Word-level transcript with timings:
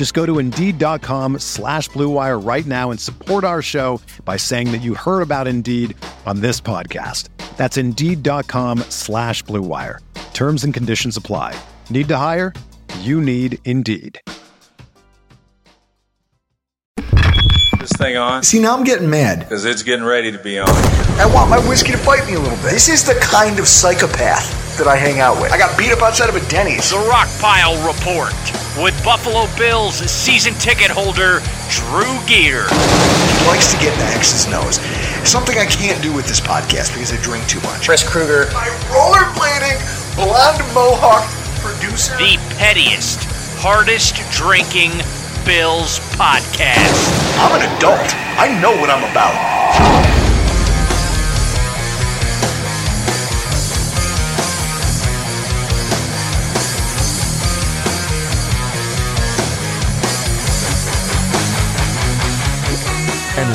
Just 0.00 0.14
go 0.14 0.24
to 0.24 0.38
Indeed.com 0.38 1.40
slash 1.40 1.90
BlueWire 1.90 2.42
right 2.42 2.64
now 2.64 2.90
and 2.90 2.98
support 2.98 3.44
our 3.44 3.60
show 3.60 4.00
by 4.24 4.38
saying 4.38 4.72
that 4.72 4.78
you 4.78 4.94
heard 4.94 5.20
about 5.20 5.46
Indeed 5.46 5.94
on 6.24 6.40
this 6.40 6.58
podcast. 6.58 7.28
That's 7.58 7.76
Indeed.com 7.76 8.78
slash 8.88 9.44
BlueWire. 9.44 9.98
Terms 10.32 10.64
and 10.64 10.72
conditions 10.72 11.18
apply. 11.18 11.54
Need 11.90 12.08
to 12.08 12.16
hire? 12.16 12.54
You 13.00 13.20
need 13.20 13.58
Indeed. 13.66 14.18
this 16.96 17.92
thing 17.98 18.16
on? 18.16 18.42
See, 18.42 18.58
now 18.58 18.74
I'm 18.78 18.84
getting 18.84 19.10
mad. 19.10 19.40
Because 19.40 19.66
it's 19.66 19.82
getting 19.82 20.06
ready 20.06 20.32
to 20.32 20.38
be 20.38 20.58
on. 20.58 20.70
I 21.20 21.26
want 21.26 21.50
my 21.50 21.58
whiskey 21.68 21.92
to 21.92 21.98
bite 22.06 22.26
me 22.26 22.36
a 22.36 22.38
little 22.38 22.56
bit. 22.56 22.70
This 22.70 22.88
is 22.88 23.04
the 23.04 23.16
kind 23.16 23.58
of 23.58 23.68
psychopath 23.68 24.69
that 24.80 24.88
I 24.88 24.96
hang 24.96 25.20
out 25.20 25.36
with. 25.36 25.52
I 25.52 25.58
got 25.60 25.76
beat 25.76 25.92
up 25.92 26.00
outside 26.00 26.32
of 26.32 26.36
a 26.36 26.44
Denny's. 26.48 26.88
The 26.88 26.96
Rockpile 27.04 27.76
Report 27.84 28.32
with 28.80 28.96
Buffalo 29.04 29.44
Bills 29.60 30.00
season 30.08 30.56
ticket 30.56 30.88
holder 30.88 31.44
Drew 31.68 32.16
Gear. 32.24 32.64
He 32.64 33.44
likes 33.44 33.68
to 33.68 33.76
get 33.76 33.92
in 33.92 34.00
the 34.00 34.10
X's 34.16 34.48
nose. 34.48 34.80
Something 35.28 35.60
I 35.60 35.68
can't 35.68 36.00
do 36.00 36.16
with 36.16 36.24
this 36.24 36.40
podcast 36.40 36.96
because 36.96 37.12
I 37.12 37.20
drink 37.20 37.44
too 37.44 37.60
much. 37.60 37.84
Chris 37.84 38.00
Kruger. 38.00 38.48
My 38.56 38.72
rollerblading, 38.88 39.76
blonde 40.16 40.64
mohawk 40.72 41.28
producer. 41.60 42.16
The 42.16 42.40
pettiest, 42.56 43.20
hardest 43.60 44.16
drinking 44.32 44.96
Bills 45.44 46.00
podcast. 46.16 47.04
I'm 47.36 47.52
an 47.52 47.68
adult. 47.76 48.08
I 48.40 48.48
know 48.64 48.72
what 48.80 48.88
I'm 48.88 49.04
about. 49.12 50.09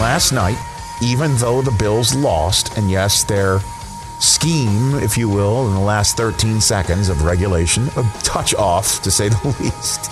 Last 0.05 0.33
night, 0.33 0.59
even 1.01 1.35
though 1.37 1.63
the 1.63 1.75
Bills 1.79 2.13
lost, 2.13 2.77
and 2.77 2.91
yes, 2.91 3.23
their 3.23 3.59
scheme, 4.19 4.93
if 4.99 5.17
you 5.17 5.27
will, 5.27 5.67
in 5.67 5.73
the 5.73 5.79
last 5.79 6.15
13 6.15 6.61
seconds 6.61 7.09
of 7.09 7.23
regulation, 7.23 7.87
a 7.97 8.03
touch 8.21 8.53
off 8.53 9.01
to 9.01 9.09
say 9.09 9.29
the 9.29 9.55
least. 9.59 10.11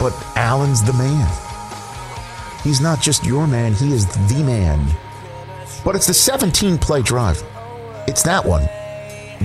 But 0.00 0.14
Allen's 0.36 0.82
the 0.82 0.94
man. 0.94 1.28
He's 2.64 2.80
not 2.80 3.02
just 3.02 3.26
your 3.26 3.46
man, 3.46 3.74
he 3.74 3.92
is 3.92 4.06
the 4.06 4.42
man. 4.42 4.86
But 5.84 5.94
it's 5.94 6.06
the 6.06 6.14
17 6.14 6.78
play 6.78 7.02
drive. 7.02 7.42
It's 8.08 8.22
that 8.22 8.42
one 8.42 8.62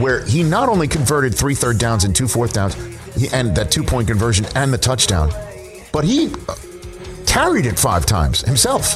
where 0.01 0.23
he 0.23 0.41
not 0.41 0.69
only 0.69 0.87
converted 0.87 1.35
three 1.35 1.53
third 1.53 1.79
downs 1.79 2.05
and 2.05 2.15
two 2.15 2.29
fourth 2.29 2.53
downs, 2.53 2.77
and 3.33 3.53
that 3.57 3.71
two 3.71 3.83
point 3.83 4.07
conversion 4.07 4.45
and 4.55 4.71
the 4.71 4.77
touchdown, 4.77 5.31
but 5.91 6.05
he 6.05 6.31
carried 7.35 7.65
it 7.65 7.77
five 7.77 8.05
times 8.05 8.39
himself. 8.39 8.95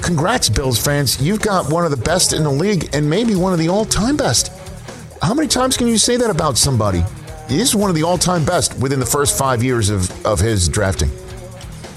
Congrats, 0.00 0.48
Bills 0.48 0.82
fans. 0.82 1.20
You've 1.20 1.42
got 1.42 1.70
one 1.70 1.84
of 1.84 1.90
the 1.90 1.98
best 1.98 2.32
in 2.32 2.42
the 2.42 2.50
league 2.50 2.88
and 2.94 3.10
maybe 3.10 3.34
one 3.34 3.52
of 3.52 3.58
the 3.58 3.68
all 3.68 3.84
time 3.84 4.16
best. 4.16 4.50
How 5.20 5.34
many 5.34 5.46
times 5.46 5.76
can 5.76 5.86
you 5.86 5.98
say 5.98 6.16
that 6.16 6.30
about 6.30 6.56
somebody? 6.56 7.04
He 7.46 7.60
is 7.60 7.76
one 7.76 7.90
of 7.90 7.94
the 7.94 8.04
all 8.04 8.16
time 8.16 8.46
best 8.46 8.80
within 8.80 8.98
the 9.00 9.04
first 9.04 9.36
five 9.36 9.62
years 9.62 9.90
of, 9.90 10.08
of 10.24 10.40
his 10.40 10.66
drafting. 10.66 11.10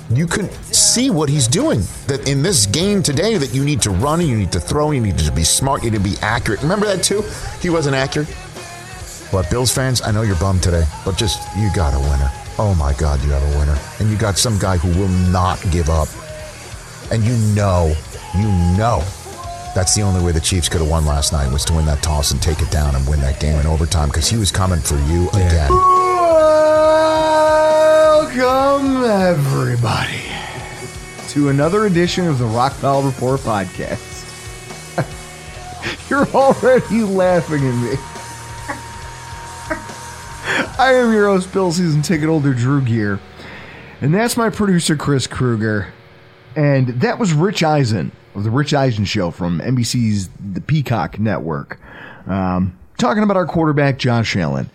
You 0.09 0.27
can 0.27 0.49
see 0.73 1.09
what 1.09 1.29
he's 1.29 1.47
doing. 1.47 1.83
That 2.07 2.27
in 2.27 2.43
this 2.43 2.65
game 2.65 3.01
today, 3.01 3.37
that 3.37 3.53
you 3.53 3.63
need 3.63 3.81
to 3.83 3.91
run, 3.91 4.19
you 4.19 4.35
need 4.35 4.51
to 4.51 4.59
throw, 4.59 4.91
you 4.91 4.99
need 4.99 5.19
to 5.19 5.31
be 5.31 5.45
smart, 5.45 5.85
you 5.85 5.91
need 5.91 6.03
to 6.03 6.03
be 6.03 6.17
accurate. 6.21 6.61
Remember 6.63 6.85
that 6.85 7.01
too? 7.01 7.23
He 7.61 7.69
wasn't 7.69 7.95
accurate. 7.95 8.27
But 9.31 9.49
Bills 9.49 9.73
fans, 9.73 10.01
I 10.01 10.11
know 10.11 10.23
you're 10.23 10.35
bummed 10.35 10.63
today, 10.63 10.83
but 11.05 11.15
just 11.15 11.39
you 11.57 11.69
got 11.73 11.93
a 11.93 11.99
winner. 11.99 12.29
Oh 12.61 12.75
my 12.75 12.91
God, 12.91 13.23
you 13.23 13.29
have 13.29 13.55
a 13.55 13.57
winner. 13.57 13.77
And 14.01 14.09
you 14.09 14.17
got 14.17 14.37
some 14.37 14.59
guy 14.59 14.75
who 14.75 14.89
will 14.99 15.07
not 15.31 15.65
give 15.71 15.89
up. 15.89 16.09
And 17.09 17.23
you 17.23 17.37
know, 17.55 17.95
you 18.35 18.49
know, 18.77 18.99
that's 19.73 19.95
the 19.95 20.01
only 20.01 20.21
way 20.21 20.33
the 20.33 20.41
Chiefs 20.41 20.67
could 20.67 20.81
have 20.81 20.89
won 20.89 21.05
last 21.05 21.31
night 21.31 21.49
was 21.53 21.63
to 21.65 21.73
win 21.73 21.85
that 21.85 22.03
toss 22.03 22.31
and 22.31 22.41
take 22.41 22.61
it 22.61 22.69
down 22.69 22.95
and 22.95 23.07
win 23.07 23.21
that 23.21 23.39
game 23.39 23.57
in 23.57 23.65
overtime 23.65 24.09
because 24.09 24.27
he 24.27 24.35
was 24.35 24.51
coming 24.51 24.81
for 24.81 24.97
you 25.03 25.29
again. 25.29 25.71
Welcome, 28.35 29.05
everybody, 29.05 30.21
to 31.29 31.47
another 31.47 31.85
edition 31.85 32.27
of 32.27 32.39
the 32.39 32.45
Rockpile 32.45 33.05
Report 33.05 33.39
podcast. 33.39 34.05
You're 36.09 36.27
already 36.35 37.03
laughing 37.03 37.65
at 37.65 37.73
me. 37.81 38.08
I 40.79 40.93
am 40.93 41.11
your 41.11 41.27
host, 41.27 41.51
Bill 41.51 41.73
Season 41.73 42.01
Ticket 42.01 42.29
Holder 42.29 42.53
Drew 42.53 42.79
Gear, 42.79 43.19
and 43.99 44.13
that's 44.13 44.37
my 44.37 44.49
producer, 44.49 44.95
Chris 44.95 45.27
Kruger. 45.27 45.91
And 46.55 47.01
that 47.01 47.19
was 47.19 47.33
Rich 47.33 47.63
Eisen 47.63 48.13
of 48.33 48.45
the 48.45 48.49
Rich 48.49 48.73
Eisen 48.73 49.03
Show 49.03 49.29
from 49.31 49.59
NBC's 49.59 50.29
The 50.53 50.61
Peacock 50.61 51.19
Network, 51.19 51.81
um, 52.27 52.79
talking 52.97 53.23
about 53.23 53.35
our 53.35 53.45
quarterback, 53.45 53.97
Josh 53.97 54.37
Allen. 54.37 54.69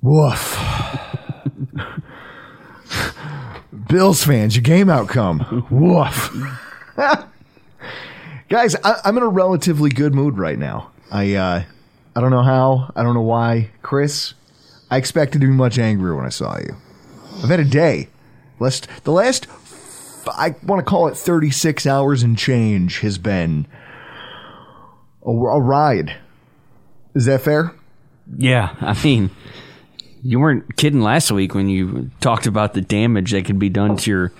Woof. 0.00 0.58
Bills 3.90 4.24
fans, 4.24 4.56
your 4.56 4.62
game 4.62 4.88
outcome. 4.88 5.66
Woof. 5.70 6.34
Guys, 8.48 8.76
I, 8.82 8.94
I'm 9.04 9.18
in 9.18 9.22
a 9.22 9.28
relatively 9.28 9.90
good 9.90 10.14
mood 10.14 10.38
right 10.38 10.58
now. 10.58 10.90
I 11.12 11.34
uh, 11.34 11.62
I 12.14 12.20
don't 12.20 12.30
know 12.30 12.42
how. 12.42 12.92
I 12.96 13.02
don't 13.02 13.14
know 13.14 13.20
why. 13.20 13.70
Chris, 13.82 14.34
I 14.90 14.96
expected 14.96 15.40
to 15.40 15.46
be 15.46 15.52
much 15.52 15.78
angrier 15.78 16.16
when 16.16 16.26
I 16.26 16.30
saw 16.30 16.58
you. 16.58 16.76
I've 17.42 17.48
had 17.50 17.60
a 17.60 17.64
day. 17.64 18.08
Last, 18.58 18.88
the 19.04 19.12
last, 19.12 19.46
I 20.26 20.54
want 20.64 20.84
to 20.84 20.88
call 20.88 21.08
it 21.08 21.16
36 21.16 21.86
hours 21.86 22.22
and 22.22 22.36
change 22.36 23.00
has 23.00 23.16
been 23.16 23.66
a, 25.24 25.30
a 25.30 25.60
ride. 25.60 26.16
Is 27.14 27.26
that 27.26 27.42
fair? 27.42 27.74
Yeah, 28.36 28.74
I 28.80 29.00
mean, 29.02 29.30
you 30.22 30.40
weren't 30.40 30.76
kidding 30.76 31.00
last 31.00 31.30
week 31.30 31.54
when 31.54 31.68
you 31.68 32.10
talked 32.20 32.46
about 32.46 32.74
the 32.74 32.80
damage 32.80 33.32
that 33.32 33.44
could 33.44 33.58
be 33.58 33.68
done 33.68 33.96
to 33.98 34.10
your 34.10 34.32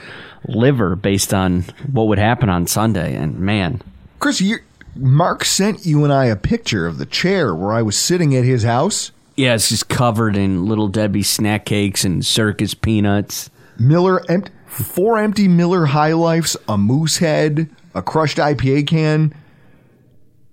liver 0.47 0.97
based 0.97 1.33
on 1.33 1.63
what 1.91 2.09
would 2.09 2.19
happen 2.19 2.49
on 2.49 2.67
Sunday. 2.67 3.15
And 3.17 3.39
man, 3.39 3.83
Chris, 4.19 4.41
you, 4.41 4.59
Mark 4.97 5.45
sent 5.45 5.87
you 5.87 6.05
and 6.05 6.13
I 6.13 6.27
a 6.27 6.37
picture 6.37 6.87
of 6.87 6.99
the 6.99 7.07
chair 7.07 7.55
where 7.55 7.73
I 7.73 7.83
was 7.83 7.97
sitting 7.97 8.35
at 8.37 8.45
his 8.45 8.63
house. 8.65 9.13
yeah, 9.37 9.55
it's 9.55 9.69
just 9.69 9.89
covered 9.89 10.37
in 10.37 10.67
little 10.67 10.89
Debbie 10.89 11.23
snack 11.23 11.65
cakes 11.65 12.05
and 12.05 12.25
circus 12.25 12.75
peanuts. 12.75 13.51
Miller, 13.79 14.23
four 14.67 15.19
empty 15.19 15.49
Miller 15.49 15.87
High 15.87 16.13
Lifes, 16.13 16.57
a 16.69 16.77
moose 16.77 17.19
head, 17.19 17.71
a 17.95 18.03
crushed 18.03 18.37
IPA 18.37 18.87
can. 18.87 19.35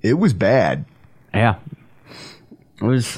It 0.02 0.14
was 0.14 0.34
bad. 0.34 0.86
Yeah, 1.34 1.56
it 2.80 2.86
was 2.86 3.16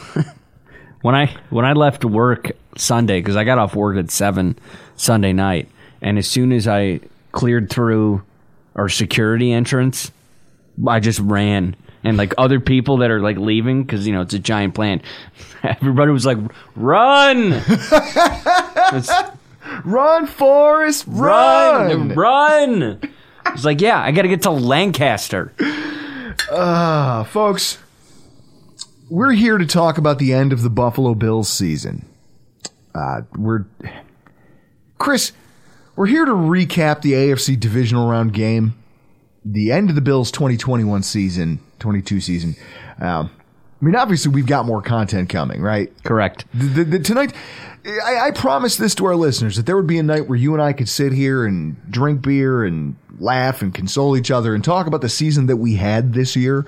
when 1.01 1.15
I 1.15 1.35
when 1.49 1.65
I 1.65 1.73
left 1.73 2.03
work 2.03 2.51
Sunday 2.75 3.19
because 3.19 3.35
I 3.35 3.43
got 3.43 3.59
off 3.59 3.75
work 3.75 3.97
at 3.97 4.09
seven 4.09 4.57
Sunday 4.95 5.33
night, 5.33 5.69
and 6.01 6.17
as 6.17 6.27
soon 6.27 6.51
as 6.51 6.67
I 6.67 7.01
cleared 7.31 7.69
through 7.69 8.23
our 8.75 8.89
security 8.89 9.51
entrance, 9.51 10.11
I 10.87 10.99
just 10.99 11.19
ran. 11.19 11.75
And 12.03 12.15
like 12.17 12.33
other 12.37 12.59
people 12.59 12.97
that 12.97 13.11
are 13.11 13.19
like 13.19 13.37
leaving 13.37 13.83
because 13.83 14.07
you 14.07 14.13
know 14.13 14.21
it's 14.21 14.33
a 14.33 14.39
giant 14.39 14.73
plant, 14.73 15.01
everybody 15.63 16.11
was 16.11 16.25
like, 16.25 16.37
"Run, 16.75 17.51
It's- 18.93 19.09
Run, 19.83 20.25
Forrest, 20.25 21.03
run! 21.07 22.09
run, 22.09 22.15
run!" 22.15 22.99
I 23.45 23.51
was 23.51 23.65
like, 23.65 23.81
"Yeah, 23.81 24.01
I 24.01 24.11
got 24.11 24.21
to 24.23 24.27
get 24.29 24.41
to 24.43 24.49
Lancaster." 24.51 25.53
Uh, 26.49 27.23
folks, 27.25 27.77
we're 29.09 29.33
here 29.33 29.57
to 29.57 29.65
talk 29.65 29.97
about 29.97 30.17
the 30.19 30.33
end 30.33 30.53
of 30.53 30.61
the 30.63 30.69
Buffalo 30.69 31.13
Bills 31.13 31.49
season. 31.49 32.05
Uh, 32.95 33.21
we're 33.37 33.65
Chris, 34.97 35.33
we're 35.95 36.07
here 36.07 36.25
to 36.25 36.31
recap 36.31 37.01
the 37.01 37.11
AFC 37.13 37.59
divisional 37.59 38.09
round 38.09 38.33
game, 38.33 38.73
the 39.45 39.71
end 39.71 39.89
of 39.89 39.95
the 39.95 40.01
Bills 40.01 40.31
2021 40.31 41.03
season, 41.03 41.59
22 41.79 42.21
season. 42.21 42.55
Um, 42.99 43.31
I 43.81 43.85
mean, 43.85 43.95
obviously, 43.95 44.31
we've 44.31 44.45
got 44.45 44.65
more 44.65 44.81
content 44.81 45.29
coming, 45.29 45.61
right? 45.61 45.91
Correct. 46.03 46.45
The, 46.53 46.83
the, 46.83 46.99
tonight, 46.99 47.33
I, 47.85 48.27
I 48.27 48.31
promised 48.31 48.77
this 48.77 48.93
to 48.95 49.05
our 49.05 49.15
listeners 49.15 49.55
that 49.55 49.65
there 49.65 49.77
would 49.77 49.87
be 49.87 49.97
a 49.97 50.03
night 50.03 50.27
where 50.27 50.37
you 50.37 50.53
and 50.53 50.61
I 50.61 50.73
could 50.73 50.89
sit 50.89 51.13
here 51.13 51.45
and 51.45 51.77
drink 51.89 52.21
beer 52.21 52.65
and 52.65 52.97
laugh 53.19 53.61
and 53.61 53.73
console 53.73 54.17
each 54.17 54.31
other 54.31 54.53
and 54.53 54.63
talk 54.63 54.85
about 54.85 55.01
the 55.01 55.09
season 55.09 55.45
that 55.47 55.57
we 55.57 55.75
had 55.75 56.13
this 56.13 56.35
year. 56.35 56.65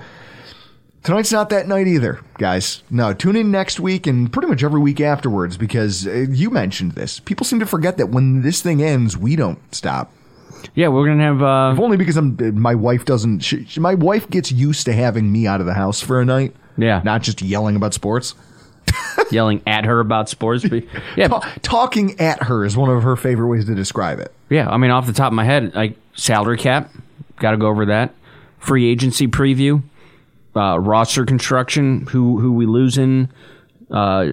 Tonight's 1.02 1.32
not 1.32 1.50
that 1.50 1.66
night 1.66 1.88
either, 1.88 2.20
guys. 2.38 2.82
No, 2.88 3.12
tune 3.12 3.34
in 3.34 3.50
next 3.50 3.80
week 3.80 4.06
and 4.06 4.32
pretty 4.32 4.48
much 4.48 4.62
every 4.62 4.80
week 4.80 5.00
afterwards 5.00 5.56
because 5.56 6.06
uh, 6.06 6.26
you 6.30 6.48
mentioned 6.48 6.92
this. 6.92 7.18
People 7.20 7.44
seem 7.44 7.58
to 7.58 7.66
forget 7.66 7.98
that 7.98 8.10
when 8.10 8.42
this 8.42 8.62
thing 8.62 8.82
ends, 8.82 9.18
we 9.18 9.34
don't 9.34 9.58
stop. 9.74 10.12
Yeah, 10.74 10.88
we're 10.88 11.06
gonna 11.06 11.22
have. 11.24 11.42
Uh, 11.42 11.72
If 11.74 11.80
only 11.80 11.96
because 11.96 12.16
I'm, 12.16 12.36
my 12.60 12.74
wife 12.74 13.04
doesn't. 13.04 13.40
She, 13.40 13.64
she- 13.66 13.80
my 13.80 13.94
wife 13.94 14.28
gets 14.30 14.50
used 14.52 14.84
to 14.86 14.92
having 14.92 15.30
me 15.32 15.46
out 15.46 15.60
of 15.60 15.66
the 15.66 15.74
house 15.74 16.00
for 16.00 16.20
a 16.20 16.24
night. 16.24 16.54
Yeah. 16.78 17.02
not 17.04 17.22
just 17.22 17.42
yelling 17.42 17.76
about 17.76 17.92
sports. 17.94 18.34
yelling 19.30 19.62
at 19.66 19.84
her 19.84 20.00
about 20.00 20.28
sports. 20.28 20.66
But 20.68 20.84
yeah, 21.16 21.28
Ta- 21.28 21.52
talking 21.62 22.18
at 22.20 22.44
her 22.44 22.64
is 22.64 22.76
one 22.76 22.90
of 22.90 23.02
her 23.02 23.16
favorite 23.16 23.48
ways 23.48 23.66
to 23.66 23.74
describe 23.74 24.18
it. 24.18 24.32
yeah. 24.48 24.68
I 24.70 24.76
mean, 24.78 24.90
off 24.90 25.06
the 25.06 25.12
top 25.12 25.28
of 25.32 25.34
my 25.34 25.44
head, 25.44 25.74
like 25.74 25.96
salary 26.14 26.56
cap, 26.58 26.90
got 27.36 27.52
to 27.52 27.56
go 27.56 27.66
over 27.66 27.86
that. 27.86 28.14
Free 28.58 28.88
agency 28.90 29.26
preview, 29.26 29.82
uh, 30.56 30.78
roster 30.78 31.24
construction, 31.26 32.06
who 32.06 32.38
who 32.38 32.52
we 32.52 32.64
losing. 32.66 33.28
Uh, 33.90 34.30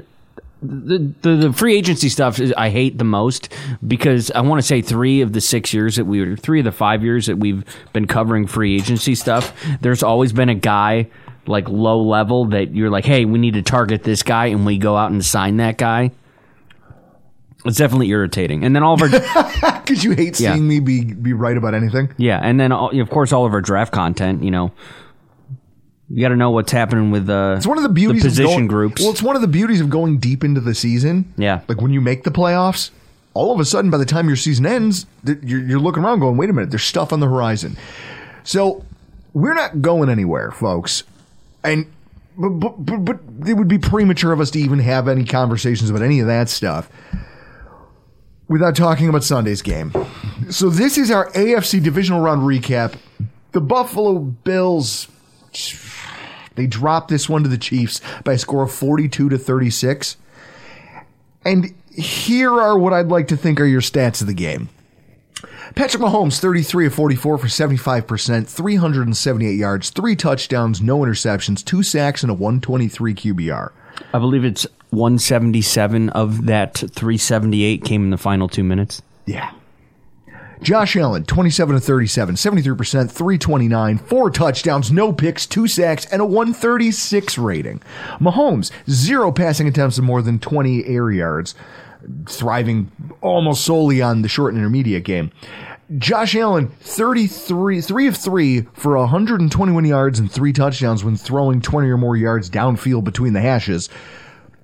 the, 0.61 1.13
the 1.21 1.35
the 1.35 1.53
free 1.53 1.77
agency 1.77 2.09
stuff 2.09 2.39
is 2.39 2.53
I 2.57 2.69
hate 2.69 2.97
the 2.97 3.03
most 3.05 3.53
because 3.87 4.29
I 4.31 4.41
want 4.41 4.61
to 4.61 4.67
say 4.67 4.81
three 4.81 5.21
of 5.21 5.31
the 5.33 5.39
six 5.41 5.73
years 5.73 5.95
that 5.95 6.05
we 6.05 6.19
were 6.25 6.35
three 6.35 6.59
of 6.59 6.65
the 6.65 6.71
five 6.71 7.03
years 7.03 7.27
that 7.27 7.37
we've 7.37 7.63
been 7.93 8.07
covering 8.07 8.45
free 8.45 8.75
agency 8.75 9.15
stuff. 9.15 9.53
There's 9.81 10.03
always 10.03 10.33
been 10.33 10.49
a 10.49 10.55
guy 10.55 11.07
like 11.45 11.67
low 11.69 12.01
level 12.01 12.45
that 12.47 12.75
you're 12.75 12.89
like, 12.89 13.05
hey, 13.05 13.25
we 13.25 13.39
need 13.39 13.53
to 13.55 13.61
target 13.61 14.03
this 14.03 14.21
guy, 14.21 14.47
and 14.47 14.65
we 14.65 14.77
go 14.77 14.95
out 14.97 15.11
and 15.11 15.23
sign 15.25 15.57
that 15.57 15.77
guy. 15.77 16.11
It's 17.65 17.77
definitely 17.77 18.09
irritating. 18.09 18.63
And 18.63 18.75
then 18.75 18.83
all 18.83 18.93
of 18.93 19.01
our 19.01 19.09
Because 19.81 20.03
you 20.03 20.11
hate 20.11 20.39
Yeah. 20.39 20.53
seeing 20.53 20.67
me 20.67 20.79
be 20.79 21.03
be 21.13 21.33
right 21.33 21.57
about 21.57 21.73
anything. 21.73 22.13
yeah, 22.17 22.39
and 22.41 22.59
then 22.59 22.71
all, 22.71 22.97
of 22.99 23.09
course 23.09 23.33
all 23.33 23.45
of 23.45 23.53
our 23.53 23.61
draft 23.61 23.91
content. 23.91 24.43
You 24.43 24.51
know, 24.51 24.71
you 26.09 26.21
got 26.21 26.29
to 26.29 26.35
know 26.35 26.49
what's 26.51 26.71
happening 26.71 27.11
with 27.11 27.29
uh, 27.29 27.55
It's 27.57 27.67
one 27.67 27.77
of 27.77 27.83
the 27.83 27.89
beauties 27.89 28.23
position 28.23 28.45
of 28.45 28.55
going, 28.55 28.67
groups. 28.67 29.01
Well, 29.01 29.11
it's 29.11 29.21
one 29.21 29.35
of 29.35 29.41
the 29.41 29.47
beauties 29.47 29.79
of 29.79 29.89
going 29.89 30.17
deep 30.17 30.43
into 30.43 30.59
the 30.61 30.73
season. 30.73 31.31
Yeah. 31.37 31.61
like 31.67 31.81
when 31.81 31.93
you 31.93 32.01
make 32.01 32.23
the 32.23 32.31
playoffs, 32.31 32.89
all 33.33 33.53
of 33.53 33.59
a 33.59 33.65
sudden 33.65 33.91
by 33.91 33.97
the 33.97 34.05
time 34.05 34.27
your 34.27 34.35
season 34.35 34.65
ends, 34.65 35.05
you're, 35.23 35.59
you're 35.63 35.79
looking 35.79 36.03
around 36.03 36.19
going, 36.19 36.35
"Wait 36.35 36.49
a 36.49 36.53
minute, 36.53 36.71
there's 36.71 36.83
stuff 36.83 37.13
on 37.13 37.19
the 37.19 37.27
horizon." 37.27 37.77
So 38.43 38.83
we're 39.33 39.53
not 39.53 39.81
going 39.81 40.09
anywhere, 40.09 40.51
folks, 40.51 41.03
and. 41.63 41.91
But, 42.41 42.69
but, 42.85 43.03
but 43.03 43.19
it 43.49 43.55
would 43.55 43.67
be 43.67 43.77
premature 43.77 44.31
of 44.31 44.39
us 44.39 44.49
to 44.51 44.59
even 44.59 44.79
have 44.79 45.09
any 45.09 45.25
conversations 45.25 45.89
about 45.89 46.01
any 46.01 46.21
of 46.21 46.27
that 46.27 46.47
stuff 46.47 46.89
without 48.47 48.77
talking 48.77 49.09
about 49.09 49.25
Sunday's 49.25 49.61
game. 49.61 49.91
So 50.49 50.69
this 50.69 50.97
is 50.97 51.11
our 51.11 51.29
AFC 51.31 51.83
divisional 51.83 52.21
round 52.21 52.43
recap. 52.43 52.95
The 53.51 53.59
Buffalo 53.59 54.19
Bills 54.19 55.09
they 56.59 56.67
dropped 56.67 57.07
this 57.07 57.29
one 57.29 57.41
to 57.43 57.47
the 57.47 57.57
Chiefs 57.57 58.01
by 58.25 58.33
a 58.33 58.37
score 58.37 58.63
of 58.63 58.71
42 58.73 59.29
to 59.29 59.37
36. 59.37 60.17
And 61.45 61.73
here 61.89 62.51
are 62.51 62.77
what 62.77 62.91
I'd 62.91 63.07
like 63.07 63.29
to 63.29 63.37
think 63.37 63.61
are 63.61 63.65
your 63.65 63.79
stats 63.79 64.19
of 64.19 64.27
the 64.27 64.33
game. 64.33 64.67
Patrick 65.75 66.03
Mahomes, 66.03 66.37
33 66.41 66.87
of 66.87 66.93
44 66.93 67.37
for 67.37 67.47
75%, 67.47 68.45
378 68.45 69.53
yards, 69.53 69.89
three 69.89 70.17
touchdowns, 70.17 70.81
no 70.81 70.99
interceptions, 70.99 71.63
two 71.63 71.81
sacks, 71.81 72.23
and 72.23 72.29
a 72.29 72.33
123 72.33 73.15
QBR. 73.15 73.71
I 74.13 74.19
believe 74.19 74.43
it's 74.43 74.67
177 74.89 76.09
of 76.09 76.45
that 76.47 76.75
378 76.75 77.85
came 77.85 78.03
in 78.03 78.09
the 78.09 78.17
final 78.17 78.49
two 78.49 78.65
minutes. 78.65 79.01
Yeah. 79.25 79.53
Josh 80.61 80.95
Allen, 80.97 81.23
27 81.23 81.75
to 81.75 81.79
37, 81.79 82.35
73%, 82.35 83.09
329, 83.09 83.97
four 83.97 84.29
touchdowns, 84.29 84.91
no 84.91 85.13
picks, 85.13 85.45
two 85.45 85.67
sacks, 85.67 86.05
and 86.07 86.21
a 86.21 86.25
136 86.25 87.37
rating. 87.37 87.81
Mahomes, 88.19 88.71
zero 88.89 89.31
passing 89.31 89.67
attempts 89.67 89.97
of 89.97 90.03
more 90.03 90.21
than 90.21 90.37
20 90.37 90.85
air 90.85 91.11
yards, 91.11 91.55
thriving 92.27 92.91
almost 93.21 93.63
solely 93.63 94.01
on 94.01 94.21
the 94.21 94.27
short 94.27 94.53
and 94.53 94.59
intermediate 94.59 95.05
game. 95.05 95.31
Josh 95.97 96.35
Allen, 96.35 96.67
33, 96.81 97.81
3 97.81 98.07
of 98.07 98.17
3 98.17 98.61
for 98.73 98.97
121 98.97 99.85
yards 99.85 100.19
and 100.19 100.31
three 100.31 100.53
touchdowns 100.53 101.03
when 101.03 101.15
throwing 101.15 101.61
20 101.61 101.89
or 101.89 101.97
more 101.97 102.15
yards 102.15 102.49
downfield 102.49 103.05
between 103.05 103.33
the 103.33 103.41
hashes. 103.41 103.89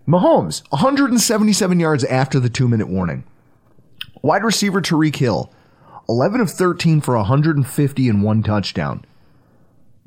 Mahomes, 0.07 0.61
177 0.69 1.79
yards 1.79 2.03
after 2.03 2.39
the 2.39 2.49
two 2.49 2.67
minute 2.67 2.89
warning. 2.89 3.23
Wide 4.21 4.43
receiver 4.43 4.81
Tyreek 4.81 5.15
Hill, 5.15 5.51
11 6.07 6.41
of 6.41 6.51
13 6.51 7.01
for 7.01 7.15
150 7.15 8.09
and 8.09 8.23
one 8.23 8.43
touchdown. 8.43 9.03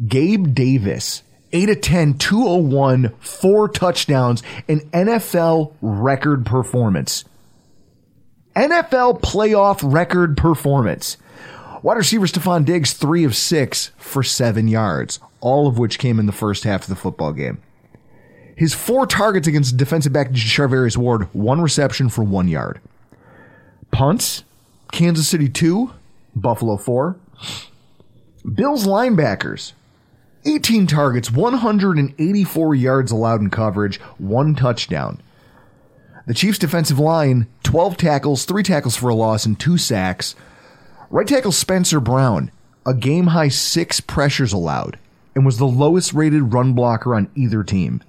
Gabe 0.07 0.55
Davis, 0.55 1.23
8 1.53 1.71
of 1.71 1.81
10, 1.81 2.19
201, 2.19 3.15
four 3.19 3.69
touchdowns, 3.69 4.43
an 4.69 4.81
NFL 4.91 5.73
record 5.81 6.47
performance. 6.47 7.25
NFL 8.55 9.21
playoff 9.21 9.81
record 9.83 10.37
performance. 10.37 11.17
Wide 11.83 11.97
receiver 11.97 12.27
Stefon 12.27 12.65
Diggs, 12.65 12.93
3 12.93 13.25
of 13.25 13.37
6 13.37 13.93
for 13.97 14.23
7 14.23 14.69
yards, 14.69 15.21
all 15.41 15.67
of 15.67 15.79
which 15.79 15.99
came 15.99 16.19
in 16.19 16.27
the 16.27 16.33
first 16.33 16.65
half 16.65 16.83
of 16.83 16.89
the 16.89 16.97
football 16.97 17.33
game. 17.33 17.61
His 18.57 18.75
four 18.75 19.07
targets 19.07 19.47
against 19.47 19.77
defensive 19.77 20.13
back 20.13 20.33
Charvarius 20.33 20.97
Ward, 20.97 21.33
one 21.33 21.61
reception 21.61 22.09
for 22.09 22.25
one 22.25 22.49
yard. 22.49 22.81
Punts, 23.93 24.43
Kansas 24.93 25.29
City 25.29 25.49
2, 25.49 25.93
Buffalo 26.35 26.77
4. 26.77 27.17
Bills 28.55 28.87
linebackers, 28.87 29.73
18 30.45 30.87
targets, 30.87 31.31
184 31.31 32.75
yards 32.75 33.13
allowed 33.13 33.41
in 33.41 33.51
coverage, 33.51 34.01
one 34.19 34.55
touchdown. 34.55 35.21
The 36.27 36.35
Chiefs 36.35 36.59
defensive 36.59 36.99
line, 36.99 37.47
12 37.65 37.97
tackles, 37.97 38.45
3 38.45 38.63
tackles 38.63 38.97
for 38.97 39.09
a 39.09 39.15
loss, 39.15 39.45
and 39.47 39.59
2 39.59 39.79
sacks. 39.79 40.35
Right 41.11 41.27
tackle 41.27 41.53
Spencer 41.53 42.01
Brown, 42.01 42.51
a 42.87 42.95
game 42.95 43.29
high 43.29 43.49
6 43.49 44.01
pressures 44.03 44.53
allowed, 44.53 44.99
and 45.35 45.45
was 45.45 45.59
the 45.59 45.67
lowest 45.67 46.13
rated 46.13 46.53
run 46.53 46.73
blocker 46.73 47.15
on 47.15 47.31
either 47.35 47.63
team. 47.65 48.03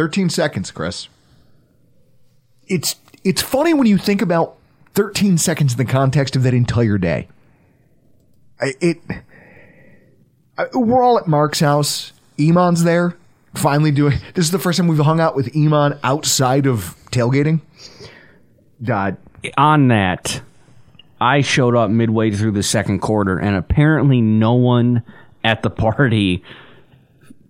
Thirteen 0.00 0.30
seconds, 0.30 0.70
Chris. 0.70 1.08
It's 2.66 2.96
it's 3.22 3.42
funny 3.42 3.74
when 3.74 3.86
you 3.86 3.98
think 3.98 4.22
about 4.22 4.56
thirteen 4.94 5.36
seconds 5.36 5.72
in 5.72 5.76
the 5.76 5.84
context 5.84 6.34
of 6.36 6.42
that 6.44 6.54
entire 6.54 6.96
day. 6.96 7.28
I- 8.58 8.72
It. 8.80 9.02
I- 10.56 10.68
We're 10.72 11.02
all 11.02 11.18
at 11.18 11.26
Mark's 11.28 11.60
house. 11.60 12.14
Iman's 12.40 12.82
there. 12.82 13.14
Finally 13.52 13.90
doing. 13.90 14.16
This 14.32 14.46
is 14.46 14.52
the 14.52 14.58
first 14.58 14.78
time 14.78 14.88
we've 14.88 14.98
hung 15.00 15.20
out 15.20 15.36
with 15.36 15.54
Iman 15.54 15.98
outside 16.02 16.66
of 16.66 16.96
tailgating. 17.12 17.60
God, 18.82 19.18
On 19.58 19.88
that, 19.88 20.40
I 21.20 21.42
showed 21.42 21.76
up 21.76 21.90
midway 21.90 22.30
through 22.30 22.52
the 22.52 22.62
second 22.62 23.00
quarter, 23.00 23.36
and 23.38 23.54
apparently 23.54 24.22
no 24.22 24.54
one 24.54 25.02
at 25.44 25.60
the 25.62 25.68
party 25.68 26.42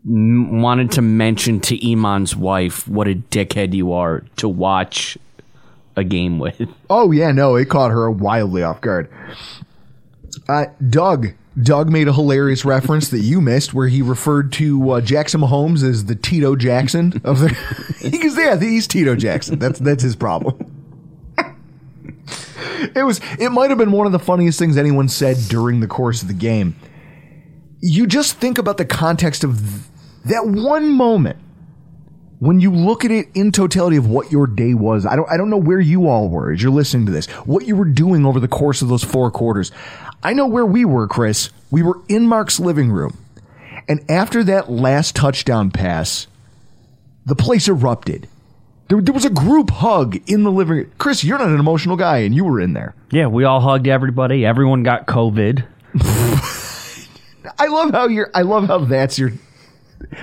wanted 0.05 0.93
to 0.93 1.03
mention 1.03 1.61
to 1.61 1.93
Iman's 1.93 2.35
wife 2.35 2.89
what 2.89 3.07
a 3.09 3.15
dickhead 3.15 3.75
you 3.75 3.93
are 3.93 4.25
to 4.37 4.49
watch 4.49 5.19
a 5.97 6.05
game 6.05 6.39
with. 6.39 6.61
Oh 6.89 7.13
yeah, 7.13 7.31
no, 7.33 7.55
it 7.57 7.69
caught 7.69 7.91
her 7.91 8.11
wildly 8.11 8.63
off 8.63 8.81
guard. 8.81 9.09
Uh, 10.49 10.67
Doug, 10.89 11.29
Doug 11.63 11.89
made 11.91 12.09
a 12.09 12.13
hilarious 12.13 12.65
reference 12.65 13.09
that 13.11 13.21
you 13.21 13.41
missed, 13.41 13.73
where 13.75 13.87
he 13.89 14.03
referred 14.03 14.53
to 14.55 14.91
uh, 14.91 15.01
Jackson 15.01 15.41
Mahomes 15.41 15.83
as 15.89 16.07
the 16.07 16.15
Tito 16.17 16.57
Jackson 16.57 17.21
of 17.25 17.39
the. 17.41 17.57
Because 18.11 18.37
yeah, 18.37 18.59
he's 18.59 18.87
Tito 18.89 19.15
Jackson. 19.15 19.59
That's 19.59 19.79
that's 19.79 20.03
his 20.03 20.17
problem. 20.17 20.57
it 22.97 23.05
was. 23.05 23.21
It 23.39 23.51
might 23.51 23.71
have 23.71 23.79
been 23.79 23.93
one 23.93 24.07
of 24.07 24.13
the 24.13 24.19
funniest 24.19 24.59
things 24.59 24.77
anyone 24.77 25.09
said 25.09 25.37
during 25.49 25.81
the 25.81 25.87
course 25.87 26.23
of 26.23 26.29
the 26.29 26.35
game. 26.35 26.75
you 27.81 28.07
just 28.07 28.37
think 28.39 28.59
about 28.59 28.79
the 28.79 28.85
context 28.85 29.45
of 29.45 29.89
that 30.27 30.47
one 30.47 30.91
moment 30.91 31.39
when 32.41 32.59
you 32.59 32.73
look 32.75 33.05
at 33.05 33.11
it 33.11 33.29
in 33.35 33.53
totality 33.53 33.97
of 33.97 34.07
what 34.07 34.33
your 34.33 34.47
day 34.47 34.75
was. 34.75 35.07
I 35.07 35.15
don't 35.15 35.31
I 35.31 35.37
don't 35.37 35.51
know 35.51 35.59
where 35.59 35.81
you 35.81 36.09
all 36.09 36.29
were 36.29 36.53
as 36.53 36.63
you're 36.63 36.73
listening 36.73 37.07
to 37.07 37.13
this. 37.13 37.27
What 37.47 37.67
you 37.67 37.77
were 37.77 37.85
doing 37.85 38.27
over 38.27 38.41
the 38.41 38.49
course 38.49 38.83
of 38.83 38.89
those 38.89 39.05
four 39.05 39.31
quarters. 39.31 39.71
I 40.23 40.33
know 40.33 40.47
where 40.47 40.67
we 40.67 40.85
were, 40.85 41.07
Chris. 41.07 41.51
We 41.71 41.83
were 41.83 42.01
in 42.09 42.27
Mark's 42.27 42.59
living 42.59 42.91
room. 42.91 43.17
And 43.89 44.09
after 44.11 44.45
that 44.45 44.71
last 44.71 45.17
touchdown 45.17 45.71
pass, 45.71 46.27
the 47.27 47.35
place 47.35 47.69
erupted. 47.69 48.29
There, 48.89 49.01
there 49.01 49.15
was 49.15 49.25
a 49.25 49.31
group 49.31 49.71
hug 49.71 50.21
in 50.29 50.43
the 50.43 50.51
living 50.51 50.77
room. 50.77 50.93
Chris, 50.99 51.23
you're 51.25 51.39
not 51.39 51.49
an 51.49 51.61
emotional 51.61 51.97
guy, 51.97 52.19
and 52.19 52.35
you 52.35 52.45
were 52.45 52.61
in 52.61 52.73
there. 52.73 52.95
Yeah, 53.11 53.29
we 53.29 53.45
all 53.45 53.61
hugged 53.61 53.87
everybody. 53.87 54.45
Everyone 54.45 54.83
got 54.83 55.07
COVID. 55.07 55.65
I 57.59 57.67
love 57.67 57.91
how 57.93 58.09
you're. 58.09 58.31
I 58.35 58.43
love 58.43 58.67
how 58.67 58.79
that's 58.79 59.19
your. 59.19 59.33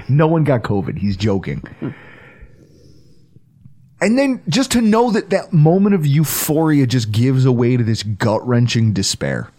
No 0.09 0.27
one 0.27 0.43
got 0.43 0.63
COVID. 0.63 0.97
He's 0.97 1.17
joking. 1.17 1.63
And 3.99 4.17
then 4.17 4.43
just 4.47 4.71
to 4.71 4.81
know 4.81 5.11
that 5.11 5.31
that 5.31 5.53
moment 5.53 5.95
of 5.95 6.05
euphoria 6.05 6.85
just 6.85 7.11
gives 7.11 7.45
away 7.45 7.77
to 7.77 7.83
this 7.83 8.03
gut 8.03 8.45
wrenching 8.47 8.93
despair. 8.93 9.51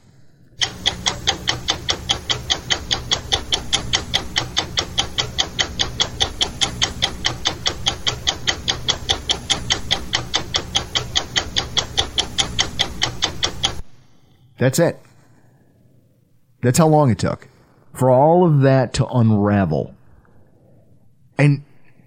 That's 14.59 14.79
it. 14.81 15.01
That's 16.63 16.79
how 16.79 16.89
long 16.89 17.11
it 17.11 17.19
took 17.19 17.49
for 17.95 18.11
all 18.11 18.45
of 18.45 18.61
that 18.61 18.93
to 18.95 19.07
unravel. 19.07 19.95
And 21.39 21.65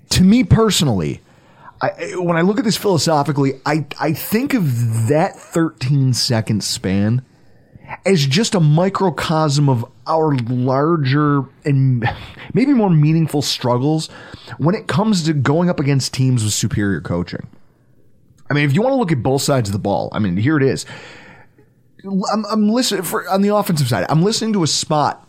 to 0.10 0.24
me 0.24 0.44
personally, 0.44 1.22
I, 1.82 2.14
when 2.18 2.38
I 2.38 2.42
look 2.42 2.60
at 2.60 2.66
this 2.66 2.78
philosophically, 2.78 3.54
I, 3.66 3.86
I 4.00 4.14
think 4.14 4.54
of 4.54 5.08
that 5.08 5.36
13 5.36 6.14
second 6.14 6.64
span 6.64 7.24
as 8.06 8.26
just 8.26 8.56
a 8.56 8.60
microcosm 8.60 9.68
of 9.68 9.86
our 10.08 10.36
larger 10.36 11.44
and 11.66 12.08
maybe 12.54 12.74
more 12.74 12.90
meaningful 12.90 13.42
struggles 13.42 14.08
when 14.58 14.76
it 14.76 14.88
comes 14.88 15.24
to 15.24 15.34
going 15.34 15.70
up 15.70 15.80
against 15.80 16.14
teams 16.14 16.44
with 16.44 16.54
superior 16.54 17.02
coaching. 17.02 17.48
I 18.50 18.54
mean, 18.54 18.66
if 18.66 18.76
you 18.76 18.82
want 18.82 18.94
to 18.94 18.98
look 18.98 19.12
at 19.12 19.24
both 19.24 19.42
sides 19.42 19.70
of 19.70 19.74
the 19.74 19.80
ball, 19.80 20.10
I 20.12 20.20
mean, 20.20 20.38
here 20.38 20.58
it 20.58 20.64
is. 20.64 20.86
I'm, 22.04 22.46
I'm 22.46 22.70
listening 22.70 23.04
for 23.04 23.28
on 23.30 23.42
the 23.42 23.56
offensive 23.56 23.88
side. 23.88 24.06
I'm 24.10 24.24
listening 24.24 24.54
to 24.54 24.64
a 24.64 24.68
spot 24.68 25.28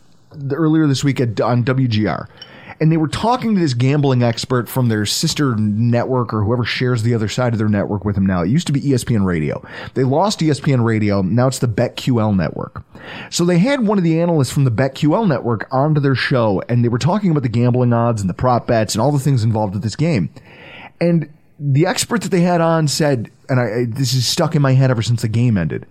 earlier 0.51 0.87
this 0.87 1.03
week 1.03 1.19
at, 1.21 1.39
on 1.39 1.63
WGR, 1.63 2.27
and 2.79 2.91
they 2.91 2.97
were 2.97 3.07
talking 3.07 3.55
to 3.55 3.61
this 3.61 3.73
gambling 3.73 4.23
expert 4.23 4.67
from 4.67 4.89
their 4.89 5.05
sister 5.05 5.55
network 5.55 6.33
or 6.33 6.43
whoever 6.43 6.63
shares 6.63 7.03
the 7.03 7.13
other 7.13 7.27
side 7.27 7.53
of 7.53 7.59
their 7.59 7.69
network 7.69 8.05
with 8.05 8.15
them 8.15 8.25
now. 8.25 8.41
It 8.43 8.49
used 8.49 8.67
to 8.67 8.73
be 8.73 8.81
ESPN 8.81 9.25
Radio. 9.25 9.65
They 9.93 10.03
lost 10.03 10.39
ESPN 10.39 10.83
Radio. 10.83 11.21
Now 11.21 11.47
it's 11.47 11.59
the 11.59 11.67
BetQL 11.67 12.35
network. 12.35 12.83
So 13.29 13.45
they 13.45 13.57
had 13.59 13.85
one 13.85 13.97
of 13.97 14.03
the 14.03 14.19
analysts 14.19 14.51
from 14.51 14.63
the 14.63 14.71
BetQL 14.71 15.27
network 15.27 15.67
onto 15.71 16.01
their 16.01 16.15
show, 16.15 16.61
and 16.69 16.83
they 16.83 16.89
were 16.89 16.99
talking 16.99 17.31
about 17.31 17.43
the 17.43 17.49
gambling 17.49 17.93
odds 17.93 18.21
and 18.21 18.29
the 18.29 18.33
prop 18.33 18.67
bets 18.67 18.95
and 18.95 19.01
all 19.01 19.11
the 19.11 19.19
things 19.19 19.43
involved 19.43 19.73
with 19.73 19.83
this 19.83 19.95
game. 19.95 20.29
And 21.01 21.29
the 21.59 21.85
expert 21.85 22.21
that 22.21 22.31
they 22.31 22.41
had 22.41 22.61
on 22.61 22.87
said, 22.87 23.29
and 23.49 23.59
I- 23.59 23.85
this 23.85 24.13
is 24.13 24.25
stuck 24.25 24.55
in 24.55 24.61
my 24.61 24.73
head 24.73 24.89
ever 24.91 25.01
since 25.01 25.21
the 25.21 25.27
game 25.27 25.57
ended 25.57 25.85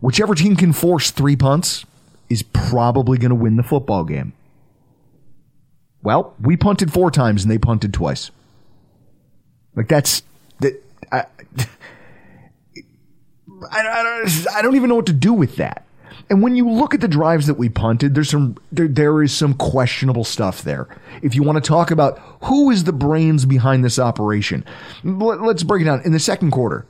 whichever 0.00 0.34
team 0.34 0.56
can 0.56 0.72
force 0.72 1.10
three 1.10 1.36
punts 1.36 1.84
is 2.28 2.42
probably 2.42 3.18
going 3.18 3.28
to 3.28 3.34
win 3.34 3.56
the 3.56 3.62
football 3.62 4.04
game. 4.04 4.32
Well, 6.02 6.34
we 6.40 6.56
punted 6.56 6.92
four 6.92 7.10
times 7.10 7.42
and 7.42 7.50
they 7.50 7.58
punted 7.58 7.92
twice. 7.92 8.30
Like 9.76 9.88
that's 9.88 10.22
that. 10.60 10.82
I, 11.12 11.24
I, 13.70 13.80
I, 13.80 14.02
don't, 14.02 14.46
I 14.56 14.62
don't 14.62 14.76
even 14.76 14.88
know 14.88 14.94
what 14.94 15.06
to 15.06 15.12
do 15.12 15.32
with 15.32 15.56
that. 15.56 15.84
And 16.30 16.42
when 16.42 16.54
you 16.54 16.70
look 16.70 16.94
at 16.94 17.00
the 17.00 17.08
drives 17.08 17.48
that 17.48 17.54
we 17.54 17.68
punted, 17.68 18.14
there's 18.14 18.30
some 18.30 18.56
there, 18.70 18.86
there 18.86 19.22
is 19.22 19.34
some 19.34 19.52
questionable 19.54 20.22
stuff 20.22 20.62
there. 20.62 20.86
If 21.22 21.34
you 21.34 21.42
want 21.42 21.62
to 21.62 21.68
talk 21.68 21.90
about 21.90 22.18
who 22.44 22.70
is 22.70 22.84
the 22.84 22.92
brains 22.92 23.44
behind 23.44 23.84
this 23.84 23.98
operation, 23.98 24.64
let, 25.02 25.42
let's 25.42 25.64
break 25.64 25.82
it 25.82 25.86
down. 25.86 26.02
In 26.04 26.12
the 26.12 26.20
second 26.20 26.52
quarter, 26.52 26.86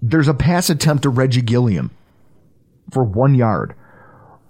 there's 0.00 0.28
a 0.28 0.34
pass 0.34 0.70
attempt 0.70 1.02
to 1.02 1.08
Reggie 1.08 1.42
Gilliam 1.42 1.90
for 2.92 3.02
one 3.02 3.34
yard. 3.34 3.74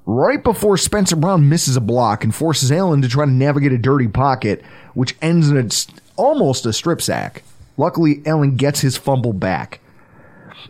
Right 0.08 0.42
before 0.42 0.76
Spencer 0.76 1.16
Brown 1.16 1.48
misses 1.48 1.76
a 1.76 1.80
block 1.80 2.22
and 2.22 2.32
forces 2.32 2.70
Allen 2.70 3.02
to 3.02 3.08
try 3.08 3.24
to 3.24 3.30
navigate 3.30 3.72
a 3.72 3.78
dirty 3.78 4.06
pocket, 4.06 4.64
which 4.94 5.16
ends 5.20 5.50
in 5.50 5.58
a, 5.58 5.68
almost 6.16 6.64
a 6.64 6.72
strip 6.72 7.02
sack. 7.02 7.42
Luckily, 7.76 8.22
Allen 8.24 8.54
gets 8.54 8.80
his 8.80 8.96
fumble 8.96 9.32
back. 9.32 9.80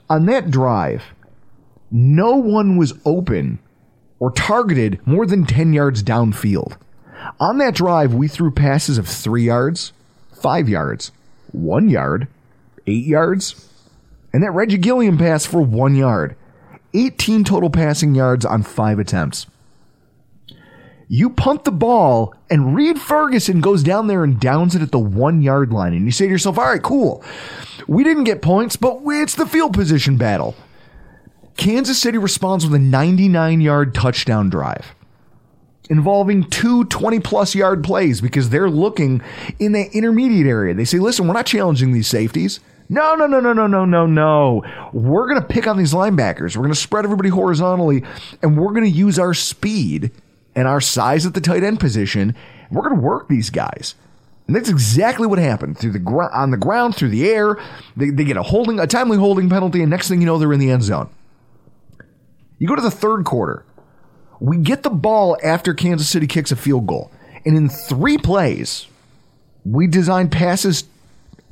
On 0.08 0.24
that 0.26 0.50
drive, 0.50 1.02
no 1.90 2.36
one 2.36 2.78
was 2.78 2.94
open 3.04 3.58
or 4.18 4.30
targeted 4.30 5.06
more 5.06 5.26
than 5.26 5.44
10 5.44 5.74
yards 5.74 6.02
downfield. 6.02 6.78
On 7.38 7.58
that 7.58 7.74
drive, 7.74 8.14
we 8.14 8.28
threw 8.28 8.50
passes 8.50 8.96
of 8.96 9.06
three 9.06 9.44
yards, 9.44 9.92
five 10.32 10.66
yards, 10.66 11.12
one 11.52 11.90
yard, 11.90 12.26
eight 12.86 13.04
yards, 13.04 13.68
and 14.32 14.42
that 14.42 14.52
Reggie 14.52 14.78
Gilliam 14.78 15.18
pass 15.18 15.44
for 15.44 15.60
one 15.60 15.94
yard. 15.94 16.36
18 16.96 17.44
total 17.44 17.70
passing 17.70 18.14
yards 18.14 18.44
on 18.44 18.62
five 18.62 18.98
attempts. 18.98 19.46
You 21.08 21.30
punt 21.30 21.64
the 21.64 21.72
ball, 21.72 22.34
and 22.50 22.74
Reid 22.74 23.00
Ferguson 23.00 23.60
goes 23.60 23.82
down 23.84 24.08
there 24.08 24.24
and 24.24 24.40
downs 24.40 24.74
it 24.74 24.82
at 24.82 24.90
the 24.90 24.98
one 24.98 25.40
yard 25.40 25.72
line. 25.72 25.92
And 25.92 26.04
you 26.04 26.10
say 26.10 26.24
to 26.26 26.30
yourself, 26.30 26.58
all 26.58 26.64
right, 26.64 26.82
cool. 26.82 27.22
We 27.86 28.02
didn't 28.02 28.24
get 28.24 28.42
points, 28.42 28.74
but 28.74 29.00
it's 29.04 29.36
the 29.36 29.46
field 29.46 29.72
position 29.72 30.16
battle. 30.16 30.56
Kansas 31.56 32.00
City 32.00 32.18
responds 32.18 32.64
with 32.64 32.74
a 32.74 32.78
99 32.78 33.60
yard 33.60 33.94
touchdown 33.94 34.50
drive 34.50 34.94
involving 35.88 36.42
two 36.50 36.84
20 36.86 37.20
plus 37.20 37.54
yard 37.54 37.84
plays 37.84 38.20
because 38.20 38.50
they're 38.50 38.70
looking 38.70 39.22
in 39.58 39.72
the 39.72 39.88
intermediate 39.92 40.46
area. 40.46 40.74
They 40.74 40.84
say, 40.84 40.98
listen, 40.98 41.26
we're 41.26 41.34
not 41.34 41.46
challenging 41.46 41.92
these 41.92 42.08
safeties. 42.08 42.60
No, 42.88 43.14
no, 43.16 43.26
no, 43.26 43.40
no, 43.40 43.52
no, 43.52 43.66
no, 43.66 43.84
no, 43.84 44.06
no. 44.06 44.62
We're 44.92 45.28
going 45.28 45.40
to 45.40 45.46
pick 45.46 45.66
on 45.66 45.76
these 45.76 45.92
linebackers. 45.92 46.56
We're 46.56 46.62
going 46.62 46.74
to 46.74 46.80
spread 46.80 47.04
everybody 47.04 47.28
horizontally, 47.30 48.04
and 48.42 48.56
we're 48.56 48.72
going 48.72 48.84
to 48.84 48.90
use 48.90 49.18
our 49.18 49.34
speed 49.34 50.12
and 50.54 50.68
our 50.68 50.80
size 50.80 51.26
at 51.26 51.34
the 51.34 51.40
tight 51.40 51.64
end 51.64 51.80
position. 51.80 52.34
And 52.68 52.76
we're 52.76 52.88
going 52.88 52.96
to 52.96 53.02
work 53.02 53.28
these 53.28 53.50
guys. 53.50 53.94
And 54.46 54.54
that's 54.54 54.68
exactly 54.68 55.26
what 55.26 55.40
happened 55.40 55.78
through 55.78 55.92
the 55.92 55.98
gr- 55.98 56.30
on 56.32 56.52
the 56.52 56.56
ground, 56.56 56.94
through 56.94 57.08
the 57.08 57.28
air. 57.28 57.58
They, 57.96 58.10
they 58.10 58.22
get 58.24 58.36
a 58.36 58.42
holding, 58.44 58.78
a 58.78 58.86
timely 58.86 59.18
holding 59.18 59.50
penalty, 59.50 59.80
and 59.82 59.90
next 59.90 60.08
thing 60.08 60.20
you 60.20 60.26
know, 60.26 60.38
they're 60.38 60.52
in 60.52 60.60
the 60.60 60.70
end 60.70 60.84
zone. 60.84 61.10
You 62.58 62.68
go 62.68 62.76
to 62.76 62.82
the 62.82 62.90
third 62.90 63.24
quarter. 63.24 63.64
We 64.38 64.58
get 64.58 64.82
the 64.82 64.90
ball 64.90 65.36
after 65.42 65.74
Kansas 65.74 66.08
City 66.08 66.26
kicks 66.26 66.52
a 66.52 66.56
field 66.56 66.86
goal. 66.86 67.10
And 67.44 67.56
in 67.56 67.68
three 67.68 68.18
plays, 68.18 68.86
we 69.64 69.88
design 69.88 70.30
passes 70.30 70.84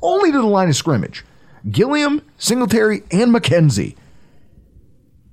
only 0.01 0.31
to 0.31 0.37
the 0.37 0.47
line 0.47 0.69
of 0.69 0.75
scrimmage. 0.75 1.23
Gilliam, 1.69 2.21
Singletary, 2.37 3.03
and 3.11 3.33
McKenzie. 3.33 3.95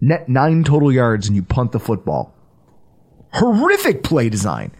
Net 0.01 0.29
nine 0.29 0.65
total 0.65 0.91
yards, 0.91 1.27
and 1.27 1.37
you 1.37 1.43
punt 1.43 1.73
the 1.73 1.81
football. 1.81 2.35
Horrific 3.33 4.03
play 4.03 4.29
design. 4.29 4.73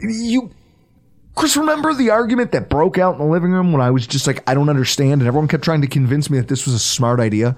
You, 0.00 0.50
Chris, 1.34 1.56
remember 1.56 1.94
the 1.94 2.10
argument 2.10 2.52
that 2.52 2.68
broke 2.68 2.98
out 2.98 3.14
in 3.14 3.20
the 3.20 3.26
living 3.26 3.52
room 3.52 3.72
when 3.72 3.80
I 3.80 3.90
was 3.90 4.06
just 4.06 4.26
like, 4.26 4.42
I 4.48 4.54
don't 4.54 4.68
understand, 4.68 5.20
and 5.20 5.28
everyone 5.28 5.48
kept 5.48 5.64
trying 5.64 5.80
to 5.80 5.86
convince 5.86 6.28
me 6.28 6.38
that 6.38 6.48
this 6.48 6.66
was 6.66 6.74
a 6.74 6.78
smart 6.78 7.20
idea? 7.20 7.56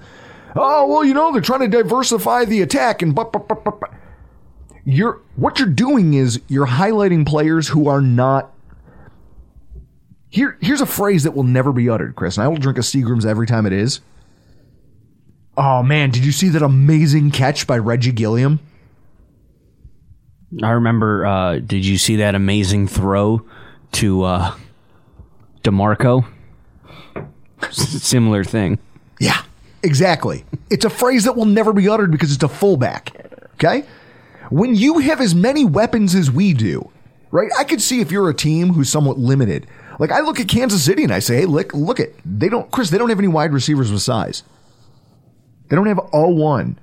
Oh, 0.55 0.87
well, 0.87 1.03
you 1.03 1.13
know, 1.13 1.31
they're 1.31 1.41
trying 1.41 1.61
to 1.61 1.67
diversify 1.67 2.45
the 2.45 2.61
attack 2.61 3.01
and 3.01 3.15
but, 3.15 3.33
but, 3.33 3.47
but, 3.47 3.63
but, 3.63 3.79
but. 3.79 3.91
You're 4.85 5.21
what 5.37 5.59
you're 5.59 5.69
doing 5.69 6.13
is 6.13 6.41
you're 6.49 6.67
highlighting 6.67 7.25
players 7.25 7.69
who 7.69 7.87
are 7.87 8.01
not 8.01 8.52
here, 10.33 10.57
here's 10.61 10.81
a 10.81 10.87
phrase 10.87 11.23
that 11.23 11.35
will 11.35 11.43
never 11.43 11.71
be 11.71 11.89
uttered, 11.89 12.15
Chris, 12.15 12.37
and 12.37 12.43
I 12.43 12.47
will 12.47 12.57
drink 12.57 12.79
a 12.79 12.81
Seagram's 12.81 13.23
every 13.23 13.45
time 13.45 13.67
it 13.67 13.73
is. 13.73 14.01
Oh 15.55 15.83
man, 15.83 16.09
did 16.09 16.25
you 16.25 16.31
see 16.31 16.49
that 16.49 16.63
amazing 16.63 17.29
catch 17.29 17.67
by 17.67 17.77
Reggie 17.77 18.11
Gilliam? 18.11 18.59
I 20.63 20.71
remember. 20.71 21.23
Uh, 21.23 21.59
did 21.59 21.85
you 21.85 21.99
see 21.99 22.15
that 22.15 22.33
amazing 22.33 22.87
throw 22.87 23.45
to 23.93 24.23
uh, 24.23 24.55
Demarco? 25.61 26.25
Similar 27.69 28.43
thing. 28.43 28.79
Yeah, 29.19 29.43
exactly. 29.83 30.45
it's 30.71 30.83
a 30.83 30.89
phrase 30.89 31.25
that 31.25 31.35
will 31.35 31.45
never 31.45 31.73
be 31.73 31.87
uttered 31.87 32.11
because 32.11 32.33
it's 32.33 32.43
a 32.43 32.49
fullback. 32.49 33.11
Okay? 33.53 33.85
When 34.49 34.73
you 34.73 34.97
have 34.97 35.21
as 35.21 35.35
many 35.35 35.63
weapons 35.63 36.15
as 36.15 36.31
we 36.31 36.53
do, 36.53 36.89
right? 37.29 37.51
I 37.55 37.65
could 37.65 37.83
see 37.83 38.01
if 38.01 38.11
you're 38.11 38.31
a 38.31 38.33
team 38.33 38.73
who's 38.73 38.89
somewhat 38.89 39.19
limited. 39.19 39.67
Like 39.99 40.11
I 40.11 40.21
look 40.21 40.39
at 40.39 40.47
Kansas 40.47 40.83
City 40.83 41.03
and 41.03 41.13
I 41.13 41.19
say, 41.19 41.41
hey, 41.41 41.45
look, 41.45 41.73
look 41.73 41.99
at 41.99 42.09
they 42.25 42.49
don't, 42.49 42.69
Chris, 42.71 42.89
they 42.89 42.97
don't 42.97 43.09
have 43.09 43.19
any 43.19 43.27
wide 43.27 43.53
receivers 43.53 43.91
with 43.91 44.01
size. 44.01 44.43
They 45.69 45.75
don't 45.75 45.87
have 45.87 45.99
a 46.11 46.29
one. 46.29 46.79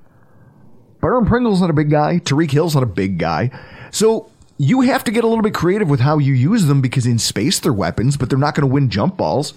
Byron 1.00 1.26
Pringle's 1.26 1.60
not 1.60 1.70
a 1.70 1.74
big 1.74 1.90
guy. 1.90 2.18
Tyreek 2.18 2.50
Hill's 2.50 2.74
not 2.74 2.82
a 2.82 2.86
big 2.86 3.18
guy. 3.18 3.50
So 3.90 4.30
you 4.58 4.82
have 4.82 5.04
to 5.04 5.10
get 5.10 5.24
a 5.24 5.26
little 5.26 5.42
bit 5.42 5.54
creative 5.54 5.88
with 5.88 6.00
how 6.00 6.18
you 6.18 6.34
use 6.34 6.66
them 6.66 6.80
because 6.80 7.06
in 7.06 7.18
space 7.18 7.58
they're 7.58 7.72
weapons, 7.72 8.16
but 8.16 8.28
they're 8.28 8.38
not 8.38 8.54
going 8.54 8.68
to 8.68 8.72
win 8.72 8.90
jump 8.90 9.16
balls. 9.16 9.54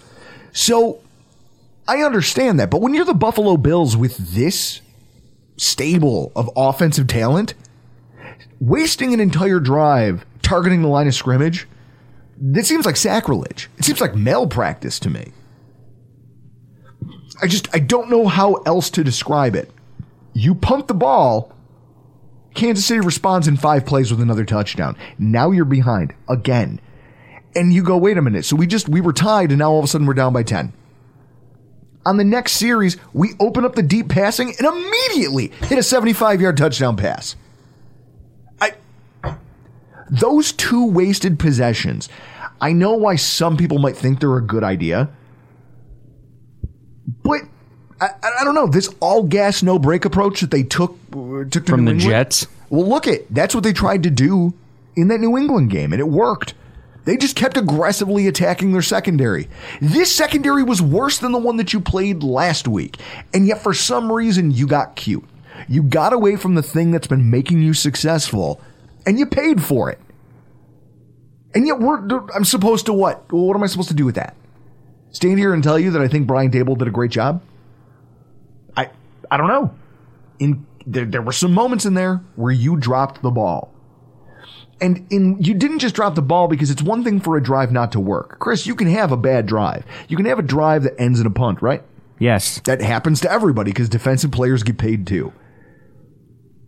So 0.53 1.01
I 1.87 2.03
understand 2.03 2.59
that. 2.59 2.69
But 2.69 2.81
when 2.81 2.93
you're 2.93 3.05
the 3.05 3.13
Buffalo 3.13 3.57
Bills 3.57 3.97
with 3.97 4.17
this 4.17 4.81
stable 5.57 6.31
of 6.35 6.49
offensive 6.55 7.07
talent, 7.07 7.53
wasting 8.61 9.13
an 9.13 9.19
entire 9.19 9.59
drive 9.59 10.25
targeting 10.41 10.81
the 10.81 10.87
line 10.87 11.07
of 11.07 11.13
scrimmage, 11.13 11.67
this 12.45 12.67
seems 12.67 12.85
like 12.85 12.97
sacrilege. 12.97 13.69
It 13.77 13.85
seems 13.85 14.01
like 14.01 14.15
malpractice 14.15 14.99
to 14.99 15.09
me. 15.09 15.31
I 17.41 17.47
just 17.47 17.73
I 17.73 17.79
don't 17.79 18.09
know 18.09 18.27
how 18.27 18.55
else 18.65 18.89
to 18.91 19.03
describe 19.03 19.55
it. 19.55 19.71
You 20.33 20.53
punt 20.53 20.89
the 20.89 20.93
ball, 20.93 21.53
Kansas 22.53 22.85
City 22.85 22.99
responds 22.99 23.47
in 23.47 23.55
five 23.55 23.85
plays 23.85 24.11
with 24.11 24.19
another 24.19 24.43
touchdown. 24.43 24.97
Now 25.17 25.51
you're 25.51 25.63
behind 25.63 26.13
again. 26.27 26.81
And 27.55 27.71
you 27.71 27.81
go, 27.81 27.95
wait 27.95 28.17
a 28.17 28.21
minute. 28.21 28.43
So 28.43 28.57
we 28.57 28.67
just 28.67 28.89
we 28.89 28.99
were 28.99 29.13
tied 29.13 29.51
and 29.51 29.59
now 29.59 29.71
all 29.71 29.79
of 29.79 29.85
a 29.85 29.87
sudden 29.87 30.05
we're 30.05 30.13
down 30.13 30.33
by 30.33 30.43
10. 30.43 30.73
On 32.05 32.17
the 32.17 32.25
next 32.25 32.53
series, 32.53 32.97
we 33.13 33.29
open 33.39 33.63
up 33.63 33.75
the 33.75 33.83
deep 33.83 34.09
passing 34.09 34.53
and 34.59 34.67
immediately 34.67 35.47
hit 35.61 35.79
a 35.79 35.83
75 35.83 36.41
yard 36.41 36.57
touchdown 36.57 36.97
pass. 36.97 37.37
I 38.59 38.73
those 40.09 40.51
two 40.51 40.85
wasted 40.85 41.39
possessions. 41.39 42.09
I 42.63 42.71
know 42.71 42.93
why 42.93 43.17
some 43.17 43.57
people 43.57 43.77
might 43.77 43.97
think 43.97 44.21
they're 44.21 44.37
a 44.37 44.41
good 44.41 44.63
idea. 44.63 45.09
But 47.21 47.41
I, 47.99 48.07
I 48.39 48.45
don't 48.45 48.55
know 48.55 48.67
this 48.67 48.87
all 49.01 49.23
gas 49.23 49.61
no 49.63 49.77
brake 49.77 50.05
approach 50.05 50.39
that 50.39 50.49
they 50.49 50.63
took 50.63 50.97
uh, 51.11 51.43
took 51.43 51.65
to 51.65 51.71
From 51.71 51.83
New 51.83 51.91
the 51.91 51.97
England. 51.97 52.01
Jets? 52.01 52.47
Well, 52.69 52.87
look 52.87 53.05
it. 53.05 53.31
That's 53.33 53.53
what 53.53 53.65
they 53.65 53.73
tried 53.73 54.03
to 54.03 54.09
do 54.09 54.53
in 54.95 55.09
that 55.09 55.19
New 55.19 55.37
England 55.37 55.71
game, 55.71 55.91
and 55.91 55.99
it 55.99 56.07
worked. 56.07 56.53
They 57.03 57.17
just 57.17 57.35
kept 57.35 57.57
aggressively 57.57 58.27
attacking 58.27 58.71
their 58.71 58.81
secondary. 58.81 59.49
This 59.81 60.15
secondary 60.15 60.63
was 60.63 60.81
worse 60.81 61.17
than 61.17 61.33
the 61.33 61.39
one 61.39 61.57
that 61.57 61.73
you 61.73 61.81
played 61.81 62.23
last 62.23 62.65
week, 62.65 62.97
and 63.33 63.45
yet 63.45 63.61
for 63.61 63.73
some 63.73 64.09
reason 64.09 64.51
you 64.51 64.67
got 64.67 64.95
cute. 64.95 65.25
You 65.67 65.83
got 65.83 66.13
away 66.13 66.37
from 66.37 66.55
the 66.55 66.63
thing 66.63 66.91
that's 66.91 67.07
been 67.07 67.29
making 67.29 67.61
you 67.61 67.73
successful, 67.73 68.61
and 69.05 69.19
you 69.19 69.25
paid 69.25 69.61
for 69.61 69.89
it. 69.89 69.99
And 71.55 71.67
yet 71.67 71.79
we're 71.79 71.99
I'm 72.33 72.45
supposed 72.45 72.85
to 72.87 72.93
what? 72.93 73.31
Well, 73.31 73.45
what 73.45 73.55
am 73.55 73.63
I 73.63 73.67
supposed 73.67 73.89
to 73.89 73.95
do 73.95 74.05
with 74.05 74.15
that? 74.15 74.35
Stand 75.11 75.37
here 75.37 75.53
and 75.53 75.63
tell 75.63 75.77
you 75.77 75.91
that 75.91 76.01
I 76.01 76.07
think 76.07 76.25
Brian 76.25 76.51
Daboll 76.51 76.77
did 76.77 76.87
a 76.87 76.91
great 76.91 77.11
job? 77.11 77.43
I 78.75 78.89
I 79.29 79.37
don't 79.37 79.47
know. 79.47 79.73
In 80.39 80.65
there, 80.85 81.05
there 81.05 81.21
were 81.21 81.31
some 81.31 81.53
moments 81.53 81.85
in 81.85 81.93
there 81.93 82.23
where 82.35 82.51
you 82.51 82.75
dropped 82.75 83.21
the 83.21 83.31
ball. 83.31 83.71
And 84.81 85.05
in 85.11 85.37
you 85.39 85.53
didn't 85.53 85.79
just 85.79 85.95
drop 85.95 86.15
the 86.15 86.21
ball 86.21 86.47
because 86.47 86.71
it's 86.71 86.81
one 86.81 87.03
thing 87.03 87.19
for 87.19 87.37
a 87.37 87.43
drive 87.43 87.71
not 87.71 87.91
to 87.93 87.99
work. 87.99 88.39
Chris, 88.39 88.65
you 88.65 88.75
can 88.75 88.87
have 88.87 89.11
a 89.11 89.17
bad 89.17 89.45
drive. 89.45 89.85
You 90.07 90.17
can 90.17 90.25
have 90.25 90.39
a 90.39 90.43
drive 90.43 90.83
that 90.83 90.99
ends 90.99 91.19
in 91.19 91.27
a 91.27 91.31
punt, 91.31 91.61
right? 91.61 91.83
Yes. 92.19 92.59
That 92.65 92.81
happens 92.81 93.21
to 93.21 93.31
everybody 93.31 93.71
because 93.71 93.89
defensive 93.89 94.31
players 94.31 94.63
get 94.63 94.77
paid 94.77 95.05
too. 95.05 95.31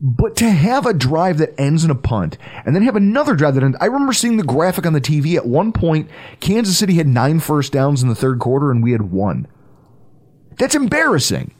But 0.01 0.35
to 0.37 0.49
have 0.49 0.85
a 0.85 0.93
drive 0.93 1.37
that 1.37 1.59
ends 1.59 1.83
in 1.83 1.89
a 1.89 1.95
punt 1.95 2.37
and 2.65 2.75
then 2.75 2.83
have 2.83 2.95
another 2.95 3.35
drive 3.35 3.55
that 3.55 3.63
ends, 3.63 3.77
I 3.79 3.85
remember 3.85 4.13
seeing 4.13 4.37
the 4.37 4.43
graphic 4.43 4.85
on 4.85 4.93
the 4.93 5.01
TV 5.01 5.35
at 5.35 5.45
one 5.45 5.71
point, 5.71 6.09
Kansas 6.39 6.77
City 6.77 6.95
had 6.95 7.07
nine 7.07 7.39
first 7.39 7.71
downs 7.71 8.03
in 8.03 8.09
the 8.09 8.15
third 8.15 8.39
quarter 8.39 8.71
and 8.71 8.83
we 8.83 8.91
had 8.91 9.03
one. 9.03 9.47
That's 10.57 10.75
embarrassing. 10.75 11.53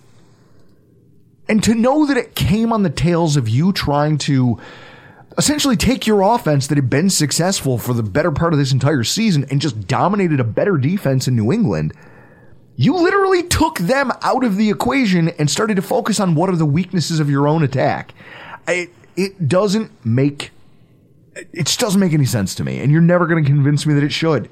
And 1.47 1.63
to 1.63 1.75
know 1.75 2.05
that 2.05 2.17
it 2.17 2.35
came 2.35 2.73
on 2.73 2.83
the 2.83 2.89
tails 2.89 3.37
of 3.37 3.47
you 3.47 3.71
trying 3.71 4.17
to 4.19 4.59
essentially 5.37 5.75
take 5.75 6.07
your 6.07 6.21
offense 6.21 6.67
that 6.67 6.77
had 6.77 6.89
been 6.89 7.09
successful 7.09 7.77
for 7.77 7.93
the 7.93 8.03
better 8.03 8.31
part 8.31 8.53
of 8.53 8.59
this 8.59 8.71
entire 8.71 9.03
season 9.03 9.45
and 9.49 9.61
just 9.61 9.87
dominated 9.87 10.39
a 10.39 10.45
better 10.45 10.77
defense 10.77 11.27
in 11.27 11.35
New 11.35 11.51
England, 11.51 11.93
you 12.75 12.95
literally 12.95 13.43
took 13.43 13.79
them 13.79 14.11
out 14.21 14.43
of 14.43 14.57
the 14.57 14.69
equation 14.69 15.29
and 15.29 15.49
started 15.49 15.75
to 15.75 15.81
focus 15.81 16.19
on 16.19 16.35
what 16.35 16.49
are 16.49 16.55
the 16.55 16.65
weaknesses 16.65 17.19
of 17.19 17.29
your 17.29 17.47
own 17.47 17.63
attack. 17.63 18.13
It, 18.67 18.89
it 19.15 19.47
doesn't 19.47 19.91
make 20.05 20.51
it 21.35 21.65
just 21.65 21.79
doesn't 21.79 21.99
make 21.99 22.13
any 22.13 22.25
sense 22.25 22.55
to 22.55 22.63
me, 22.63 22.79
and 22.79 22.91
you're 22.91 23.01
never 23.01 23.27
going 23.27 23.43
to 23.43 23.49
convince 23.49 23.85
me 23.85 23.93
that 23.93 24.03
it 24.03 24.11
should. 24.11 24.49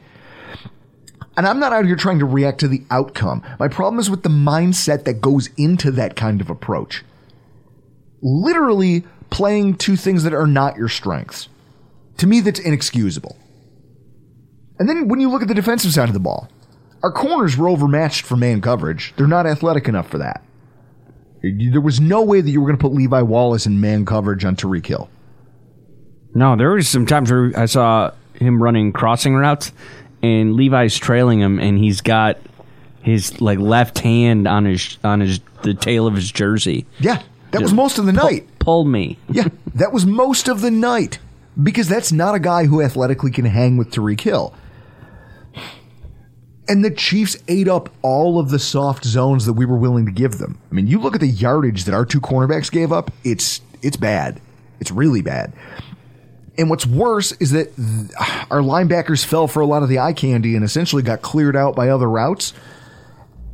And 1.35 1.47
I'm 1.47 1.59
not 1.59 1.73
out 1.73 1.85
here 1.85 1.95
trying 1.95 2.19
to 2.19 2.25
react 2.25 2.59
to 2.59 2.67
the 2.67 2.83
outcome. 2.91 3.41
My 3.57 3.67
problem 3.67 3.99
is 3.99 4.09
with 4.09 4.23
the 4.23 4.29
mindset 4.29 5.05
that 5.05 5.21
goes 5.21 5.49
into 5.57 5.91
that 5.91 6.15
kind 6.15 6.41
of 6.41 6.49
approach. 6.49 7.03
Literally 8.21 9.03
playing 9.29 9.77
two 9.77 9.95
things 9.95 10.23
that 10.23 10.33
are 10.33 10.45
not 10.45 10.77
your 10.77 10.89
strengths. 10.89 11.49
To 12.17 12.27
me, 12.27 12.39
that's 12.39 12.59
inexcusable. 12.59 13.37
And 14.77 14.87
then 14.87 15.07
when 15.07 15.19
you 15.19 15.29
look 15.29 15.41
at 15.41 15.47
the 15.47 15.55
defensive 15.55 15.93
side 15.93 16.09
of 16.09 16.13
the 16.13 16.19
ball, 16.19 16.49
our 17.03 17.11
corners 17.11 17.57
were 17.57 17.67
overmatched 17.69 18.25
for 18.25 18.37
man 18.37 18.61
coverage. 18.61 19.13
They're 19.17 19.27
not 19.27 19.45
athletic 19.45 19.87
enough 19.87 20.09
for 20.09 20.19
that. 20.19 20.41
There 21.43 21.81
was 21.81 21.99
no 21.99 22.23
way 22.23 22.39
that 22.39 22.49
you 22.49 22.61
were 22.61 22.67
going 22.67 22.77
to 22.77 22.81
put 22.81 22.93
Levi 22.93 23.21
Wallace 23.21 23.65
in 23.65 23.81
man 23.81 24.05
coverage 24.05 24.45
on 24.45 24.55
Tyreek 24.55 24.85
Hill. 24.85 25.09
No, 26.33 26.55
there 26.55 26.71
was 26.71 26.87
some 26.87 27.05
times 27.05 27.29
where 27.29 27.51
I 27.55 27.65
saw 27.65 28.11
him 28.33 28.63
running 28.63 28.93
crossing 28.93 29.35
routes, 29.35 29.73
and 30.23 30.55
Levi's 30.55 30.97
trailing 30.97 31.41
him, 31.41 31.59
and 31.59 31.77
he's 31.77 31.99
got 31.99 32.37
his 33.01 33.41
like 33.41 33.59
left 33.59 33.99
hand 33.99 34.47
on 34.47 34.63
his 34.65 34.97
on 35.03 35.19
his 35.19 35.41
the 35.63 35.73
tail 35.73 36.07
of 36.07 36.15
his 36.15 36.31
jersey. 36.31 36.85
Yeah, 36.99 37.21
that 37.51 37.61
was 37.61 37.73
most 37.73 37.97
of 37.97 38.05
the 38.05 38.13
pull- 38.13 38.23
night. 38.31 38.47
Pull 38.59 38.85
me. 38.85 39.17
Yeah, 39.29 39.49
that 39.75 39.91
was 39.91 40.05
most 40.05 40.47
of 40.47 40.61
the 40.61 40.71
night 40.71 41.19
because 41.61 41.89
that's 41.89 42.13
not 42.13 42.33
a 42.33 42.39
guy 42.39 42.65
who 42.65 42.81
athletically 42.81 43.29
can 43.31 43.45
hang 43.45 43.75
with 43.75 43.91
Tyreek 43.91 44.21
Hill. 44.21 44.53
And 46.67 46.83
the 46.83 46.91
Chiefs 46.91 47.35
ate 47.47 47.67
up 47.67 47.89
all 48.01 48.39
of 48.39 48.49
the 48.49 48.59
soft 48.59 49.03
zones 49.03 49.45
that 49.45 49.53
we 49.53 49.65
were 49.65 49.77
willing 49.77 50.05
to 50.05 50.11
give 50.11 50.37
them. 50.37 50.59
I 50.71 50.75
mean, 50.75 50.87
you 50.87 50.99
look 50.99 51.13
at 51.13 51.21
the 51.21 51.27
yardage 51.27 51.83
that 51.85 51.93
our 51.93 52.05
two 52.05 52.21
cornerbacks 52.21 52.71
gave 52.71 52.91
up, 52.91 53.11
it's 53.23 53.61
it's 53.81 53.97
bad. 53.97 54.39
It's 54.79 54.91
really 54.91 55.21
bad. 55.21 55.51
And 56.57 56.69
what's 56.69 56.85
worse 56.85 57.31
is 57.33 57.51
that 57.51 57.75
th- 57.75 58.11
our 58.51 58.61
linebackers 58.61 59.25
fell 59.25 59.47
for 59.47 59.61
a 59.61 59.65
lot 59.65 59.83
of 59.83 59.89
the 59.89 59.99
eye 59.99 60.13
candy 60.13 60.55
and 60.55 60.63
essentially 60.63 61.03
got 61.03 61.21
cleared 61.21 61.55
out 61.55 61.75
by 61.75 61.89
other 61.89 62.09
routes. 62.09 62.53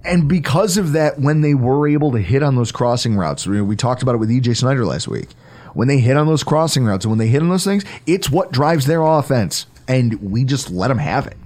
And 0.03 0.27
because 0.27 0.77
of 0.77 0.93
that, 0.93 1.19
when 1.19 1.41
they 1.41 1.53
were 1.53 1.87
able 1.87 2.11
to 2.11 2.19
hit 2.19 2.43
on 2.43 2.55
those 2.55 2.71
crossing 2.71 3.15
routes, 3.15 3.47
we 3.47 3.75
talked 3.75 4.01
about 4.01 4.15
it 4.15 4.19
with 4.19 4.29
EJ 4.29 4.57
Snyder 4.57 4.85
last 4.85 5.07
week. 5.07 5.29
When 5.73 5.87
they 5.87 5.99
hit 5.99 6.17
on 6.17 6.27
those 6.27 6.43
crossing 6.43 6.85
routes 6.85 7.05
and 7.05 7.11
when 7.11 7.19
they 7.19 7.27
hit 7.27 7.41
on 7.41 7.49
those 7.49 7.63
things, 7.63 7.85
it's 8.05 8.29
what 8.29 8.51
drives 8.51 8.85
their 8.85 9.01
offense. 9.01 9.65
And 9.87 10.21
we 10.21 10.43
just 10.43 10.69
let 10.69 10.89
them 10.89 10.97
have 10.99 11.27
it. 11.27 11.37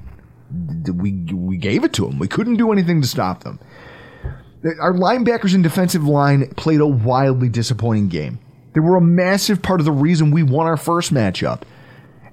We, 0.53 1.11
we 1.33 1.57
gave 1.57 1.83
it 1.83 1.93
to 1.93 2.05
them. 2.05 2.19
We 2.19 2.27
couldn't 2.27 2.57
do 2.57 2.71
anything 2.71 3.01
to 3.01 3.07
stop 3.07 3.43
them. 3.43 3.59
Our 4.79 4.93
linebackers 4.93 5.53
and 5.53 5.63
defensive 5.63 6.05
line 6.05 6.47
played 6.55 6.79
a 6.79 6.87
wildly 6.87 7.49
disappointing 7.49 8.07
game. 8.09 8.39
They 8.73 8.79
were 8.79 8.95
a 8.95 9.01
massive 9.01 9.61
part 9.61 9.79
of 9.79 9.85
the 9.85 9.91
reason 9.91 10.31
we 10.31 10.43
won 10.43 10.67
our 10.67 10.77
first 10.77 11.13
matchup. 11.13 11.63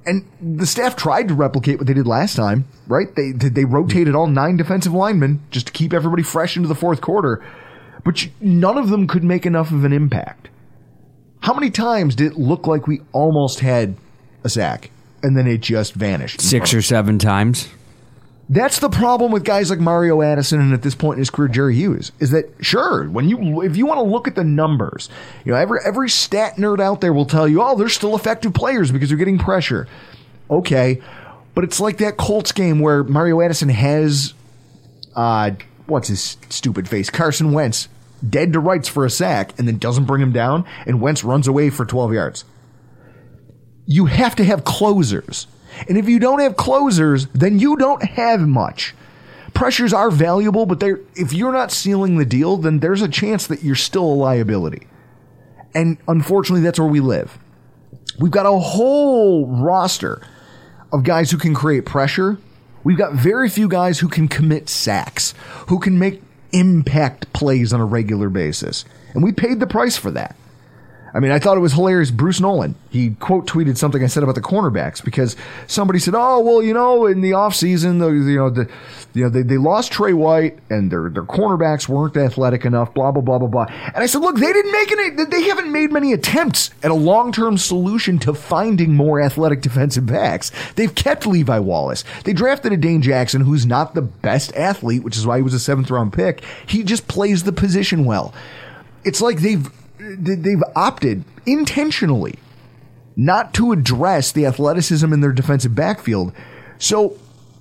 And 0.06 0.24
the 0.40 0.66
staff 0.66 0.96
tried 0.96 1.28
to 1.28 1.34
replicate 1.34 1.78
what 1.78 1.86
they 1.86 1.92
did 1.92 2.06
last 2.06 2.34
time, 2.34 2.66
right? 2.86 3.14
They 3.14 3.32
they 3.32 3.64
rotated 3.66 4.14
all 4.14 4.26
nine 4.26 4.56
defensive 4.56 4.94
linemen 4.94 5.42
just 5.50 5.66
to 5.66 5.72
keep 5.72 5.92
everybody 5.92 6.22
fresh 6.22 6.56
into 6.56 6.68
the 6.68 6.74
fourth 6.74 7.02
quarter, 7.02 7.44
but 8.02 8.26
none 8.40 8.78
of 8.78 8.88
them 8.88 9.06
could 9.06 9.22
make 9.24 9.44
enough 9.44 9.70
of 9.70 9.84
an 9.84 9.92
impact. 9.92 10.48
How 11.40 11.52
many 11.52 11.70
times 11.70 12.14
did 12.14 12.32
it 12.32 12.38
look 12.38 12.66
like 12.66 12.86
we 12.86 13.00
almost 13.12 13.60
had 13.60 13.96
a 14.42 14.48
sack 14.48 14.90
and 15.22 15.36
then 15.36 15.46
it 15.46 15.60
just 15.60 15.92
vanished? 15.92 16.40
Six 16.40 16.72
or 16.72 16.80
seven 16.80 17.18
times. 17.18 17.68
That's 18.50 18.80
the 18.80 18.88
problem 18.88 19.30
with 19.30 19.44
guys 19.44 19.70
like 19.70 19.78
Mario 19.78 20.22
Addison 20.22 20.60
and 20.60 20.74
at 20.74 20.82
this 20.82 20.94
point 20.94 21.14
in 21.14 21.18
his 21.20 21.30
career 21.30 21.48
Jerry 21.48 21.76
Hughes 21.76 22.10
is 22.18 22.32
that 22.32 22.52
sure 22.60 23.08
when 23.08 23.28
you 23.28 23.62
if 23.62 23.76
you 23.76 23.86
want 23.86 23.98
to 23.98 24.02
look 24.02 24.26
at 24.28 24.34
the 24.34 24.44
numbers 24.44 25.08
you 25.44 25.52
know 25.52 25.58
every 25.58 25.78
every 25.84 26.10
stat 26.10 26.56
nerd 26.56 26.80
out 26.80 27.00
there 27.00 27.12
will 27.12 27.24
tell 27.24 27.46
you 27.48 27.62
oh 27.62 27.76
they're 27.76 27.88
still 27.88 28.16
effective 28.16 28.52
players 28.52 28.90
because 28.90 29.08
they're 29.08 29.18
getting 29.18 29.38
pressure 29.38 29.86
okay 30.50 31.00
but 31.54 31.64
it's 31.64 31.80
like 31.80 31.98
that 31.98 32.16
Colts 32.16 32.52
game 32.52 32.80
where 32.80 33.04
Mario 33.04 33.40
Addison 33.40 33.68
has 33.68 34.34
uh 35.14 35.52
what's 35.86 36.08
his 36.08 36.36
stupid 36.48 36.88
face 36.88 37.08
Carson 37.08 37.52
Wentz 37.52 37.88
dead 38.28 38.52
to 38.52 38.60
rights 38.60 38.88
for 38.88 39.06
a 39.06 39.10
sack 39.10 39.56
and 39.58 39.66
then 39.66 39.78
doesn't 39.78 40.04
bring 40.04 40.20
him 40.20 40.32
down 40.32 40.66
and 40.86 41.00
Wentz 41.00 41.24
runs 41.24 41.46
away 41.48 41.70
for 41.70 41.86
12 41.86 42.12
yards 42.12 42.44
you 43.90 44.06
have 44.06 44.36
to 44.36 44.44
have 44.44 44.62
closers. 44.62 45.48
And 45.88 45.96
if 45.96 46.08
you 46.08 46.18
don't 46.18 46.40
have 46.40 46.56
closers, 46.56 47.26
then 47.28 47.58
you 47.58 47.76
don't 47.76 48.02
have 48.02 48.40
much. 48.40 48.94
Pressures 49.54 49.92
are 49.92 50.10
valuable, 50.10 50.66
but 50.66 50.80
they're, 50.80 51.00
if 51.14 51.32
you're 51.32 51.52
not 51.52 51.72
sealing 51.72 52.16
the 52.16 52.24
deal, 52.24 52.56
then 52.56 52.80
there's 52.80 53.02
a 53.02 53.08
chance 53.08 53.46
that 53.48 53.62
you're 53.62 53.74
still 53.74 54.04
a 54.04 54.14
liability. 54.14 54.86
And 55.74 55.98
unfortunately, 56.08 56.62
that's 56.62 56.78
where 56.78 56.88
we 56.88 57.00
live. 57.00 57.38
We've 58.18 58.30
got 58.30 58.46
a 58.46 58.58
whole 58.58 59.46
roster 59.46 60.22
of 60.92 61.04
guys 61.04 61.30
who 61.30 61.38
can 61.38 61.54
create 61.54 61.86
pressure. 61.86 62.38
We've 62.84 62.98
got 62.98 63.12
very 63.12 63.48
few 63.48 63.68
guys 63.68 63.98
who 63.98 64.08
can 64.08 64.28
commit 64.28 64.68
sacks, 64.68 65.34
who 65.68 65.78
can 65.78 65.98
make 65.98 66.22
impact 66.52 67.32
plays 67.32 67.72
on 67.72 67.80
a 67.80 67.84
regular 67.84 68.28
basis. 68.28 68.84
And 69.14 69.22
we 69.22 69.32
paid 69.32 69.60
the 69.60 69.66
price 69.66 69.96
for 69.96 70.10
that. 70.12 70.36
I 71.12 71.20
mean, 71.20 71.32
I 71.32 71.38
thought 71.38 71.56
it 71.56 71.60
was 71.60 71.72
hilarious. 71.72 72.10
Bruce 72.10 72.40
Nolan, 72.40 72.74
he 72.90 73.10
quote 73.10 73.46
tweeted 73.46 73.76
something 73.76 74.02
I 74.02 74.06
said 74.06 74.22
about 74.22 74.34
the 74.34 74.40
cornerbacks 74.40 75.04
because 75.04 75.36
somebody 75.66 75.98
said, 75.98 76.14
"Oh, 76.16 76.40
well, 76.40 76.62
you 76.62 76.72
know, 76.72 77.06
in 77.06 77.20
the 77.20 77.32
offseason, 77.32 77.98
the 77.98 78.10
you 78.10 78.36
know 78.36 78.50
the 78.50 78.70
you 79.14 79.24
know 79.24 79.28
they, 79.28 79.42
they 79.42 79.56
lost 79.56 79.92
Trey 79.92 80.12
White 80.12 80.58
and 80.68 80.90
their 80.90 81.10
their 81.10 81.24
cornerbacks 81.24 81.88
weren't 81.88 82.16
athletic 82.16 82.64
enough, 82.64 82.94
blah 82.94 83.10
blah 83.10 83.22
blah 83.22 83.38
blah 83.38 83.48
blah." 83.48 83.66
And 83.86 83.96
I 83.96 84.06
said, 84.06 84.20
"Look, 84.20 84.36
they 84.36 84.52
didn't 84.52 84.72
make 84.72 84.92
any 84.92 85.24
they 85.24 85.42
haven't 85.44 85.72
made 85.72 85.92
many 85.92 86.12
attempts 86.12 86.70
at 86.82 86.90
a 86.90 86.94
long-term 86.94 87.58
solution 87.58 88.18
to 88.20 88.34
finding 88.34 88.94
more 88.94 89.20
athletic 89.20 89.60
defensive 89.60 90.06
backs. 90.06 90.52
They've 90.76 90.94
kept 90.94 91.26
Levi 91.26 91.58
Wallace. 91.58 92.04
They 92.24 92.32
drafted 92.32 92.72
a 92.72 92.76
Dane 92.76 93.02
Jackson 93.02 93.42
who's 93.42 93.66
not 93.66 93.94
the 93.94 94.02
best 94.02 94.54
athlete, 94.54 95.02
which 95.02 95.16
is 95.16 95.26
why 95.26 95.38
he 95.38 95.42
was 95.42 95.54
a 95.54 95.56
7th 95.56 95.90
round 95.90 96.12
pick. 96.12 96.42
He 96.66 96.82
just 96.82 97.08
plays 97.08 97.42
the 97.42 97.52
position 97.52 98.04
well. 98.04 98.32
It's 99.04 99.20
like 99.20 99.40
they've 99.40 99.68
they've 100.00 100.62
opted 100.74 101.24
intentionally 101.46 102.38
not 103.16 103.52
to 103.54 103.72
address 103.72 104.32
the 104.32 104.46
athleticism 104.46 105.12
in 105.12 105.20
their 105.20 105.32
defensive 105.32 105.74
backfield. 105.74 106.32
So 106.78 107.18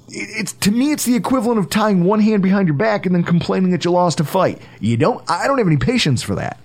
it's 0.08 0.54
to 0.54 0.72
me 0.72 0.92
it's 0.92 1.06
the 1.06 1.16
equivalent 1.16 1.60
of 1.60 1.70
tying 1.70 2.04
one 2.04 2.20
hand 2.20 2.42
behind 2.42 2.68
your 2.68 2.78
back 2.78 3.06
and 3.06 3.14
then 3.14 3.24
complaining 3.24 3.72
that 3.72 3.86
you 3.86 3.92
lost 3.92 4.20
a 4.20 4.24
fight. 4.24 4.62
You 4.80 4.98
don't 4.98 5.30
I 5.30 5.48
don't 5.48 5.58
have 5.58 5.68
any 5.68 5.78
patience 5.78 6.24
for 6.24 6.36
that. 6.36 6.60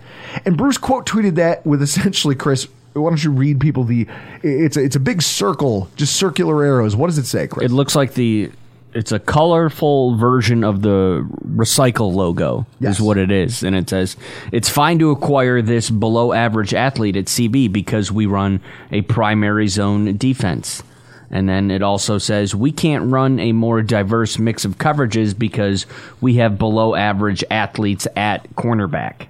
And 0.44 0.56
Bruce 0.56 0.78
quote 0.78 1.06
tweeted 1.06 1.34
that 1.36 1.64
with 1.66 1.82
essentially 1.82 2.34
Chris 2.34 2.68
why 2.92 3.10
don't 3.10 3.22
you 3.24 3.32
read 3.32 3.58
people 3.58 3.82
the 3.84 4.06
it's 4.42 4.76
a, 4.76 4.84
it's 4.84 4.96
a 4.96 5.00
big 5.00 5.22
circle 5.22 5.90
just 5.96 6.14
circular 6.16 6.64
arrows. 6.64 6.94
What 6.94 7.08
does 7.08 7.18
it 7.18 7.26
say, 7.26 7.48
Chris? 7.48 7.70
It 7.70 7.74
looks 7.74 7.96
like 7.96 8.14
the 8.14 8.52
it's 8.94 9.12
a 9.12 9.18
colorful 9.18 10.16
version 10.16 10.62
of 10.64 10.82
the 10.82 11.26
recycle 11.48 12.12
logo 12.14 12.66
Yes. 12.80 12.96
is 12.96 13.02
what 13.02 13.18
it 13.18 13.30
is 13.30 13.62
and 13.62 13.74
it 13.76 13.88
says 13.90 14.16
it's 14.52 14.68
fine 14.68 14.98
to 15.00 15.10
acquire 15.10 15.60
this 15.62 15.90
below 15.90 16.32
average 16.32 16.72
athlete 16.74 17.16
at 17.16 17.26
cb 17.26 17.72
because 17.72 18.10
we 18.12 18.26
run 18.26 18.60
a 18.92 19.02
primary 19.02 19.68
zone 19.68 20.16
defense 20.16 20.82
and 21.30 21.48
then 21.48 21.70
it 21.70 21.82
also 21.82 22.18
says 22.18 22.54
we 22.54 22.70
can't 22.70 23.10
run 23.10 23.40
a 23.40 23.52
more 23.52 23.82
diverse 23.82 24.38
mix 24.38 24.64
of 24.64 24.78
coverages 24.78 25.36
because 25.36 25.86
we 26.20 26.34
have 26.34 26.58
below 26.58 26.94
average 26.94 27.42
athletes 27.50 28.06
at 28.16 28.48
cornerback 28.54 29.26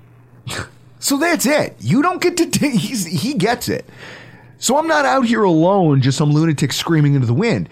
So 1.00 1.18
that's 1.18 1.44
it. 1.44 1.77
You 1.81 2.00
don't 2.00 2.22
get 2.22 2.38
to. 2.38 2.46
T- 2.48 2.70
he's, 2.79 3.05
he 3.05 3.35
gets 3.35 3.68
it. 3.68 3.85
So 4.57 4.79
I'm 4.79 4.87
not 4.87 5.05
out 5.05 5.27
here 5.27 5.42
alone, 5.42 6.00
just 6.00 6.16
some 6.16 6.31
lunatic 6.33 6.72
screaming 6.72 7.12
into 7.12 7.27
the 7.27 7.35
wind. 7.35 7.68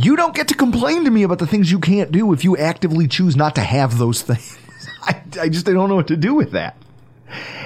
You 0.00 0.16
don't 0.16 0.34
get 0.34 0.48
to 0.48 0.54
complain 0.54 1.04
to 1.04 1.10
me 1.10 1.24
about 1.24 1.38
the 1.38 1.46
things 1.46 1.72
you 1.72 1.80
can't 1.80 2.12
do 2.12 2.32
if 2.32 2.44
you 2.44 2.56
actively 2.56 3.08
choose 3.08 3.36
not 3.36 3.56
to 3.56 3.60
have 3.60 3.98
those 3.98 4.22
things. 4.22 4.56
I, 5.02 5.20
I 5.40 5.48
just 5.48 5.68
I 5.68 5.72
don't 5.72 5.88
know 5.88 5.96
what 5.96 6.08
to 6.08 6.16
do 6.16 6.34
with 6.34 6.52
that. 6.52 6.76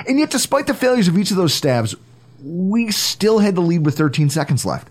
And 0.08 0.18
yet, 0.18 0.30
despite 0.30 0.66
the 0.66 0.74
failures 0.74 1.08
of 1.08 1.18
each 1.18 1.30
of 1.30 1.36
those 1.36 1.54
stabs, 1.54 1.94
we 2.42 2.90
still 2.90 3.38
had 3.38 3.54
the 3.54 3.60
lead 3.60 3.84
with 3.84 3.96
13 3.96 4.30
seconds 4.30 4.64
left. 4.64 4.88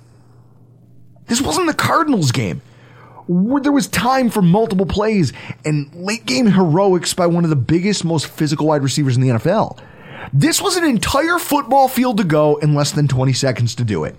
This 1.26 1.42
wasn't 1.42 1.68
the 1.68 1.74
Cardinals 1.74 2.32
game 2.32 2.62
there 3.28 3.72
was 3.72 3.88
time 3.88 4.30
for 4.30 4.42
multiple 4.42 4.86
plays 4.86 5.32
and 5.64 5.94
late 5.96 6.26
game 6.26 6.48
heroics 6.48 7.14
by 7.14 7.28
one 7.28 7.44
of 7.44 7.50
the 7.50 7.56
biggest, 7.56 8.04
most 8.04 8.28
physical 8.28 8.68
wide 8.68 8.84
receivers 8.84 9.16
in 9.16 9.22
the 9.22 9.30
NFL. 9.30 9.80
This 10.34 10.62
was 10.62 10.76
an 10.78 10.84
entire 10.84 11.40
football 11.40 11.88
field 11.88 12.18
to 12.18 12.24
go 12.24 12.58
in 12.58 12.76
less 12.76 12.92
than 12.92 13.08
20 13.08 13.34
seconds 13.34 13.76
to 13.76 13.84
do 13.84 14.04
it. 14.04 14.16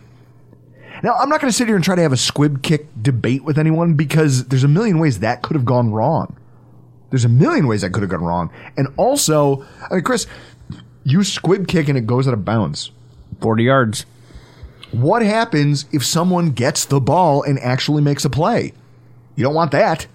Now, 1.02 1.14
I'm 1.14 1.28
not 1.28 1.40
going 1.40 1.50
to 1.50 1.56
sit 1.56 1.66
here 1.66 1.74
and 1.74 1.84
try 1.84 1.96
to 1.96 2.02
have 2.02 2.12
a 2.12 2.16
squib 2.16 2.62
kick 2.62 2.86
debate 3.00 3.42
with 3.44 3.58
anyone 3.58 3.94
because 3.94 4.46
there's 4.46 4.64
a 4.64 4.68
million 4.68 4.98
ways 4.98 5.18
that 5.18 5.42
could 5.42 5.56
have 5.56 5.64
gone 5.64 5.92
wrong. 5.92 6.36
There's 7.10 7.24
a 7.24 7.28
million 7.28 7.66
ways 7.66 7.82
that 7.82 7.90
could 7.92 8.02
have 8.02 8.10
gone 8.10 8.22
wrong. 8.22 8.50
And 8.76 8.88
also, 8.96 9.66
I 9.90 9.94
mean, 9.94 10.04
Chris, 10.04 10.26
you 11.04 11.24
squib 11.24 11.66
kick 11.68 11.88
and 11.88 11.98
it 11.98 12.06
goes 12.06 12.28
out 12.28 12.34
of 12.34 12.44
bounds. 12.44 12.90
40 13.40 13.64
yards 13.64 14.06
What 14.92 15.22
happens 15.22 15.86
if 15.92 16.04
someone 16.04 16.50
gets 16.50 16.84
the 16.84 17.00
ball 17.00 17.42
and 17.42 17.58
actually 17.58 18.02
makes 18.02 18.24
a 18.24 18.30
play? 18.30 18.72
You 19.34 19.44
don't 19.44 19.54
want 19.54 19.72
that. 19.72 20.06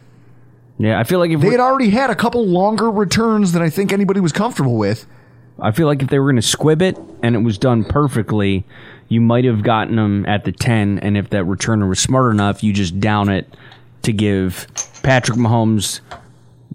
yeah 0.77 0.99
i 0.99 1.03
feel 1.03 1.19
like 1.19 1.31
if 1.31 1.41
They 1.41 1.49
had 1.49 1.59
already 1.59 1.89
had 1.89 2.09
a 2.09 2.15
couple 2.15 2.45
longer 2.45 2.89
returns 2.89 3.51
than 3.51 3.61
I 3.61 3.69
think 3.69 3.91
anybody 3.91 4.19
was 4.19 4.31
comfortable 4.31 4.77
with. 4.77 5.05
I 5.59 5.71
feel 5.71 5.87
like 5.87 6.01
if 6.01 6.09
they 6.09 6.19
were 6.19 6.27
going 6.27 6.35
to 6.41 6.47
squib 6.47 6.81
it 6.81 6.97
and 7.23 7.35
it 7.35 7.39
was 7.39 7.57
done 7.57 7.83
perfectly, 7.83 8.63
you 9.09 9.21
might 9.21 9.45
have 9.45 9.63
gotten 9.63 9.95
them 9.95 10.25
at 10.25 10.43
the 10.45 10.51
10. 10.51 10.99
And 10.99 11.17
if 11.17 11.29
that 11.29 11.45
returner 11.45 11.87
was 11.87 11.99
smart 11.99 12.31
enough, 12.33 12.63
you 12.63 12.73
just 12.73 12.99
down 12.99 13.29
it 13.29 13.55
to 14.03 14.13
give 14.13 14.67
Patrick 15.03 15.37
Mahomes, 15.37 16.01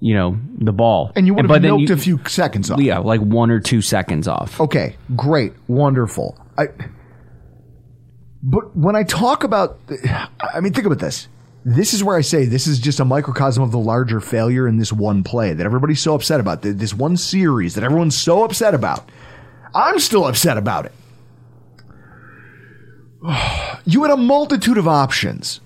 you 0.00 0.14
know, 0.14 0.38
the 0.58 0.72
ball. 0.72 1.12
And 1.14 1.26
you 1.26 1.34
would 1.34 1.48
have 1.48 1.62
milked 1.62 1.88
you- 1.88 1.94
a 1.94 1.98
few 1.98 2.20
seconds 2.26 2.70
off. 2.70 2.80
Yeah, 2.80 2.98
like 2.98 3.20
one 3.20 3.50
or 3.50 3.60
two 3.60 3.82
seconds 3.82 4.26
off. 4.28 4.60
Okay, 4.60 4.96
great, 5.14 5.52
wonderful. 5.68 6.36
I, 6.58 6.66
but 8.42 8.76
when 8.76 8.96
I 8.96 9.04
talk 9.04 9.44
about, 9.44 9.78
I 10.40 10.60
mean, 10.60 10.72
think 10.72 10.86
about 10.86 10.98
this. 10.98 11.28
This 11.64 11.94
is 11.94 12.02
where 12.02 12.16
I 12.16 12.22
say 12.22 12.44
this 12.44 12.66
is 12.66 12.80
just 12.80 12.98
a 12.98 13.04
microcosm 13.04 13.62
of 13.62 13.70
the 13.70 13.78
larger 13.78 14.18
failure 14.20 14.66
in 14.66 14.78
this 14.78 14.92
one 14.92 15.22
play 15.22 15.52
that 15.52 15.64
everybody's 15.64 16.00
so 16.00 16.14
upset 16.14 16.40
about. 16.40 16.62
This 16.62 16.92
one 16.92 17.16
series 17.16 17.76
that 17.76 17.84
everyone's 17.84 18.16
so 18.18 18.42
upset 18.42 18.74
about. 18.74 19.08
I'm 19.72 20.00
still 20.00 20.26
upset 20.26 20.58
about 20.58 20.86
it. 20.86 20.92
You 23.84 24.02
had 24.02 24.12
a 24.12 24.16
multitude 24.16 24.78
of 24.78 24.88
options, 24.88 25.60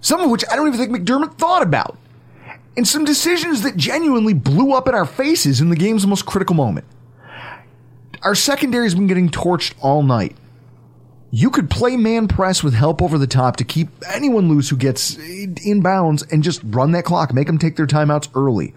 some 0.00 0.20
of 0.20 0.30
which 0.30 0.44
I 0.50 0.56
don't 0.56 0.68
even 0.68 0.78
think 0.78 0.90
McDermott 0.92 1.34
thought 1.34 1.62
about, 1.62 1.98
and 2.76 2.86
some 2.86 3.04
decisions 3.04 3.62
that 3.62 3.76
genuinely 3.76 4.34
blew 4.34 4.74
up 4.74 4.88
in 4.88 4.94
our 4.94 5.06
faces 5.06 5.60
in 5.60 5.70
the 5.70 5.76
game's 5.76 6.06
most 6.06 6.26
critical 6.26 6.54
moment 6.54 6.84
our 8.22 8.34
secondary's 8.34 8.94
been 8.94 9.06
getting 9.06 9.28
torched 9.28 9.74
all 9.80 10.02
night. 10.02 10.36
You 11.30 11.50
could 11.50 11.70
play 11.70 11.96
man 11.96 12.26
press 12.26 12.62
with 12.64 12.74
help 12.74 13.02
over 13.02 13.18
the 13.18 13.26
top 13.26 13.56
to 13.56 13.64
keep 13.64 13.88
anyone 14.08 14.48
loose 14.48 14.70
who 14.70 14.76
gets 14.76 15.14
inbounds 15.16 16.30
and 16.32 16.42
just 16.42 16.62
run 16.64 16.92
that 16.92 17.04
clock, 17.04 17.34
make 17.34 17.46
them 17.46 17.58
take 17.58 17.76
their 17.76 17.86
timeouts 17.86 18.28
early. 18.34 18.74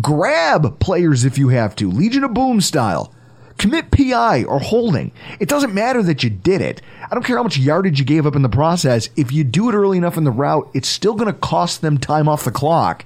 Grab 0.00 0.78
players 0.78 1.24
if 1.24 1.36
you 1.36 1.48
have 1.48 1.74
to, 1.76 1.90
Legion 1.90 2.22
of 2.22 2.32
Boom 2.32 2.60
style. 2.60 3.12
Commit 3.60 3.90
PI 3.90 4.44
or 4.44 4.58
holding. 4.58 5.12
It 5.38 5.46
doesn't 5.46 5.74
matter 5.74 6.02
that 6.02 6.22
you 6.22 6.30
did 6.30 6.62
it. 6.62 6.80
I 7.10 7.14
don't 7.14 7.22
care 7.22 7.36
how 7.36 7.42
much 7.42 7.58
yardage 7.58 7.98
you 7.98 8.06
gave 8.06 8.26
up 8.26 8.34
in 8.34 8.40
the 8.40 8.48
process. 8.48 9.10
If 9.16 9.32
you 9.32 9.44
do 9.44 9.68
it 9.68 9.74
early 9.74 9.98
enough 9.98 10.16
in 10.16 10.24
the 10.24 10.30
route, 10.30 10.70
it's 10.72 10.88
still 10.88 11.12
going 11.12 11.30
to 11.30 11.38
cost 11.38 11.82
them 11.82 11.98
time 11.98 12.26
off 12.26 12.44
the 12.44 12.52
clock. 12.52 13.04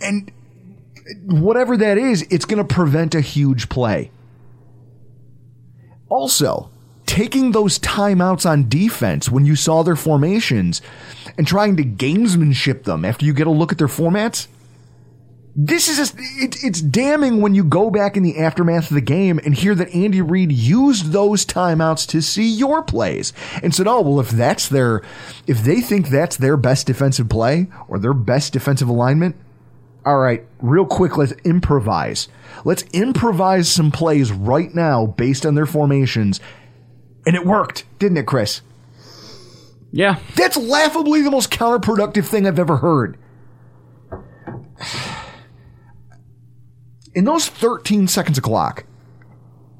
And 0.00 0.30
whatever 1.24 1.76
that 1.76 1.98
is, 1.98 2.22
it's 2.30 2.44
going 2.44 2.64
to 2.64 2.74
prevent 2.74 3.16
a 3.16 3.20
huge 3.20 3.68
play. 3.68 4.12
Also, 6.08 6.70
taking 7.04 7.50
those 7.50 7.80
timeouts 7.80 8.48
on 8.48 8.68
defense 8.68 9.28
when 9.28 9.44
you 9.44 9.56
saw 9.56 9.82
their 9.82 9.96
formations 9.96 10.80
and 11.36 11.48
trying 11.48 11.76
to 11.78 11.82
gamesmanship 11.82 12.84
them 12.84 13.04
after 13.04 13.26
you 13.26 13.32
get 13.32 13.48
a 13.48 13.50
look 13.50 13.72
at 13.72 13.78
their 13.78 13.88
formats. 13.88 14.46
This 15.60 15.88
is 15.88 15.96
just, 15.96 16.14
it, 16.16 16.62
it's 16.62 16.80
damning 16.80 17.40
when 17.40 17.56
you 17.56 17.64
go 17.64 17.90
back 17.90 18.16
in 18.16 18.22
the 18.22 18.38
aftermath 18.38 18.92
of 18.92 18.94
the 18.94 19.00
game 19.00 19.40
and 19.44 19.52
hear 19.52 19.74
that 19.74 19.92
Andy 19.92 20.20
Reid 20.20 20.52
used 20.52 21.06
those 21.06 21.44
timeouts 21.44 22.06
to 22.10 22.22
see 22.22 22.48
your 22.48 22.80
plays 22.80 23.32
and 23.60 23.74
said, 23.74 23.88
"Oh 23.88 24.02
well, 24.02 24.20
if 24.20 24.30
that's 24.30 24.68
their, 24.68 25.02
if 25.48 25.64
they 25.64 25.80
think 25.80 26.10
that's 26.10 26.36
their 26.36 26.56
best 26.56 26.86
defensive 26.86 27.28
play 27.28 27.66
or 27.88 27.98
their 27.98 28.14
best 28.14 28.52
defensive 28.52 28.88
alignment, 28.88 29.34
all 30.06 30.18
right, 30.18 30.46
real 30.60 30.86
quick, 30.86 31.16
let's 31.16 31.32
improvise. 31.44 32.28
Let's 32.64 32.84
improvise 32.92 33.68
some 33.68 33.90
plays 33.90 34.30
right 34.30 34.72
now 34.72 35.06
based 35.06 35.44
on 35.44 35.56
their 35.56 35.66
formations. 35.66 36.40
And 37.26 37.34
it 37.34 37.44
worked, 37.44 37.84
didn't 37.98 38.18
it, 38.18 38.26
Chris? 38.26 38.62
Yeah. 39.90 40.20
That's 40.36 40.56
laughably 40.56 41.22
the 41.22 41.32
most 41.32 41.50
counterproductive 41.50 42.26
thing 42.26 42.46
I've 42.46 42.60
ever 42.60 42.76
heard. 42.76 43.18
In 47.18 47.24
those 47.24 47.48
13 47.48 48.06
seconds 48.06 48.38
of 48.38 48.44
clock, 48.44 48.84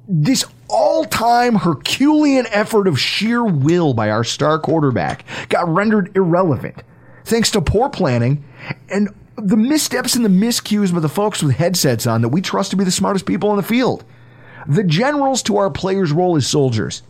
this 0.08 0.44
all 0.66 1.04
time 1.04 1.54
Herculean 1.54 2.46
effort 2.50 2.88
of 2.88 2.98
sheer 2.98 3.44
will 3.44 3.94
by 3.94 4.10
our 4.10 4.24
star 4.24 4.58
quarterback 4.58 5.24
got 5.48 5.68
rendered 5.68 6.10
irrelevant 6.16 6.82
thanks 7.24 7.52
to 7.52 7.60
poor 7.60 7.90
planning 7.90 8.42
and 8.88 9.14
the 9.36 9.56
missteps 9.56 10.16
and 10.16 10.24
the 10.24 10.28
miscues 10.28 10.92
by 10.92 10.98
the 10.98 11.08
folks 11.08 11.40
with 11.40 11.54
headsets 11.54 12.08
on 12.08 12.22
that 12.22 12.30
we 12.30 12.40
trust 12.40 12.72
to 12.72 12.76
be 12.76 12.82
the 12.82 12.90
smartest 12.90 13.24
people 13.24 13.50
on 13.50 13.56
the 13.56 13.62
field. 13.62 14.02
The 14.66 14.82
generals 14.82 15.40
to 15.44 15.58
our 15.58 15.70
players' 15.70 16.10
role 16.10 16.34
as 16.34 16.44
soldiers. 16.44 17.04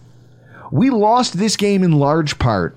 We 0.71 0.91
lost 0.91 1.39
this 1.39 1.57
game 1.57 1.83
in 1.83 1.93
large 1.93 2.39
part 2.39 2.77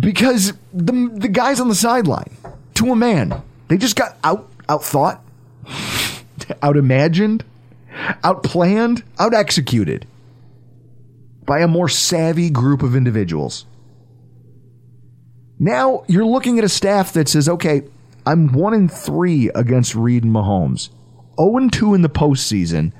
because 0.00 0.54
the, 0.72 1.10
the 1.12 1.28
guys 1.28 1.60
on 1.60 1.68
the 1.68 1.74
sideline, 1.74 2.34
to 2.72 2.90
a 2.90 2.96
man, 2.96 3.42
they 3.68 3.76
just 3.76 3.96
got 3.96 4.16
out 4.24 4.48
outthought, 4.66 5.20
out 6.62 6.76
imagined, 6.76 7.44
outplanned, 8.22 9.02
out 9.18 9.34
executed 9.34 10.06
by 11.44 11.60
a 11.60 11.68
more 11.68 11.88
savvy 11.88 12.50
group 12.50 12.82
of 12.82 12.96
individuals. 12.96 13.66
Now 15.58 16.04
you're 16.06 16.26
looking 16.26 16.58
at 16.58 16.64
a 16.64 16.68
staff 16.68 17.12
that 17.14 17.28
says, 17.28 17.48
okay, 17.48 17.82
I'm 18.26 18.52
one 18.52 18.74
in 18.74 18.88
three 18.88 19.50
against 19.54 19.94
Reid 19.94 20.24
and 20.24 20.34
Mahomes, 20.34 20.90
0 21.38 21.56
and 21.56 21.72
2 21.72 21.94
in 21.94 22.02
the 22.02 22.08
postseason. 22.08 22.92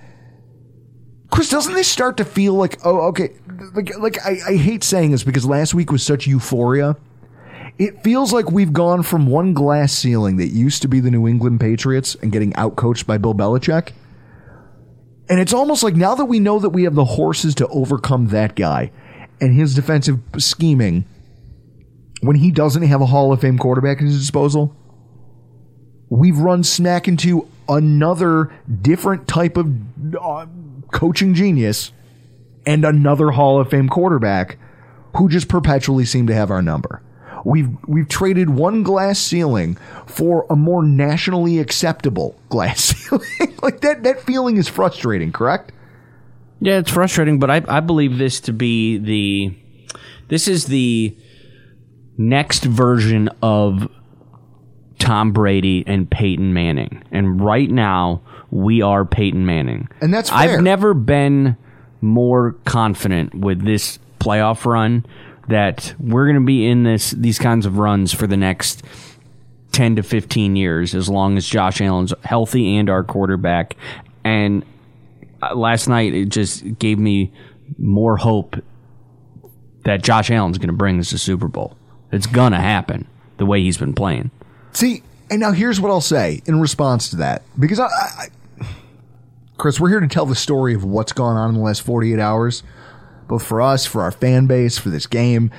Chris, 1.31 1.51
doesn't 1.51 1.75
this 1.75 1.89
start 1.89 2.17
to 2.19 2.25
feel 2.25 2.55
like 2.55 2.79
oh 2.85 3.09
okay, 3.09 3.31
like 3.75 3.99
like 3.99 4.25
I, 4.25 4.39
I 4.49 4.57
hate 4.57 4.85
saying 4.85 5.11
this 5.11 5.25
because 5.25 5.45
last 5.45 5.75
week 5.75 5.91
was 5.91 6.03
such 6.03 6.27
euphoria. 6.27 6.97
It 7.79 8.03
feels 8.03 8.33
like 8.33 8.51
we've 8.51 8.73
gone 8.73 9.03
from 9.03 9.27
one 9.27 9.53
glass 9.53 9.93
ceiling 9.93 10.37
that 10.39 10.49
used 10.49 10.81
to 10.83 10.89
be 10.89 11.01
the 11.01 11.11
New 11.11 11.29
England 11.29 11.61
Patriots 11.61 12.15
and 12.23 12.33
getting 12.33 12.53
outcoached 12.53 13.07
by 13.07 13.19
Bill 13.19 13.35
Belichick. 13.35 13.93
And 15.29 15.41
it's 15.41 15.53
almost 15.53 15.83
like 15.83 15.95
now 15.95 16.15
that 16.15 16.25
we 16.25 16.41
know 16.41 16.59
that 16.59 16.71
we 16.71 16.85
have 16.85 16.95
the 16.95 17.05
horses 17.05 17.55
to 17.57 17.69
overcome 17.69 18.29
that 18.29 18.55
guy 18.55 18.93
and 19.41 19.55
his 19.55 19.75
defensive 19.75 20.21
scheming, 20.39 21.05
when 22.23 22.37
he 22.37 22.51
doesn't 22.51 22.83
have 22.83 23.03
a 23.03 23.07
Hall 23.07 23.33
of 23.33 23.41
Fame 23.41 23.59
quarterback 23.59 23.99
at 23.99 24.05
his 24.05 24.19
disposal, 24.19 24.75
we've 26.09 26.39
run 26.39 26.65
smack 26.65 27.07
into 27.09 27.47
another 27.69 28.53
different 28.81 29.29
type 29.29 29.57
of 29.57 29.71
uh, 30.19 30.47
coaching 30.93 31.35
genius 31.35 31.93
and 32.65 32.85
another 32.85 33.33
Hall 33.33 33.61
of 33.61 33.69
Fame 33.69 33.89
quarterback 33.89 34.59
who 35.17 35.29
just 35.29 35.49
perpetually 35.49 36.05
seem 36.05 36.27
to 36.27 36.35
have 36.35 36.51
our 36.51 36.63
number. 36.63 37.03
We've 37.47 37.69
we've 37.87 38.09
traded 38.09 38.51
one 38.51 38.83
glass 38.83 39.21
ceiling 39.21 39.77
for 40.07 40.47
a 40.51 40.57
more 40.57 40.83
nationally 40.83 41.61
acceptable 41.61 42.37
glass 42.49 42.81
ceiling. 42.81 43.57
like 43.63 43.83
that 43.83 44.03
that 44.03 44.21
feeling 44.21 44.57
is 44.57 44.67
frustrating, 44.67 45.31
correct? 45.31 45.71
Yeah, 46.61 46.79
it's 46.79 46.91
frustrating, 46.91 47.39
but 47.39 47.49
I, 47.49 47.63
I 47.69 47.79
believe 47.81 48.19
this 48.19 48.41
to 48.41 48.53
be 48.53 48.99
the 48.99 49.55
this 50.27 50.49
is 50.49 50.67
the 50.67 51.17
next 52.19 52.65
version 52.65 53.29
of 53.41 53.89
Tom 54.99 55.31
Brady 55.31 55.85
and 55.87 56.11
Peyton 56.11 56.53
Manning. 56.53 57.05
And 57.13 57.41
right 57.41 57.71
now, 57.71 58.23
we 58.51 58.83
are 58.83 59.05
Peyton 59.05 59.47
Manning. 59.47 59.89
And 60.01 60.13
that's 60.13 60.31
fair. 60.31 60.39
I've 60.39 60.63
never 60.63 60.95
been 60.95 61.57
more 62.01 62.57
confident 62.65 63.37
with 63.37 63.65
this 63.65 64.01
playoff 64.19 64.65
run 64.65 65.07
that 65.49 65.95
we're 65.99 66.27
going 66.27 66.41
to 66.41 66.45
be 66.45 66.67
in 66.67 66.83
this 66.83 67.13
these 67.13 67.39
kinds 67.39 67.67
of 67.67 67.79
runs 67.79 68.13
for 68.13 68.27
the 68.27 68.37
next 68.37 68.83
10 69.73 69.97
to 69.97 70.03
15 70.03 70.57
years 70.57 70.95
as 70.95 71.09
long 71.09 71.37
as 71.37 71.47
Josh 71.47 71.81
Allen's 71.81 72.15
healthy 72.25 72.77
and 72.77 72.89
our 72.89 73.05
quarterback. 73.05 73.77
And 74.25 74.65
uh, 75.43 75.55
last 75.55 75.89
night 75.89 76.15
it 76.15 76.31
just 76.31 76.79
gave 76.79 76.99
me 76.99 77.33
more 77.79 78.17
hope 78.17 78.57
that 79.85 80.03
Josh 80.03 80.31
Allen's 80.31 80.59
going 80.59 80.69
to 80.69 80.75
bring 80.75 80.99
us 80.99 81.11
to 81.11 81.19
Super 81.19 81.49
Bowl. 81.49 81.77
It's 82.11 82.27
going 82.27 82.53
to 82.53 82.59
happen 82.59 83.07
the 83.37 83.47
way 83.47 83.61
he's 83.61 83.79
been 83.79 83.93
playing. 83.93 84.31
See, 84.73 85.03
and 85.31 85.41
now 85.41 85.53
here's 85.53 85.81
what 85.81 85.91
I'll 85.91 86.01
say 86.01 86.43
in 86.47 86.61
response 86.61 87.11
to 87.11 87.17
that. 87.17 87.43
Because 87.59 87.81
I, 87.81 87.87
I, 87.87 88.29
Chris, 89.59 89.81
we're 89.81 89.91
here 89.91 90.01
to 90.01 90.09
tell 90.09 90.27
the 90.27 90.35
story 90.35 90.75
of 90.75 90.85
what's 90.85 91.13
gone 91.13 91.37
on 91.37 91.51
in 91.51 91.55
the 91.57 91.61
last 91.61 91.83
48 91.83 92.19
hours, 92.19 92.63
both 93.29 93.45
for 93.45 93.61
us, 93.61 93.87
for 93.87 94.03
our 94.03 94.13
fan 94.13 94.47
base, 94.47 94.79
for 94.79 94.91
this 94.91 95.07
game. 95.07 95.51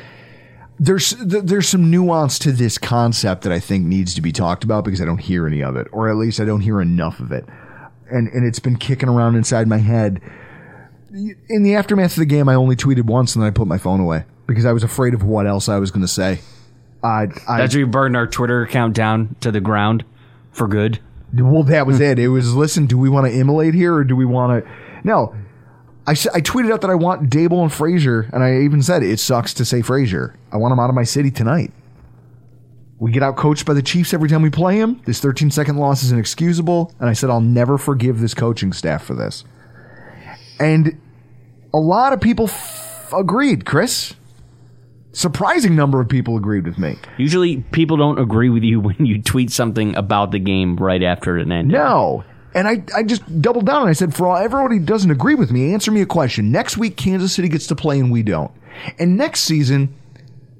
There's 0.79 1.11
there's 1.11 1.67
some 1.67 1.89
nuance 1.89 2.37
to 2.39 2.51
this 2.51 2.77
concept 2.77 3.41
that 3.43 3.51
I 3.51 3.59
think 3.59 3.85
needs 3.85 4.13
to 4.13 4.21
be 4.21 4.31
talked 4.31 4.63
about 4.63 4.85
because 4.85 5.01
I 5.01 5.05
don't 5.05 5.17
hear 5.17 5.47
any 5.47 5.63
of 5.63 5.75
it, 5.75 5.87
or 5.91 6.09
at 6.09 6.17
least 6.17 6.39
I 6.39 6.45
don't 6.45 6.61
hear 6.61 6.79
enough 6.81 7.19
of 7.19 7.31
it, 7.31 7.45
and 8.11 8.27
and 8.27 8.45
it's 8.45 8.59
been 8.59 8.77
kicking 8.77 9.09
around 9.09 9.35
inside 9.35 9.67
my 9.67 9.79
head. 9.79 10.21
In 11.49 11.63
the 11.63 11.75
aftermath 11.75 12.11
of 12.11 12.19
the 12.19 12.25
game, 12.25 12.47
I 12.47 12.53
only 12.53 12.75
tweeted 12.75 13.05
once 13.05 13.33
and 13.35 13.41
then 13.41 13.47
I 13.47 13.51
put 13.51 13.65
my 13.65 13.77
phone 13.77 13.99
away 13.99 14.25
because 14.45 14.65
I 14.65 14.73
was 14.73 14.83
afraid 14.83 15.13
of 15.13 15.23
what 15.23 15.47
else 15.47 15.67
I 15.67 15.77
was 15.77 15.89
going 15.89 16.01
to 16.01 16.07
say. 16.07 16.39
I, 17.03 17.27
I 17.47 17.57
That's 17.57 17.73
where 17.73 17.79
you 17.79 17.87
burned 17.87 18.15
our 18.15 18.27
Twitter 18.27 18.61
account 18.61 18.93
down 18.93 19.35
to 19.39 19.51
the 19.51 19.61
ground 19.61 20.03
for 20.51 20.67
good. 20.67 20.99
Well, 21.33 21.63
that 21.63 21.85
was 21.85 21.99
it. 21.99 22.19
It 22.19 22.29
was 22.29 22.55
listen. 22.55 22.85
Do 22.85 22.97
we 22.97 23.09
want 23.09 23.27
to 23.27 23.37
immolate 23.37 23.73
here, 23.73 23.95
or 23.95 24.03
do 24.03 24.15
we 24.15 24.25
want 24.25 24.63
to? 24.63 24.71
No, 25.03 25.35
I, 26.07 26.11
I 26.11 26.39
tweeted 26.41 26.71
out 26.71 26.79
that 26.81 26.89
I 26.89 26.95
want 26.95 27.29
Daboll 27.29 27.63
and 27.63 27.71
Frazier, 27.73 28.29
and 28.31 28.41
I 28.41 28.61
even 28.61 28.81
said 28.81 29.03
it 29.03 29.19
sucks 29.19 29.53
to 29.55 29.65
say 29.65 29.81
Frazier. 29.81 30.35
I 30.53 30.57
want 30.57 30.71
him 30.71 30.79
out 30.79 30.89
of 30.89 30.95
my 30.95 31.03
city 31.03 31.29
tonight. 31.29 31.73
We 32.97 33.11
get 33.11 33.21
out 33.21 33.35
coached 33.35 33.65
by 33.65 33.73
the 33.73 33.81
Chiefs 33.81 34.13
every 34.13 34.29
time 34.29 34.41
we 34.41 34.49
play 34.49 34.77
him. 34.77 35.01
This 35.05 35.19
13 35.19 35.51
second 35.51 35.75
loss 35.77 36.03
is 36.03 36.11
inexcusable, 36.13 36.93
and 36.99 37.09
I 37.09 37.13
said 37.13 37.29
I'll 37.29 37.41
never 37.41 37.77
forgive 37.77 38.21
this 38.21 38.33
coaching 38.33 38.71
staff 38.71 39.03
for 39.03 39.13
this. 39.15 39.43
And 40.59 40.99
a 41.73 41.77
lot 41.77 42.13
of 42.13 42.21
people 42.21 42.45
f- 42.45 43.13
agreed, 43.13 43.65
Chris. 43.65 44.15
Surprising 45.11 45.75
number 45.75 45.99
of 45.99 46.07
people 46.07 46.37
agreed 46.37 46.65
with 46.65 46.77
me. 46.77 46.95
Usually, 47.17 47.57
people 47.71 47.97
don't 47.97 48.17
agree 48.17 48.49
with 48.49 48.63
you 48.63 48.79
when 48.79 49.05
you 49.05 49.21
tweet 49.21 49.51
something 49.51 49.95
about 49.95 50.31
the 50.31 50.39
game 50.39 50.77
right 50.77 51.03
after 51.03 51.37
it 51.37 51.41
ended. 51.51 51.67
No. 51.67 52.23
And 52.53 52.67
I, 52.67 52.83
I 52.95 53.03
just 53.03 53.41
doubled 53.41 53.65
down 53.65 53.81
and 53.81 53.89
I 53.89 53.93
said, 53.93 54.15
for 54.15 54.27
all, 54.27 54.37
who 54.69 54.79
doesn't 54.79 55.11
agree 55.11 55.35
with 55.35 55.51
me, 55.51 55.73
answer 55.73 55.91
me 55.91 56.01
a 56.01 56.05
question. 56.05 56.51
Next 56.51 56.77
week, 56.77 56.97
Kansas 56.97 57.33
City 57.33 57.49
gets 57.49 57.67
to 57.67 57.75
play 57.75 57.99
and 57.99 58.11
we 58.11 58.23
don't. 58.23 58.51
And 58.99 59.17
next 59.17 59.41
season, 59.41 59.95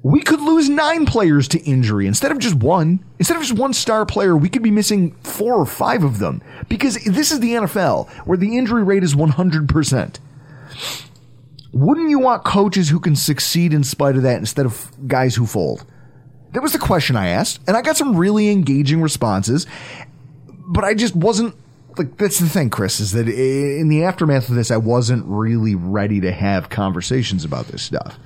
we 0.02 0.20
could 0.22 0.40
lose 0.40 0.68
nine 0.68 1.06
players 1.06 1.48
to 1.48 1.58
injury 1.60 2.06
instead 2.06 2.30
of 2.30 2.38
just 2.38 2.54
one. 2.54 3.04
Instead 3.18 3.36
of 3.36 3.42
just 3.42 3.58
one 3.58 3.72
star 3.72 4.06
player, 4.06 4.36
we 4.36 4.48
could 4.48 4.62
be 4.62 4.70
missing 4.70 5.12
four 5.22 5.54
or 5.54 5.66
five 5.66 6.04
of 6.04 6.18
them 6.18 6.42
because 6.68 7.02
this 7.04 7.32
is 7.32 7.40
the 7.40 7.54
NFL 7.54 8.08
where 8.26 8.38
the 8.38 8.56
injury 8.56 8.84
rate 8.84 9.02
is 9.02 9.14
100%. 9.14 10.18
Wouldn't 11.72 12.10
you 12.10 12.18
want 12.18 12.44
coaches 12.44 12.88
who 12.88 13.00
can 13.00 13.16
succeed 13.16 13.74
in 13.74 13.84
spite 13.84 14.16
of 14.16 14.22
that 14.22 14.38
instead 14.38 14.66
of 14.66 14.90
guys 15.06 15.34
who 15.34 15.46
fold? 15.46 15.84
That 16.52 16.62
was 16.62 16.72
the 16.72 16.78
question 16.78 17.14
I 17.14 17.28
asked, 17.28 17.60
and 17.66 17.76
I 17.76 17.82
got 17.82 17.96
some 17.96 18.16
really 18.16 18.48
engaging 18.48 19.02
responses, 19.02 19.66
but 20.48 20.82
I 20.82 20.94
just 20.94 21.14
wasn't 21.14 21.54
like 21.98 22.16
that's 22.16 22.38
the 22.38 22.48
thing, 22.48 22.70
Chris, 22.70 23.00
is 23.00 23.12
that 23.12 23.28
in 23.28 23.88
the 23.88 24.04
aftermath 24.04 24.48
of 24.48 24.54
this, 24.54 24.70
I 24.70 24.76
wasn't 24.76 25.24
really 25.26 25.74
ready 25.74 26.20
to 26.20 26.32
have 26.32 26.68
conversations 26.70 27.44
about 27.44 27.66
this 27.68 27.82
stuff. 27.82 28.18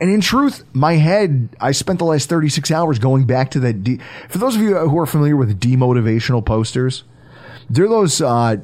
And 0.00 0.10
in 0.10 0.20
truth, 0.20 0.64
my 0.72 0.94
head, 0.94 1.48
I 1.60 1.72
spent 1.72 1.98
the 1.98 2.04
last 2.04 2.28
36 2.28 2.70
hours 2.70 2.98
going 2.98 3.24
back 3.24 3.50
to 3.52 3.60
that. 3.60 3.82
De- 3.82 3.98
For 4.28 4.38
those 4.38 4.54
of 4.54 4.62
you 4.62 4.76
who 4.76 4.98
are 4.98 5.06
familiar 5.06 5.36
with 5.36 5.58
demotivational 5.58 6.44
posters, 6.44 7.02
they're 7.68 7.88
those, 7.88 8.20
uh, 8.20 8.56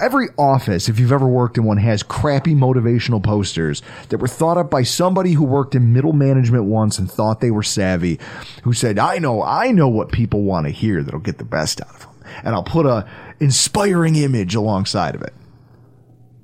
every 0.00 0.28
office, 0.38 0.88
if 0.88 0.98
you've 0.98 1.12
ever 1.12 1.28
worked 1.28 1.58
in 1.58 1.64
one, 1.64 1.76
has 1.76 2.02
crappy 2.02 2.54
motivational 2.54 3.22
posters 3.22 3.82
that 4.08 4.18
were 4.18 4.28
thought 4.28 4.56
up 4.56 4.70
by 4.70 4.82
somebody 4.82 5.32
who 5.32 5.44
worked 5.44 5.74
in 5.74 5.92
middle 5.92 6.14
management 6.14 6.64
once 6.64 6.98
and 6.98 7.10
thought 7.10 7.40
they 7.40 7.50
were 7.50 7.62
savvy, 7.62 8.18
who 8.62 8.72
said, 8.72 8.98
I 8.98 9.18
know, 9.18 9.42
I 9.42 9.72
know 9.72 9.88
what 9.88 10.10
people 10.10 10.42
want 10.42 10.66
to 10.66 10.72
hear 10.72 11.02
that'll 11.02 11.20
get 11.20 11.36
the 11.36 11.44
best 11.44 11.82
out 11.82 11.94
of 11.94 12.00
them. 12.00 12.08
And 12.44 12.54
I'll 12.54 12.62
put 12.62 12.86
a 12.86 13.06
inspiring 13.40 14.16
image 14.16 14.54
alongside 14.54 15.14
of 15.14 15.22
it. 15.22 15.32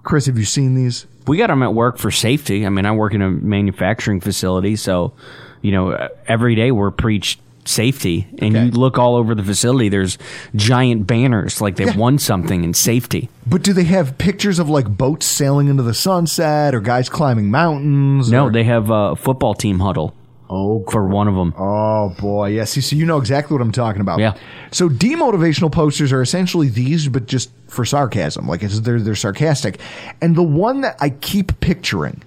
Chris, 0.02 0.26
have 0.26 0.38
you 0.38 0.44
seen 0.44 0.74
these? 0.74 1.06
We 1.26 1.36
got 1.36 1.48
them 1.48 1.62
at 1.62 1.74
work 1.74 1.98
for 1.98 2.10
safety. 2.10 2.64
I 2.64 2.70
mean, 2.70 2.86
I 2.86 2.92
work 2.92 3.12
in 3.14 3.20
a 3.22 3.30
manufacturing 3.30 4.20
facility, 4.20 4.76
so 4.76 5.12
you 5.60 5.72
know, 5.72 6.08
every 6.26 6.54
day 6.54 6.70
we're 6.70 6.90
preached 6.92 7.40
safety, 7.64 8.26
and 8.38 8.56
Okay. 8.56 8.64
you 8.66 8.70
look 8.70 8.96
all 8.96 9.16
over 9.16 9.34
the 9.34 9.42
facility. 9.42 9.90
There's 9.90 10.16
giant 10.56 11.06
banners 11.06 11.60
like 11.60 11.76
they 11.76 11.84
Yeah. 11.84 11.96
won 11.96 12.18
something 12.18 12.64
in 12.64 12.72
safety. 12.72 13.28
But 13.46 13.62
do 13.62 13.74
they 13.74 13.84
have 13.84 14.16
pictures 14.16 14.58
of 14.58 14.70
like 14.70 14.88
boats 14.96 15.26
sailing 15.26 15.68
into 15.68 15.82
the 15.82 15.92
sunset 15.92 16.74
or 16.74 16.80
guys 16.80 17.10
climbing 17.10 17.50
mountains? 17.50 18.30
No, 18.30 18.46
or- 18.46 18.52
they 18.52 18.64
have 18.64 18.88
a 18.90 19.16
football 19.16 19.52
team 19.54 19.80
huddle. 19.80 20.14
Oh, 20.50 20.82
for 20.90 21.06
one 21.06 21.28
of 21.28 21.34
them. 21.34 21.52
Oh 21.58 22.14
boy, 22.18 22.48
yes. 22.48 22.70
See, 22.70 22.80
so 22.80 22.96
you 22.96 23.04
know 23.04 23.18
exactly 23.18 23.54
what 23.54 23.60
I'm 23.60 23.72
talking 23.72 24.00
about. 24.00 24.18
Yeah. 24.18 24.34
So 24.70 24.88
demotivational 24.88 25.70
posters 25.70 26.10
are 26.12 26.22
essentially 26.22 26.68
these, 26.68 27.08
but 27.08 27.26
just 27.26 27.50
for 27.66 27.84
sarcasm. 27.84 28.48
Like 28.48 28.62
it's, 28.62 28.80
they're 28.80 29.00
they're 29.00 29.14
sarcastic, 29.14 29.78
and 30.22 30.34
the 30.36 30.42
one 30.42 30.80
that 30.80 30.96
I 31.00 31.10
keep 31.10 31.60
picturing 31.60 32.22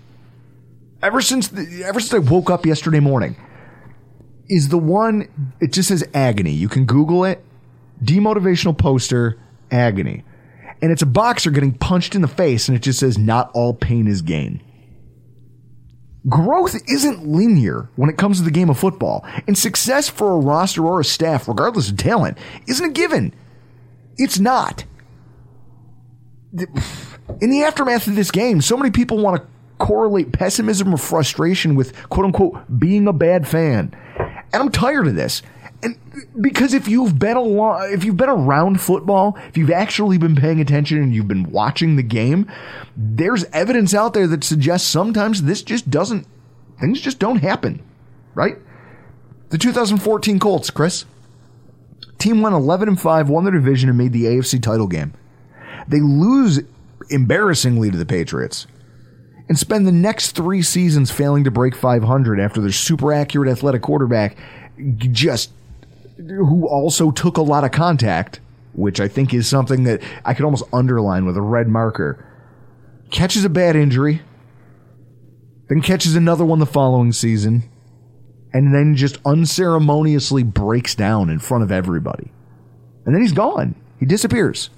ever 1.02 1.22
since 1.22 1.48
the, 1.48 1.84
ever 1.84 2.00
since 2.00 2.14
I 2.14 2.20
woke 2.20 2.52
up 2.52 2.66
yesterday 2.66 3.00
morning 3.00 3.36
is 4.50 4.70
the 4.70 4.78
one. 4.78 5.28
It 5.60 5.74
just 5.74 5.90
says 5.90 6.04
agony. 6.14 6.52
You 6.52 6.70
can 6.70 6.86
Google 6.86 7.26
it. 7.26 7.44
Demotivational 8.04 8.78
poster 8.78 9.40
agony, 9.72 10.24
and 10.82 10.92
it's 10.92 11.02
a 11.02 11.08
boxer 11.08 11.50
getting 11.50 11.74
punched 11.74 12.14
in 12.14 12.22
the 12.22 12.28
face, 12.28 12.68
and 12.68 12.78
it 12.78 12.82
just 12.82 13.00
says 13.00 13.18
not 13.18 13.50
all 13.54 13.74
pain 13.74 14.08
is 14.08 14.22
gain 14.22 14.62
growth 16.30 16.76
isn't 16.88 17.26
linear 17.26 17.90
when 17.96 18.10
it 18.10 18.18
comes 18.18 18.38
to 18.38 18.44
the 18.44 18.52
game 18.52 18.70
of 18.70 18.78
football, 18.78 19.26
and 19.48 19.58
success 19.58 20.10
for 20.10 20.34
a 20.34 20.40
roster 20.40 20.86
or 20.86 21.00
a 21.00 21.06
staff, 21.06 21.48
regardless 21.48 21.90
of 21.90 21.98
talent, 21.98 22.38
isn't 22.68 22.90
a 22.90 22.94
given. 22.94 23.34
It's 24.18 24.40
not. 24.40 24.84
In 26.54 27.50
the 27.50 27.64
aftermath 27.64 28.08
of 28.08 28.16
this 28.16 28.30
game, 28.30 28.62
so 28.62 28.78
many 28.78 28.92
people 28.92 29.18
want 29.18 29.42
to 29.42 29.48
correlate 29.84 30.32
pessimism 30.32 30.94
or 30.94 30.98
frustration 30.98 31.76
with 31.76 31.96
quote 32.10 32.26
unquote 32.26 32.80
being 32.80 33.08
a 33.08 33.14
bad 33.14 33.48
fan. 33.48 33.96
And 34.54 34.62
I'm 34.62 34.72
tired 34.72 35.08
of 35.08 35.16
this. 35.16 35.42
And 35.84 35.98
because 36.40 36.74
if 36.74 36.88
you've 36.88 37.18
been 37.18 37.38
along, 37.38 37.92
if 37.92 38.04
you've 38.04 38.18
been 38.18 38.30
around 38.30 38.82
football, 38.82 39.38
if 39.48 39.58
you've 39.58 39.72
actually 39.72 40.18
been 40.18 40.36
paying 40.36 40.60
attention 40.60 40.98
and 41.00 41.14
you've 41.14 41.28
been 41.28 41.52
watching 41.52 41.96
the 41.96 42.04
game, 42.04 42.52
there's 42.96 43.46
evidence 43.46 43.94
out 43.94 44.14
there 44.14 44.28
that 44.28 44.44
suggests 44.44 44.88
sometimes 44.88 45.44
this 45.44 45.64
just 45.64 45.90
doesn't, 45.90 46.28
things 46.80 47.02
just 47.02 47.20
don't 47.20 47.38
happen, 47.38 47.82
right? 48.36 48.58
The 49.50 49.58
2014 49.58 50.40
Colts, 50.40 50.70
Chris. 50.70 51.06
Team 52.20 52.42
went 52.42 52.54
11 52.54 52.88
and 52.88 53.02
5, 53.02 53.30
won 53.30 53.44
their 53.46 53.54
division, 53.54 53.90
and 53.90 53.98
made 53.98 54.14
the 54.14 54.26
AFC 54.26 54.62
title 54.62 54.88
game. 54.88 55.14
They 55.88 56.00
lose 56.00 56.60
embarrassingly 57.10 57.90
to 57.90 57.98
the 57.98 58.06
Patriots, 58.06 58.68
and 59.50 59.58
spend 59.58 59.88
the 59.88 59.92
next 59.92 60.32
three 60.32 60.62
seasons 60.62 61.10
failing 61.12 61.44
to 61.44 61.52
break 61.52 61.76
500 61.76 62.40
after 62.40 62.62
their 62.62 62.72
super 62.72 63.12
accurate 63.12 63.50
athletic 63.50 63.82
quarterback 63.82 64.38
just 64.96 65.52
who 66.28 66.68
also 66.68 67.12
took 67.12 67.38
a 67.38 67.42
lot 67.42 67.64
of 67.64 67.72
contact, 67.72 68.40
which 68.74 69.00
I 69.00 69.08
think 69.08 69.34
is 69.34 69.48
something 69.48 69.84
that 69.84 70.02
I 70.26 70.34
could 70.34 70.46
almost 70.46 70.64
underline 70.74 71.26
with 71.26 71.38
a 71.38 71.42
red 71.42 71.68
marker, 71.68 72.26
catches 73.12 73.46
a 73.46 73.50
bad 73.50 73.76
injury, 73.76 74.22
then 75.70 75.82
catches 75.82 76.16
another 76.16 76.46
one 76.46 76.60
the 76.60 76.66
following 76.66 77.12
season, 77.12 77.64
and 78.54 78.74
then 78.74 78.96
just 78.96 79.18
unceremoniously 79.26 80.44
breaks 80.44 80.96
down 80.96 81.30
in 81.30 81.40
front 81.40 81.64
of 81.64 81.72
everybody. 81.72 82.32
And 83.06 83.16
then 83.16 83.22
he's 83.22 83.32
gone. 83.32 83.76
He 84.00 84.06
disappears. 84.06 84.70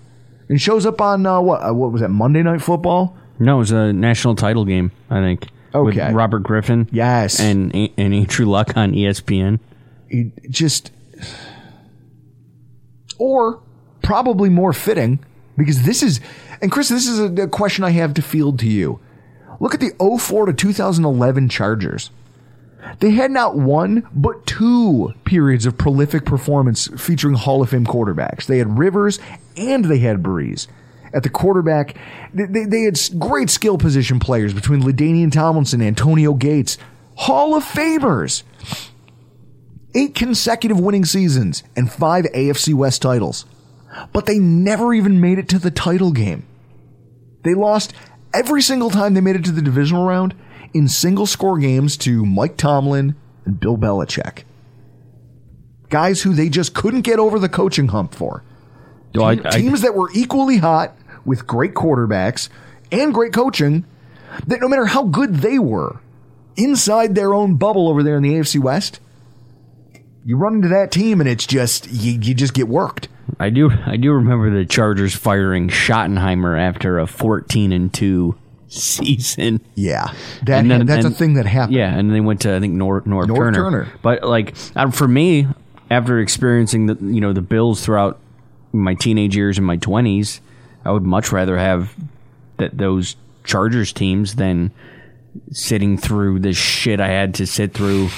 And 0.50 0.62
shows 0.62 0.86
up 0.86 1.02
on 1.02 1.26
uh, 1.26 1.42
what 1.42 1.64
uh, 1.64 1.74
what 1.74 1.92
was 1.92 2.02
that 2.02 2.10
Monday 2.10 2.44
Night 2.44 2.62
Football? 2.62 3.18
No, 3.40 3.56
it 3.56 3.60
was 3.60 3.72
a 3.72 3.94
national 3.94 4.36
title 4.36 4.66
game, 4.66 4.92
I 5.10 5.20
think. 5.22 5.48
Okay. 5.74 6.06
With 6.06 6.16
Robert 6.16 6.40
Griffin. 6.40 6.88
Yes. 6.92 7.40
And 7.40 7.74
and 7.74 8.14
Andrew 8.14 8.46
Luck 8.46 8.78
on 8.78 8.92
ESPN. 8.92 9.60
He 10.10 10.32
just 10.50 10.92
or 13.18 13.62
probably 14.02 14.50
more 14.50 14.74
fitting 14.74 15.20
because 15.58 15.84
this 15.84 16.04
is 16.04 16.20
and 16.62 16.72
Chris 16.72 16.90
this 16.90 17.08
is 17.08 17.20
a, 17.20 17.44
a 17.44 17.48
question 17.48 17.84
I 17.84 17.92
have 17.92 18.14
to 18.16 18.22
field 18.22 18.60
to 18.60 18.68
you. 18.68 19.00
Look 19.60 19.74
at 19.74 19.80
the 19.80 19.92
04 20.00 20.48
to 20.48 20.54
2011 20.54 21.50
Chargers. 21.50 22.10
They 23.00 23.12
had 23.12 23.32
not 23.32 23.56
one, 23.56 24.08
but 24.14 24.46
two 24.46 25.14
periods 25.24 25.66
of 25.66 25.78
prolific 25.78 26.26
performance 26.26 26.90
featuring 26.98 27.36
Hall 27.36 27.62
of 27.62 27.70
Fame 27.70 27.86
quarterbacks. 27.86 28.46
They 28.46 28.58
had 28.58 28.78
Rivers 28.78 29.20
and 29.56 29.86
they 29.86 30.00
had 30.00 30.22
Brees. 30.22 30.68
At 31.14 31.24
the 31.24 31.30
quarterback, 31.30 31.96
they, 32.34 32.66
they, 32.66 32.82
had 32.82 33.00
great 33.20 33.50
skill 33.50 33.78
position 33.78 34.20
players 34.20 34.54
between 34.54 34.82
LaDainian 34.82 35.32
Tomlinson, 35.32 35.82
Antonio 35.82 36.34
Gates, 36.34 36.78
Hall 37.16 37.56
of 37.56 37.64
Famers. 37.64 38.44
Eight 39.96 40.16
consecutive 40.16 40.80
winning 40.80 41.06
seasons 41.06 41.64
and 41.76 41.92
five 41.92 42.26
AFC 42.34 42.74
West 42.74 43.02
titles. 43.02 43.46
But 44.12 44.26
they 44.26 44.40
never 44.40 44.94
even 44.94 45.22
made 45.22 45.38
it 45.38 45.48
to 45.50 45.60
the 45.60 45.70
title 45.72 46.12
game. 46.12 46.46
They 47.44 47.54
lost 47.54 47.94
every 48.34 48.62
single 48.62 48.90
time 48.90 49.14
they 49.14 49.22
made 49.22 49.36
it 49.36 49.46
to 49.46 49.52
the 49.52 49.62
divisional 49.62 50.06
round 50.08 50.34
in 50.74 50.88
single 50.88 51.28
score 51.28 51.60
games 51.60 51.96
to 51.98 52.26
Mike 52.26 52.58
Tomlin 52.58 53.16
and 53.46 53.60
Bill 53.60 53.78
Belichick. 53.78 54.44
Guys 55.90 56.24
who 56.24 56.34
they 56.34 56.50
just 56.50 56.74
couldn't 56.74 57.02
get 57.02 57.20
over 57.20 57.38
the 57.38 57.50
coaching 57.50 57.90
hump 57.90 58.16
for. 58.16 58.44
Do 59.14 59.22
I- 59.22 59.32
I- 59.46 59.52
teams 59.60 59.82
that 59.82 59.94
were 59.96 60.10
equally 60.16 60.58
hot 60.58 60.96
with 61.24 61.46
great 61.46 61.76
quarterbacks 61.76 62.50
and 62.92 63.14
great 63.14 63.32
coaching, 63.34 63.86
that 64.48 64.60
no 64.60 64.68
matter 64.68 64.88
how 64.88 65.04
good 65.04 65.36
they 65.36 65.60
were 65.60 65.98
inside 66.58 67.14
their 67.14 67.34
own 67.34 67.56
bubble 67.56 67.88
over 67.88 68.02
there 68.02 68.18
in 68.18 68.24
the 68.24 68.34
AFC 68.34 68.58
West, 68.60 69.00
you 70.26 70.38
run 70.38 70.56
into 70.56 70.68
that 70.70 70.92
team 70.92 71.20
and 71.20 71.30
it's 71.30 71.46
just 71.46 71.92
you, 71.92 72.14
you 72.14 72.34
just 72.34 72.54
get 72.54 72.68
worked. 72.68 73.08
I 73.40 73.50
do 73.50 73.72
I 73.86 73.98
do 73.98 74.12
remember 74.14 74.50
the 74.50 74.66
Chargers 74.66 75.16
firing 75.16 75.70
Schottenheimer 75.70 76.60
after 76.60 77.00
a 77.00 77.08
14 77.08 77.72
and 77.72 77.94
2 77.94 78.36
season. 78.68 79.62
Yeah, 79.76 80.14
that 80.44 80.60
And 80.60 80.72
then- 80.72 80.86
that's 80.86 81.06
a 81.06 81.10
thing 81.12 81.34
that 81.36 81.46
happened. 81.46 81.76
Yeah, 81.76 81.94
and 81.94 82.12
they 82.14 82.22
went 82.22 82.42
to 82.42 82.56
I 82.56 82.60
think 82.60 82.76
Norv 82.76 83.02
Norv, 83.06 83.28
Norv 83.28 83.36
Turner. 83.36 83.54
Turner. 83.58 83.88
But 84.02 84.24
like 84.24 84.56
uh, 84.76 84.92
for 84.92 85.08
me, 85.08 85.48
after 85.92 86.20
experiencing 86.20 86.88
the 86.88 86.96
you 87.02 87.22
know 87.22 87.34
the 87.34 87.42
Bills 87.42 87.84
throughout 87.84 88.20
my 88.72 88.94
teenage 88.96 89.36
years 89.36 89.58
and 89.58 89.66
my 89.68 89.78
twenties, 89.78 90.42
I 90.86 90.92
would 90.92 91.04
much 91.04 91.32
rather 91.32 91.58
have 91.58 91.94
that 92.58 92.78
those 92.78 93.16
Chargers 93.44 93.94
teams 93.94 94.36
than 94.36 94.72
sitting 95.52 95.98
through 95.98 96.40
the 96.40 96.54
shit 96.54 97.00
I 97.00 97.08
had 97.10 97.34
to 97.36 97.48
sit 97.48 97.74
through 97.74 98.10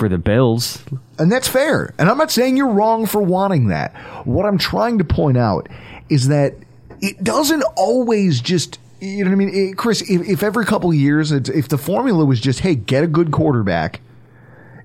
for 0.00 0.08
the 0.08 0.18
Bills. 0.18 0.82
And 1.18 1.30
that's 1.30 1.46
fair. 1.46 1.94
And 1.98 2.08
I'm 2.08 2.16
not 2.18 2.30
saying 2.32 2.56
you're 2.56 2.66
wrong 2.72 3.06
for 3.06 3.20
wanting 3.22 3.68
that. 3.68 3.94
What 4.26 4.46
I'm 4.46 4.58
trying 4.58 4.98
to 4.98 5.04
point 5.04 5.36
out 5.36 5.68
is 6.08 6.26
that 6.28 6.54
it 7.00 7.22
doesn't 7.22 7.62
always 7.76 8.40
just, 8.40 8.78
you 9.00 9.22
know 9.24 9.30
what 9.30 9.34
I 9.34 9.36
mean? 9.36 9.70
Eh, 9.70 9.74
Chris, 9.76 10.00
if, 10.10 10.26
if 10.26 10.42
every 10.42 10.64
couple 10.64 10.92
years, 10.94 11.30
it's, 11.30 11.48
if 11.50 11.68
the 11.68 11.78
formula 11.78 12.24
was 12.24 12.40
just, 12.40 12.60
hey, 12.60 12.74
get 12.74 13.04
a 13.04 13.06
good 13.06 13.30
quarterback, 13.30 14.00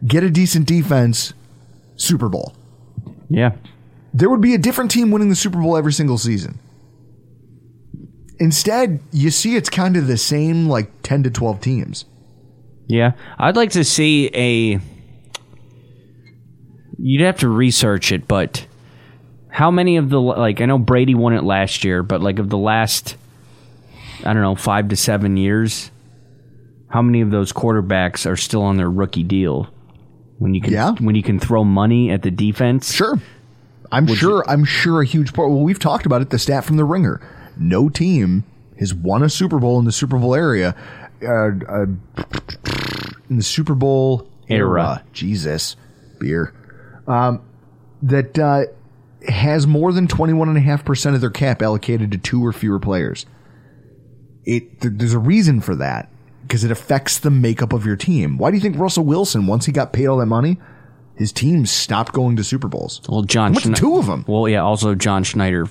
get 0.06 0.23
a 0.23 0.30
decent 0.30 0.67
defense, 0.67 1.34
Super 1.95 2.28
Bowl, 2.30 2.54
Yeah. 3.30 3.54
there 4.13 4.30
would 4.30 4.41
be 4.41 4.54
a 4.54 4.58
different 4.60 4.91
team 4.91 5.12
winning 5.12 5.30
the 5.30 5.36
Super 5.36 5.60
Bowl 5.62 5.78
every 5.78 5.93
single 5.93 6.17
season. 6.17 6.60
Instead, 8.38 8.99
you 9.13 9.32
see 9.32 9.56
it's 9.56 9.69
kind 9.69 9.95
of 9.95 10.08
the 10.08 10.17
same, 10.17 10.67
like 10.67 10.89
10 11.04 11.23
to 11.23 11.30
12 11.32 11.62
teams. 11.62 12.04
Yeah, 12.88 13.13
I'd 13.39 13.56
like 13.56 13.71
to 13.71 13.84
see 13.84 14.30
a. 14.34 14.80
You'd 16.97 17.21
have 17.21 17.39
to 17.39 17.49
research 17.49 18.12
it, 18.12 18.27
but 18.27 18.65
how 19.49 19.71
many 19.71 19.97
of 19.97 20.10
the 20.10 20.19
like 20.21 20.62
I 20.62 20.65
know 20.65 20.77
Brady 20.77 21.15
won 21.15 21.34
it 21.34 21.43
last 21.43 21.84
year, 21.84 22.03
but 22.03 22.21
like 22.21 22.39
of 22.39 22.49
the 22.49 22.58
last, 22.58 23.15
I 24.23 24.34
don't 24.34 24.41
know, 24.41 24.55
five 24.55 24.89
to 24.89 24.95
seven 24.95 25.38
years, 25.38 25.91
how 26.88 27.01
many 27.01 27.21
of 27.21 27.31
those 27.31 27.51
quarterbacks 27.53 28.25
are 28.29 28.38
still 28.38 28.62
on 28.63 28.77
their 28.77 28.89
rookie 28.89 29.23
deal? 29.23 29.69
When 30.38 30.53
you 30.53 30.62
can, 30.62 30.73
Yeah. 30.73 30.91
when 30.99 31.15
you 31.15 31.23
can 31.23 31.39
throw 31.39 31.63
money 31.63 32.12
at 32.12 32.21
the 32.21 32.31
defense, 32.31 32.91
Sure. 32.93 33.19
I'm 33.91 34.08
sure. 34.08 34.43
I'm 34.47 34.65
sure 34.65 35.01
a 35.01 35.05
huge 35.05 35.31
part. 35.34 35.49
Well, 35.51 35.62
we've 35.62 35.79
talked 35.79 36.05
about 36.05 36.21
it. 36.21 36.29
The 36.31 36.39
stat 36.39 36.65
from 36.65 36.75
the 36.75 36.84
Ringer: 36.84 37.21
no 37.55 37.88
team 37.88 38.43
has 38.79 38.93
won 38.93 39.21
a 39.23 39.29
Super 39.29 39.60
Bowl 39.60 39.79
in 39.79 39.86
the 39.86 39.91
Super 39.91 40.17
Bowl 40.17 40.36
area. 40.36 40.75
Uh, 41.23 41.51
uh, 41.69 41.86
in 43.29 43.38
the 43.38 43.43
Super 43.43 43.73
Bowl 43.75 44.27
era, 44.49 44.67
Era. 44.81 45.03
Jesus, 45.13 45.75
beer. 46.19 46.51
Um, 47.08 47.41
that 48.02 48.38
uh, 48.38 48.63
has 49.28 49.65
more 49.68 49.91
than 49.94 50.08
21.5% 50.08 51.15
of 51.15 51.22
their 51.22 51.30
cap 51.30 51.62
allocated 51.62 52.12
to 52.12 52.18
two 52.18 52.46
or 52.46 52.52
fewer 52.54 52.80
players. 52.80 53.26
It 54.46 54.82
th- 54.82 54.94
there's 54.98 55.13
a 55.13 55.20
reason 55.20 55.62
for 55.62 55.76
that 55.76 56.10
because 56.44 56.63
it 56.63 56.72
affects 56.72 57.18
the 57.20 57.32
makeup 57.32 57.74
of 57.74 57.86
your 57.86 57.96
team. 57.96 58.38
Why 58.38 58.52
do 58.52 58.58
you 58.58 58.62
think 58.62 58.78
Russell 58.78 59.04
Wilson, 59.06 59.48
once 59.48 59.65
he 59.65 59.72
got 59.72 59.94
paid 59.94 60.06
all 60.08 60.18
that 60.18 60.28
money, 60.28 60.58
his 61.15 61.32
team 61.32 61.65
stopped 61.65 62.12
going 62.13 62.36
to 62.36 62.44
Super 62.44 62.68
Bowls? 62.68 63.02
well, 63.10 63.24
John, 63.24 63.54
What's 63.54 63.65
Schne- 63.65 63.76
two 63.76 63.98
of 63.98 64.06
them? 64.06 64.26
Well, 64.28 64.48
yeah, 64.48 64.62
also 64.62 64.94
John 64.94 65.24
Schneider 65.24 65.68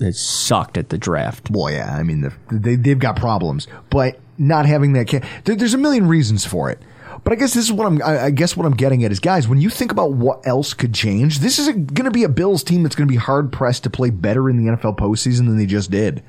has 0.00 0.18
sucked 0.20 0.78
at 0.78 0.88
the 0.88 0.98
draft. 0.98 1.50
Well, 1.50 1.70
yeah, 1.70 1.94
I 1.94 2.02
mean, 2.02 2.22
the, 2.22 2.32
they, 2.50 2.74
they've 2.76 2.98
got 2.98 3.16
problems, 3.16 3.68
but 3.90 4.18
not 4.38 4.66
having 4.66 4.94
that, 4.94 5.08
ca- 5.08 5.20
there, 5.44 5.54
there's 5.54 5.74
a 5.74 5.78
million 5.78 6.08
reasons 6.08 6.44
for 6.44 6.70
it. 6.70 6.80
But 7.28 7.36
I 7.36 7.40
guess 7.40 7.52
this 7.52 7.64
is 7.64 7.72
what 7.72 7.86
I'm. 7.86 8.00
I 8.02 8.30
guess 8.30 8.56
what 8.56 8.64
I'm 8.64 8.72
getting 8.72 9.04
at 9.04 9.12
is, 9.12 9.20
guys, 9.20 9.46
when 9.46 9.60
you 9.60 9.68
think 9.68 9.92
about 9.92 10.14
what 10.14 10.46
else 10.46 10.72
could 10.72 10.94
change, 10.94 11.40
this 11.40 11.58
is 11.58 11.66
going 11.66 12.06
to 12.06 12.10
be 12.10 12.24
a 12.24 12.28
Bills 12.30 12.64
team 12.64 12.82
that's 12.82 12.96
going 12.96 13.06
to 13.06 13.12
be 13.12 13.18
hard 13.18 13.52
pressed 13.52 13.82
to 13.82 13.90
play 13.90 14.08
better 14.08 14.48
in 14.48 14.56
the 14.56 14.72
NFL 14.72 14.96
postseason 14.96 15.44
than 15.44 15.58
they 15.58 15.66
just 15.66 15.90
did. 15.90 16.22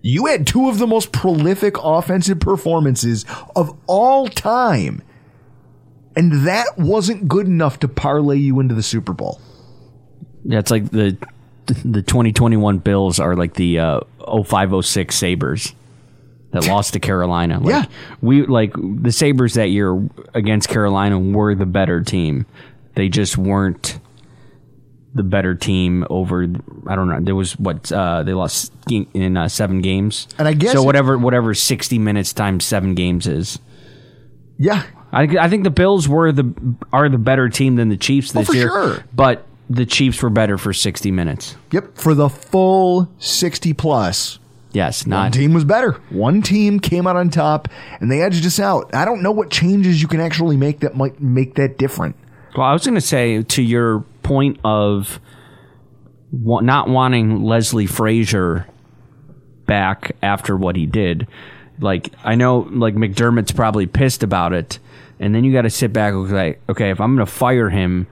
You 0.00 0.24
had 0.24 0.46
two 0.46 0.70
of 0.70 0.78
the 0.78 0.86
most 0.86 1.12
prolific 1.12 1.74
offensive 1.76 2.40
performances 2.40 3.26
of 3.54 3.78
all 3.86 4.26
time, 4.26 5.02
and 6.16 6.46
that 6.46 6.78
wasn't 6.78 7.28
good 7.28 7.46
enough 7.46 7.80
to 7.80 7.88
parlay 7.88 8.38
you 8.38 8.58
into 8.58 8.74
the 8.74 8.82
Super 8.82 9.12
Bowl. 9.12 9.42
Yeah, 10.44 10.60
it's 10.60 10.70
like 10.70 10.90
the 10.90 11.18
the 11.66 12.00
2021 12.00 12.78
Bills 12.78 13.20
are 13.20 13.36
like 13.36 13.52
the 13.52 13.80
uh, 13.80 14.00
0506 14.24 15.14
Sabres 15.14 15.74
that 16.52 16.66
lost 16.66 16.94
to 16.94 17.00
Carolina. 17.00 17.58
Like, 17.60 17.68
Yeah. 17.70 17.84
we 18.22 18.46
like 18.46 18.72
the 18.76 19.12
Sabres 19.12 19.54
that 19.54 19.68
year 19.70 20.08
against 20.34 20.68
Carolina 20.68 21.18
were 21.18 21.54
the 21.54 21.66
better 21.66 22.00
team. 22.02 22.46
They 22.94 23.08
just 23.08 23.36
weren't 23.38 23.98
the 25.14 25.22
better 25.22 25.54
team 25.54 26.06
over. 26.10 26.46
I 26.86 26.94
don't 26.96 27.08
know. 27.08 27.18
There 27.20 27.34
was 27.34 27.58
what 27.58 27.90
uh, 27.92 28.22
they 28.22 28.32
lost 28.34 28.72
in 28.90 29.36
uh, 29.36 29.48
seven 29.48 29.80
games, 29.80 30.28
And 30.38 30.46
I 30.48 30.52
guess- 30.54 30.72
so. 30.72 30.82
Whatever, 30.82 31.16
whatever, 31.18 31.54
60 31.54 31.98
minutes 31.98 32.32
times 32.32 32.64
seven 32.64 32.94
games 32.94 33.26
is. 33.26 33.58
Yeah, 34.58 34.82
I, 35.12 35.22
I 35.22 35.48
think 35.48 35.64
the 35.64 35.70
Bills 35.70 36.08
were 36.08 36.32
the 36.32 36.52
are 36.92 37.08
the 37.08 37.18
better 37.18 37.48
team 37.48 37.76
than 37.76 37.88
the 37.90 37.96
Chiefs 37.96 38.34
Oh, 38.34 38.40
this 38.40 38.48
for 38.48 38.54
year, 38.54 38.68
sure. 38.68 39.04
but 39.14 39.46
the 39.70 39.86
Chiefs 39.86 40.20
were 40.22 40.30
better 40.30 40.58
for 40.58 40.72
60 40.72 41.10
minutes. 41.12 41.56
yep, 41.72 41.96
for 41.96 42.14
the 42.14 42.28
full 42.28 43.08
sixty 43.18 43.72
plus. 43.72 44.38
Yes, 44.72 45.04
One 45.04 45.10
not 45.10 45.32
team 45.32 45.54
was 45.54 45.64
better. 45.64 45.92
One 46.10 46.42
team 46.42 46.78
came 46.78 47.06
out 47.06 47.16
on 47.16 47.30
top, 47.30 47.68
and 48.00 48.10
they 48.10 48.22
edged 48.22 48.44
us 48.44 48.60
out. 48.60 48.94
I 48.94 49.04
don't 49.04 49.22
know 49.22 49.32
what 49.32 49.50
changes 49.50 50.02
you 50.02 50.08
can 50.08 50.20
actually 50.20 50.56
make 50.56 50.80
that 50.80 50.96
might 50.96 51.20
make 51.20 51.54
that 51.54 51.78
different. 51.78 52.16
Well, 52.56 52.66
I 52.66 52.72
was 52.72 52.84
going 52.84 52.94
to 52.94 53.00
say 53.00 53.42
to 53.42 53.62
your 53.62 54.00
point 54.22 54.60
of 54.64 55.20
not 56.32 56.88
wanting 56.88 57.42
Leslie 57.42 57.86
Frazier 57.86 58.66
back 59.66 60.12
after 60.22 60.56
what 60.56 60.76
he 60.76 60.86
did. 60.86 61.26
Like 61.80 62.12
I 62.24 62.34
know, 62.34 62.68
like 62.70 62.94
McDermott's 62.94 63.52
probably 63.52 63.86
pissed 63.86 64.22
about 64.22 64.52
it, 64.52 64.78
and 65.18 65.34
then 65.34 65.44
you 65.44 65.52
got 65.52 65.62
to 65.62 65.70
sit 65.70 65.92
back 65.92 66.12
and 66.12 66.28
say, 66.28 66.58
okay, 66.68 66.90
if 66.90 67.00
I'm 67.00 67.14
going 67.14 67.24
to 67.24 67.32
fire 67.32 67.70
him, 67.70 68.06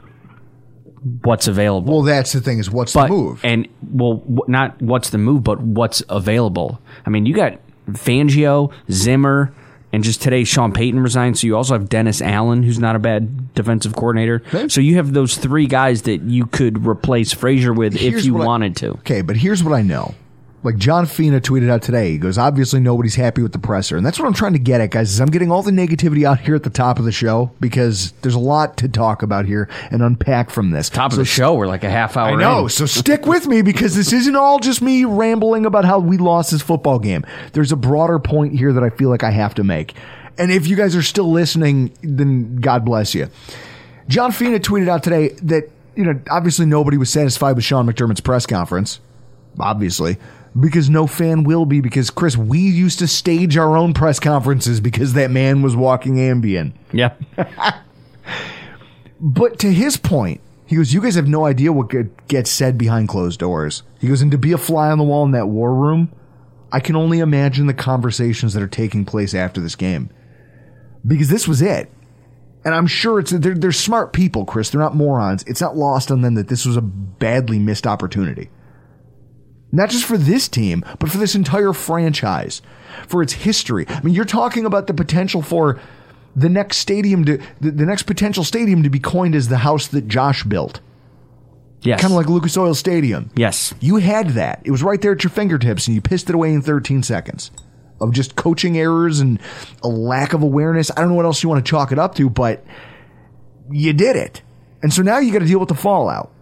what's 1.22 1.46
available. 1.48 1.92
Well, 1.94 2.02
that's 2.02 2.32
the 2.32 2.40
thing 2.40 2.58
is 2.58 2.70
what's 2.70 2.92
but 2.94 3.04
the 3.08 3.12
move? 3.14 3.40
and 3.44 3.68
well, 3.92 4.22
not 4.48 4.80
what's 4.82 5.10
the 5.10 5.18
move, 5.18 5.44
but 5.44 5.60
what's 5.60 6.02
available. 6.08 6.80
I 7.06 7.10
mean, 7.10 7.26
you 7.26 7.34
got 7.34 7.58
Fangio, 7.90 8.72
Zimmer, 8.90 9.52
and 9.92 10.02
just 10.02 10.20
today 10.20 10.44
Sean 10.44 10.72
Payton 10.72 11.00
resigned. 11.00 11.38
So 11.38 11.46
you 11.46 11.56
also 11.56 11.74
have 11.74 11.88
Dennis 11.88 12.20
Allen, 12.20 12.62
who's 12.62 12.78
not 12.78 12.96
a 12.96 12.98
bad 12.98 13.54
defensive 13.54 13.94
coordinator. 13.94 14.42
Okay. 14.48 14.68
So 14.68 14.80
you 14.80 14.96
have 14.96 15.12
those 15.12 15.36
three 15.36 15.66
guys 15.66 16.02
that 16.02 16.22
you 16.22 16.46
could 16.46 16.86
replace 16.86 17.32
Frazier 17.32 17.72
with 17.72 17.96
if 17.96 18.24
you 18.24 18.34
what 18.34 18.42
I- 18.42 18.46
wanted 18.46 18.76
to. 18.76 18.88
Okay, 18.98 19.22
but 19.22 19.36
here's 19.36 19.62
what 19.62 19.72
I 19.74 19.82
know. 19.82 20.14
Like 20.62 20.78
John 20.78 21.06
Fina 21.06 21.40
tweeted 21.40 21.70
out 21.70 21.82
today, 21.82 22.10
he 22.12 22.18
goes, 22.18 22.38
obviously 22.38 22.80
nobody's 22.80 23.14
happy 23.14 23.40
with 23.40 23.52
the 23.52 23.58
presser. 23.58 23.96
And 23.96 24.04
that's 24.04 24.18
what 24.18 24.26
I'm 24.26 24.34
trying 24.34 24.54
to 24.54 24.58
get 24.58 24.80
at, 24.80 24.90
guys, 24.90 25.12
is 25.12 25.20
I'm 25.20 25.28
getting 25.28 25.52
all 25.52 25.62
the 25.62 25.70
negativity 25.70 26.24
out 26.24 26.40
here 26.40 26.56
at 26.56 26.64
the 26.64 26.70
top 26.70 26.98
of 26.98 27.04
the 27.04 27.12
show 27.12 27.52
because 27.60 28.10
there's 28.22 28.34
a 28.34 28.40
lot 28.40 28.76
to 28.78 28.88
talk 28.88 29.22
about 29.22 29.44
here 29.44 29.68
and 29.92 30.02
unpack 30.02 30.50
from 30.50 30.72
this. 30.72 30.88
Top 30.88 31.12
So 31.12 31.16
of 31.16 31.18
the 31.18 31.24
show, 31.24 31.54
we're 31.54 31.68
like 31.68 31.84
a 31.84 31.90
half 31.90 32.16
hour. 32.16 32.30
I 32.30 32.34
know. 32.34 32.64
in. 32.64 32.68
So 32.70 32.84
stick 32.86 33.26
with 33.26 33.46
me 33.46 33.62
because 33.62 33.94
this 33.94 34.12
isn't 34.12 34.34
all 34.34 34.58
just 34.58 34.82
me 34.82 35.04
rambling 35.04 35.66
about 35.66 35.84
how 35.84 36.00
we 36.00 36.16
lost 36.16 36.50
this 36.50 36.62
football 36.62 36.98
game. 36.98 37.24
There's 37.52 37.70
a 37.70 37.76
broader 37.76 38.18
point 38.18 38.54
here 38.54 38.72
that 38.72 38.82
I 38.82 38.90
feel 38.90 39.10
like 39.10 39.22
I 39.22 39.30
have 39.30 39.54
to 39.56 39.64
make. 39.64 39.94
And 40.36 40.50
if 40.50 40.66
you 40.66 40.74
guys 40.74 40.96
are 40.96 41.02
still 41.02 41.30
listening, 41.30 41.92
then 42.02 42.56
God 42.56 42.84
bless 42.84 43.14
you. 43.14 43.28
John 44.08 44.32
Fina 44.32 44.58
tweeted 44.58 44.88
out 44.88 45.02
today 45.04 45.28
that, 45.42 45.70
you 45.94 46.04
know, 46.04 46.20
obviously 46.28 46.66
nobody 46.66 46.96
was 46.96 47.10
satisfied 47.10 47.54
with 47.56 47.64
Sean 47.64 47.86
McDermott's 47.86 48.20
press 48.20 48.46
conference. 48.46 48.98
Obviously. 49.60 50.18
Because 50.58 50.88
no 50.88 51.06
fan 51.06 51.44
will 51.44 51.66
be. 51.66 51.80
Because, 51.80 52.10
Chris, 52.10 52.36
we 52.36 52.58
used 52.58 52.98
to 53.00 53.06
stage 53.08 53.56
our 53.56 53.76
own 53.76 53.92
press 53.92 54.18
conferences 54.18 54.80
because 54.80 55.12
that 55.12 55.30
man 55.30 55.60
was 55.62 55.76
walking 55.76 56.16
Ambien. 56.16 56.72
Yeah. 56.92 57.14
But 59.20 59.58
to 59.60 59.72
his 59.72 59.96
point, 59.96 60.40
he 60.66 60.76
goes, 60.76 60.92
"You 60.92 61.00
guys 61.00 61.14
have 61.14 61.28
no 61.28 61.46
idea 61.46 61.72
what 61.72 61.92
gets 62.28 62.50
said 62.50 62.76
behind 62.76 63.08
closed 63.08 63.40
doors." 63.40 63.82
He 63.98 64.08
goes, 64.08 64.20
"And 64.20 64.30
to 64.32 64.38
be 64.38 64.52
a 64.52 64.58
fly 64.58 64.90
on 64.90 64.98
the 64.98 65.04
wall 65.04 65.24
in 65.24 65.30
that 65.30 65.48
war 65.48 65.74
room, 65.74 66.12
I 66.72 66.80
can 66.80 66.96
only 66.96 67.20
imagine 67.20 67.66
the 67.66 67.74
conversations 67.74 68.52
that 68.54 68.62
are 68.62 68.68
taking 68.68 69.04
place 69.04 69.34
after 69.34 69.60
this 69.60 69.76
game, 69.76 70.10
because 71.06 71.28
this 71.28 71.48
was 71.48 71.62
it." 71.62 71.90
And 72.64 72.74
I'm 72.74 72.88
sure 72.88 73.20
it's 73.20 73.30
they're, 73.30 73.54
they're 73.54 73.72
smart 73.72 74.12
people, 74.12 74.44
Chris. 74.44 74.70
They're 74.70 74.80
not 74.80 74.96
morons. 74.96 75.44
It's 75.46 75.60
not 75.60 75.76
lost 75.76 76.10
on 76.10 76.22
them 76.22 76.34
that 76.34 76.48
this 76.48 76.66
was 76.66 76.76
a 76.76 76.82
badly 76.82 77.58
missed 77.60 77.86
opportunity. 77.86 78.50
Not 79.72 79.90
just 79.90 80.04
for 80.04 80.16
this 80.16 80.48
team, 80.48 80.84
but 80.98 81.10
for 81.10 81.18
this 81.18 81.34
entire 81.34 81.72
franchise, 81.72 82.62
for 83.08 83.22
its 83.22 83.32
history. 83.32 83.86
I 83.88 84.00
mean, 84.02 84.14
you're 84.14 84.24
talking 84.24 84.64
about 84.64 84.86
the 84.86 84.94
potential 84.94 85.42
for 85.42 85.80
the 86.34 86.48
next 86.48 86.78
stadium 86.78 87.24
to 87.24 87.38
the, 87.60 87.70
the 87.70 87.86
next 87.86 88.04
potential 88.04 88.44
stadium 88.44 88.82
to 88.82 88.90
be 88.90 89.00
coined 89.00 89.34
as 89.34 89.48
the 89.48 89.58
house 89.58 89.88
that 89.88 90.06
Josh 90.06 90.44
built. 90.44 90.80
Yes. 91.82 92.00
Kind 92.00 92.12
of 92.12 92.16
like 92.16 92.28
Lucas 92.28 92.56
Oil 92.56 92.74
Stadium. 92.74 93.30
Yes. 93.36 93.74
You 93.80 93.96
had 93.96 94.30
that. 94.30 94.60
It 94.64 94.70
was 94.70 94.82
right 94.82 95.00
there 95.00 95.12
at 95.12 95.22
your 95.22 95.30
fingertips 95.30 95.86
and 95.86 95.94
you 95.94 96.00
pissed 96.00 96.28
it 96.28 96.34
away 96.34 96.52
in 96.52 96.62
13 96.62 97.02
seconds 97.02 97.50
of 98.00 98.12
just 98.12 98.36
coaching 98.36 98.76
errors 98.76 99.20
and 99.20 99.40
a 99.82 99.88
lack 99.88 100.32
of 100.32 100.42
awareness. 100.42 100.90
I 100.90 101.00
don't 101.00 101.08
know 101.08 101.14
what 101.14 101.24
else 101.24 101.42
you 101.42 101.48
want 101.48 101.64
to 101.64 101.68
chalk 101.70 101.92
it 101.92 101.98
up 101.98 102.14
to, 102.16 102.28
but 102.28 102.64
you 103.70 103.92
did 103.92 104.16
it. 104.16 104.42
And 104.82 104.92
so 104.92 105.02
now 105.02 105.18
you 105.18 105.32
got 105.32 105.40
to 105.40 105.46
deal 105.46 105.58
with 105.58 105.68
the 105.68 105.74
fallout. 105.74 106.32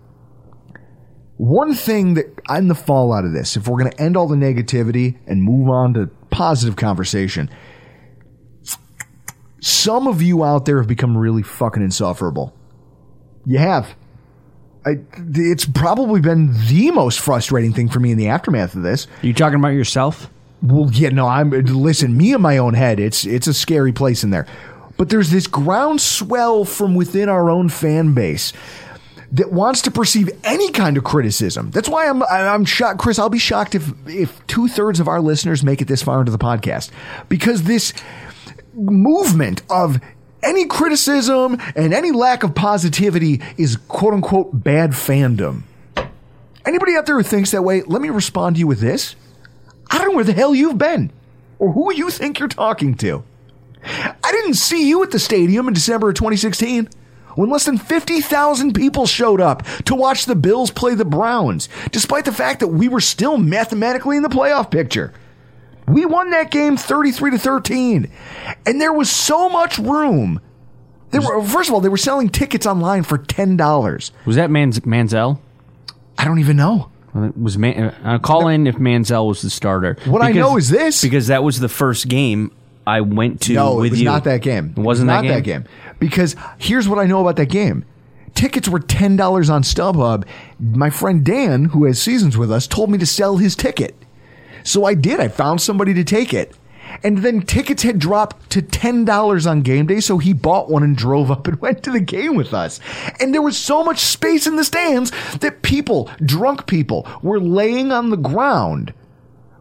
One 1.37 1.75
thing 1.75 2.15
that 2.15 2.27
I'm 2.49 2.69
the 2.69 2.75
fallout 2.75 3.25
of 3.25 3.33
this, 3.33 3.57
if 3.57 3.67
we're 3.67 3.79
going 3.79 3.91
to 3.91 4.01
end 4.01 4.17
all 4.17 4.29
the 4.29 4.37
negativity 4.37 5.17
and 5.27 5.43
move 5.43 5.69
on 5.69 5.95
to 5.95 6.07
positive 6.31 6.77
conversation, 6.77 7.51
some 9.61 10.07
of 10.07 10.23
you 10.23 10.45
out 10.45 10.65
there 10.65 10.79
have 10.79 10.87
become 10.87 11.17
really 11.17 11.43
fucking 11.43 11.83
insufferable. 11.83 12.55
You 13.47 13.59
have. 13.59 13.97
I, 14.87 14.99
it's 15.17 15.65
probably 15.65 16.21
been 16.21 16.53
the 16.69 16.91
most 16.91 17.19
frustrating 17.21 17.73
thing 17.73 17.89
for 17.89 17.99
me 17.99 18.13
in 18.13 18.19
the 18.19 18.29
aftermath 18.29 18.75
of 18.75 18.83
this. 18.83 19.07
Are 19.23 19.27
you 19.27 19.35
talking 19.35 19.59
about 19.59 19.69
yourself? 19.69 20.31
Well, 20.63 20.91
yeah, 20.93 21.09
no, 21.09 21.27
I'm 21.27 21.51
listen, 21.51 22.17
me 22.17 22.33
in 22.33 22.43
my 22.43 22.59
own 22.59 22.75
head, 22.75 23.01
it's 23.01 23.27
it's 23.27 23.47
a 23.47 23.55
scary 23.55 23.93
place 23.93 24.25
in 24.25 24.31
there. 24.31 24.47
But 24.97 25.09
there's 25.09 25.31
this 25.31 25.47
groundswell 25.47 26.65
from 26.65 26.95
within 26.95 27.29
our 27.29 27.51
own 27.51 27.69
fan 27.69 28.15
base 28.15 28.53
that 29.33 29.53
wants 29.53 29.83
to 29.83 29.91
perceive 29.91 30.31
any 30.45 30.71
kind 30.71 30.97
of 30.97 31.05
criticism. 31.05 31.71
That's 31.71 31.89
why 31.89 32.09
I'm 32.09 32.23
I'm 32.23 32.65
shocked, 32.65 32.99
Chris. 32.99 33.19
I'll 33.19 33.31
be 33.31 33.39
shocked 33.39 33.75
if 33.75 33.93
if 34.07 34.47
two 34.47 34.69
thirds 34.69 35.01
of 35.01 35.09
our 35.09 35.21
listeners 35.21 35.63
make 35.63 35.81
it 35.81 35.89
this 35.89 36.03
far 36.03 36.21
into 36.21 36.33
the 36.33 36.39
podcast 36.39 36.91
because 37.29 37.65
this 37.65 37.93
movement 38.75 39.63
of 39.71 40.01
any 40.43 40.67
criticism 40.67 41.59
and 41.75 41.95
any 41.95 42.13
lack 42.13 42.43
of 42.43 42.55
positivity 42.55 43.41
is 43.57 43.77
quote 43.77 44.15
unquote 44.15 44.63
bad 44.63 44.91
fandom. 44.91 45.63
Anybody 46.67 46.97
out 46.97 47.07
there 47.07 47.17
who 47.17 47.23
thinks 47.23 47.51
that 47.51 47.63
way, 47.63 47.83
let 47.83 48.01
me 48.01 48.09
respond 48.11 48.57
to 48.57 48.61
you 48.61 48.67
with 48.67 48.81
this. 48.81 49.17
I 49.91 49.99
don't 49.99 50.09
know 50.09 50.15
where 50.15 50.25
the 50.25 50.33
hell 50.33 50.55
you've 50.55 50.79
been 50.79 51.13
or 51.59 51.73
who 51.73 51.93
you 51.93 52.11
think 52.11 52.39
you're 52.39 52.49
talking 52.49 52.95
to. 52.97 53.23
I 53.85 54.33
didn't 54.33 54.55
see 54.55 54.89
you 54.89 55.03
at 55.03 55.11
the 55.11 55.19
stadium 55.19 55.69
in 55.69 55.75
December 55.75 56.09
of 56.09 56.15
2016 56.15 56.89
when 57.35 57.51
less 57.51 57.65
than 57.65 57.79
50,000 57.79 58.73
people 58.75 59.07
showed 59.07 59.41
up 59.41 59.65
to 59.85 59.95
watch 59.95 60.27
the 60.27 60.35
Bills 60.37 60.71
play 60.71 60.95
the 60.95 61.05
Browns, 61.05 61.69
despite 61.93 62.25
the 62.25 62.33
fact 62.33 62.61
that 62.61 62.69
we 62.69 62.89
were 62.89 63.01
still 63.01 63.39
mathematically 63.39 64.17
in 64.17 64.23
the 64.23 64.29
playoff 64.29 64.71
picture. 64.71 65.13
We 65.87 66.07
won 66.07 66.31
that 66.31 66.51
game 66.51 66.77
33 66.77 67.33
to 67.33 67.39
13. 67.39 68.11
And 68.67 68.81
there 68.81 68.93
was 68.93 69.11
so 69.11 69.49
much 69.51 69.79
room. 69.79 70.41
They 71.11 71.19
were, 71.19 71.43
first 71.45 71.69
of 71.69 71.75
all, 71.75 71.81
they 71.81 71.89
were 71.91 71.97
selling 71.99 72.29
tickets 72.31 72.67
online 72.67 73.03
for 73.03 73.19
$10. 73.19 74.11
Was 74.25 74.37
that 74.37 74.51
Manz- 74.51 74.81
Manziel? 74.81 75.39
I 76.19 76.25
don't 76.25 76.39
even 76.39 76.57
know. 76.57 76.91
Was 77.37 77.57
Man- 77.59 77.95
uh, 78.03 78.19
call 78.19 78.49
in 78.49 78.67
if 78.67 78.77
Manziel 78.77 79.29
was 79.29 79.43
the 79.43 79.51
starter? 79.51 79.97
What 80.07 80.23
I 80.23 80.33
know 80.33 80.57
is 80.57 80.71
this. 80.71 81.03
because 81.03 81.29
that 81.29 81.45
was 81.45 81.61
the 81.61 81.69
first 81.69 82.09
game 82.09 82.51
I 82.87 83.03
went 83.03 83.43
to 83.43 83.53
No, 83.53 83.77
with 83.77 83.87
it 83.87 83.91
was 83.91 84.01
you. 84.01 84.05
not 84.07 84.25
that 84.25 84.43
game. 84.43 84.75
It 84.77 84.81
wasn't 84.81 85.07
not 85.09 85.25
that 85.25 85.45
game? 85.45 85.65
Because 86.05 86.37
here's 86.59 86.87
what 86.87 86.99
I 86.99 87.07
know 87.07 87.23
about 87.23 87.37
that 87.37 87.49
game. 87.49 87.87
Tickets 88.35 88.69
were 88.69 88.79
ten 88.79 89.17
dollars 89.17 89.49
on 89.49 89.63
StubHub. 89.63 90.27
My 90.61 90.91
friend 90.91 91.25
Dan, 91.25 91.65
who 91.67 91.87
has 91.87 91.99
seasons 91.99 92.37
with 92.37 92.53
us, 92.53 92.67
told 92.67 92.91
me 92.91 92.99
to 92.99 93.07
sell 93.07 93.39
his 93.39 93.57
ticket. 93.57 93.97
So 94.65 94.85
I 94.85 94.93
did. 94.93 95.19
I 95.19 95.29
found 95.29 95.63
somebody 95.63 95.95
to 95.95 96.05
take 96.05 96.35
it. 96.35 96.55
And 97.03 97.19
then 97.19 97.41
tickets 97.41 97.83
had 97.83 97.99
dropped 97.99 98.51
to 98.51 98.61
$10 98.61 99.51
on 99.51 99.63
game 99.63 99.87
day, 99.87 100.01
so 100.01 100.19
he 100.19 100.35
bought 100.35 100.71
one 100.71 100.83
and 100.83 100.95
drove 100.95 101.31
up 101.31 101.49
and 101.49 101.59
went 101.63 101.83
to 101.85 101.91
the 101.91 102.01
game 102.01 102.35
with 102.35 102.53
us. 102.53 102.81
And 103.19 103.33
there 103.33 103.41
was 103.41 103.57
so 103.57 103.83
much 103.83 104.01
space 104.01 104.47
in 104.47 104.57
the 104.57 104.65
stands 104.65 105.11
that 105.39 105.63
people, 105.63 106.11
drunk 106.23 106.67
people, 106.67 107.09
were 107.23 107.41
laying 107.41 107.93
on 107.93 108.11
the 108.11 108.19
ground 108.19 108.93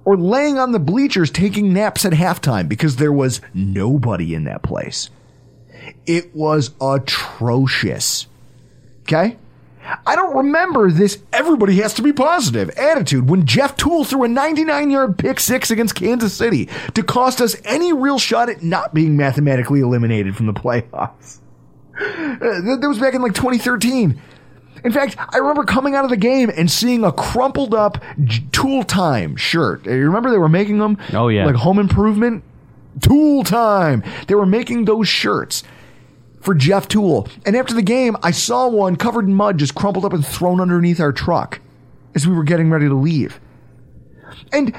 or 0.03 0.17
laying 0.17 0.59
on 0.59 0.73
the 0.73 0.79
bleachers 0.79 1.31
taking 1.31 1.73
naps 1.73 2.03
at 2.03 2.11
halftime 2.11 2.67
because 2.67 2.97
there 2.97 3.13
was 3.13 3.39
nobody 3.53 4.35
in 4.35 4.43
that 4.43 4.61
place. 4.61 5.09
It 6.05 6.35
was 6.35 6.71
atrocious. 6.81 8.27
Okay? 9.03 9.37
I 10.05 10.15
don't 10.15 10.35
remember 10.37 10.89
this 10.91 11.21
everybody 11.33 11.75
has 11.81 11.93
to 11.95 12.01
be 12.01 12.13
positive 12.13 12.69
attitude 12.77 13.29
when 13.29 13.45
Jeff 13.45 13.75
Tuel 13.75 14.05
threw 14.07 14.23
a 14.23 14.27
99 14.29 14.89
yard 14.89 15.17
pick 15.17 15.41
six 15.41 15.71
against 15.71 15.95
Kansas 15.95 16.33
City 16.33 16.69
to 16.93 17.03
cost 17.03 17.41
us 17.41 17.57
any 17.65 17.91
real 17.91 18.17
shot 18.17 18.49
at 18.49 18.63
not 18.63 18.93
being 18.93 19.17
mathematically 19.17 19.81
eliminated 19.81 20.37
from 20.37 20.45
the 20.45 20.53
playoffs. 20.53 21.39
Uh, 21.99 22.37
That 22.39 22.77
that 22.81 22.87
was 22.87 22.97
back 22.99 23.13
in 23.13 23.21
like 23.21 23.33
2013. 23.33 24.21
In 24.85 24.91
fact, 24.91 25.15
I 25.17 25.37
remember 25.37 25.63
coming 25.63 25.95
out 25.95 26.03
of 26.05 26.09
the 26.09 26.17
game 26.17 26.49
and 26.55 26.69
seeing 26.71 27.03
a 27.03 27.11
crumpled 27.11 27.73
up 27.73 28.01
Tool 28.51 28.83
Time 28.83 29.35
shirt. 29.35 29.85
You 29.85 29.93
remember 30.05 30.29
they 30.31 30.37
were 30.37 30.49
making 30.49 30.77
them? 30.79 30.97
Oh, 31.13 31.27
yeah. 31.29 31.45
Like 31.45 31.55
home 31.55 31.79
improvement? 31.79 32.43
Tool 33.01 33.43
Time. 33.43 34.03
They 34.27 34.35
were 34.35 34.45
making 34.45 34.85
those 34.85 35.07
shirts 35.07 35.63
for 36.43 36.53
Jeff 36.53 36.87
Tuel. 36.87 37.27
And 37.45 37.55
after 37.55 37.73
the 37.73 37.81
game, 37.81 38.17
I 38.21 38.31
saw 38.31 38.67
one 38.67 38.95
covered 38.97 39.25
in 39.25 39.33
mud 39.33 39.57
just 39.57 39.75
crumpled 39.75 40.05
up 40.05 40.13
and 40.13 40.25
thrown 40.25 40.59
underneath 40.59 40.99
our 40.99 41.13
truck 41.13 41.59
as 42.13 42.27
we 42.27 42.35
were 42.35 42.43
getting 42.43 42.69
ready 42.69 42.87
to 42.87 42.93
leave. 42.93 43.39
And 44.51 44.75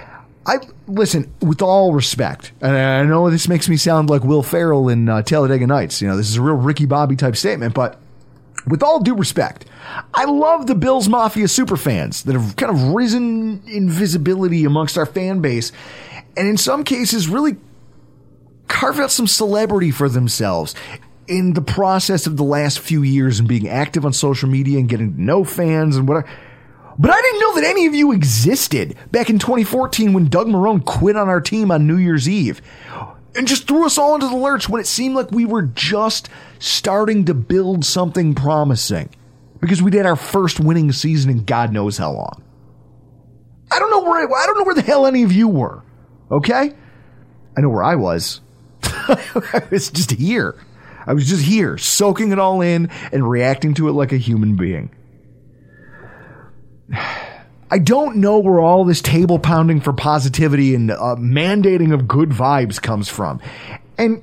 I 0.47 0.59
listen 0.87 1.33
with 1.41 1.63
all 1.63 1.95
respect, 1.95 2.53
and 2.61 2.77
I 2.77 3.03
know 3.05 3.31
this 3.31 3.49
makes 3.49 3.69
me 3.69 3.77
sound 3.79 4.11
like 4.11 4.23
Will 4.23 4.43
Ferrell 4.43 4.91
in 4.91 5.09
uh, 5.09 5.23
Talladega 5.23 5.67
Nights. 5.67 6.03
You 6.03 6.09
know, 6.09 6.17
this 6.17 6.29
is 6.29 6.37
a 6.37 6.43
real 6.43 6.57
Ricky 6.57 6.85
Bobby 6.85 7.17
type 7.17 7.35
statement, 7.35 7.73
but 7.73 7.99
with 8.67 8.83
all 8.83 9.01
due 9.01 9.15
respect, 9.15 9.65
I 10.13 10.27
love 10.27 10.67
the 10.67 10.75
Bills 10.75 11.09
Mafia 11.09 11.47
superfans 11.47 12.25
that 12.25 12.35
have 12.35 12.57
kind 12.57 12.71
of 12.71 12.95
risen 12.95 13.63
in 13.67 13.89
visibility 13.89 14.65
amongst 14.65 14.99
our 14.99 15.07
fan 15.07 15.41
base, 15.41 15.73
and 16.37 16.47
in 16.47 16.59
some 16.59 16.85
cases, 16.85 17.27
really 17.27 17.57
carved 18.69 19.01
out 19.01 19.11
some 19.11 19.27
celebrity 19.27 19.91
for 19.91 20.09
themselves 20.11 20.75
in 21.27 21.55
the 21.55 21.63
process 21.63 22.27
of 22.27 22.37
the 22.37 22.45
last 22.45 22.79
few 22.79 23.03
years 23.03 23.39
and 23.39 23.49
being 23.49 23.69
active 23.69 24.05
on 24.05 24.13
social 24.13 24.49
media 24.49 24.79
and 24.79 24.89
getting 24.89 25.15
to 25.15 25.23
know 25.23 25.45
fans 25.45 25.97
and 25.97 26.07
whatever. 26.09 26.29
But 26.99 27.11
I 27.11 27.21
didn't 27.21 27.41
know 27.41 27.55
that 27.57 27.65
any 27.65 27.87
of 27.87 27.95
you 27.95 28.13
existed 28.13 28.97
back 29.11 29.29
in 29.29 29.39
2014 29.39 30.13
when 30.13 30.29
Doug 30.29 30.47
Marrone 30.47 30.85
quit 30.85 31.17
on 31.17 31.29
our 31.29 31.41
team 31.41 31.71
on 31.71 31.87
New 31.87 31.97
Year's 31.97 32.29
Eve 32.29 32.63
and 33.35 33.49
just 33.49 33.67
threw 33.67 33.85
us 33.85 33.99
all 33.99 34.15
into 34.15 34.29
the 34.29 34.37
lurch 34.37 34.69
when 34.69 34.81
it 34.81 34.87
seemed 34.87 35.17
like 35.17 35.31
we 35.33 35.45
were 35.45 35.63
just 35.63 36.29
starting 36.59 37.25
to 37.25 37.35
build 37.35 37.85
something 37.85 38.35
promising. 38.35 39.11
because 39.61 39.83
we 39.83 39.91
did 39.91 40.05
our 40.07 40.17
first 40.17 40.61
winning 40.61 40.93
season 40.93 41.31
in 41.31 41.45
God 41.45 41.73
knows 41.73 41.97
how 41.99 42.13
long. 42.13 42.43
I 43.71 43.79
don't 43.79 43.91
know 43.91 44.03
where 44.03 44.23
I 44.23 44.47
don't 44.47 44.59
know 44.59 44.65
where 44.65 44.75
the 44.75 44.83
hell 44.83 45.07
any 45.07 45.23
of 45.23 45.33
you 45.33 45.49
were. 45.49 45.83
Okay? 46.31 46.75
I 47.57 47.61
know 47.61 47.71
where 47.71 47.83
I 47.83 47.95
was. 47.95 48.41
I 48.83 49.63
was 49.71 49.91
just 49.91 50.13
here. 50.13 50.55
I 51.07 51.15
was 51.15 51.29
just 51.29 51.45
here, 51.45 51.79
soaking 51.79 52.33
it 52.33 52.39
all 52.39 52.61
in 52.61 52.91
and 53.13 53.29
reacting 53.29 53.75
to 53.75 53.89
it 53.89 53.93
like 53.93 54.13
a 54.13 54.17
human 54.17 54.57
being. 54.57 54.91
I 57.71 57.79
don't 57.79 58.17
know 58.17 58.39
where 58.39 58.61
all 58.61 58.85
this 58.85 59.01
table 59.01 59.39
pounding 59.39 59.81
for 59.81 59.93
positivity 59.93 60.75
and 60.75 60.91
uh, 60.91 61.17
mandating 61.19 61.93
of 61.93 62.07
good 62.07 62.29
vibes 62.29 62.81
comes 62.81 63.09
from. 63.09 63.41
And 63.99 64.23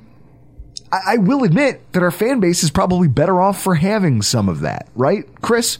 I, 0.90 1.00
I 1.06 1.16
will 1.18 1.44
admit 1.44 1.92
that 1.92 2.02
our 2.02 2.10
fan 2.10 2.40
base 2.40 2.62
is 2.62 2.70
probably 2.70 3.08
better 3.08 3.40
off 3.40 3.60
for 3.62 3.74
having 3.74 4.22
some 4.22 4.48
of 4.48 4.60
that, 4.60 4.88
right, 4.94 5.24
Chris? 5.42 5.78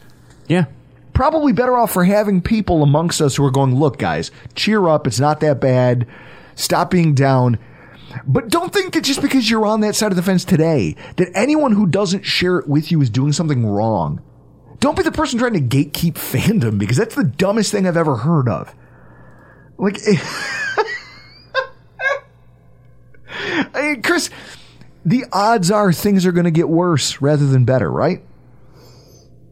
Yeah. 0.48 0.66
Probably 1.14 1.52
better 1.52 1.76
off 1.76 1.92
for 1.92 2.04
having 2.04 2.40
people 2.40 2.82
amongst 2.82 3.20
us 3.20 3.36
who 3.36 3.44
are 3.44 3.50
going, 3.50 3.74
look, 3.74 3.98
guys, 3.98 4.30
cheer 4.54 4.88
up. 4.88 5.06
It's 5.06 5.20
not 5.20 5.40
that 5.40 5.60
bad. 5.60 6.06
Stop 6.54 6.90
being 6.90 7.14
down. 7.14 7.58
But 8.26 8.48
don't 8.48 8.72
think 8.72 8.94
that 8.94 9.04
just 9.04 9.22
because 9.22 9.48
you're 9.50 9.66
on 9.66 9.80
that 9.80 9.94
side 9.94 10.12
of 10.12 10.16
the 10.16 10.22
fence 10.22 10.44
today, 10.44 10.96
that 11.16 11.28
anyone 11.34 11.72
who 11.72 11.86
doesn't 11.86 12.22
share 12.24 12.58
it 12.58 12.68
with 12.68 12.90
you 12.92 13.00
is 13.00 13.10
doing 13.10 13.32
something 13.32 13.64
wrong. 13.66 14.20
Don't 14.80 14.96
be 14.96 15.02
the 15.02 15.12
person 15.12 15.38
trying 15.38 15.54
to 15.54 15.60
gatekeep 15.60 16.14
fandom 16.14 16.78
because 16.78 16.96
that's 16.96 17.14
the 17.14 17.24
dumbest 17.24 17.70
thing 17.72 17.86
I've 17.86 17.96
ever 17.96 18.16
heard 18.16 18.48
of. 18.48 18.74
Like, 19.78 19.98
I 23.28 23.82
mean, 23.82 24.02
Chris, 24.02 24.30
the 25.04 25.24
odds 25.32 25.70
are 25.70 25.92
things 25.92 26.26
are 26.26 26.32
going 26.32 26.44
to 26.44 26.50
get 26.50 26.68
worse 26.68 27.20
rather 27.20 27.46
than 27.46 27.64
better, 27.64 27.90
right? 27.90 28.22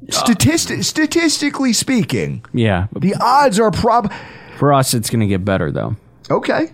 Statistic, 0.09 0.83
statistically 0.83 1.73
speaking, 1.73 2.45
Yeah. 2.53 2.89
the 2.99 3.15
odds 3.21 3.61
are 3.61 3.71
prob. 3.71 4.13
For 4.59 4.73
us, 4.73 4.93
it's 4.95 5.09
going 5.09 5.21
to 5.21 5.27
get 5.27 5.45
better, 5.45 5.71
though. 5.71 5.97
Okay. 6.31 6.73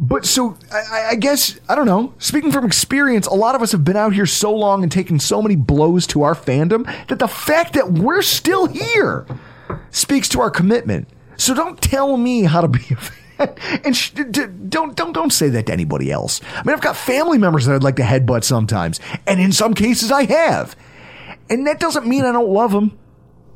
But 0.00 0.26
so 0.26 0.56
I- 0.72 1.10
I, 1.10 1.14
guess 1.14 1.58
I 1.68 1.74
don't 1.74 1.86
know. 1.86 2.14
Speaking 2.18 2.50
from 2.50 2.64
experience, 2.64 3.26
a 3.26 3.34
lot 3.34 3.54
of 3.54 3.62
us 3.62 3.72
have 3.72 3.84
been 3.84 3.96
out 3.96 4.12
here 4.12 4.26
so 4.26 4.52
long 4.54 4.82
and 4.82 4.90
taken 4.90 5.20
so 5.20 5.40
many 5.40 5.54
blows 5.56 6.06
to 6.08 6.22
our 6.22 6.34
fandom 6.34 6.84
that 7.08 7.18
the 7.20 7.28
fact 7.28 7.74
that 7.74 7.92
we're 7.92 8.22
still 8.22 8.66
here 8.66 9.24
speaks 9.90 10.28
to 10.30 10.40
our 10.40 10.50
commitment. 10.50 11.08
So 11.36 11.54
don't 11.54 11.80
tell 11.80 12.16
me 12.16 12.42
how 12.42 12.60
to 12.60 12.68
be 12.68 12.80
a 12.90 12.96
fan, 12.96 13.80
and 13.84 13.96
sh- 13.96 14.10
d- 14.10 14.46
don't 14.68 14.94
don't 14.96 15.12
don't 15.12 15.32
say 15.32 15.48
that 15.50 15.66
to 15.66 15.72
anybody 15.72 16.10
else. 16.10 16.40
I 16.56 16.62
mean, 16.64 16.74
I've 16.74 16.80
got 16.80 16.96
family 16.96 17.38
members 17.38 17.66
that 17.66 17.74
I'd 17.74 17.82
like 17.82 17.96
to 17.96 18.02
headbutt 18.02 18.44
sometimes, 18.44 19.00
and 19.26 19.40
in 19.40 19.52
some 19.52 19.74
cases 19.74 20.10
I 20.12 20.24
have, 20.26 20.76
and 21.50 21.66
that 21.66 21.80
doesn't 21.80 22.06
mean 22.06 22.24
I 22.24 22.32
don't 22.32 22.50
love 22.52 22.70
them. 22.72 22.96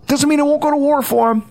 Doesn't 0.06 0.28
mean 0.28 0.40
I 0.40 0.44
won't 0.44 0.62
go 0.62 0.70
to 0.70 0.76
war 0.76 1.02
for 1.02 1.32
them. 1.34 1.48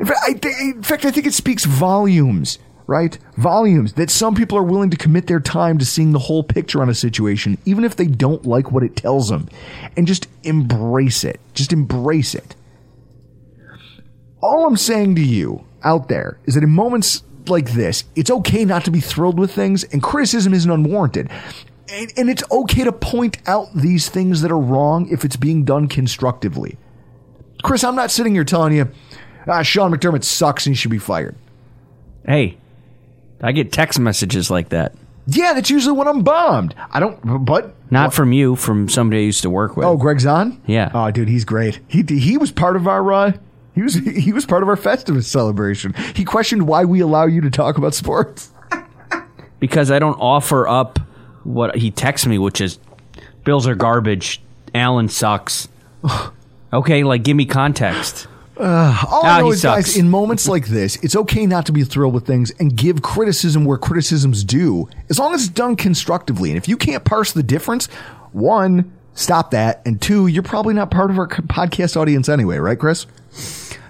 In 0.00 0.06
fact, 0.06 0.20
I 0.24 0.60
in 0.60 0.82
fact, 0.82 1.04
I 1.06 1.10
think 1.10 1.26
it 1.26 1.32
speaks 1.34 1.64
volumes, 1.64 2.58
right? 2.86 3.18
Volumes 3.36 3.94
that 3.94 4.10
some 4.10 4.34
people 4.34 4.56
are 4.56 4.62
willing 4.62 4.90
to 4.90 4.96
commit 4.96 5.26
their 5.26 5.40
time 5.40 5.78
to 5.78 5.84
seeing 5.84 6.12
the 6.12 6.18
whole 6.18 6.42
picture 6.42 6.82
on 6.82 6.88
a 6.88 6.94
situation, 6.94 7.58
even 7.64 7.84
if 7.84 7.96
they 7.96 8.06
don't 8.06 8.46
like 8.46 8.70
what 8.70 8.82
it 8.82 8.96
tells 8.96 9.28
them, 9.28 9.48
and 9.96 10.06
just 10.06 10.28
embrace 10.44 11.24
it. 11.24 11.40
Just 11.54 11.72
embrace 11.72 12.34
it. 12.34 12.54
All 14.40 14.66
I'm 14.66 14.76
saying 14.76 15.16
to 15.16 15.22
you 15.22 15.64
out 15.82 16.08
there 16.08 16.38
is 16.44 16.54
that 16.54 16.62
in 16.62 16.70
moments 16.70 17.22
like 17.48 17.72
this, 17.72 18.04
it's 18.14 18.30
okay 18.30 18.64
not 18.64 18.84
to 18.84 18.90
be 18.90 19.00
thrilled 19.00 19.38
with 19.38 19.52
things, 19.52 19.84
and 19.84 20.02
criticism 20.02 20.54
isn't 20.54 20.70
unwarranted. 20.70 21.30
And, 21.88 22.12
and 22.16 22.30
it's 22.30 22.42
okay 22.50 22.84
to 22.84 22.92
point 22.92 23.38
out 23.46 23.74
these 23.74 24.08
things 24.08 24.42
that 24.42 24.50
are 24.50 24.58
wrong 24.58 25.08
if 25.08 25.24
it's 25.24 25.36
being 25.36 25.64
done 25.64 25.88
constructively. 25.88 26.76
Chris, 27.62 27.84
I'm 27.84 27.94
not 27.94 28.10
sitting 28.10 28.34
here 28.34 28.44
telling 28.44 28.74
you, 28.74 28.90
ah, 29.46 29.62
Sean 29.62 29.92
McDermott 29.92 30.24
sucks 30.24 30.66
and 30.66 30.74
he 30.74 30.80
should 30.80 30.90
be 30.90 30.98
fired. 30.98 31.36
Hey, 32.24 32.58
I 33.42 33.52
get 33.52 33.72
text 33.72 33.98
messages 33.98 34.50
like 34.50 34.70
that. 34.70 34.94
Yeah, 35.26 35.54
that's 35.54 35.70
usually 35.70 35.96
when 35.96 36.06
I'm 36.06 36.22
bombed. 36.22 36.74
I 36.90 37.00
don't, 37.00 37.44
but 37.44 37.74
Not 37.90 38.14
from 38.14 38.32
you, 38.32 38.54
from 38.54 38.88
somebody 38.88 39.22
I 39.22 39.24
used 39.24 39.42
to 39.42 39.50
work 39.50 39.76
with. 39.76 39.84
oh, 39.86 39.96
Greg 39.96 40.20
Zahn. 40.20 40.60
Yeah. 40.66 40.90
Oh, 40.94 41.10
dude, 41.10 41.28
he's 41.28 41.44
great. 41.44 41.80
He 41.88 42.02
he 42.02 42.38
was 42.38 42.52
part 42.52 42.76
of 42.76 42.86
our 42.86 43.12
uh, 43.12 43.32
he 43.74 43.82
was 43.82 43.94
he 43.94 44.32
was 44.32 44.46
part 44.46 44.62
of 44.62 44.68
our 44.68 44.76
Festivus 44.76 45.24
celebration. 45.24 45.94
He 46.14 46.24
questioned 46.24 46.66
why 46.68 46.84
we 46.84 47.00
allow 47.00 47.26
you 47.26 47.40
to 47.40 47.50
talk 47.50 47.76
about 47.76 47.94
sports. 47.94 48.50
because 49.60 49.90
I 49.90 49.98
don't 49.98 50.18
offer 50.20 50.68
up 50.68 51.00
what 51.42 51.76
he 51.76 51.90
texts 51.90 52.26
me, 52.26 52.38
which 52.38 52.60
is 52.60 52.78
Bills 53.44 53.66
are 53.66 53.74
garbage, 53.74 54.40
Allen 54.74 55.08
sucks. 55.08 55.68
okay, 56.72 57.02
like 57.04 57.24
give 57.24 57.36
me 57.36 57.46
context. 57.46 58.28
All 58.58 58.64
Ah, 58.66 59.36
I 59.36 59.40
know 59.40 59.50
is, 59.52 59.62
guys, 59.62 59.96
in 59.96 60.08
moments 60.08 60.48
like 60.48 60.66
this, 60.68 60.96
it's 61.02 61.14
okay 61.14 61.46
not 61.46 61.66
to 61.66 61.72
be 61.72 61.84
thrilled 61.84 62.14
with 62.14 62.26
things 62.26 62.50
and 62.58 62.74
give 62.74 63.02
criticism 63.02 63.64
where 63.64 63.76
criticism's 63.78 64.44
due, 64.44 64.88
as 65.10 65.18
long 65.18 65.34
as 65.34 65.42
it's 65.42 65.50
done 65.50 65.76
constructively. 65.76 66.50
And 66.50 66.56
if 66.56 66.68
you 66.68 66.76
can't 66.76 67.04
parse 67.04 67.32
the 67.32 67.42
difference, 67.42 67.86
one, 68.32 68.90
stop 69.14 69.50
that, 69.50 69.82
and 69.84 70.00
two, 70.00 70.26
you're 70.26 70.42
probably 70.42 70.72
not 70.74 70.90
part 70.90 71.10
of 71.10 71.18
our 71.18 71.28
podcast 71.28 71.96
audience 71.96 72.28
anyway, 72.28 72.56
right, 72.58 72.78
Chris? 72.78 73.06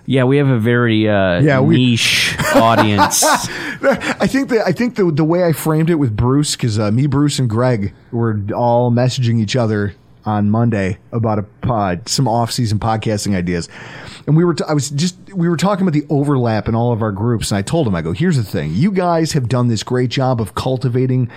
Yeah, 0.08 0.22
we 0.24 0.36
have 0.36 0.48
a 0.48 0.58
very 0.58 1.08
uh, 1.08 1.40
Yeah, 1.40 1.60
we- 1.60 1.76
niche 1.76 2.36
audience. 2.54 3.24
I 3.24 4.26
think 4.26 4.48
that 4.50 4.62
I 4.66 4.72
think 4.72 4.94
the 4.96 5.10
the 5.12 5.24
way 5.24 5.44
I 5.44 5.52
framed 5.52 5.90
it 5.90 5.96
with 5.96 6.16
Bruce, 6.16 6.54
because 6.56 6.78
uh, 6.78 6.90
me, 6.92 7.06
Bruce, 7.06 7.38
and 7.38 7.48
Greg 7.50 7.92
were 8.12 8.40
all 8.54 8.90
messaging 8.92 9.40
each 9.40 9.54
other 9.56 9.94
on 10.26 10.50
Monday 10.50 10.98
about 11.12 11.38
a 11.38 11.42
pod, 11.42 12.08
some 12.08 12.26
off 12.28 12.50
season 12.50 12.78
podcasting 12.78 13.34
ideas, 13.34 13.68
and 14.26 14.36
we 14.36 14.44
were 14.44 14.54
t- 14.54 14.64
I 14.68 14.74
was 14.74 14.90
just 14.90 15.16
we 15.32 15.48
were 15.48 15.56
talking 15.56 15.86
about 15.86 15.92
the 15.98 16.06
overlap 16.12 16.68
in 16.68 16.74
all 16.74 16.92
of 16.92 17.00
our 17.02 17.12
groups, 17.12 17.50
and 17.50 17.58
I 17.58 17.62
told 17.62 17.86
him 17.86 17.94
I 17.94 18.02
go, 18.02 18.12
here's 18.12 18.36
the 18.36 18.42
thing, 18.44 18.74
you 18.74 18.90
guys 18.90 19.32
have 19.32 19.48
done 19.48 19.68
this 19.68 19.82
great 19.82 20.10
job 20.10 20.40
of 20.40 20.54
cultivating. 20.54 21.30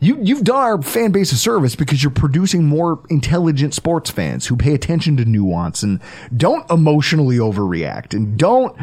You, 0.00 0.18
you've 0.20 0.42
done 0.42 0.56
our 0.56 0.82
fan 0.82 1.12
base 1.12 1.30
a 1.30 1.36
service 1.36 1.76
because 1.76 2.02
you're 2.02 2.10
producing 2.10 2.64
more 2.66 3.04
intelligent 3.08 3.72
sports 3.72 4.10
fans 4.10 4.48
who 4.48 4.56
pay 4.56 4.74
attention 4.74 5.16
to 5.18 5.24
nuance 5.24 5.84
and 5.84 6.00
don't 6.36 6.68
emotionally 6.72 7.36
overreact 7.36 8.12
and 8.12 8.36
don't 8.36 8.76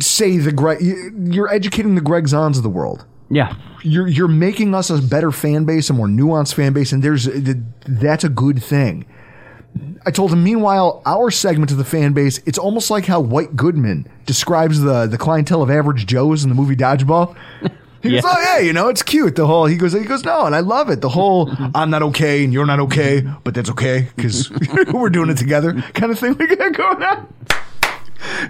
say 0.00 0.36
the 0.38 0.50
Greg. 0.50 0.80
you- 0.80 1.12
You're 1.30 1.48
educating 1.52 1.94
the 1.94 2.00
Greg 2.00 2.24
Zons 2.24 2.56
of 2.56 2.64
the 2.64 2.68
world. 2.68 3.04
Yeah, 3.30 3.54
You're 3.82 4.06
you're 4.08 4.28
making 4.28 4.74
us 4.74 4.90
a 4.90 5.00
better 5.02 5.32
fan 5.32 5.64
base, 5.64 5.90
a 5.90 5.92
more 5.92 6.06
nuanced 6.06 6.54
fan 6.54 6.72
base, 6.72 6.92
and 6.92 7.02
there's 7.02 7.28
that's 7.86 8.24
a 8.24 8.28
good 8.28 8.62
thing. 8.62 9.04
I 10.06 10.10
told 10.12 10.32
him. 10.32 10.44
Meanwhile, 10.44 11.02
our 11.04 11.30
segment 11.32 11.70
of 11.72 11.76
the 11.78 11.84
fan 11.84 12.12
base, 12.12 12.38
it's 12.46 12.58
almost 12.58 12.90
like 12.90 13.06
how 13.06 13.20
White 13.20 13.56
Goodman 13.56 14.08
describes 14.24 14.80
the 14.80 15.06
the 15.06 15.18
clientele 15.18 15.62
of 15.62 15.70
average 15.70 16.06
Joes 16.06 16.44
in 16.44 16.48
the 16.48 16.54
movie 16.54 16.76
Dodgeball. 16.76 17.36
He 18.02 18.10
goes, 18.12 18.22
Yeah. 18.22 18.30
"Oh 18.32 18.40
yeah, 18.40 18.58
you 18.58 18.72
know, 18.72 18.88
it's 18.88 19.02
cute." 19.02 19.34
The 19.34 19.46
whole 19.48 19.64
he 19.66 19.74
goes, 19.76 19.92
he 19.92 20.04
goes, 20.04 20.22
"No," 20.22 20.44
and 20.46 20.54
I 20.54 20.60
love 20.60 20.90
it. 20.90 21.00
The 21.00 21.08
whole 21.08 21.50
"I'm 21.74 21.90
not 21.90 22.02
okay" 22.02 22.44
and 22.44 22.52
"You're 22.52 22.66
not 22.66 22.78
okay," 22.78 23.22
but 23.42 23.52
that's 23.54 23.70
okay 23.70 24.08
because 24.14 24.48
we're 24.92 25.08
doing 25.08 25.30
it 25.30 25.38
together, 25.38 25.72
kind 25.94 26.12
of 26.12 26.18
thing 26.18 26.36
we 26.38 26.46
got 26.54 26.72
going 26.74 27.02
on. 27.02 27.26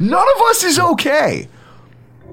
None 0.00 0.26
of 0.36 0.42
us 0.50 0.64
is 0.64 0.78
okay. 0.78 1.48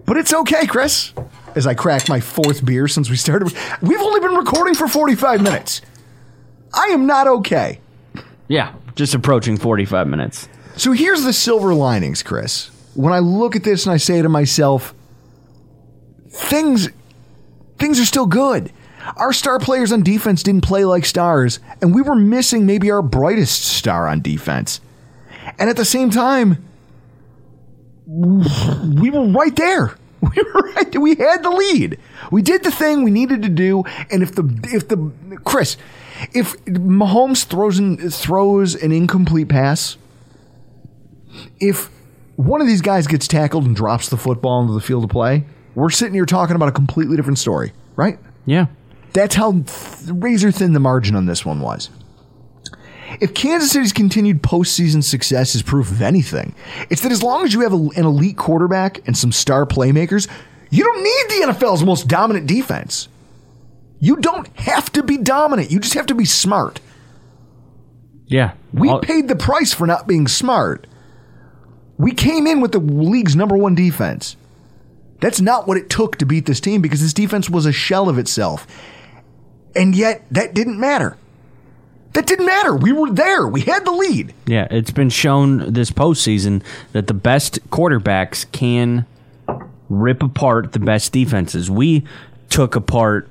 But 0.06 0.18
it's 0.18 0.34
okay, 0.34 0.66
Chris. 0.68 1.14
As 1.56 1.68
I 1.68 1.74
crack 1.74 2.10
my 2.10 2.20
fourth 2.20 2.66
beer 2.66 2.88
since 2.88 3.10
we 3.10 3.16
started. 3.16 3.54
We've 3.82 4.00
only 4.02 4.20
been 4.20 4.36
recording 4.36 4.74
for 4.76 4.88
45 4.88 5.42
minutes. 5.42 5.82
I 6.74 6.88
am 6.88 7.06
not 7.06 7.28
okay. 7.28 7.80
yeah, 8.48 8.74
just 8.96 9.14
approaching 9.14 9.58
forty-five 9.58 10.08
minutes. 10.08 10.48
So 10.76 10.92
here's 10.92 11.24
the 11.24 11.34
silver 11.34 11.74
linings, 11.76 12.24
Chris. 12.24 12.72
When 12.96 13.14
I 13.14 13.20
look 13.20 13.56
at 13.56 13.64
this 13.64 13.86
and 13.86 13.94
I 13.94 13.98
say 13.98 14.22
to 14.24 14.30
myself, 14.30 14.94
things 16.30 16.90
things 17.78 18.00
are 18.00 18.06
still 18.06 18.26
good. 18.26 18.72
Our 19.18 19.34
star 19.34 19.60
players 19.60 19.92
on 19.92 20.02
defense 20.02 20.42
didn't 20.44 20.64
play 20.64 20.86
like 20.86 21.06
stars, 21.06 21.60
and 21.82 21.94
we 21.94 22.02
were 22.02 22.16
missing 22.16 22.66
maybe 22.66 22.90
our 22.90 23.02
brightest 23.04 23.64
star 23.64 24.08
on 24.08 24.22
defense. 24.22 24.80
And 25.60 25.70
at 25.70 25.76
the 25.78 25.86
same 25.86 26.10
time, 26.10 26.64
we 28.08 29.10
were 29.12 29.28
right 29.28 29.56
there. 29.56 29.96
We 30.36 30.42
were 30.42 30.72
right. 30.76 30.98
We 30.98 31.16
had 31.16 31.44
the 31.44 31.50
lead. 31.50 32.00
We 32.32 32.42
did 32.42 32.64
the 32.64 32.72
thing 32.72 33.04
we 33.04 33.12
needed 33.12 33.42
to 33.44 33.50
do. 33.50 33.84
And 34.10 34.24
if 34.24 34.34
the 34.36 34.44
if 34.72 34.88
the 34.88 35.12
Chris, 35.44 35.76
if 36.34 36.56
Mahomes 36.66 37.44
throws 37.44 37.78
an, 37.78 37.98
throws 38.10 38.74
an 38.76 38.94
incomplete 38.94 39.50
pass, 39.50 39.98
if 41.60 41.90
one 42.38 42.62
of 42.62 42.68
these 42.68 42.82
guys 42.82 43.06
gets 43.08 43.28
tackled 43.28 43.66
and 43.66 43.76
drops 43.76 44.10
the 44.10 44.18
football 44.18 44.62
into 44.62 44.74
the 44.74 44.82
field 44.82 45.04
of 45.04 45.10
play, 45.10 45.44
we're 45.76 45.90
sitting 45.90 46.14
here 46.14 46.26
talking 46.26 46.56
about 46.56 46.70
a 46.70 46.74
completely 46.74 47.18
different 47.18 47.40
story, 47.40 47.74
right? 47.96 48.18
Yeah, 48.46 48.68
That's 49.14 49.36
how 49.36 49.52
th- 49.52 49.68
razor 50.10 50.52
thin 50.52 50.74
the 50.74 50.80
margin 50.80 51.16
on 51.16 51.26
this 51.26 51.46
one 51.46 51.60
was. 51.60 51.90
If 53.20 53.34
Kansas 53.34 53.72
City's 53.72 53.94
continued 53.94 54.42
postseason 54.42 55.04
success 55.04 55.56
is 55.56 55.62
proof 55.62 55.92
of 55.92 56.02
anything, 56.02 56.56
it's 56.90 57.02
that 57.02 57.12
as 57.12 57.24
long 57.24 57.44
as 57.46 57.54
you 57.54 57.62
have 57.62 57.74
a, 57.74 57.78
an 57.96 58.06
elite 58.06 58.38
quarterback 58.38 59.06
and 59.08 59.18
some 59.18 59.32
star 59.32 59.66
playmakers, 59.66 60.28
you 60.70 60.84
don't 60.84 61.04
need 61.04 61.48
the 61.48 61.54
NFL's 61.54 61.84
most 61.84 62.08
dominant 62.08 62.48
defense. 62.48 63.08
You 64.00 64.18
don't 64.18 64.48
have 64.58 64.92
to 64.94 65.04
be 65.04 65.18
dominant. 65.18 65.72
You 65.72 65.80
just 65.80 65.94
have 65.94 66.08
to 66.08 66.16
be 66.16 66.26
smart. 66.26 66.80
Yeah. 68.26 68.54
We 68.74 68.90
All- 68.90 69.00
paid 69.00 69.28
the 69.28 69.36
price 69.36 69.74
for 69.74 69.88
not 69.88 70.08
being 70.08 70.28
smart. 70.28 70.88
We 71.98 72.12
came 72.12 72.48
in 72.48 72.60
with 72.60 72.72
the 72.72 72.80
league's 72.80 73.36
number 73.36 73.56
one 73.56 73.76
defense. 73.76 74.36
That's 75.22 75.40
not 75.40 75.68
what 75.68 75.78
it 75.78 75.90
took 75.90 76.18
to 76.18 76.26
beat 76.26 76.48
this 76.48 76.60
team 76.60 76.82
because 76.82 77.02
this 77.02 77.14
defense 77.14 77.50
was 77.50 77.66
a 77.66 77.72
shell 77.72 78.10
of 78.10 78.18
itself. 78.18 78.68
And 79.76 79.96
yet, 79.96 80.26
that 80.32 80.54
didn't 80.54 80.80
matter. 80.80 81.18
That 82.14 82.28
didn't 82.28 82.46
matter. 82.46 82.76
We 82.76 82.92
were 82.92 83.12
there. 83.12 83.48
We 83.48 83.62
had 83.62 83.86
the 83.86 83.92
lead. 83.92 84.34
Yeah, 84.46 84.68
it's 84.70 84.92
been 84.92 85.10
shown 85.10 85.74
this 85.74 85.90
postseason 85.90 86.62
that 86.92 87.08
the 87.08 87.14
best 87.14 87.60
quarterbacks 87.70 88.50
can 88.52 89.06
rip 89.90 90.22
apart 90.22 90.74
the 90.74 90.80
best 90.80 91.12
defenses. 91.12 91.70
We 91.72 92.04
took 92.50 92.76
apart 92.76 93.28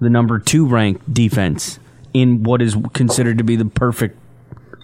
the 0.00 0.10
number 0.10 0.38
two 0.38 0.66
ranked 0.66 1.12
defense 1.12 1.78
in 2.12 2.42
what 2.42 2.60
is 2.60 2.76
considered 2.92 3.38
to 3.38 3.44
be 3.44 3.56
the 3.56 3.64
perfect 3.64 4.18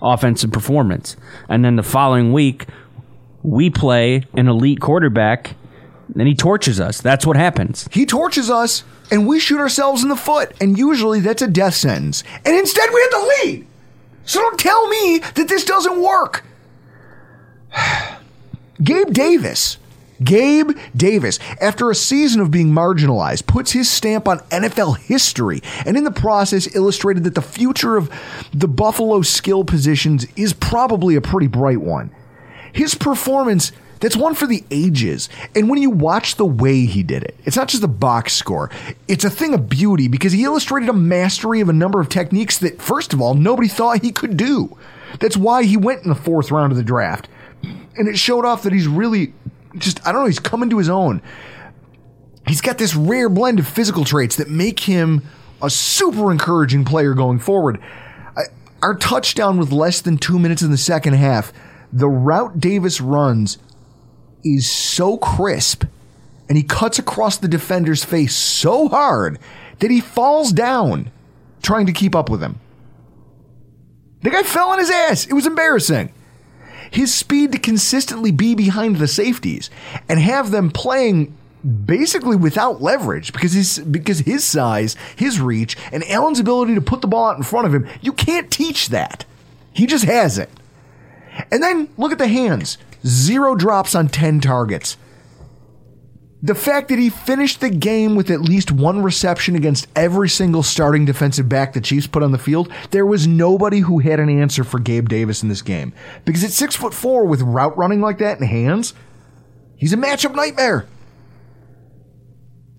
offensive 0.01 0.51
performance. 0.51 1.17
And 1.49 1.65
then 1.65 1.77
the 1.77 1.83
following 1.83 2.33
week, 2.33 2.67
we 3.43 3.71
play 3.71 4.25
an 4.35 4.49
elite 4.49 4.81
quarterback 4.81 5.55
and 6.15 6.29
he 6.29 6.35
torches 6.35 6.81
us. 6.81 7.01
That's 7.01 7.27
what 7.27 7.37
happens. 7.37 7.89
He 7.93 8.07
torches 8.07 8.51
us, 8.51 8.85
and 9.11 9.27
we 9.27 9.41
shoot 9.41 9.59
ourselves 9.59 10.03
in 10.03 10.09
the 10.09 10.17
foot. 10.17 10.53
And 10.61 10.79
usually 10.79 11.21
that's 11.21 11.43
a 11.43 11.49
death 11.49 11.75
sentence. 11.75 12.23
And 12.45 12.57
instead, 12.57 12.89
we 12.93 13.01
had 13.01 13.11
the 13.11 13.35
lead. 13.45 13.67
So 14.25 14.41
don't 14.41 14.61
tell 14.61 14.89
me 14.89 15.19
that 15.19 15.49
this 15.49 15.65
doesn't 15.65 16.01
work. 16.01 16.45
Gabe 18.83 19.13
Davis. 19.13 19.79
Gabe 20.23 20.79
Davis, 20.97 21.41
after 21.61 21.91
a 21.91 21.95
season 21.95 22.41
of 22.41 22.51
being 22.51 22.69
marginalized, 22.69 23.47
puts 23.47 23.73
his 23.73 23.91
stamp 23.91 24.29
on 24.29 24.39
NFL 24.51 24.99
history 24.99 25.61
and 25.85 25.97
in 25.97 26.05
the 26.05 26.13
process 26.13 26.75
illustrated 26.77 27.25
that 27.25 27.35
the 27.35 27.43
future 27.43 27.97
of 27.97 28.11
the 28.53 28.69
Buffalo 28.69 29.23
skill 29.23 29.65
positions 29.65 30.27
is 30.37 30.53
probably 30.53 31.17
a 31.17 31.21
pretty 31.21 31.49
bright 31.49 31.81
one. 31.81 32.15
His 32.73 32.95
performance, 32.95 33.73
that's 34.03 34.17
one 34.17 34.35
for 34.35 34.49
the 34.49 34.65
ages. 34.73 35.29
And 35.55 35.71
when 35.71 35.81
you 35.81 35.89
watch 35.89 36.35
the 36.35 36.45
way 36.45 36.87
he 36.87 37.05
did 37.05 37.23
it, 37.23 37.37
it's 37.45 37.57
not 37.57 37.69
just 37.69 37.85
a 37.85 37.89
box 37.89 38.33
score, 38.33 38.69
it's 39.07 39.25
a 39.25 39.31
thing 39.31 39.55
of 39.55 39.69
beauty 39.69 40.09
because 40.09 40.33
he 40.33 40.43
illustrated 40.43 40.89
a 40.89 40.93
mastery 40.93 41.61
of 41.61 41.69
a 41.69 41.73
number 41.73 42.01
of 42.01 42.09
techniques 42.09 42.59
that, 42.59 42.83
first 42.83 43.13
of 43.13 43.21
all, 43.21 43.35
nobody 43.35 43.69
thought 43.69 44.03
he 44.03 44.11
could 44.11 44.37
do. 44.37 44.77
That's 45.21 45.37
why 45.37 45.63
he 45.63 45.77
went 45.77 46.03
in 46.03 46.09
the 46.09 46.17
fourth 46.17 46.51
round 46.51 46.73
of 46.73 46.77
the 46.77 46.83
draft. 46.83 47.29
And 47.63 48.09
it 48.09 48.19
showed 48.19 48.45
off 48.45 48.65
that 48.65 48.73
he's 48.73 48.89
really 48.89 49.35
just, 49.77 50.05
I 50.05 50.11
don't 50.11 50.23
know, 50.23 50.27
he's 50.27 50.41
coming 50.41 50.69
to 50.71 50.79
his 50.79 50.89
own. 50.89 51.23
He's 52.49 52.61
got 52.61 52.79
this 52.79 52.97
rare 52.97 53.29
blend 53.29 53.61
of 53.61 53.69
physical 53.69 54.05
traits 54.05 54.35
that 54.35 54.51
make 54.51 54.81
him 54.81 55.23
a 55.63 55.71
super 55.71 56.33
encouraging 56.33 56.85
player 56.85 57.15
going 57.15 57.39
forward. 57.39 57.81
Our 58.83 58.97
touchdown 58.97 59.59
with 59.59 59.71
less 59.71 60.01
than 60.01 60.19
two 60.19 60.41
minutes 60.41 60.61
in 60.61 60.73
the 60.73 60.77
second 60.77 61.13
half, 61.13 61.53
the 61.93 62.09
route 62.09 62.59
Davis 62.59 63.01
runs 63.01 63.59
is 64.45 64.71
so 64.71 65.17
crisp 65.17 65.85
and 66.49 66.57
he 66.57 66.65
cuts 66.65 66.99
across 66.99 67.37
the 67.37 67.49
defender's 67.49 68.05
face 68.05 68.35
so 68.35 68.89
hard 68.89 69.39
that 69.79 69.91
he 69.91 70.01
falls 70.01 70.53
down 70.53 71.11
trying 71.63 71.87
to 71.87 71.93
keep 71.93 72.15
up 72.15 72.29
with 72.29 72.43
him. 72.43 72.61
The 74.23 74.31
guy 74.31 74.43
fell 74.43 74.69
on 74.69 74.79
his 74.79 74.91
ass. 74.91 75.27
It 75.27 75.33
was 75.33 75.47
embarrassing. 75.47 76.13
His 76.91 77.13
speed 77.13 77.53
to 77.53 77.59
consistently 77.59 78.33
be 78.33 78.55
behind 78.55 78.97
the 78.97 79.09
safeties 79.09 79.71
and 80.09 80.19
have 80.21 80.51
them 80.51 80.71
playing 80.71 81.37
basically 81.87 82.37
without 82.37 82.83
leverage 82.83 83.33
because 83.33 83.53
his 83.53 83.79
because 83.79 84.21
his 84.21 84.45
size, 84.45 84.97
his 85.17 85.41
reach, 85.41 85.77
and 85.91 86.05
Allen's 86.05 86.41
ability 86.41 86.75
to 86.75 86.81
put 86.81 87.01
the 87.01 87.09
ball 87.09 87.31
out 87.31 87.37
in 87.37 87.45
front 87.45 87.67
of 87.67 87.75
him, 87.75 87.89
you 88.01 88.13
can't 88.13 88.51
teach 88.51 88.91
that. 88.91 89.25
He 89.73 89.87
just 89.87 90.05
has 90.05 90.39
it. 90.39 90.51
And 91.51 91.63
then 91.63 91.89
look 91.97 92.13
at 92.13 92.19
the 92.19 92.29
hands. 92.29 92.77
Zero 93.07 93.55
drops 93.55 93.95
on 93.95 94.09
10 94.09 94.41
targets. 94.41 94.97
The 96.45 96.55
fact 96.57 96.89
that 96.89 96.99
he 96.99 97.09
finished 97.09 97.61
the 97.61 97.71
game 97.71 98.17
with 98.17 98.29
at 98.29 98.41
least 98.41 98.73
one 98.73 99.03
reception 99.03 99.55
against 99.55 99.87
every 99.95 100.29
single 100.29 100.65
starting 100.65 101.05
defensive 101.05 101.49
back 101.49 101.73
the 101.73 101.81
Chiefs 101.81 102.09
put 102.09 102.25
on 102.25 102.33
the 102.33 102.39
field, 102.39 102.69
there 102.91 103.07
was 103.07 103.29
nobody 103.29 103.79
who 103.79 104.01
had 104.01 104.19
an 104.19 104.29
answer 104.29 104.65
for 104.65 104.81
Gabe 104.81 105.09
Davis 105.09 105.45
in 105.45 105.49
this 105.49 105.63
game. 105.63 105.93
Because 106.25 106.43
at 106.43 106.51
six 106.51 106.75
foot 106.75 106.95
four 106.95 107.27
with 107.27 107.43
route 107.43 107.79
running 107.79 108.01
like 108.01 108.19
that 108.19 108.41
in 108.41 108.47
hands, 108.47 108.93
he's 109.77 109.93
a 109.93 109.97
matchup 109.97 110.35
nightmare. 110.35 110.89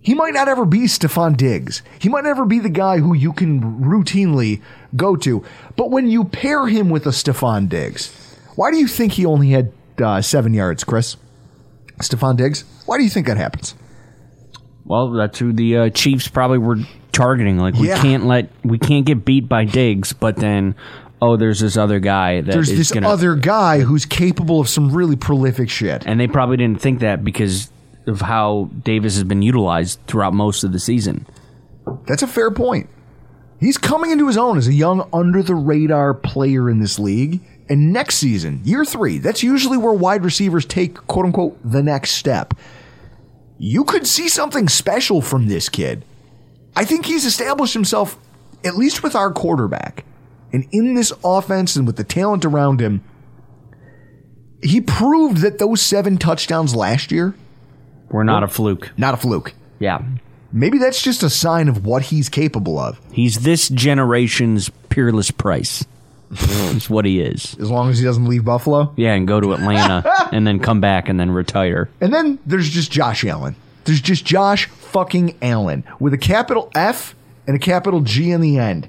He 0.02 0.14
might 0.14 0.34
not 0.34 0.50
ever 0.50 0.66
be 0.66 0.80
Stefon 0.80 1.38
Diggs. 1.38 1.82
He 2.00 2.10
might 2.10 2.26
never 2.26 2.44
be 2.44 2.60
the 2.60 2.68
guy 2.68 2.98
who 2.98 3.14
you 3.14 3.32
can 3.32 3.82
routinely 3.82 4.62
go 4.98 5.16
to. 5.16 5.42
But 5.78 5.90
when 5.90 6.10
you 6.10 6.26
pair 6.26 6.68
him 6.68 6.90
with 6.90 7.06
a 7.06 7.12
Stefon 7.12 7.70
Diggs, 7.70 8.12
why 8.56 8.72
do 8.72 8.78
you 8.78 8.88
think 8.88 9.14
he 9.14 9.26
only 9.26 9.52
had 9.52 9.72
uh, 10.02 10.22
seven 10.22 10.54
yards, 10.54 10.84
Chris? 10.84 11.18
Stefon 12.00 12.38
Diggs? 12.38 12.64
Why 12.86 12.98
do 12.98 13.04
you 13.04 13.10
think 13.10 13.28
that 13.28 13.38
happens? 13.38 13.76
Well, 14.86 15.12
that's 15.12 15.40
who 15.40 15.54
the 15.54 15.78
uh, 15.78 15.90
Chiefs 15.90 16.28
probably 16.28 16.58
were 16.58 16.78
targeting. 17.12 17.58
Like 17.58 17.76
we 17.76 17.88
Yeah. 17.90 18.02
can't 18.02 18.26
let 18.26 18.50
we 18.64 18.78
can't 18.80 19.06
get 19.06 19.24
beat 19.24 19.48
by 19.48 19.66
Diggs, 19.66 20.12
but 20.14 20.36
then 20.38 20.76
oh, 21.22 21.38
there's 21.38 21.62
this 21.62 21.78
other 21.78 22.00
guy 22.00 22.42
that 22.42 22.52
There's 22.52 22.70
is 22.70 22.78
this 22.78 22.92
gonna, 22.92 23.08
other 23.08 23.36
guy 23.36 23.80
who's 23.80 24.06
capable 24.06 24.60
of 24.60 24.68
some 24.68 24.92
really 24.92 25.16
prolific 25.16 25.70
shit. 25.70 26.04
and 26.06 26.20
they 26.20 26.28
probably 26.28 26.58
didn't 26.58 26.82
think 26.82 27.00
that 27.00 27.24
because 27.24 27.72
of 28.08 28.20
how 28.20 28.70
Davis 28.84 29.14
has 29.16 29.24
been 29.24 29.42
utilized 29.42 30.00
throughout 30.06 30.34
most 30.34 30.66
of 30.66 30.74
the 30.74 30.80
season. 30.80 31.26
That's 32.08 32.24
a 32.24 32.28
fair 32.28 32.52
point. 32.52 32.90
He's 33.62 33.78
coming 33.78 34.12
into 34.12 34.28
his 34.28 34.36
own 34.38 34.58
as 34.58 34.68
a 34.68 34.74
young, 34.74 35.08
under 35.14 35.42
the 35.42 35.56
radar 35.56 36.14
player 36.14 36.70
in 36.70 36.80
this 36.80 37.00
league. 37.00 37.40
And 37.70 37.94
next 37.94 38.16
season, 38.16 38.62
year 38.64 38.84
three, 38.84 39.18
that's 39.20 39.42
usually 39.44 39.78
where 39.78 39.94
wide 39.94 40.24
receivers 40.26 40.66
take, 40.66 40.96
quote 41.08 41.26
unquote, 41.26 41.58
the 41.64 41.82
next 41.82 42.12
step. 42.12 42.54
You 43.58 43.84
could 43.86 44.06
see 44.06 44.28
something 44.28 44.68
special 44.68 45.22
from 45.22 45.48
this 45.48 45.70
kid. 45.70 46.04
I 46.76 46.84
think 46.86 47.06
he's 47.06 47.26
established 47.26 47.74
himself, 47.74 48.18
at 48.66 48.76
least 48.76 49.04
with 49.04 49.16
our 49.16 49.32
quarterback, 49.32 50.04
and 50.52 50.68
in 50.72 50.96
this 50.96 51.14
offense 51.24 51.76
and 51.76 51.88
with 51.88 51.96
the 51.96 52.04
talent 52.04 52.44
around 52.46 52.82
him. 52.82 53.04
He 54.62 54.82
proved 54.82 55.38
that 55.38 55.60
those 55.60 55.82
seven 55.82 56.18
touchdowns 56.18 56.76
last 56.76 57.12
year, 57.12 57.36
We're 58.10 58.24
not 58.24 58.44
a 58.44 58.48
fluke. 58.48 58.92
not 58.98 59.14
a 59.14 59.18
fluke. 59.18 59.54
Yeah. 59.80 60.02
Maybe 60.52 60.78
that's 60.78 61.02
just 61.02 61.24
a 61.24 61.30
sign 61.30 61.68
of 61.68 61.86
what 61.86 62.04
he's 62.04 62.30
capable 62.30 62.78
of. 62.80 63.00
He's 63.12 63.40
this 63.40 63.70
generation's 63.70 64.70
Peerless 64.90 65.32
Price. 65.32 65.86
Is 66.42 66.90
what 66.90 67.06
he 67.06 67.22
is. 67.22 67.56
As 67.60 67.70
long 67.70 67.90
as 67.90 68.00
he 68.00 68.06
doesn't 68.06 68.26
leave 68.26 68.46
Buffalo. 68.46 68.94
Yeah, 68.96 69.14
and 69.14 69.28
go 69.28 69.40
to 69.40 69.54
Atlanta 69.54 70.04
and 70.32 70.46
then 70.46 70.60
come 70.60 70.82
back 70.82 71.10
and 71.10 71.20
then 71.20 71.32
retire. 71.32 71.90
And 72.02 72.14
then 72.14 72.40
there's 72.46 72.70
just 72.70 72.92
Josh 72.92 73.24
Allen. 73.26 73.56
There's 73.86 74.02
just 74.02 74.26
Josh 74.26 74.68
fucking 74.68 75.38
Allen 75.42 75.84
with 76.00 76.14
a 76.14 76.18
capital 76.18 76.72
F 76.76 77.16
and 77.48 77.56
a 77.56 77.60
capital 77.60 78.02
G 78.02 78.32
in 78.32 78.42
the 78.42 78.58
end. 78.58 78.88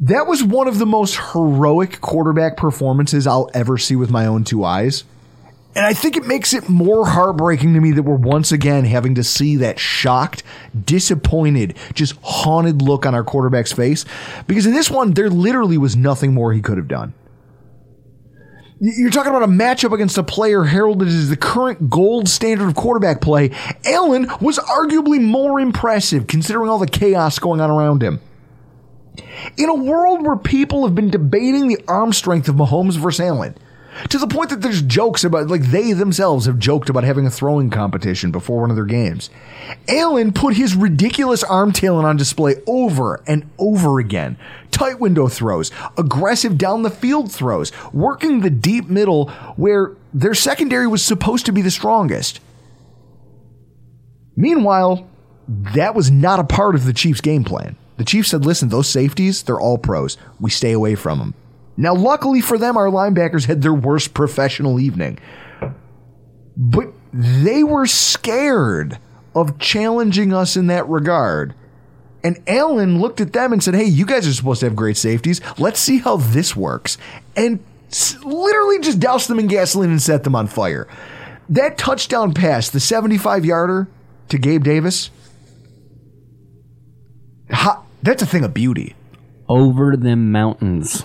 That 0.00 0.26
was 0.26 0.42
one 0.42 0.66
of 0.68 0.78
the 0.78 0.86
most 0.86 1.18
heroic 1.32 2.00
quarterback 2.00 2.56
performances 2.56 3.26
I'll 3.26 3.48
ever 3.54 3.78
see 3.78 3.96
with 3.96 4.10
my 4.10 4.26
own 4.26 4.44
two 4.44 4.64
eyes. 4.64 5.04
And 5.76 5.84
I 5.84 5.92
think 5.92 6.16
it 6.16 6.26
makes 6.26 6.54
it 6.54 6.68
more 6.68 7.04
heartbreaking 7.04 7.74
to 7.74 7.80
me 7.80 7.92
that 7.92 8.04
we're 8.04 8.14
once 8.14 8.52
again 8.52 8.84
having 8.84 9.16
to 9.16 9.24
see 9.24 9.56
that 9.56 9.80
shocked, 9.80 10.44
disappointed, 10.84 11.76
just 11.94 12.14
haunted 12.22 12.80
look 12.80 13.04
on 13.04 13.14
our 13.14 13.24
quarterback's 13.24 13.72
face. 13.72 14.04
Because 14.46 14.66
in 14.66 14.72
this 14.72 14.90
one, 14.90 15.14
there 15.14 15.30
literally 15.30 15.76
was 15.76 15.96
nothing 15.96 16.32
more 16.32 16.52
he 16.52 16.60
could 16.60 16.76
have 16.76 16.86
done. 16.86 17.12
You're 18.80 19.10
talking 19.10 19.30
about 19.30 19.44
a 19.44 19.46
matchup 19.46 19.92
against 19.92 20.18
a 20.18 20.22
player 20.22 20.64
heralded 20.64 21.08
as 21.08 21.28
the 21.28 21.36
current 21.36 21.88
gold 21.88 22.28
standard 22.28 22.68
of 22.68 22.74
quarterback 22.74 23.20
play. 23.20 23.50
Allen 23.84 24.28
was 24.40 24.58
arguably 24.58 25.22
more 25.22 25.58
impressive 25.58 26.26
considering 26.26 26.68
all 26.68 26.78
the 26.78 26.86
chaos 26.86 27.38
going 27.38 27.60
on 27.60 27.70
around 27.70 28.02
him. 28.02 28.20
In 29.56 29.68
a 29.68 29.74
world 29.74 30.24
where 30.26 30.36
people 30.36 30.84
have 30.84 30.94
been 30.94 31.10
debating 31.10 31.68
the 31.68 31.78
arm 31.88 32.12
strength 32.12 32.48
of 32.48 32.56
Mahomes 32.56 32.96
versus 32.96 33.20
Allen, 33.20 33.56
to 34.08 34.18
the 34.18 34.26
point 34.26 34.50
that 34.50 34.60
there's 34.60 34.82
jokes 34.82 35.24
about, 35.24 35.48
like 35.48 35.62
they 35.62 35.92
themselves 35.92 36.46
have 36.46 36.58
joked 36.58 36.88
about 36.88 37.04
having 37.04 37.26
a 37.26 37.30
throwing 37.30 37.70
competition 37.70 38.30
before 38.30 38.60
one 38.60 38.70
of 38.70 38.76
their 38.76 38.84
games. 38.84 39.30
Allen 39.88 40.32
put 40.32 40.56
his 40.56 40.74
ridiculous 40.74 41.44
arm 41.44 41.72
talent 41.72 42.06
on 42.06 42.16
display 42.16 42.56
over 42.66 43.22
and 43.26 43.48
over 43.58 43.98
again. 43.98 44.36
Tight 44.70 44.98
window 44.98 45.28
throws, 45.28 45.70
aggressive 45.96 46.58
down 46.58 46.82
the 46.82 46.90
field 46.90 47.30
throws, 47.30 47.72
working 47.92 48.40
the 48.40 48.50
deep 48.50 48.86
middle 48.88 49.28
where 49.56 49.92
their 50.12 50.34
secondary 50.34 50.86
was 50.86 51.04
supposed 51.04 51.46
to 51.46 51.52
be 51.52 51.62
the 51.62 51.70
strongest. 51.70 52.40
Meanwhile, 54.36 55.08
that 55.48 55.94
was 55.94 56.10
not 56.10 56.40
a 56.40 56.44
part 56.44 56.74
of 56.74 56.84
the 56.84 56.92
Chiefs' 56.92 57.20
game 57.20 57.44
plan. 57.44 57.76
The 57.96 58.04
Chiefs 58.04 58.30
said, 58.30 58.44
listen, 58.44 58.68
those 58.68 58.88
safeties, 58.88 59.44
they're 59.44 59.60
all 59.60 59.78
pros. 59.78 60.16
We 60.40 60.50
stay 60.50 60.72
away 60.72 60.96
from 60.96 61.18
them. 61.20 61.34
Now, 61.76 61.94
luckily 61.94 62.40
for 62.40 62.58
them, 62.58 62.76
our 62.76 62.86
linebackers 62.86 63.46
had 63.46 63.62
their 63.62 63.74
worst 63.74 64.14
professional 64.14 64.78
evening. 64.78 65.18
But 66.56 66.92
they 67.12 67.64
were 67.64 67.86
scared 67.86 68.98
of 69.34 69.58
challenging 69.58 70.32
us 70.32 70.56
in 70.56 70.68
that 70.68 70.88
regard. 70.88 71.54
And 72.22 72.42
Allen 72.46 73.00
looked 73.00 73.20
at 73.20 73.32
them 73.32 73.52
and 73.52 73.62
said, 73.62 73.74
Hey, 73.74 73.84
you 73.84 74.06
guys 74.06 74.26
are 74.26 74.32
supposed 74.32 74.60
to 74.60 74.66
have 74.66 74.76
great 74.76 74.96
safeties. 74.96 75.40
Let's 75.58 75.80
see 75.80 75.98
how 75.98 76.16
this 76.16 76.56
works. 76.56 76.96
And 77.36 77.62
literally 78.24 78.80
just 78.80 79.00
doused 79.00 79.28
them 79.28 79.38
in 79.38 79.46
gasoline 79.46 79.90
and 79.90 80.02
set 80.02 80.24
them 80.24 80.34
on 80.34 80.46
fire. 80.46 80.88
That 81.48 81.76
touchdown 81.76 82.32
pass, 82.32 82.70
the 82.70 82.80
75 82.80 83.44
yarder 83.44 83.88
to 84.30 84.38
Gabe 84.38 84.64
Davis, 84.64 85.10
ha, 87.50 87.82
that's 88.02 88.22
a 88.22 88.26
thing 88.26 88.44
of 88.44 88.54
beauty. 88.54 88.94
Over 89.48 89.96
them 89.96 90.32
mountains. 90.32 91.04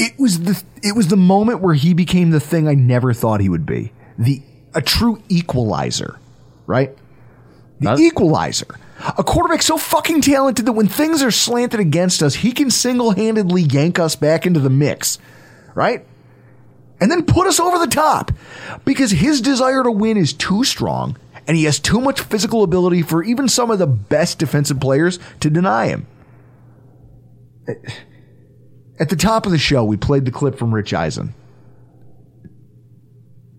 It 0.00 0.18
was 0.18 0.40
the 0.40 0.62
it 0.82 0.96
was 0.96 1.08
the 1.08 1.16
moment 1.16 1.60
where 1.60 1.74
he 1.74 1.92
became 1.92 2.30
the 2.30 2.40
thing 2.40 2.66
I 2.66 2.74
never 2.74 3.12
thought 3.12 3.40
he 3.40 3.50
would 3.50 3.66
be. 3.66 3.92
The 4.18 4.42
a 4.74 4.80
true 4.80 5.22
equalizer, 5.28 6.18
right? 6.66 6.96
The 7.80 7.96
equalizer. 7.96 8.78
A 9.18 9.24
quarterback 9.24 9.62
so 9.62 9.76
fucking 9.78 10.22
talented 10.22 10.66
that 10.66 10.72
when 10.72 10.88
things 10.88 11.22
are 11.22 11.30
slanted 11.30 11.80
against 11.80 12.22
us, 12.22 12.34
he 12.34 12.52
can 12.52 12.70
single-handedly 12.70 13.62
yank 13.62 13.98
us 13.98 14.14
back 14.14 14.44
into 14.44 14.60
the 14.60 14.68
mix, 14.68 15.18
right? 15.74 16.04
And 17.00 17.10
then 17.10 17.24
put 17.24 17.46
us 17.46 17.58
over 17.58 17.78
the 17.78 17.86
top 17.86 18.30
because 18.84 19.10
his 19.10 19.40
desire 19.40 19.82
to 19.82 19.90
win 19.90 20.18
is 20.18 20.34
too 20.34 20.64
strong 20.64 21.16
and 21.46 21.56
he 21.56 21.64
has 21.64 21.78
too 21.78 22.00
much 22.00 22.20
physical 22.20 22.62
ability 22.62 23.02
for 23.02 23.22
even 23.22 23.48
some 23.48 23.70
of 23.70 23.78
the 23.78 23.86
best 23.86 24.38
defensive 24.38 24.80
players 24.80 25.18
to 25.40 25.48
deny 25.48 25.86
him. 25.86 26.06
At 29.00 29.08
the 29.08 29.16
top 29.16 29.46
of 29.46 29.52
the 29.52 29.58
show, 29.58 29.82
we 29.82 29.96
played 29.96 30.26
the 30.26 30.30
clip 30.30 30.58
from 30.58 30.74
Rich 30.74 30.92
Eisen. 30.92 31.34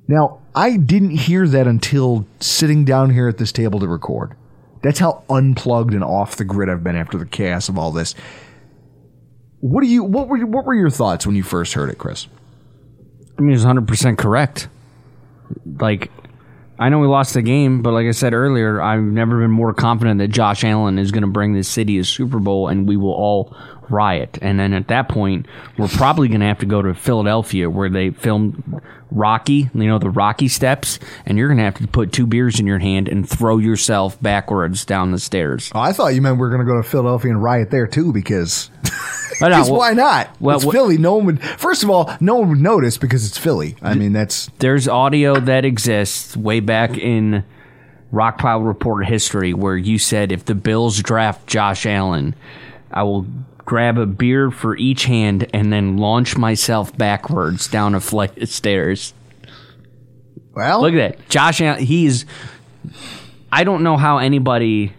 Now, 0.07 0.39
I 0.53 0.77
didn't 0.77 1.11
hear 1.11 1.47
that 1.47 1.67
until 1.67 2.27
sitting 2.39 2.85
down 2.85 3.09
here 3.09 3.27
at 3.27 3.37
this 3.37 3.51
table 3.51 3.79
to 3.79 3.87
record. 3.87 4.35
That's 4.83 4.99
how 4.99 5.23
unplugged 5.29 5.93
and 5.93 6.03
off 6.03 6.35
the 6.35 6.43
grid 6.43 6.69
I've 6.69 6.83
been 6.83 6.95
after 6.95 7.17
the 7.17 7.25
chaos 7.25 7.69
of 7.69 7.77
all 7.77 7.91
this. 7.91 8.13
What 9.61 9.81
do 9.81 9.87
you 9.87 10.03
what 10.03 10.27
were 10.27 10.39
what 10.45 10.65
were 10.65 10.73
your 10.73 10.89
thoughts 10.89 11.25
when 11.25 11.35
you 11.35 11.43
first 11.43 11.73
heard 11.73 11.89
it, 11.89 11.97
Chris? 11.97 12.27
I 13.37 13.41
mean, 13.41 13.51
he's 13.51 13.65
100% 13.65 14.17
correct. 14.17 14.67
Like, 15.79 16.11
I 16.77 16.89
know 16.89 16.99
we 16.99 17.07
lost 17.07 17.33
the 17.33 17.41
game, 17.41 17.81
but 17.81 17.91
like 17.91 18.07
I 18.07 18.11
said 18.11 18.33
earlier, 18.33 18.81
I've 18.81 19.01
never 19.01 19.39
been 19.39 19.51
more 19.51 19.73
confident 19.73 20.17
that 20.19 20.29
Josh 20.29 20.63
Allen 20.63 20.99
is 20.99 21.11
going 21.11 21.23
to 21.23 21.29
bring 21.29 21.53
this 21.53 21.67
city 21.67 21.99
a 21.99 22.03
Super 22.03 22.39
Bowl 22.39 22.67
and 22.67 22.87
we 22.87 22.97
will 22.97 23.13
all 23.13 23.55
riot. 23.91 24.37
And 24.41 24.59
then 24.59 24.73
at 24.73 24.87
that 24.87 25.09
point, 25.09 25.45
we're 25.77 25.87
probably 25.87 26.27
going 26.27 26.41
to 26.41 26.47
have 26.47 26.59
to 26.59 26.65
go 26.65 26.81
to 26.81 26.93
Philadelphia 26.93 27.69
where 27.69 27.89
they 27.89 28.09
filmed 28.11 28.81
Rocky, 29.11 29.69
you 29.73 29.87
know, 29.87 29.99
the 29.99 30.09
Rocky 30.09 30.47
steps, 30.47 30.97
and 31.25 31.37
you're 31.37 31.49
going 31.49 31.57
to 31.57 31.63
have 31.65 31.75
to 31.75 31.87
put 31.87 32.13
two 32.13 32.25
beers 32.25 32.59
in 32.59 32.65
your 32.67 32.79
hand 32.79 33.09
and 33.09 33.27
throw 33.29 33.57
yourself 33.57 34.21
backwards 34.21 34.85
down 34.85 35.11
the 35.11 35.19
stairs. 35.19 35.69
Oh, 35.75 35.79
I 35.81 35.91
thought 35.91 36.15
you 36.15 36.21
meant 36.21 36.37
we 36.39 36.47
are 36.47 36.49
going 36.49 36.61
to 36.61 36.65
go 36.65 36.81
to 36.81 36.87
Philadelphia 36.87 37.31
and 37.31 37.43
riot 37.43 37.71
there 37.71 37.87
too, 37.87 38.13
because 38.13 38.69
because 39.31 39.69
well- 39.69 39.79
why 39.79 39.91
not? 39.93 40.29
well, 40.39 40.55
it's 40.57 40.65
wh- 40.65 40.71
Philly. 40.71 40.97
No 40.97 41.15
one 41.15 41.25
would. 41.25 41.41
First 41.43 41.83
of 41.83 41.89
all, 41.89 42.09
no 42.21 42.35
one 42.35 42.49
would 42.49 42.61
notice 42.61 42.97
because 42.97 43.27
it's 43.27 43.37
Philly. 43.37 43.75
I 43.81 43.95
mean, 43.95 44.13
that's 44.13 44.49
there's 44.59 44.87
audio 44.87 45.39
that 45.41 45.65
exists 45.65 46.37
way 46.37 46.61
back 46.61 46.97
in 46.97 47.43
Rockpile 48.13 48.65
Report 48.65 49.05
history 49.05 49.53
where 49.53 49.75
you 49.75 49.97
said 49.97 50.31
if 50.31 50.45
the 50.45 50.55
Bills 50.55 51.01
draft 51.01 51.47
Josh 51.47 51.85
Allen, 51.85 52.33
I 52.91 53.03
will 53.03 53.25
grab 53.65 53.97
a 53.97 54.05
beer 54.05 54.51
for 54.51 54.75
each 54.77 55.05
hand 55.05 55.47
and 55.53 55.71
then 55.71 55.97
launch 55.97 56.37
myself 56.37 56.95
backwards 56.97 57.67
down 57.67 57.95
a 57.95 57.99
flight 57.99 58.37
of 58.37 58.49
stairs. 58.49 59.13
well. 60.53 60.81
Look 60.81 60.93
at 60.93 61.17
that. 61.17 61.29
Josh 61.29 61.61
uh, 61.61 61.75
he's. 61.75 62.25
I 63.51 63.63
don't 63.63 63.83
know 63.83 63.97
how 63.97 64.17
anybody 64.17 64.93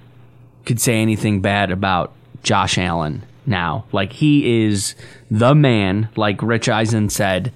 could 0.65 0.81
say 0.81 1.01
anything 1.01 1.41
bad 1.41 1.71
about 1.71 2.13
Josh 2.43 2.79
Allen 2.79 3.25
now. 3.47 3.85
Like, 3.93 4.13
he 4.13 4.65
is 4.65 4.95
the 5.31 5.55
man, 5.55 6.09
like 6.17 6.43
Rich 6.43 6.69
Eisen 6.69 7.09
said. 7.09 7.53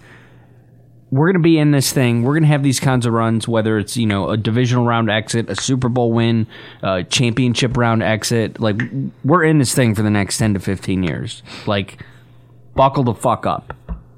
We're 1.11 1.27
going 1.27 1.41
to 1.43 1.49
be 1.49 1.59
in 1.59 1.71
this 1.71 1.93
thing. 1.93 2.23
We're 2.23 2.35
going 2.35 2.43
to 2.43 2.49
have 2.49 2.65
these 2.65 2.81
kinds 2.81 3.07
of 3.07 3.13
runs, 3.13 3.47
whether 3.47 3.79
it's, 3.79 3.97
you 3.97 4.07
know, 4.07 4.31
a 4.31 4.37
divisional 4.37 4.85
round 4.85 5.09
exit, 5.09 5.49
a 5.49 5.55
Super 5.55 5.89
Bowl 5.89 6.13
win, 6.13 6.49
a 6.83 7.05
championship 7.05 7.77
round 7.77 8.03
exit. 8.03 8.59
Like, 8.61 8.81
we're 9.25 9.45
in 9.45 9.59
this 9.59 9.75
thing 9.75 9.95
for 9.95 10.03
the 10.03 10.11
next 10.11 10.39
10 10.39 10.55
to 10.55 10.61
15 10.61 11.05
years. 11.05 11.43
Like, 11.67 12.03
buckle 12.75 13.05
the 13.05 13.15
fuck 13.15 13.47
up. 13.47 13.73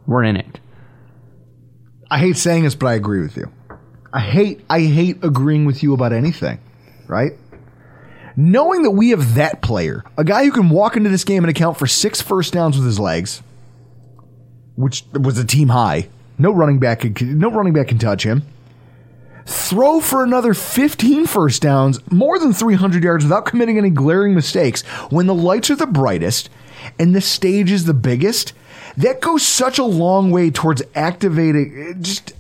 We're 0.07 0.25
in 0.25 0.37
it. 0.37 0.61
I 2.11 2.19
hate 2.19 2.39
saying 2.39 2.65
this, 2.65 2.75
but 2.75 2.87
I 2.87 2.95
agree 2.95 3.21
with 3.21 3.37
you. 3.37 3.53
I 4.13 4.21
hate 4.21 4.65
I 4.71 4.81
hate 4.81 5.23
agreeing 5.23 5.67
with 5.67 5.83
you 5.83 5.93
about 5.93 6.13
anything, 6.13 6.59
right? 7.07 7.33
Knowing 8.37 8.83
that 8.85 8.93
we 8.93 9.11
have 9.11 9.35
that 9.35 9.61
player, 9.61 10.05
a 10.17 10.25
guy 10.25 10.45
who 10.45 10.53
can 10.53 10.71
walk 10.71 10.97
into 10.97 11.11
this 11.11 11.25
game 11.25 11.45
and 11.45 11.51
account 11.51 11.77
for 11.77 11.87
six 11.87 12.23
first 12.23 12.53
downs 12.53 12.77
with 12.77 12.87
his 12.87 12.99
legs, 12.99 13.43
which 14.77 15.05
was 15.13 15.39
a 15.39 15.45
team 15.45 15.69
high. 15.69 16.09
No 16.39 16.53
running 16.53 16.79
back, 16.79 17.01
can- 17.01 17.39
no 17.39 17.51
running 17.51 17.73
back 17.73 17.89
can 17.89 17.99
touch 17.99 18.25
him. 18.25 18.43
Throw 19.45 20.01
for 20.01 20.23
another 20.23 20.53
15 20.55 21.27
first 21.27 21.63
downs, 21.63 21.99
more 22.13 22.39
than 22.39 22.53
300 22.53 23.03
yards 23.03 23.25
without 23.25 23.47
committing 23.47 23.79
any 23.79 23.91
glaring 23.91 24.35
mistakes. 24.35 24.83
When 25.11 25.27
the 25.27 25.35
lights 25.35 25.71
are 25.71 25.77
the 25.77 25.87
brightest 25.87 26.51
and 26.99 27.17
the 27.17 27.21
stage 27.23 27.71
is 27.71 27.87
the 27.87 27.95
biggest, 27.95 28.53
that 28.99 29.21
goes 29.21 29.43
such 29.47 29.79
a 29.79 29.85
long 29.85 30.31
way 30.31 30.51
towards 30.51 30.83
activating. 30.95 31.97
Just, 32.03 32.35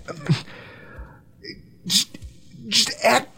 just, 1.86 2.18
just 2.68 3.04
act. 3.04 3.28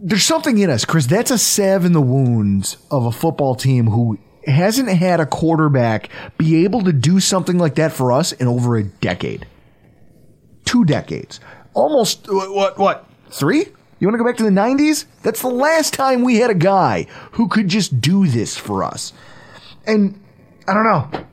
There's 0.00 0.24
something 0.24 0.56
in 0.58 0.70
us, 0.70 0.84
Chris. 0.84 1.06
That's 1.06 1.30
a 1.30 1.38
salve 1.38 1.84
in 1.84 1.92
the 1.92 2.00
wounds 2.00 2.78
of 2.90 3.04
a 3.04 3.12
football 3.12 3.54
team 3.54 3.88
who 3.88 4.18
hasn't 4.46 4.88
had 4.88 5.20
a 5.20 5.26
quarterback 5.26 6.10
be 6.38 6.64
able 6.64 6.82
to 6.82 6.92
do 6.92 7.20
something 7.20 7.58
like 7.58 7.74
that 7.76 7.92
for 7.92 8.12
us 8.12 8.32
in 8.32 8.46
over 8.46 8.76
a 8.76 8.84
decade. 8.84 9.46
Two 10.64 10.84
decades. 10.84 11.40
Almost, 11.74 12.28
what, 12.28 12.54
what, 12.54 12.78
what 12.78 13.06
three? 13.30 13.66
You 13.98 14.06
want 14.06 14.14
to 14.14 14.18
go 14.18 14.24
back 14.24 14.36
to 14.38 14.44
the 14.44 14.50
90s? 14.50 15.06
That's 15.22 15.40
the 15.40 15.48
last 15.48 15.94
time 15.94 16.22
we 16.22 16.36
had 16.36 16.50
a 16.50 16.54
guy 16.54 17.06
who 17.32 17.48
could 17.48 17.68
just 17.68 18.00
do 18.00 18.26
this 18.26 18.56
for 18.56 18.84
us. 18.84 19.12
And 19.86 20.20
I 20.68 20.74
don't 20.74 20.84
know. 20.84 21.26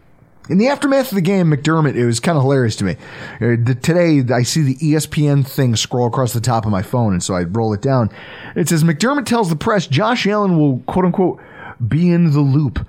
In 0.50 0.58
the 0.58 0.68
aftermath 0.68 1.10
of 1.10 1.16
the 1.16 1.22
game, 1.22 1.52
McDermott, 1.52 1.96
it 1.96 2.06
was 2.06 2.20
kind 2.20 2.38
of 2.38 2.44
hilarious 2.44 2.76
to 2.78 2.84
me. 2.84 2.98
Uh, 3.36 3.56
today, 3.82 4.22
I 4.34 4.44
see 4.44 4.62
the 4.62 4.76
ESPN 4.76 5.48
thing 5.48 5.76
scroll 5.78 6.08
across 6.08 6.34
the 6.34 6.42
top 6.42 6.66
of 6.66 6.72
my 6.72 6.82
phone, 6.82 7.14
and 7.14 7.24
so 7.24 7.34
I 7.34 7.44
roll 7.44 7.74
it 7.74 7.82
down. 7.82 8.10
It 8.56 8.68
says 8.68 8.84
McDermott 8.84 9.26
tells 9.26 9.50
the 9.50 9.56
press 9.56 9.88
Josh 9.88 10.28
Allen 10.28 10.58
will, 10.58 10.80
quote 10.80 11.06
unquote, 11.06 11.42
be 11.88 12.12
in 12.12 12.32
the 12.32 12.42
loop, 12.42 12.86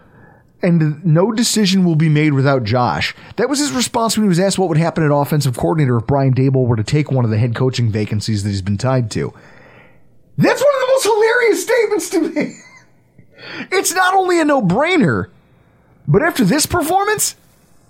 and 0.64 1.04
no 1.04 1.30
decision 1.30 1.84
will 1.84 1.94
be 1.94 2.08
made 2.08 2.32
without 2.32 2.64
Josh. 2.64 3.14
That 3.36 3.48
was 3.48 3.58
his 3.58 3.70
response 3.70 4.16
when 4.16 4.24
he 4.24 4.28
was 4.28 4.40
asked 4.40 4.58
what 4.58 4.68
would 4.68 4.78
happen 4.78 5.04
at 5.04 5.14
offensive 5.14 5.56
coordinator 5.56 5.98
if 5.98 6.06
Brian 6.06 6.34
Daboll 6.34 6.66
were 6.66 6.76
to 6.76 6.82
take 6.82 7.12
one 7.12 7.24
of 7.24 7.30
the 7.30 7.38
head 7.38 7.54
coaching 7.54 7.90
vacancies 7.90 8.42
that 8.42 8.50
he's 8.50 8.62
been 8.62 8.78
tied 8.78 9.10
to. 9.12 9.32
That's 10.36 10.62
one 10.62 10.74
of 10.74 10.80
the 10.80 10.86
most 10.88 11.04
hilarious 11.04 11.62
statements 11.62 12.10
to 12.10 12.28
me. 12.28 12.56
It's 13.70 13.92
not 13.92 14.14
only 14.14 14.40
a 14.40 14.44
no 14.44 14.62
brainer, 14.62 15.26
but 16.08 16.22
after 16.22 16.44
this 16.44 16.64
performance, 16.64 17.36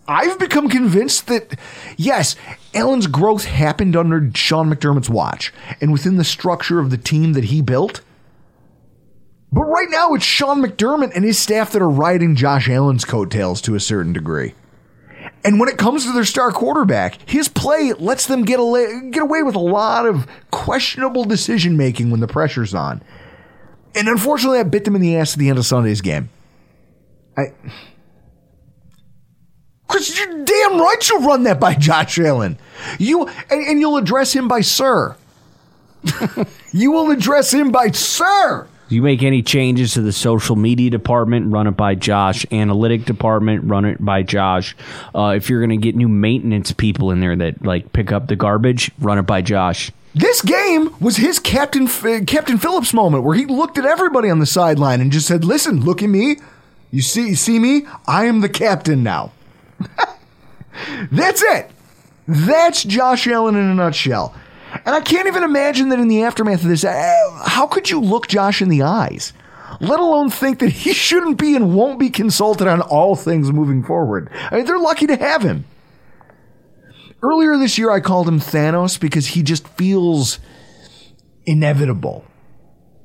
I've 0.07 0.39
become 0.39 0.69
convinced 0.69 1.29
that, 1.29 1.59
yes, 1.97 2.37
Allen's 2.75 3.07
growth 3.07 3.45
happened 3.45 3.97
under 3.97 4.31
Sean 4.35 4.69
McDermott's 4.69 5.09
watch 5.09 5.53
and 5.81 5.93
within 5.93 6.17
the 6.17 6.25
structure 6.25 6.81
of 6.81 6.91
the 6.91 6.99
team 6.99 7.33
that 7.33 7.45
he 7.45 7.63
built. 7.63 8.01
But 9.55 9.67
right 9.67 9.87
now, 9.89 10.15
it's 10.15 10.25
Sean 10.25 10.61
McDermott 10.61 11.13
and 11.15 11.25
his 11.25 11.39
staff 11.39 11.71
that 11.73 11.81
are 11.81 11.89
riding 11.89 12.35
Josh 12.35 12.69
Allen's 12.69 13.05
coattails 13.05 13.61
to 13.63 13.77
a 13.77 13.81
certain 13.81 14.13
degree. 14.13 14.55
And 15.45 15.61
when 15.61 15.69
it 15.69 15.79
comes 15.79 16.05
to 16.05 16.13
their 16.13 16.25
star 16.25 16.51
quarterback, 16.51 17.19
his 17.25 17.49
play 17.49 17.93
lets 17.93 18.27
them 18.27 18.45
get, 18.45 18.59
away, 18.59 19.11
get 19.11 19.23
away 19.23 19.45
with 19.45 19.55
a 19.55 19.61
lot 19.61 20.07
of 20.07 20.27
questionable 20.51 21.25
decision 21.25 21.77
making 21.77 22.11
when 22.11 22.19
the 22.19 22.27
pressure's 22.27 22.75
on. 22.75 23.01
And 23.95 24.09
unfortunately, 24.09 24.59
that 24.59 24.73
bit 24.73 24.85
them 24.85 24.97
in 24.97 25.01
the 25.01 25.17
ass 25.17 25.35
at 25.35 25.39
the 25.39 25.49
end 25.49 25.59
of 25.59 25.67
Sunday's 25.67 26.01
game. 26.01 26.31
I. 27.37 27.53
Chris, 29.87 30.19
you're 30.19 30.45
damn 30.45 30.81
right 30.81 31.09
you'll 31.09 31.23
run 31.23 31.45
that 31.45 31.61
by 31.61 31.75
Josh 31.75 32.19
Allen. 32.19 32.59
You 32.99 33.29
and, 33.29 33.65
and 33.65 33.79
you'll 33.79 33.99
address 33.99 34.33
him 34.33 34.49
by 34.49 34.63
sir. 34.63 35.17
you 36.73 36.91
will 36.91 37.13
address 37.13 37.55
him 37.55 37.71
by 37.71 37.93
sir. 37.93 38.67
You 38.95 39.03
make 39.03 39.23
any 39.23 39.43
changes 39.43 39.95
to 39.95 40.01
the 40.01 40.13
social 40.13 40.57
media 40.57 40.89
department, 40.91 41.53
run 41.53 41.67
it 41.67 41.73
by 41.73 41.95
Josh. 41.95 42.47
Analytic 42.53 43.05
department, 43.05 43.65
run 43.65 43.85
it 43.85 44.03
by 44.03 44.23
Josh. 44.23 44.77
Uh, 45.15 45.35
if 45.37 45.51
you're 45.51 45.61
going 45.61 45.71
to 45.71 45.77
get 45.77 45.97
new 45.97 46.09
maintenance 46.09 46.73
people 46.73 47.11
in 47.11 47.21
there 47.21 47.37
that 47.37 47.65
like 47.65 47.93
pick 47.93 48.13
up 48.13 48.29
the 48.29 48.37
garbage, 48.37 48.91
run 48.99 49.19
it 49.19 49.23
by 49.23 49.43
Josh. 49.43 49.91
This 50.15 50.43
game 50.43 50.95
was 51.01 51.17
his 51.17 51.41
Captain 51.41 51.89
F- 51.89 52.27
Captain 52.27 52.57
Phillips 52.57 52.95
moment 52.95 53.25
where 53.25 53.35
he 53.35 53.47
looked 53.47 53.79
at 53.79 53.85
everybody 53.85 54.31
on 54.31 54.39
the 54.39 54.47
sideline 54.47 55.01
and 55.01 55.11
just 55.11 55.27
said, 55.27 55.45
"Listen, 55.45 55.85
look 55.85 56.03
at 56.03 56.09
me. 56.09 56.37
You 56.93 57.03
see, 57.03 57.31
you 57.31 57.35
see 57.37 57.59
me? 57.59 57.87
I 58.07 58.27
am 58.27 58.41
the 58.41 58.49
captain 58.49 59.03
now." 59.03 59.33
That's 61.11 61.43
it. 61.43 61.71
That's 62.29 62.85
Josh 62.85 63.27
Allen 63.27 63.57
in 63.57 63.65
a 63.65 63.75
nutshell. 63.75 64.35
And 64.85 64.95
I 64.95 65.01
can't 65.01 65.27
even 65.27 65.43
imagine 65.43 65.89
that 65.91 65.99
in 65.99 66.09
the 66.09 66.23
aftermath 66.25 66.63
of 66.63 66.69
this, 66.69 66.85
uh, 66.85 67.43
how 67.47 67.67
could 67.67 67.91
you 67.91 68.01
look 68.01 68.27
Josh 68.27 68.61
in 68.61 68.69
the 68.69 68.83
eyes? 68.83 69.33
let 69.81 70.01
alone 70.01 70.31
think 70.31 70.59
that 70.61 70.71
he 70.71 70.93
shouldn't 70.95 71.39
be 71.39 71.55
and 71.55 71.75
won't 71.75 71.99
be 71.99 72.11
consulted 72.11 72.67
on 72.67 72.81
all 72.81 73.17
things 73.17 73.53
moving 73.53 73.83
forward. 73.83 74.31
I 74.51 74.57
mean, 74.57 74.67
they're 74.67 74.79
lucky 74.79 75.07
to 75.07 75.17
have 75.17 75.43
him. 75.43 75.65
Earlier 77.23 77.57
this 77.57 77.79
year, 77.79 77.91
I 77.91 78.01
called 78.01 78.29
him 78.29 78.39
Thanos 78.39 79.01
because 79.01 79.29
he 79.29 79.43
just 79.43 79.67
feels 79.69 80.39
inevitable. 81.47 82.25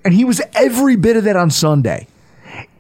And 0.03 0.13
he 0.13 0.25
was 0.25 0.41
every 0.53 0.95
bit 0.95 1.15
of 1.15 1.23
that 1.23 1.35
on 1.35 1.51
Sunday. 1.51 2.07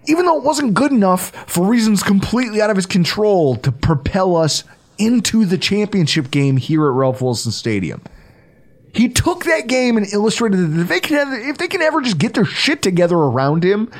Even 0.07 0.25
though 0.25 0.37
it 0.37 0.43
wasn't 0.43 0.73
good 0.73 0.91
enough 0.91 1.31
for 1.49 1.65
reasons 1.65 2.03
completely 2.03 2.61
out 2.61 2.69
of 2.69 2.75
his 2.75 2.85
control 2.85 3.55
to 3.57 3.71
propel 3.71 4.35
us 4.35 4.63
into 4.97 5.45
the 5.45 5.57
championship 5.57 6.29
game 6.31 6.57
here 6.57 6.85
at 6.87 6.93
Ralph 6.93 7.21
Wilson 7.21 7.51
Stadium. 7.51 8.01
He 8.93 9.09
took 9.09 9.43
that 9.45 9.67
game 9.67 9.97
and 9.97 10.05
illustrated 10.11 10.57
that 10.57 10.81
if 10.81 10.87
they 10.87 10.99
can, 10.99 11.33
if 11.49 11.57
they 11.57 11.67
can 11.67 11.81
ever 11.81 12.01
just 12.01 12.17
get 12.17 12.33
their 12.33 12.45
shit 12.45 12.81
together 12.81 13.15
around 13.15 13.63
him, 13.63 13.91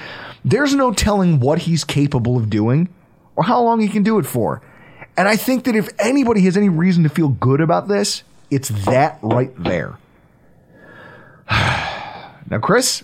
there's 0.43 0.73
no 0.73 0.93
telling 0.93 1.39
what 1.39 1.59
he's 1.59 1.83
capable 1.83 2.37
of 2.37 2.49
doing 2.49 2.89
or 3.35 3.43
how 3.43 3.61
long 3.61 3.79
he 3.79 3.87
can 3.87 4.03
do 4.03 4.19
it 4.19 4.25
for. 4.25 4.61
And 5.17 5.27
I 5.27 5.35
think 5.35 5.65
that 5.65 5.75
if 5.75 5.89
anybody 5.99 6.41
has 6.41 6.55
any 6.55 6.69
reason 6.69 7.03
to 7.03 7.09
feel 7.09 7.29
good 7.29 7.61
about 7.61 7.87
this, 7.87 8.23
it's 8.49 8.69
that 8.85 9.19
right 9.21 9.51
there. 9.61 9.97
now, 11.49 12.59
Chris, 12.61 13.03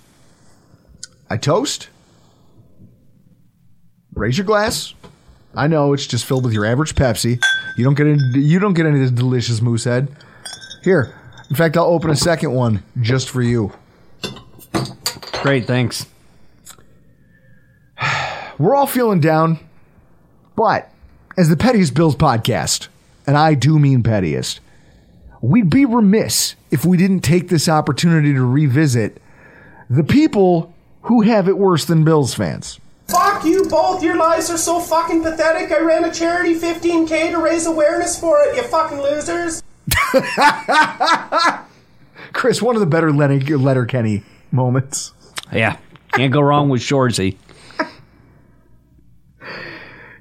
I 1.30 1.38
toast. 1.38 1.90
Raise 4.14 4.38
your 4.38 4.46
glass. 4.46 4.94
I 5.56 5.68
know 5.68 5.94
it's 5.94 6.08
just 6.08 6.26
filled 6.26 6.46
with 6.46 6.54
your 6.54 6.66
average 6.66 6.96
Pepsi. 6.96 7.42
You 7.78 7.84
don't 7.84 7.96
get 7.96 8.08
any, 8.08 8.40
you 8.40 8.60
don't 8.60 8.74
get 8.74 8.86
any 8.86 8.96
of 8.96 9.02
this 9.02 9.12
delicious 9.12 9.62
Moosehead. 9.62 10.08
Here, 10.84 11.14
in 11.50 11.56
fact, 11.56 11.78
I'll 11.78 11.86
open 11.86 12.10
a 12.10 12.16
second 12.16 12.54
one 12.54 12.84
just 13.02 13.30
for 13.30 13.42
you. 13.42 13.72
Great, 15.42 15.66
thanks. 15.66 16.06
We're 18.58 18.76
all 18.76 18.88
feeling 18.88 19.20
down, 19.20 19.60
but 20.56 20.92
as 21.38 21.50
the 21.50 21.58
Pettiest 21.58 21.94
Bills 21.94 22.16
podcast, 22.16 22.88
and 23.28 23.38
I 23.38 23.54
do 23.54 23.78
mean 23.78 24.04
pettiest, 24.04 24.60
we'd 25.42 25.70
be 25.70 25.86
remiss 25.86 26.56
if 26.72 26.86
we 26.86 26.98
didn't 26.98 27.22
take 27.22 27.50
this 27.50 27.70
opportunity 27.70 28.34
to 28.34 28.44
revisit 28.44 29.22
the 29.90 30.04
people 30.04 30.74
who 31.04 31.22
have 31.22 31.48
it 31.48 31.58
worse 31.58 31.86
than 31.86 32.04
Bills 32.04 32.34
fans. 32.34 32.80
Fuck 33.08 33.46
you 33.46 33.66
both. 33.66 34.02
Your 34.02 34.18
lives 34.18 34.50
are 34.50 34.58
so 34.58 34.80
fucking 34.80 35.22
pathetic. 35.22 35.72
I 35.72 35.80
ran 35.82 36.04
a 36.06 36.12
charity 36.12 36.56
15k 36.56 37.32
to 37.32 37.38
raise 37.38 37.68
awareness 37.68 38.20
for 38.20 38.40
it, 38.42 38.56
you 38.56 38.64
fucking 38.64 39.00
losers. 39.00 39.62
Chris, 42.34 42.62
one 42.62 42.76
of 42.76 42.80
the 42.80 42.86
better 42.86 43.12
Letter, 43.12 43.58
Letterkenny 43.58 44.24
moments. 44.52 45.14
Yeah, 45.52 45.78
can't 46.14 46.34
go 46.34 46.42
wrong 46.42 46.70
with 46.70 46.82
Shoresy. 46.82 47.38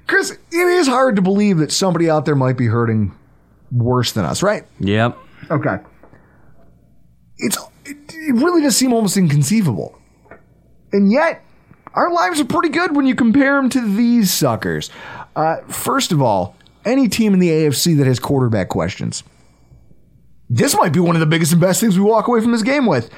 Chris, 0.07 0.31
it 0.31 0.55
is 0.55 0.87
hard 0.87 1.15
to 1.15 1.21
believe 1.21 1.57
that 1.57 1.71
somebody 1.71 2.09
out 2.09 2.25
there 2.25 2.35
might 2.35 2.57
be 2.57 2.67
hurting 2.67 3.11
worse 3.71 4.11
than 4.11 4.23
us, 4.23 4.43
right? 4.43 4.63
Yep. 4.79 5.17
Okay. 5.49 5.77
It's 7.37 7.57
it, 7.85 7.97
it 8.13 8.33
really 8.35 8.61
does 8.61 8.77
seem 8.77 8.93
almost 8.93 9.17
inconceivable. 9.17 9.99
And 10.91 11.11
yet, 11.11 11.43
our 11.93 12.11
lives 12.11 12.39
are 12.39 12.45
pretty 12.45 12.69
good 12.69 12.95
when 12.95 13.05
you 13.05 13.15
compare 13.15 13.55
them 13.55 13.69
to 13.71 13.95
these 13.95 14.31
suckers. 14.31 14.89
Uh, 15.35 15.57
first 15.67 16.11
of 16.11 16.21
all, 16.21 16.55
any 16.85 17.09
team 17.09 17.33
in 17.33 17.39
the 17.39 17.49
AFC 17.49 17.97
that 17.97 18.05
has 18.07 18.19
quarterback 18.19 18.69
questions. 18.69 19.23
This 20.49 20.75
might 20.75 20.93
be 20.93 20.99
one 20.99 21.15
of 21.15 21.19
the 21.19 21.25
biggest 21.25 21.51
and 21.51 21.61
best 21.61 21.81
things 21.81 21.97
we 21.97 22.05
walk 22.05 22.27
away 22.27 22.41
from 22.41 22.51
this 22.51 22.61
game 22.61 22.85
with. 22.85 23.09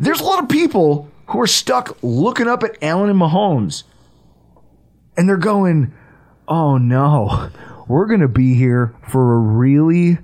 There's 0.00 0.20
a 0.20 0.24
lot 0.24 0.42
of 0.42 0.48
people 0.48 1.10
who 1.28 1.40
are 1.40 1.46
stuck 1.46 1.98
looking 2.02 2.46
up 2.46 2.62
at 2.62 2.76
Allen 2.82 3.10
and 3.10 3.20
Mahomes. 3.20 3.82
And 5.16 5.28
they're 5.28 5.36
going, 5.36 5.92
oh 6.46 6.76
no, 6.78 7.50
we're 7.88 8.06
going 8.06 8.20
to 8.20 8.28
be 8.28 8.54
here 8.54 8.94
for 9.08 9.34
a 9.34 9.38
really, 9.38 10.18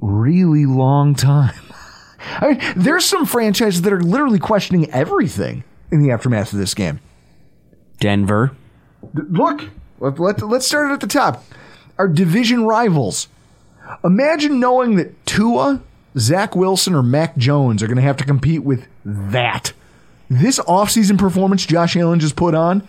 really 0.00 0.64
long 0.64 1.14
time. 1.14 1.54
I 2.20 2.52
mean, 2.52 2.72
there's 2.76 3.04
some 3.04 3.26
franchises 3.26 3.82
that 3.82 3.92
are 3.92 4.00
literally 4.00 4.38
questioning 4.38 4.90
everything 4.90 5.64
in 5.90 6.02
the 6.02 6.10
aftermath 6.10 6.52
of 6.52 6.58
this 6.58 6.74
game. 6.74 7.00
Denver. 8.00 8.52
Look, 9.14 9.68
let, 9.98 10.40
let's 10.42 10.66
start 10.66 10.90
it 10.90 10.94
at 10.94 11.00
the 11.00 11.06
top. 11.06 11.44
Our 11.98 12.08
division 12.08 12.64
rivals. 12.64 13.28
Imagine 14.04 14.60
knowing 14.60 14.96
that 14.96 15.26
Tua, 15.26 15.82
Zach 16.16 16.56
Wilson, 16.56 16.94
or 16.94 17.02
Mac 17.02 17.36
Jones 17.36 17.82
are 17.82 17.86
going 17.86 17.96
to 17.96 18.02
have 18.02 18.16
to 18.18 18.24
compete 18.24 18.64
with 18.64 18.86
that. 19.04 19.72
This 20.30 20.58
offseason 20.60 21.18
performance 21.18 21.66
Josh 21.66 21.96
Allen 21.96 22.20
just 22.20 22.36
put 22.36 22.54
on, 22.54 22.86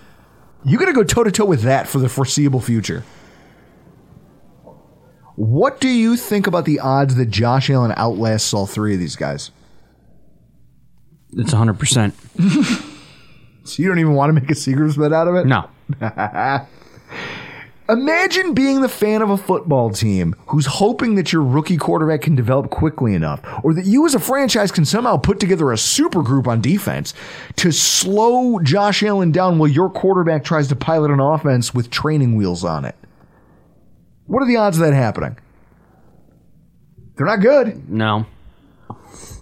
you 0.64 0.78
got 0.78 0.86
to 0.86 0.94
go 0.94 1.04
toe 1.04 1.24
to 1.24 1.32
toe 1.32 1.46
with 1.46 1.62
that 1.64 1.88
for 1.88 2.00
the 2.00 2.10
foreseeable 2.10 2.60
future. 2.62 3.04
What 5.36 5.80
do 5.80 5.88
you 5.88 6.18
think 6.18 6.48
about 6.48 6.66
the 6.66 6.80
odds 6.80 7.16
that 7.16 7.28
Josh 7.28 7.70
Allen 7.70 7.94
outlasts 7.96 8.54
all 8.54 8.66
three 8.66 8.94
of 8.94 9.00
these 9.00 9.16
guys? 9.16 9.52
It's 11.32 11.54
100%. 11.54 12.86
So 13.70 13.84
you 13.84 13.90
don't 13.90 14.00
even 14.00 14.14
want 14.14 14.30
to 14.30 14.42
make 14.42 14.50
a 14.50 14.56
secret 14.56 14.98
bet 14.98 15.14
out 15.14 15.28
of 15.28 15.36
it? 15.36 15.46
No. 15.46 15.70
Imagine 17.90 18.54
being 18.54 18.82
the 18.82 18.88
fan 18.88 19.24
of 19.24 19.32
a 19.32 19.38
football 19.38 19.90
team 19.90 20.36
who's 20.46 20.68
hoping 20.68 21.16
that 21.16 21.34
your 21.34 21.42
rookie 21.42 21.76
quarterback 21.76 22.22
can 22.22 22.36
develop 22.36 22.70
quickly 22.70 23.16
enough, 23.16 23.42
or 23.64 23.74
that 23.74 23.86
you 23.86 24.06
as 24.06 24.14
a 24.14 24.20
franchise 24.20 24.72
can 24.72 24.86
somehow 24.86 25.18
put 25.18 25.40
together 25.40 25.72
a 25.72 25.78
super 25.78 26.22
group 26.22 26.48
on 26.48 26.62
defense 26.62 27.16
to 27.56 27.72
slow 27.72 28.60
Josh 28.60 29.02
Allen 29.02 29.32
down 29.32 29.58
while 29.58 29.68
your 29.68 29.90
quarterback 29.90 30.44
tries 30.44 30.68
to 30.68 30.76
pilot 30.76 31.10
an 31.10 31.20
offense 31.20 31.74
with 31.74 31.90
training 31.90 32.36
wheels 32.36 32.64
on 32.64 32.86
it. 32.86 32.96
What 34.28 34.44
are 34.44 34.48
the 34.48 34.58
odds 34.58 34.78
of 34.78 34.86
that 34.86 34.94
happening? 34.94 35.40
They're 37.16 37.26
not 37.26 37.42
good. 37.42 37.90
No. 37.90 38.28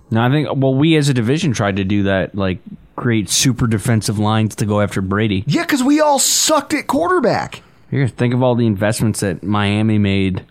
No, 0.09 0.21
I 0.21 0.29
think, 0.29 0.47
well, 0.55 0.73
we 0.73 0.95
as 0.95 1.09
a 1.09 1.13
division 1.13 1.51
tried 1.51 1.75
to 1.75 1.83
do 1.83 2.03
that, 2.03 2.33
like 2.33 2.59
create 2.95 3.29
super 3.29 3.67
defensive 3.67 4.17
lines 4.17 4.55
to 4.55 4.65
go 4.65 4.79
after 4.79 5.01
Brady. 5.01 5.43
Yeah, 5.47 5.63
because 5.63 5.83
we 5.83 5.99
all 5.99 6.17
sucked 6.17 6.73
at 6.73 6.87
quarterback. 6.87 7.61
Here, 7.89 8.07
think 8.07 8.33
of 8.33 8.43
all 8.43 8.55
the 8.55 8.65
investments 8.67 9.21
that 9.21 9.43
Miami 9.43 9.97
made. 9.97 10.45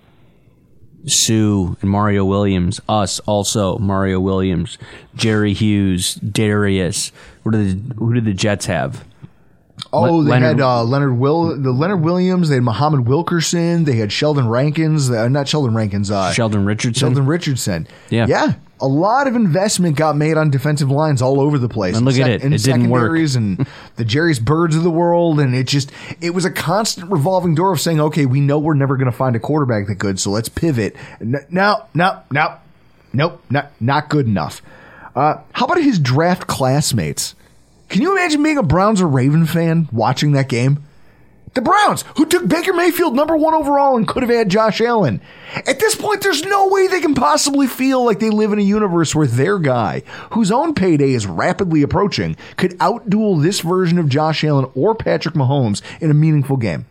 Suh 1.06 1.76
and 1.80 1.90
Mario 1.90 2.24
Williams, 2.24 2.80
us 2.88 3.20
also 3.20 3.78
Mario 3.78 4.18
Williams, 4.18 4.76
Jerry 5.14 5.52
Hughes, 5.52 6.16
Dareus. 6.16 7.12
What 7.44 7.52
did 7.52 7.90
the, 7.90 7.94
who 7.94 8.12
did 8.12 8.24
the 8.24 8.32
Jets 8.34 8.66
have? 8.66 9.04
Oh, 9.92 10.24
they 10.24 10.30
Leonard- 10.30 10.58
had 10.58 10.60
uh, 10.60 10.82
Leonard 10.82 11.16
Will, 11.16 11.56
the 11.60 11.70
Leonard 11.70 12.00
Williams. 12.00 12.48
They 12.48 12.56
had 12.56 12.64
Muhammad 12.64 13.06
Wilkerson. 13.06 13.84
They 13.84 13.96
had 13.96 14.10
Sheldon 14.10 14.48
Rankins. 14.48 15.08
Uh, 15.08 15.28
not 15.28 15.46
Sheldon 15.46 15.74
Rankins. 15.74 16.10
Uh, 16.10 16.32
Sheldon 16.32 16.64
Richardson. 16.64 16.98
Sheldon 17.08 17.26
Richardson. 17.26 17.86
Yeah. 18.10 18.26
yeah. 18.28 18.54
A 18.78 18.86
lot 18.86 19.26
of 19.26 19.34
investment 19.34 19.96
got 19.96 20.16
made 20.16 20.36
on 20.36 20.50
defensive 20.50 20.90
lines 20.90 21.22
all 21.22 21.40
over 21.40 21.56
the 21.58 21.68
place. 21.68 21.96
And 21.96 22.04
look 22.04 22.18
at 22.18 22.28
it. 22.28 22.42
in 22.42 22.52
It 22.52 22.62
didn't 22.62 22.90
work. 22.90 23.00
secondaries 23.04 23.34
and 23.34 23.66
the 23.96 24.04
Jairus 24.04 24.38
Byrds 24.38 24.76
of 24.76 24.82
the 24.82 24.90
world, 24.90 25.40
and 25.40 25.54
it 25.54 25.66
just 25.66 25.90
it 26.20 26.30
was 26.30 26.44
a 26.44 26.50
constant 26.50 27.10
revolving 27.10 27.54
door 27.54 27.72
of 27.72 27.80
saying, 27.80 28.00
okay, 28.00 28.26
we 28.26 28.40
know 28.40 28.58
we're 28.58 28.74
never 28.74 28.96
going 28.96 29.10
to 29.10 29.16
find 29.16 29.34
a 29.34 29.40
quarterback 29.40 29.86
that 29.86 29.94
good, 29.94 30.20
so 30.20 30.30
let's 30.30 30.50
pivot. 30.50 30.94
No, 31.20 31.86
no, 31.94 32.20
no, 32.30 32.54
nope, 33.14 33.42
not 33.48 33.72
not 33.80 34.10
good 34.10 34.26
enough. 34.26 34.60
Uh, 35.14 35.40
how 35.52 35.64
about 35.64 35.80
his 35.82 35.98
draft 35.98 36.46
classmates? 36.46 37.34
Can 37.88 38.02
you 38.02 38.12
imagine 38.12 38.42
being 38.42 38.58
a 38.58 38.62
Browns 38.62 39.00
or 39.00 39.06
Raven 39.06 39.46
fan 39.46 39.88
watching 39.90 40.32
that 40.32 40.48
game? 40.50 40.82
The 41.56 41.62
Browns, 41.62 42.04
who 42.18 42.26
took 42.26 42.46
Baker 42.46 42.74
Mayfield 42.74 43.16
number 43.16 43.34
one 43.34 43.54
overall 43.54 43.96
and 43.96 44.06
could 44.06 44.22
have 44.22 44.28
had 44.28 44.50
Josh 44.50 44.82
Allen. 44.82 45.22
At 45.66 45.80
this 45.80 45.94
point, 45.94 46.20
there's 46.20 46.44
no 46.44 46.68
way 46.68 46.86
they 46.86 47.00
can 47.00 47.14
possibly 47.14 47.66
feel 47.66 48.04
like 48.04 48.20
they 48.20 48.28
live 48.28 48.52
in 48.52 48.58
a 48.58 48.62
universe 48.62 49.14
where 49.14 49.26
their 49.26 49.58
guy, 49.58 50.02
whose 50.32 50.52
own 50.52 50.74
payday 50.74 51.12
is 51.12 51.26
rapidly 51.26 51.80
approaching, 51.80 52.36
could 52.58 52.72
outduel 52.72 53.42
this 53.42 53.60
version 53.60 53.98
of 53.98 54.10
Josh 54.10 54.44
Allen 54.44 54.70
or 54.74 54.94
Patrick 54.94 55.34
Mahomes 55.34 55.80
in 55.98 56.10
a 56.10 56.14
meaningful 56.14 56.58
game. 56.58 56.84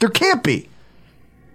There 0.00 0.08
can't 0.08 0.42
be. 0.42 0.68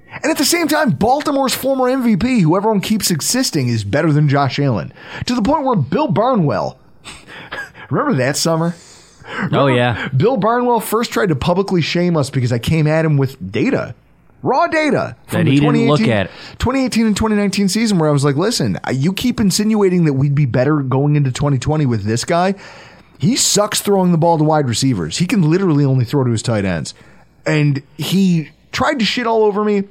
And 0.09 0.31
at 0.31 0.37
the 0.37 0.45
same 0.45 0.69
time, 0.69 0.91
Baltimore's 0.91 1.53
former 1.53 1.91
MVP, 1.91 2.39
who 2.43 2.55
everyone 2.55 2.79
keeps 2.79 3.11
insisting 3.11 3.67
is 3.67 3.83
better 3.83 4.13
than 4.13 4.29
Josh 4.29 4.57
Allen, 4.57 4.93
to 5.25 5.35
the 5.35 5.41
point 5.41 5.65
where 5.65 5.75
Bill 5.75 6.07
Barnwell, 6.07 6.79
remember 7.89 8.13
that 8.13 8.37
summer? 8.37 8.73
Oh 9.51 9.67
yeah, 9.67 10.09
Bill 10.09 10.37
Barnwell 10.37 10.79
first 10.79 11.11
tried 11.11 11.29
to 11.29 11.35
publicly 11.35 11.81
shame 11.81 12.17
us 12.17 12.29
because 12.29 12.51
I 12.51 12.59
came 12.59 12.87
at 12.87 13.05
him 13.05 13.17
with 13.17 13.51
data, 13.51 13.95
raw 14.41 14.67
data 14.67 15.15
That 15.31 15.47
he 15.47 15.59
didn't 15.59 15.87
look 15.87 15.99
2018 15.99 16.09
at. 16.11 16.29
2018 16.59 17.05
and 17.07 17.15
2019 17.17 17.69
season, 17.69 17.99
where 17.99 18.09
I 18.09 18.13
was 18.13 18.23
like, 18.23 18.35
listen, 18.35 18.77
you 18.91 19.13
keep 19.13 19.39
insinuating 19.39 20.05
that 20.05 20.13
we'd 20.13 20.35
be 20.35 20.45
better 20.45 20.81
going 20.81 21.15
into 21.15 21.31
2020 21.31 21.85
with 21.85 22.03
this 22.03 22.25
guy. 22.25 22.55
He 23.17 23.35
sucks 23.35 23.81
throwing 23.81 24.11
the 24.11 24.17
ball 24.17 24.37
to 24.37 24.43
wide 24.43 24.67
receivers. 24.67 25.17
He 25.17 25.25
can 25.25 25.41
literally 25.49 25.83
only 25.83 26.05
throw 26.05 26.23
to 26.23 26.31
his 26.31 26.41
tight 26.41 26.63
ends. 26.63 26.93
And 27.45 27.83
he 27.97 28.51
tried 28.71 28.99
to 28.99 29.05
shit 29.05 29.27
all 29.27 29.43
over 29.43 29.63
me. 29.65 29.83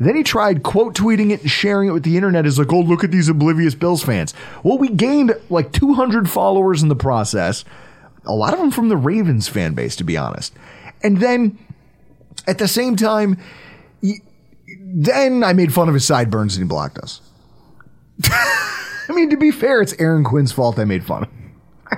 Then 0.00 0.16
he 0.16 0.22
tried 0.22 0.62
quote 0.62 0.94
tweeting 0.94 1.30
it 1.30 1.42
and 1.42 1.50
sharing 1.50 1.88
it 1.88 1.92
with 1.92 2.02
the 2.02 2.16
internet 2.16 2.46
as 2.46 2.58
like, 2.58 2.72
oh, 2.72 2.80
look 2.80 3.04
at 3.04 3.10
these 3.10 3.28
oblivious 3.28 3.74
Bills 3.74 4.02
fans. 4.02 4.34
Well, 4.62 4.76
we 4.76 4.88
gained 4.88 5.34
like 5.50 5.72
200 5.72 6.28
followers 6.28 6.82
in 6.82 6.88
the 6.88 6.96
process. 6.96 7.64
A 8.26 8.34
lot 8.34 8.52
of 8.52 8.58
them 8.58 8.70
from 8.70 8.88
the 8.88 8.96
Ravens 8.96 9.48
fan 9.48 9.74
base, 9.74 9.96
to 9.96 10.04
be 10.04 10.16
honest. 10.16 10.54
And 11.02 11.18
then 11.18 11.58
at 12.46 12.58
the 12.58 12.68
same 12.68 12.96
time, 12.96 13.38
then 14.80 15.44
I 15.44 15.52
made 15.52 15.72
fun 15.72 15.88
of 15.88 15.94
his 15.94 16.04
sideburns 16.04 16.56
and 16.56 16.64
he 16.64 16.68
blocked 16.68 16.98
us. 16.98 17.20
I 18.24 19.12
mean, 19.12 19.30
to 19.30 19.36
be 19.36 19.50
fair, 19.50 19.82
it's 19.82 19.94
Aaron 19.98 20.24
Quinn's 20.24 20.52
fault 20.52 20.78
I 20.78 20.84
made 20.84 21.04
fun 21.04 21.24
of. 21.24 21.28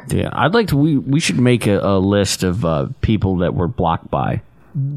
Yeah, 0.08 0.30
I'd 0.32 0.54
like 0.54 0.68
to. 0.68 0.76
We 0.76 0.98
we 0.98 1.20
should 1.20 1.38
make 1.38 1.66
a, 1.66 1.78
a 1.78 1.98
list 1.98 2.42
of 2.42 2.64
uh, 2.64 2.88
people 3.00 3.36
that 3.36 3.54
were 3.54 3.68
blocked 3.68 4.10
by. 4.10 4.42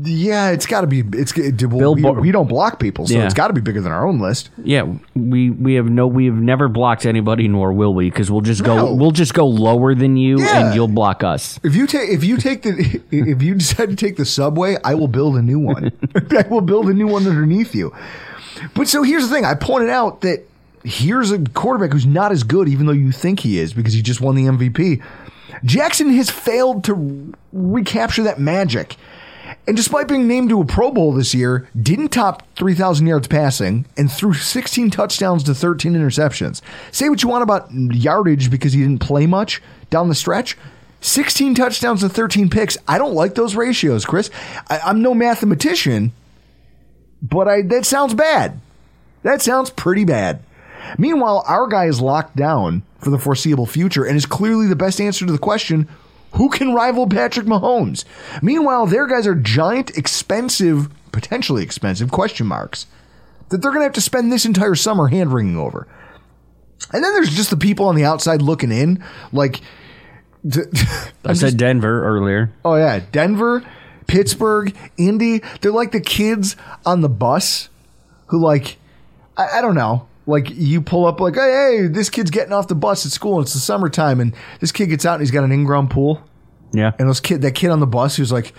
Yeah, 0.04 0.50
it's 0.52 0.66
got 0.66 0.82
to 0.82 0.88
be. 0.88 1.04
It's 1.14 1.34
well, 1.64 1.96
we, 1.96 2.02
we 2.04 2.32
don't 2.34 2.50
block 2.50 2.82
people, 2.82 3.08
so 3.08 3.14
Yeah. 3.14 3.24
it's 3.24 3.34
got 3.34 3.48
to 3.48 3.54
be 3.54 3.62
bigger 3.62 3.80
than 3.80 3.94
our 3.94 4.06
own 4.06 4.20
list. 4.20 4.50
Yeah, 4.62 4.84
we 5.16 5.52
we 5.52 5.76
have 5.76 5.90
no. 5.90 6.06
We 6.06 6.26
have 6.26 6.36
never 6.36 6.68
blocked 6.68 7.06
anybody, 7.06 7.48
nor 7.48 7.72
will 7.72 7.94
we, 7.94 8.10
because 8.10 8.30
we'll 8.30 8.42
just 8.42 8.62
No. 8.62 8.88
go. 8.88 8.94
We'll 8.94 9.12
just 9.12 9.34
go 9.34 9.48
lower 9.48 9.96
than 9.96 10.18
you, 10.18 10.40
Yeah. 10.42 10.66
and 10.66 10.76
you'll 10.76 10.90
block 10.90 11.24
us. 11.24 11.62
If 11.64 11.76
you 11.76 11.88
take 11.88 12.10
if 12.10 12.26
you 12.26 12.36
take 12.36 12.64
the 12.64 13.02
if 13.12 13.42
you 13.42 13.56
decide 13.56 13.90
to 13.90 13.96
take 13.96 14.18
the 14.18 14.26
subway, 14.26 14.76
I 14.84 14.96
will 14.96 15.08
build 15.08 15.38
a 15.38 15.42
new 15.42 15.60
one. 15.60 15.92
I 16.38 16.46
will 16.50 16.60
build 16.62 16.90
a 16.90 16.94
new 16.94 17.08
one 17.08 17.26
underneath 17.26 17.74
you. 17.74 17.94
But 18.74 18.90
so 18.90 19.02
here's 19.04 19.30
the 19.30 19.34
thing: 19.34 19.46
I 19.46 19.54
pointed 19.54 19.90
out 19.92 20.20
that 20.22 20.46
here's 20.84 21.32
a 21.32 21.40
quarterback 21.40 21.94
who's 21.94 22.06
not 22.06 22.34
as 22.34 22.44
good, 22.44 22.68
even 22.68 22.86
though 22.86 22.92
you 22.92 23.14
think 23.14 23.40
he 23.40 23.60
is, 23.60 23.72
because 23.74 23.94
he 23.94 24.02
just 24.02 24.20
won 24.20 24.36
the 24.36 24.44
MVP. 24.44 25.02
Jackson 25.64 26.10
has 26.12 26.30
failed 26.30 26.84
to 26.86 27.34
recapture 27.54 28.24
that 28.24 28.40
magic. 28.40 28.98
And 29.68 29.78
despite 29.78 30.08
being 30.08 30.28
named 30.28 30.50
to 30.50 30.62
a 30.62 30.66
Pro 30.66 30.92
Bowl 30.92 31.12
this 31.12 31.34
year, 31.34 31.70
didn't 31.80 32.10
top 32.10 32.44
3,000 32.56 33.06
yards 33.06 33.28
passing 33.28 33.86
and 33.98 34.12
threw 34.12 34.34
16 34.34 34.90
touchdowns 34.90 35.44
to 35.44 35.54
13 35.54 35.94
interceptions. 35.94 36.62
Say 36.92 37.08
what 37.10 37.22
you 37.22 37.30
want 37.30 37.44
about 37.44 37.72
yardage 37.72 38.50
because 38.50 38.74
he 38.74 38.82
didn't 38.82 39.00
play 39.00 39.28
much 39.28 39.62
down 39.90 40.10
the 40.10 40.16
stretch. 40.16 40.58
16 41.02 41.56
touchdowns 41.56 42.04
and 42.04 42.12
13 42.12 42.50
picks. 42.50 42.78
I 42.88 42.98
don't 42.98 43.14
like 43.14 43.36
those 43.36 43.56
ratios, 43.56 44.06
Chris. 44.06 44.30
I, 44.70 44.80
I'm 44.80 45.02
no 45.02 45.14
mathematician, 45.14 46.12
but 47.22 47.48
I 47.48 47.62
that 47.64 47.86
sounds 47.86 48.14
bad. 48.14 48.60
That 49.24 49.42
sounds 49.42 49.70
pretty 49.70 50.04
bad. 50.04 50.42
Meanwhile, 50.98 51.44
our 51.48 51.68
guy 51.68 51.86
is 51.86 52.02
locked 52.02 52.36
down 52.36 52.84
for 53.00 53.10
the 53.10 53.20
foreseeable 53.20 53.66
future 53.66 54.04
and 54.04 54.18
is 54.18 54.26
clearly 54.26 54.68
the 54.68 54.76
best 54.76 55.00
answer 55.00 55.26
to 55.26 55.32
the 55.32 55.38
question 55.38 55.88
who 56.34 56.50
can 56.50 56.74
rival 56.74 57.08
Patrick 57.08 57.48
Mahomes? 57.48 58.06
Meanwhile, 58.42 58.88
their 58.88 59.08
guys 59.08 59.26
are 59.28 59.36
giant, 59.36 59.98
expensive, 59.98 60.90
potentially 61.12 61.64
expensive 61.64 62.12
question 62.12 62.48
marks 62.48 62.86
that 63.50 63.62
they're 63.62 63.72
going 63.72 63.82
to 63.82 63.86
have 63.86 63.94
to 63.94 64.02
spend 64.02 64.32
this 64.32 64.46
entire 64.46 64.76
summer 64.76 65.08
hand 65.08 65.34
wringing 65.34 65.58
over. 65.58 65.88
And 66.94 67.04
then 67.04 67.14
there's 67.14 67.36
just 67.36 67.50
the 67.50 67.58
people 67.58 67.88
on 67.88 67.96
the 67.96 68.06
outside 68.06 68.42
looking 68.42 68.72
in, 68.72 69.04
like. 69.32 69.62
I 71.26 71.34
said 71.34 71.58
Denver 71.58 72.06
earlier. 72.06 72.52
Oh 72.64 72.76
yeah, 72.76 73.02
Denver, 73.12 73.66
Pittsburgh, 74.08 74.76
Indy. 74.98 75.42
They're 75.60 75.72
like 75.72 75.92
the 75.92 76.00
kids 76.00 76.56
on 76.86 77.02
the 77.02 77.10
bus 77.10 77.68
who 78.28 78.40
like 78.40 78.78
I, 79.36 79.60
I 79.60 79.62
don't 79.62 79.76
know. 79.76 80.08
Like 80.30 80.50
you 80.52 80.82
pull 80.82 81.06
up 81.06 81.20
like, 81.20 81.36
hey, 81.36 81.78
hey, 81.82 81.88
this 81.88 82.10
kid's 82.10 82.32
getting 82.32 82.54
off 82.54 82.68
the 82.68 82.76
bus 82.76 83.06
at 83.06 83.12
school 83.12 83.38
and 83.38 83.44
it's 83.46 83.54
the 83.54 83.60
summertime 83.60 84.20
and 84.20 84.34
this 84.60 84.72
kid 84.72 84.88
gets 84.88 85.06
out 85.06 85.14
and 85.16 85.22
he's 85.22 85.32
got 85.32 85.44
an 85.44 85.52
in-ground 85.52 85.90
pool. 85.90 86.22
Yeah, 86.72 86.92
And 87.00 87.10
those 87.10 87.20
kid 87.20 87.42
that 87.42 87.56
kid 87.56 87.72
on 87.72 87.80
the 87.80 87.88
bus 87.88 88.16
who's 88.16 88.32
like, 88.32 88.54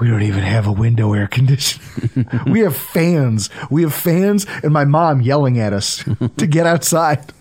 we 0.00 0.08
don't 0.08 0.22
even 0.22 0.42
have 0.42 0.66
a 0.66 0.72
window 0.72 1.12
air 1.12 1.26
conditioning. 1.28 2.26
we 2.50 2.60
have 2.60 2.74
fans. 2.74 3.50
We 3.70 3.82
have 3.82 3.92
fans 3.92 4.46
and 4.62 4.72
my 4.72 4.86
mom 4.86 5.20
yelling 5.20 5.60
at 5.60 5.72
us 5.74 6.02
to 6.38 6.46
get 6.46 6.66
outside. 6.66 7.32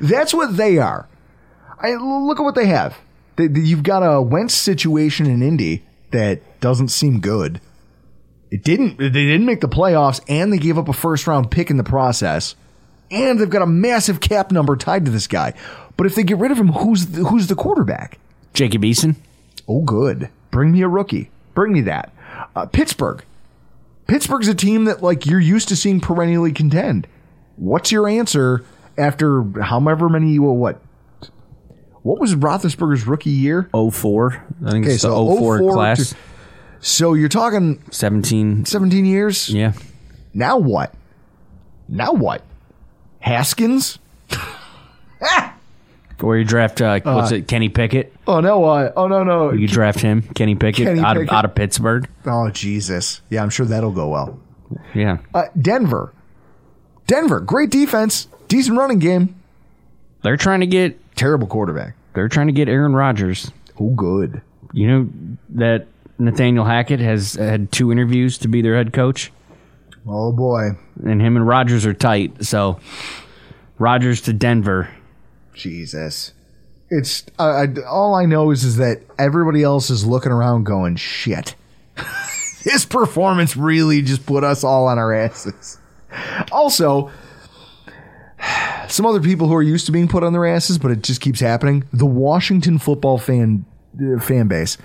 That's 0.00 0.32
what 0.32 0.56
they 0.56 0.78
are. 0.78 1.08
I 1.80 1.94
look 1.96 2.38
at 2.38 2.44
what 2.44 2.54
they 2.54 2.66
have. 2.66 2.96
They, 3.36 3.48
they- 3.48 3.60
you've 3.62 3.82
got 3.82 4.00
a 4.02 4.22
Wentz 4.22 4.54
situation 4.54 5.26
in 5.26 5.42
Indy 5.42 5.84
that 6.12 6.60
doesn't 6.60 6.88
seem 6.88 7.18
good. 7.20 7.60
It 8.52 8.62
didn't. 8.62 8.98
They 8.98 9.10
didn't 9.10 9.46
make 9.46 9.60
the 9.60 9.68
playoffs, 9.68 10.20
and 10.28 10.52
they 10.52 10.58
gave 10.58 10.78
up 10.78 10.88
a 10.88 10.92
first 10.92 11.26
round 11.26 11.50
pick 11.50 11.70
in 11.70 11.76
the 11.76 11.82
process. 11.82 12.54
And 13.10 13.38
they've 13.38 13.50
got 13.50 13.62
a 13.62 13.66
massive 13.66 14.20
cap 14.20 14.50
number 14.50 14.76
tied 14.76 15.04
to 15.04 15.10
this 15.10 15.26
guy. 15.26 15.52
But 15.96 16.06
if 16.06 16.14
they 16.14 16.22
get 16.24 16.38
rid 16.38 16.50
of 16.50 16.58
him, 16.58 16.68
who's 16.68 17.06
the, 17.06 17.24
who's 17.24 17.46
the 17.46 17.54
quarterback? 17.54 18.18
Jacob 18.54 18.82
Eason. 18.82 19.16
Oh, 19.68 19.82
good. 19.82 20.28
Bring 20.50 20.72
me 20.72 20.82
a 20.82 20.88
rookie. 20.88 21.30
Bring 21.54 21.72
me 21.72 21.80
that. 21.82 22.12
Uh, 22.56 22.66
Pittsburgh. 22.66 23.22
Pittsburgh's 24.06 24.48
a 24.48 24.54
team 24.54 24.84
that 24.84 25.02
like 25.02 25.24
you're 25.26 25.40
used 25.40 25.68
to 25.68 25.76
seeing 25.76 26.00
perennially 26.00 26.52
contend. 26.52 27.06
What's 27.56 27.90
your 27.92 28.08
answer 28.08 28.64
after 28.98 29.42
however 29.62 30.08
many? 30.08 30.38
Well, 30.38 30.56
what? 30.56 30.80
What 32.02 32.20
was 32.20 32.34
Roethlisberger's 32.34 33.06
rookie 33.06 33.30
year? 33.30 33.70
04. 33.72 34.44
I 34.66 34.70
think 34.72 34.84
Okay, 34.84 34.94
it's 34.94 35.02
the 35.02 35.08
so 35.08 35.36
04 35.38 35.58
04 35.58 35.72
class. 35.72 36.10
to- 36.10 36.16
So 36.80 37.14
you're 37.14 37.28
talking 37.30 37.82
17. 37.90 38.66
17 38.66 39.06
years. 39.06 39.48
Yeah. 39.48 39.72
Now 40.34 40.58
what? 40.58 40.92
Now 41.88 42.12
what? 42.12 42.42
Haskins? 43.24 43.98
Or 46.22 46.38
you 46.38 46.44
draft, 46.44 46.80
uh, 46.80 47.00
what's 47.02 47.32
it, 47.32 47.48
Kenny 47.48 47.68
Pickett? 47.68 48.12
Oh 48.26 48.40
no! 48.40 48.64
Uh, 48.64 48.92
oh 48.96 49.08
no! 49.08 49.24
No! 49.24 49.52
You 49.52 49.66
draft 49.66 50.00
him, 50.00 50.22
Kenny 50.22 50.54
Pickett, 50.54 50.86
Kenny 50.86 51.00
out, 51.00 51.14
Pickett. 51.16 51.30
Of, 51.30 51.34
out 51.34 51.44
of 51.44 51.54
Pittsburgh. 51.54 52.08
Oh 52.24 52.48
Jesus! 52.50 53.20
Yeah, 53.30 53.42
I'm 53.42 53.50
sure 53.50 53.66
that'll 53.66 53.92
go 53.92 54.08
well. 54.08 54.38
Yeah. 54.94 55.18
Uh, 55.34 55.46
Denver. 55.60 56.12
Denver, 57.06 57.40
great 57.40 57.70
defense, 57.70 58.28
decent 58.48 58.78
running 58.78 58.98
game, 59.00 59.34
They're 60.22 60.38
trying 60.38 60.60
to 60.60 60.66
get 60.66 60.98
terrible 61.16 61.46
quarterback. 61.46 61.94
they're 62.14 62.28
trying 62.28 62.46
to 62.46 62.52
get 62.54 62.68
Aaron 62.68 62.94
Rodgers. 62.94 63.50
Oh, 63.78 63.90
good. 63.90 64.40
You 64.72 64.86
know 64.88 65.08
that 65.50 65.86
Nathaniel 66.18 66.64
Hackett 66.64 67.00
has 67.00 67.34
had 67.34 67.70
two 67.72 67.92
interviews 67.92 68.38
to 68.38 68.48
be 68.48 68.62
their 68.62 68.76
head 68.76 68.92
coach, 68.94 69.32
Oh 70.06 70.32
boy, 70.32 70.70
and 71.02 71.20
him 71.20 71.36
and 71.36 71.46
Rodgers 71.46 71.86
are 71.86 71.94
tight. 71.94 72.44
So 72.44 72.78
Rodgers 73.78 74.20
to 74.22 74.32
Denver. 74.32 74.90
Jesus! 75.54 76.32
It's 76.90 77.24
I, 77.38 77.44
I, 77.44 77.66
all 77.88 78.14
I 78.14 78.26
know 78.26 78.50
is 78.50 78.64
is 78.64 78.76
that 78.76 79.02
everybody 79.18 79.62
else 79.62 79.90
is 79.90 80.04
looking 80.04 80.32
around, 80.32 80.64
going, 80.64 80.96
"Shit." 80.96 81.54
His 82.62 82.86
performance 82.86 83.56
really 83.56 84.02
just 84.02 84.24
put 84.24 84.42
us 84.42 84.64
all 84.64 84.86
on 84.86 84.98
our 84.98 85.12
asses. 85.12 85.78
Also, 86.50 87.10
some 88.88 89.06
other 89.06 89.20
people 89.20 89.48
who 89.48 89.54
are 89.54 89.62
used 89.62 89.86
to 89.86 89.92
being 89.92 90.08
put 90.08 90.22
on 90.22 90.32
their 90.32 90.46
asses, 90.46 90.78
but 90.78 90.90
it 90.90 91.02
just 91.02 91.20
keeps 91.20 91.40
happening. 91.40 91.84
The 91.92 92.06
Washington 92.06 92.78
football 92.78 93.18
fan 93.18 93.64
uh, 94.00 94.18
fan 94.20 94.48
base. 94.48 94.76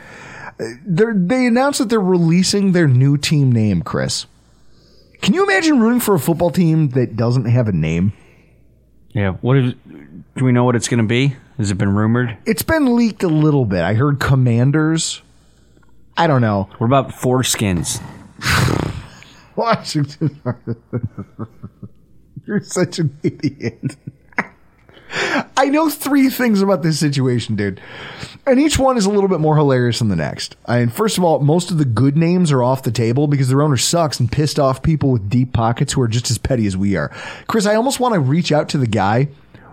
Uh, 0.59 0.65
they're, 0.85 1.13
they 1.15 1.45
announced 1.45 1.79
that 1.79 1.89
they're 1.89 1.99
releasing 1.99 2.73
their 2.73 2.87
new 2.87 3.17
team 3.17 3.51
name, 3.51 3.81
Chris. 3.81 4.25
Can 5.21 5.33
you 5.33 5.43
imagine 5.43 5.79
rooting 5.79 5.99
for 5.99 6.15
a 6.15 6.19
football 6.19 6.49
team 6.49 6.89
that 6.89 7.15
doesn't 7.15 7.45
have 7.45 7.67
a 7.67 7.71
name? 7.71 8.13
Yeah. 9.09 9.33
What 9.41 9.57
is? 9.57 9.73
Do 10.35 10.45
we 10.45 10.51
know 10.51 10.63
what 10.63 10.75
it's 10.75 10.87
going 10.87 10.99
to 10.99 11.07
be? 11.07 11.35
Has 11.57 11.71
it 11.71 11.77
been 11.77 11.93
rumored? 11.93 12.37
It's 12.45 12.63
been 12.63 12.95
leaked 12.95 13.23
a 13.23 13.27
little 13.27 13.65
bit. 13.65 13.81
I 13.81 13.93
heard 13.93 14.19
Commanders. 14.19 15.21
I 16.15 16.27
don't 16.27 16.41
know. 16.41 16.69
What 16.77 16.87
about 16.87 17.09
foreskins? 17.09 18.01
Washington. 19.55 20.41
You're 22.45 22.61
such 22.61 22.99
an 22.99 23.17
idiot. 23.23 23.95
I 25.57 25.65
know 25.69 25.89
three 25.89 26.29
things 26.29 26.61
about 26.61 26.83
this 26.83 26.99
situation, 26.99 27.55
dude. 27.55 27.81
And 28.45 28.59
each 28.59 28.77
one 28.79 28.97
is 28.97 29.05
a 29.05 29.09
little 29.09 29.27
bit 29.27 29.39
more 29.39 29.55
hilarious 29.55 29.99
than 29.99 30.07
the 30.09 30.15
next. 30.15 30.55
I 30.65 30.79
mean, 30.79 30.89
first 30.89 31.17
of 31.17 31.23
all, 31.23 31.39
most 31.39 31.71
of 31.71 31.77
the 31.77 31.85
good 31.85 32.15
names 32.17 32.51
are 32.51 32.63
off 32.63 32.83
the 32.83 32.91
table 32.91 33.27
because 33.27 33.49
their 33.49 33.61
owner 33.61 33.77
sucks 33.77 34.19
and 34.19 34.31
pissed 34.31 34.59
off 34.59 34.81
people 34.83 35.11
with 35.11 35.29
deep 35.29 35.53
pockets 35.53 35.93
who 35.93 36.01
are 36.01 36.07
just 36.07 36.29
as 36.31 36.37
petty 36.37 36.65
as 36.65 36.77
we 36.77 36.95
are. 36.95 37.09
Chris, 37.47 37.65
I 37.65 37.75
almost 37.75 37.99
want 37.99 38.13
to 38.13 38.19
reach 38.19 38.51
out 38.51 38.69
to 38.69 38.77
the 38.77 38.87
guy 38.87 39.29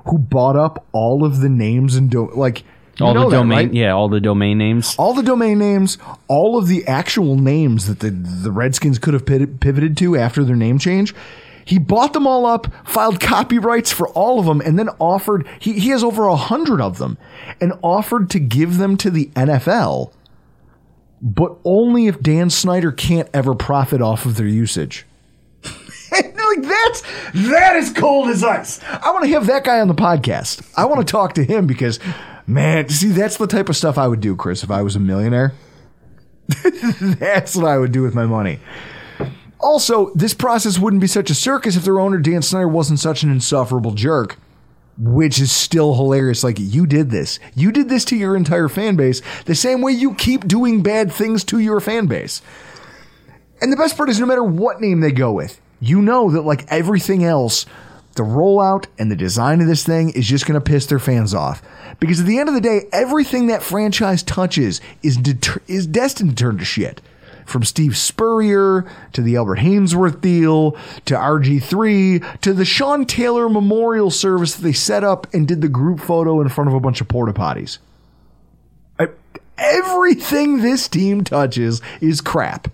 who 0.06 0.18
bought 0.18 0.56
up 0.56 0.84
all 0.92 1.24
of 1.24 1.40
the 1.40 1.48
names 1.48 1.96
and 1.96 2.10
do- 2.10 2.30
like 2.34 2.62
you 2.98 3.04
All 3.06 3.12
the 3.14 3.28
that, 3.28 3.30
domain, 3.36 3.58
right? 3.58 3.74
yeah, 3.74 3.90
all 3.92 4.08
the 4.08 4.20
domain 4.20 4.56
names. 4.56 4.94
all 4.98 5.12
the 5.12 5.22
domain 5.22 5.58
names, 5.58 5.98
all 6.28 6.56
of 6.56 6.66
the 6.66 6.86
actual 6.86 7.36
names 7.36 7.86
that 7.88 8.00
the, 8.00 8.10
the 8.10 8.50
Redskins 8.50 8.98
could 8.98 9.12
have 9.14 9.26
pivoted 9.26 9.96
to 9.98 10.16
after 10.16 10.44
their 10.44 10.56
name 10.56 10.78
change. 10.78 11.14
He 11.66 11.80
bought 11.80 12.12
them 12.12 12.28
all 12.28 12.46
up, 12.46 12.68
filed 12.86 13.20
copyrights 13.20 13.92
for 13.92 14.08
all 14.10 14.38
of 14.38 14.46
them, 14.46 14.60
and 14.60 14.78
then 14.78 14.88
offered, 15.00 15.48
he, 15.58 15.72
he 15.74 15.90
has 15.90 16.04
over 16.04 16.26
a 16.26 16.36
hundred 16.36 16.80
of 16.80 16.98
them, 16.98 17.18
and 17.60 17.72
offered 17.82 18.30
to 18.30 18.38
give 18.38 18.78
them 18.78 18.96
to 18.98 19.10
the 19.10 19.26
NFL, 19.34 20.12
but 21.20 21.58
only 21.64 22.06
if 22.06 22.20
Dan 22.20 22.50
Snyder 22.50 22.92
can't 22.92 23.28
ever 23.34 23.54
profit 23.54 24.00
off 24.00 24.26
of 24.26 24.36
their 24.36 24.46
usage. 24.46 25.06
like 26.12 26.62
that's 26.62 27.02
that 27.48 27.74
is 27.74 27.92
cold 27.92 28.28
as 28.28 28.44
ice. 28.44 28.80
I 28.84 29.10
want 29.10 29.24
to 29.24 29.30
have 29.32 29.46
that 29.46 29.64
guy 29.64 29.80
on 29.80 29.88
the 29.88 29.94
podcast. 29.94 30.64
I 30.76 30.84
want 30.84 31.04
to 31.04 31.10
talk 31.10 31.34
to 31.34 31.44
him 31.44 31.66
because, 31.66 31.98
man, 32.46 32.88
see, 32.88 33.08
that's 33.08 33.38
the 33.38 33.48
type 33.48 33.68
of 33.68 33.76
stuff 33.76 33.98
I 33.98 34.06
would 34.06 34.20
do, 34.20 34.36
Chris, 34.36 34.62
if 34.62 34.70
I 34.70 34.82
was 34.82 34.94
a 34.94 35.00
millionaire. 35.00 35.52
that's 37.18 37.56
what 37.56 37.66
I 37.66 37.76
would 37.76 37.90
do 37.90 38.02
with 38.02 38.14
my 38.14 38.24
money. 38.24 38.60
Also, 39.60 40.12
this 40.14 40.34
process 40.34 40.78
wouldn't 40.78 41.00
be 41.00 41.06
such 41.06 41.30
a 41.30 41.34
circus 41.34 41.76
if 41.76 41.84
their 41.84 41.98
owner 41.98 42.18
Dan 42.18 42.42
Snyder 42.42 42.68
wasn't 42.68 43.00
such 43.00 43.22
an 43.22 43.30
insufferable 43.30 43.92
jerk. 43.92 44.36
which 44.98 45.38
is 45.40 45.52
still 45.52 45.94
hilarious. 45.94 46.42
Like, 46.42 46.56
you 46.58 46.86
did 46.86 47.10
this. 47.10 47.38
You 47.54 47.70
did 47.70 47.88
this 47.88 48.04
to 48.06 48.16
your 48.16 48.36
entire 48.36 48.68
fan 48.68 48.96
base 48.96 49.20
the 49.44 49.54
same 49.54 49.82
way 49.82 49.92
you 49.92 50.14
keep 50.14 50.46
doing 50.46 50.82
bad 50.82 51.12
things 51.12 51.44
to 51.44 51.58
your 51.58 51.80
fan 51.80 52.06
base. 52.06 52.40
And 53.60 53.72
the 53.72 53.76
best 53.76 53.96
part 53.96 54.08
is 54.08 54.20
no 54.20 54.26
matter 54.26 54.44
what 54.44 54.80
name 54.80 55.00
they 55.00 55.12
go 55.12 55.32
with, 55.32 55.60
you 55.80 56.00
know 56.02 56.30
that 56.30 56.42
like 56.42 56.64
everything 56.70 57.24
else, 57.24 57.66
the 58.14 58.22
rollout 58.22 58.86
and 58.98 59.10
the 59.10 59.16
design 59.16 59.60
of 59.60 59.66
this 59.66 59.84
thing 59.84 60.10
is 60.10 60.26
just 60.26 60.46
going 60.46 60.58
to 60.58 60.64
piss 60.64 60.86
their 60.86 60.98
fans 60.98 61.34
off. 61.34 61.62
Because 62.00 62.20
at 62.20 62.26
the 62.26 62.38
end 62.38 62.48
of 62.48 62.54
the 62.54 62.60
day, 62.60 62.82
everything 62.92 63.48
that 63.48 63.62
franchise 63.62 64.22
touches 64.22 64.80
is 65.02 65.18
is 65.66 65.86
destined 65.86 66.30
to 66.30 66.36
turn 66.36 66.58
to 66.58 66.64
shit. 66.64 67.00
From 67.46 67.62
Steve 67.62 67.96
Spurrier 67.96 68.84
to 69.12 69.22
the 69.22 69.36
Albert 69.36 69.60
Haynesworth 69.60 70.20
deal 70.20 70.72
to 71.06 71.14
RG3 71.14 72.40
to 72.42 72.52
the 72.52 72.64
Sean 72.64 73.06
Taylor 73.06 73.48
memorial 73.48 74.10
service 74.10 74.56
that 74.56 74.62
they 74.62 74.72
set 74.72 75.02
up 75.02 75.32
and 75.32 75.48
did 75.48 75.62
the 75.62 75.68
group 75.68 76.00
photo 76.00 76.40
in 76.40 76.48
front 76.48 76.68
of 76.68 76.74
a 76.74 76.80
bunch 76.80 77.00
of 77.00 77.08
porta 77.08 77.32
potties. 77.32 77.78
Everything 79.58 80.60
this 80.60 80.86
team 80.86 81.24
touches 81.24 81.80
is 82.00 82.20
crap. 82.20 82.68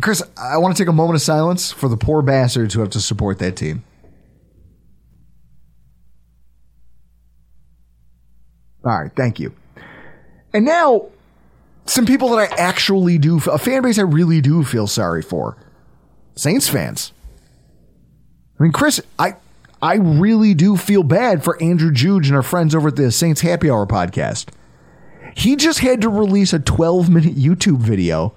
Chris, 0.00 0.22
I 0.36 0.58
want 0.58 0.76
to 0.76 0.82
take 0.82 0.88
a 0.88 0.92
moment 0.92 1.16
of 1.16 1.22
silence 1.22 1.72
for 1.72 1.88
the 1.88 1.96
poor 1.96 2.22
bastards 2.22 2.74
who 2.74 2.80
have 2.80 2.90
to 2.90 3.00
support 3.00 3.38
that 3.38 3.56
team. 3.56 3.82
All 8.84 9.02
right, 9.02 9.10
thank 9.16 9.40
you. 9.40 9.52
And 10.52 10.64
now, 10.64 11.08
some 11.86 12.06
people 12.06 12.30
that 12.30 12.52
I 12.52 12.54
actually 12.56 13.18
do, 13.18 13.38
a 13.50 13.58
fan 13.58 13.82
base 13.82 13.98
I 13.98 14.02
really 14.02 14.40
do 14.40 14.64
feel 14.64 14.86
sorry 14.86 15.22
for 15.22 15.56
Saints 16.34 16.68
fans. 16.68 17.12
I 18.58 18.62
mean, 18.62 18.72
Chris, 18.72 19.00
I 19.18 19.36
I 19.82 19.96
really 19.96 20.54
do 20.54 20.76
feel 20.76 21.02
bad 21.02 21.44
for 21.44 21.62
Andrew 21.62 21.92
Juge 21.92 22.28
and 22.28 22.36
our 22.36 22.42
friends 22.42 22.74
over 22.74 22.88
at 22.88 22.96
the 22.96 23.12
Saints 23.12 23.42
Happy 23.42 23.70
Hour 23.70 23.86
podcast. 23.86 24.48
He 25.34 25.54
just 25.54 25.80
had 25.80 26.00
to 26.00 26.08
release 26.08 26.52
a 26.54 26.58
12 26.58 27.10
minute 27.10 27.36
YouTube 27.36 27.78
video 27.78 28.34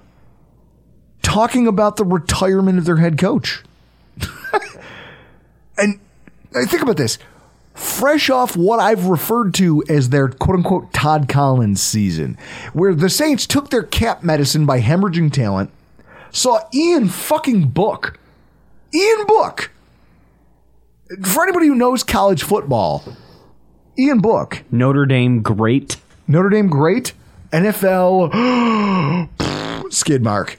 talking 1.22 1.66
about 1.66 1.96
the 1.96 2.04
retirement 2.04 2.78
of 2.78 2.84
their 2.84 2.96
head 2.96 3.16
coach. 3.16 3.62
and 5.78 5.98
I 6.54 6.64
think 6.66 6.82
about 6.82 6.98
this. 6.98 7.18
Fresh 7.80 8.28
off 8.28 8.56
what 8.56 8.78
I've 8.78 9.06
referred 9.06 9.54
to 9.54 9.82
as 9.88 10.10
their 10.10 10.28
quote 10.28 10.58
unquote 10.58 10.92
Todd 10.92 11.30
Collins 11.30 11.80
season, 11.80 12.36
where 12.74 12.94
the 12.94 13.08
Saints 13.08 13.46
took 13.46 13.70
their 13.70 13.82
cap 13.82 14.22
medicine 14.22 14.66
by 14.66 14.82
hemorrhaging 14.82 15.32
talent, 15.32 15.70
saw 16.30 16.60
Ian 16.74 17.08
fucking 17.08 17.70
Book. 17.70 18.20
Ian 18.94 19.26
Book. 19.26 19.70
For 21.24 21.42
anybody 21.42 21.68
who 21.68 21.74
knows 21.74 22.04
college 22.04 22.42
football, 22.42 23.02
Ian 23.98 24.20
Book. 24.20 24.62
Notre 24.70 25.06
Dame 25.06 25.40
great. 25.40 25.96
Notre 26.28 26.50
Dame 26.50 26.68
great. 26.68 27.14
NFL 27.50 28.30
skid 29.90 30.22
mark. 30.22 30.58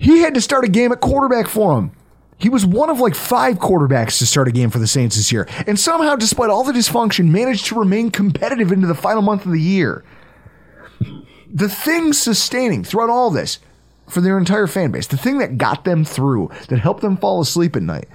He 0.00 0.18
had 0.18 0.34
to 0.34 0.40
start 0.40 0.64
a 0.64 0.68
game 0.68 0.90
at 0.90 1.00
quarterback 1.00 1.46
for 1.46 1.78
him. 1.78 1.92
He 2.38 2.48
was 2.48 2.66
one 2.66 2.90
of 2.90 3.00
like 3.00 3.14
five 3.14 3.56
quarterbacks 3.58 4.18
to 4.18 4.26
start 4.26 4.48
a 4.48 4.52
game 4.52 4.70
for 4.70 4.78
the 4.78 4.86
Saints 4.86 5.16
this 5.16 5.32
year, 5.32 5.48
and 5.66 5.80
somehow, 5.80 6.16
despite 6.16 6.50
all 6.50 6.64
the 6.64 6.72
dysfunction, 6.72 7.30
managed 7.30 7.66
to 7.66 7.78
remain 7.78 8.10
competitive 8.10 8.72
into 8.72 8.86
the 8.86 8.94
final 8.94 9.22
month 9.22 9.46
of 9.46 9.52
the 9.52 9.60
year. 9.60 10.04
The 11.52 11.68
thing 11.68 12.12
sustaining 12.12 12.84
throughout 12.84 13.08
all 13.08 13.30
this 13.30 13.58
for 14.08 14.20
their 14.20 14.36
entire 14.36 14.66
fan 14.66 14.90
base, 14.90 15.06
the 15.06 15.16
thing 15.16 15.38
that 15.38 15.56
got 15.56 15.84
them 15.84 16.04
through, 16.04 16.50
that 16.68 16.78
helped 16.78 17.00
them 17.00 17.16
fall 17.16 17.40
asleep 17.40 17.74
at 17.74 17.82
night, 17.82 18.08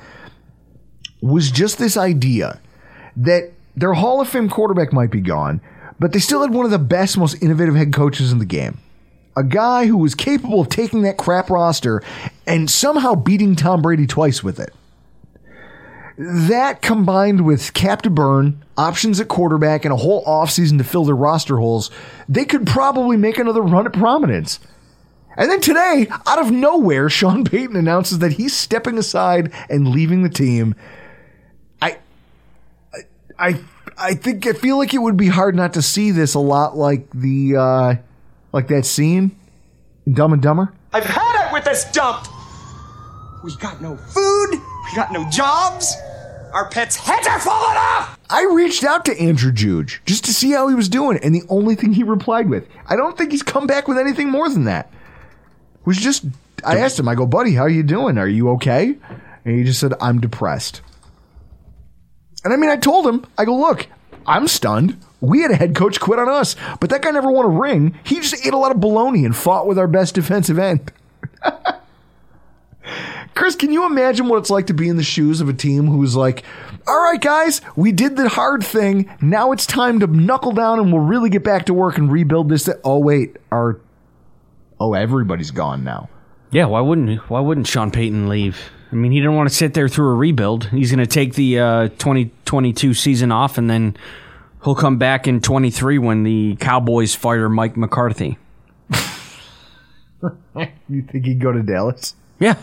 was 1.21 1.49
just 1.49 1.79
this 1.79 1.97
idea 1.97 2.59
that 3.17 3.51
their 3.75 3.93
Hall 3.93 4.21
of 4.21 4.29
Fame 4.29 4.49
quarterback 4.49 4.93
might 4.93 5.11
be 5.11 5.21
gone, 5.21 5.61
but 5.99 6.13
they 6.13 6.19
still 6.19 6.41
had 6.41 6.51
one 6.51 6.65
of 6.65 6.71
the 6.71 6.79
best, 6.79 7.17
most 7.17 7.41
innovative 7.41 7.75
head 7.75 7.91
coaches 7.91 8.31
in 8.31 8.37
the 8.37 8.45
game 8.45 8.77
a 9.35 9.43
guy 9.43 9.85
who 9.85 9.97
was 9.97 10.15
capable 10.15 10.61
of 10.61 10.69
taking 10.69 11.03
that 11.03 11.17
crap 11.17 11.49
roster 11.49 12.03
and 12.45 12.69
somehow 12.69 13.15
beating 13.15 13.55
Tom 13.55 13.81
Brady 13.81 14.07
twice 14.07 14.43
with 14.43 14.59
it. 14.59 14.73
That 16.17 16.81
combined 16.81 17.45
with 17.45 17.73
cap 17.73 18.01
to 18.03 18.09
burn, 18.09 18.63
options 18.77 19.19
at 19.19 19.27
quarterback, 19.27 19.85
and 19.85 19.93
a 19.93 19.97
whole 19.97 20.23
offseason 20.25 20.77
to 20.77 20.83
fill 20.83 21.05
their 21.05 21.15
roster 21.15 21.57
holes, 21.57 21.89
they 22.27 22.45
could 22.45 22.67
probably 22.67 23.17
make 23.17 23.37
another 23.37 23.61
run 23.61 23.85
at 23.85 23.93
prominence. 23.93 24.59
And 25.37 25.49
then 25.49 25.61
today, 25.61 26.07
out 26.27 26.39
of 26.39 26.51
nowhere, 26.51 27.09
Sean 27.09 27.43
Payton 27.45 27.75
announces 27.75 28.19
that 28.19 28.33
he's 28.33 28.55
stepping 28.55 28.97
aside 28.97 29.51
and 29.69 29.87
leaving 29.87 30.23
the 30.23 30.29
team. 30.29 30.75
I, 31.81 31.97
I, 33.39 33.59
I 33.97 34.13
think 34.13 34.45
I 34.45 34.53
feel 34.53 34.77
like 34.77 34.93
it 34.93 34.99
would 34.99 35.17
be 35.17 35.29
hard 35.29 35.55
not 35.55 35.73
to 35.73 35.81
see 35.81 36.11
this 36.11 36.33
a 36.33 36.39
lot 36.39 36.75
like 36.75 37.09
the 37.11 37.55
uh, 37.55 37.95
like 38.53 38.67
that 38.67 38.85
scene 38.85 39.35
in 40.05 40.13
Dumb 40.13 40.33
and 40.33 40.41
Dumber. 40.41 40.73
I've 40.93 41.05
had 41.05 41.47
it 41.47 41.53
with 41.53 41.63
this 41.63 41.85
dump. 41.91 42.27
We 43.43 43.55
got 43.57 43.81
no 43.81 43.97
food. 43.97 44.51
We 44.51 44.95
got 44.95 45.11
no 45.11 45.27
jobs. 45.29 45.95
Our 46.53 46.69
pets' 46.69 46.97
heads 46.97 47.27
are 47.27 47.39
falling 47.39 47.77
off. 47.77 48.19
I 48.29 48.43
reached 48.53 48.83
out 48.83 49.05
to 49.05 49.19
Andrew 49.19 49.51
Juge 49.51 50.01
just 50.05 50.25
to 50.25 50.33
see 50.33 50.51
how 50.51 50.67
he 50.67 50.75
was 50.75 50.89
doing, 50.89 51.17
and 51.23 51.33
the 51.33 51.43
only 51.49 51.75
thing 51.75 51.93
he 51.93 52.03
replied 52.03 52.49
with, 52.49 52.67
I 52.87 52.95
don't 52.95 53.17
think 53.17 53.31
he's 53.31 53.43
come 53.43 53.67
back 53.67 53.87
with 53.87 53.97
anything 53.97 54.29
more 54.29 54.49
than 54.49 54.65
that. 54.65 54.91
Was 55.85 55.97
just 55.97 56.25
I 56.65 56.77
asked 56.77 56.99
him, 56.99 57.07
I 57.07 57.15
go, 57.15 57.25
buddy, 57.25 57.53
how 57.53 57.63
are 57.63 57.69
you 57.69 57.83
doing? 57.83 58.17
Are 58.17 58.27
you 58.27 58.49
okay? 58.51 58.95
And 59.45 59.57
he 59.57 59.63
just 59.63 59.79
said, 59.79 59.93
I'm 59.99 60.19
depressed. 60.21 60.81
And 62.43 62.53
I 62.53 62.57
mean, 62.57 62.69
I 62.69 62.77
told 62.77 63.07
him, 63.07 63.25
I 63.37 63.45
go, 63.45 63.55
look, 63.55 63.87
I'm 64.25 64.47
stunned. 64.47 64.97
We 65.21 65.41
had 65.41 65.51
a 65.51 65.55
head 65.55 65.75
coach 65.75 65.99
quit 65.99 66.19
on 66.19 66.27
us, 66.27 66.55
but 66.79 66.89
that 66.89 67.01
guy 67.03 67.11
never 67.11 67.31
won 67.31 67.45
a 67.45 67.49
ring. 67.49 67.97
He 68.03 68.15
just 68.15 68.45
ate 68.45 68.53
a 68.53 68.57
lot 68.57 68.71
of 68.71 68.81
bologna 68.81 69.23
and 69.23 69.35
fought 69.35 69.67
with 69.67 69.77
our 69.77 69.87
best 69.87 70.15
defensive 70.15 70.57
end. 70.59 70.91
Chris, 73.35 73.55
can 73.55 73.71
you 73.71 73.85
imagine 73.85 74.27
what 74.27 74.37
it's 74.39 74.49
like 74.49 74.67
to 74.67 74.73
be 74.73 74.89
in 74.89 74.97
the 74.97 75.03
shoes 75.03 75.39
of 75.39 75.47
a 75.47 75.53
team 75.53 75.87
who's 75.87 76.15
like, 76.15 76.43
all 76.87 77.01
right, 77.03 77.21
guys, 77.21 77.61
we 77.75 77.91
did 77.91 78.15
the 78.15 78.29
hard 78.29 78.63
thing. 78.63 79.09
Now 79.21 79.51
it's 79.51 79.65
time 79.65 79.99
to 79.99 80.07
knuckle 80.07 80.51
down 80.51 80.79
and 80.79 80.91
we'll 80.91 81.03
really 81.03 81.29
get 81.29 81.43
back 81.43 81.65
to 81.67 81.73
work 81.73 81.97
and 81.97 82.11
rebuild 82.11 82.49
this. 82.49 82.65
Th- 82.65 82.77
oh, 82.83 82.97
wait, 82.99 83.37
our. 83.51 83.79
Oh, 84.79 84.93
everybody's 84.93 85.51
gone 85.51 85.83
now. 85.83 86.09
Yeah, 86.49 86.65
why 86.65 86.81
wouldn't 86.81 87.29
why 87.29 87.39
wouldn't 87.39 87.67
Sean 87.67 87.91
Payton 87.91 88.27
leave? 88.27 88.71
I 88.91 88.95
mean, 88.95 89.13
he 89.13 89.19
didn't 89.19 89.35
want 89.35 89.47
to 89.47 89.55
sit 89.55 89.73
there 89.73 89.87
through 89.87 90.09
a 90.09 90.15
rebuild. 90.15 90.65
He's 90.65 90.91
going 90.91 90.99
to 90.99 91.07
take 91.07 91.35
the 91.35 91.59
uh, 91.59 91.87
2022 91.89 92.93
season 92.93 93.31
off, 93.31 93.57
and 93.57 93.69
then 93.69 93.95
he'll 94.63 94.75
come 94.75 94.97
back 94.97 95.27
in 95.27 95.41
23 95.41 95.97
when 95.97 96.23
the 96.23 96.55
Cowboys 96.59 97.15
fire 97.15 97.49
Mike 97.49 97.77
McCarthy. 97.77 98.37
You 100.87 101.01
think 101.01 101.25
he'd 101.25 101.39
go 101.39 101.51
to 101.51 101.63
Dallas? 101.63 102.13
Yeah, 102.39 102.55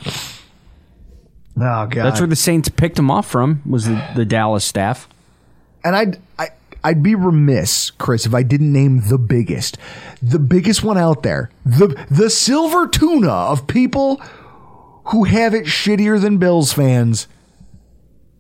Oh, 1.57 1.87
God. 1.87 1.91
that's 1.93 2.21
where 2.21 2.29
the 2.29 2.37
Saints 2.37 2.69
picked 2.69 2.97
him 2.99 3.11
off 3.11 3.27
from. 3.27 3.63
Was 3.67 3.87
the, 3.87 4.01
the 4.15 4.25
Dallas 4.25 4.65
staff? 4.65 5.09
and 5.85 5.97
I'd 5.97 6.19
I, 6.39 6.49
I'd 6.85 7.03
be 7.03 7.15
remiss, 7.17 7.91
Chris, 7.91 8.27
if 8.27 8.35
I 8.35 8.43
didn't 8.45 8.73
name 8.73 9.03
the 9.09 9.19
biggest, 9.19 9.77
the 10.23 10.39
biggest 10.39 10.85
one 10.85 10.99
out 10.99 11.23
there, 11.25 11.51
the 11.65 11.89
the 12.11 12.31
silver 12.31 12.87
tuna 12.87 13.31
of 13.33 13.67
people 13.67 14.17
who 15.07 15.25
have 15.25 15.55
it 15.55 15.65
shittier 15.65 16.21
than 16.21 16.37
Bills 16.39 16.73
fans. 16.73 17.27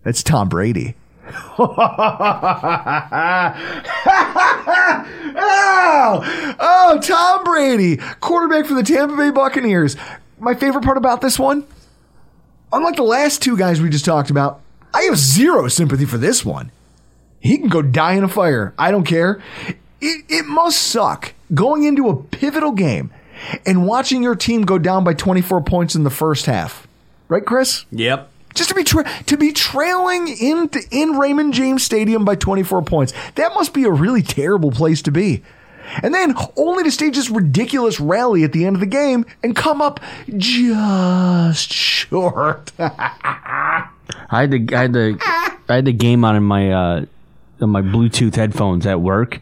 That's 0.04 0.22
Tom 0.22 0.48
Brady. 0.48 0.94
Oh, 1.58 1.76
oh, 6.60 7.00
Tom 7.02 7.44
Brady, 7.44 7.98
quarterback 8.20 8.66
for 8.66 8.74
the 8.74 8.82
Tampa 8.82 9.16
Bay 9.16 9.30
Buccaneers. 9.30 9.96
My 10.38 10.54
favorite 10.54 10.84
part 10.84 10.96
about 10.96 11.20
this 11.20 11.38
one, 11.38 11.66
unlike 12.72 12.96
the 12.96 13.02
last 13.02 13.42
two 13.42 13.56
guys 13.56 13.80
we 13.80 13.88
just 13.88 14.04
talked 14.04 14.30
about, 14.30 14.60
I 14.94 15.02
have 15.02 15.16
zero 15.16 15.68
sympathy 15.68 16.04
for 16.04 16.18
this 16.18 16.44
one. 16.44 16.70
He 17.40 17.58
can 17.58 17.68
go 17.68 17.82
die 17.82 18.14
in 18.14 18.24
a 18.24 18.28
fire. 18.28 18.74
I 18.78 18.90
don't 18.90 19.04
care. 19.04 19.42
It, 20.00 20.24
it 20.28 20.46
must 20.46 20.80
suck 20.80 21.34
going 21.54 21.84
into 21.84 22.08
a 22.08 22.16
pivotal 22.16 22.72
game 22.72 23.10
and 23.66 23.86
watching 23.86 24.22
your 24.22 24.34
team 24.34 24.62
go 24.62 24.78
down 24.78 25.04
by 25.04 25.14
24 25.14 25.62
points 25.62 25.94
in 25.94 26.04
the 26.04 26.10
first 26.10 26.46
half. 26.46 26.86
Right, 27.28 27.44
Chris? 27.44 27.84
Yep. 27.90 28.30
Just 28.58 28.70
to 28.70 28.74
be 28.74 28.82
tra- 28.82 29.08
to 29.26 29.36
be 29.36 29.52
trailing 29.52 30.26
in 30.26 30.68
in 30.90 31.10
Raymond 31.12 31.54
James 31.54 31.84
Stadium 31.84 32.24
by 32.24 32.34
24 32.34 32.82
points. 32.82 33.12
That 33.36 33.54
must 33.54 33.72
be 33.72 33.84
a 33.84 33.90
really 33.90 34.20
terrible 34.20 34.72
place 34.72 35.00
to 35.02 35.12
be. 35.12 35.44
And 36.02 36.12
then 36.12 36.34
only 36.56 36.82
to 36.82 36.90
stage 36.90 37.14
this 37.14 37.30
ridiculous 37.30 38.00
rally 38.00 38.42
at 38.42 38.52
the 38.52 38.66
end 38.66 38.74
of 38.74 38.80
the 38.80 38.86
game 38.86 39.26
and 39.44 39.54
come 39.54 39.80
up 39.80 40.00
just 40.36 41.72
short. 41.72 42.72
I 42.80 43.88
had 44.30 44.50
the 44.50 44.74
I 44.74 44.80
had 44.82 44.92
the 44.92 45.18
I 45.68 45.74
had 45.76 45.84
the 45.84 45.92
game 45.92 46.24
on 46.24 46.34
in 46.34 46.42
my 46.42 46.72
uh, 46.72 47.06
on 47.60 47.70
my 47.70 47.80
Bluetooth 47.80 48.34
headphones 48.34 48.86
at 48.86 49.00
work, 49.00 49.40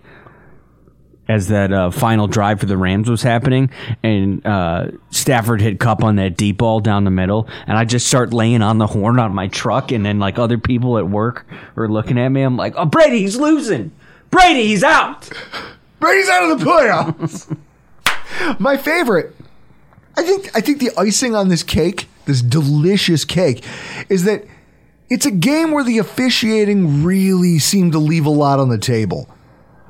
as 1.28 1.48
that 1.48 1.72
uh, 1.72 1.90
final 1.90 2.26
drive 2.26 2.60
for 2.60 2.66
the 2.66 2.76
Rams 2.76 3.10
was 3.10 3.22
happening, 3.22 3.70
and 4.02 4.44
uh, 4.46 4.88
Stafford 5.10 5.60
hit 5.60 5.80
Kupp 5.80 6.04
on 6.04 6.16
that 6.16 6.36
deep 6.36 6.58
ball 6.58 6.80
down 6.80 7.04
the 7.04 7.10
middle, 7.10 7.48
and 7.66 7.76
I 7.76 7.84
just 7.84 8.06
start 8.06 8.32
laying 8.32 8.62
on 8.62 8.78
the 8.78 8.86
horn 8.86 9.18
on 9.18 9.34
my 9.34 9.48
truck, 9.48 9.92
and 9.92 10.04
then 10.04 10.18
like 10.18 10.38
other 10.38 10.58
people 10.58 10.98
at 10.98 11.08
work 11.08 11.46
are 11.76 11.88
looking 11.88 12.18
at 12.18 12.28
me. 12.28 12.42
I'm 12.42 12.56
like, 12.56 12.74
"Oh, 12.76 12.84
Brady, 12.84 13.20
he's 13.20 13.36
losing. 13.36 13.92
Brady, 14.30 14.66
he's 14.68 14.84
out." 14.84 15.28
Brady's 16.00 16.28
out 16.28 16.50
of 16.50 16.58
the 16.58 16.64
playoffs. 16.64 17.56
My 18.60 18.76
favorite. 18.76 19.34
I 20.16 20.22
think 20.22 20.50
I 20.54 20.60
think 20.60 20.80
the 20.80 20.90
icing 20.96 21.34
on 21.34 21.48
this 21.48 21.62
cake, 21.62 22.08
this 22.24 22.42
delicious 22.42 23.24
cake, 23.24 23.64
is 24.08 24.24
that 24.24 24.44
it's 25.08 25.26
a 25.26 25.30
game 25.30 25.70
where 25.70 25.84
the 25.84 25.98
officiating 25.98 27.04
really 27.04 27.58
seemed 27.58 27.92
to 27.92 27.98
leave 27.98 28.26
a 28.26 28.30
lot 28.30 28.58
on 28.58 28.68
the 28.68 28.78
table. 28.78 29.28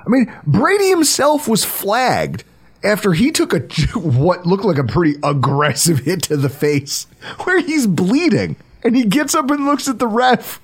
I 0.06 0.10
mean, 0.10 0.32
Brady 0.46 0.88
himself 0.88 1.48
was 1.48 1.64
flagged 1.64 2.44
after 2.84 3.12
he 3.12 3.32
took 3.32 3.52
a 3.52 3.58
what 3.98 4.46
looked 4.46 4.64
like 4.64 4.78
a 4.78 4.84
pretty 4.84 5.18
aggressive 5.22 6.00
hit 6.00 6.22
to 6.24 6.36
the 6.36 6.48
face, 6.48 7.06
where 7.44 7.60
he's 7.60 7.86
bleeding, 7.86 8.56
and 8.84 8.94
he 8.96 9.04
gets 9.04 9.34
up 9.34 9.50
and 9.50 9.66
looks 9.66 9.88
at 9.88 9.98
the 9.98 10.06
ref. 10.06 10.60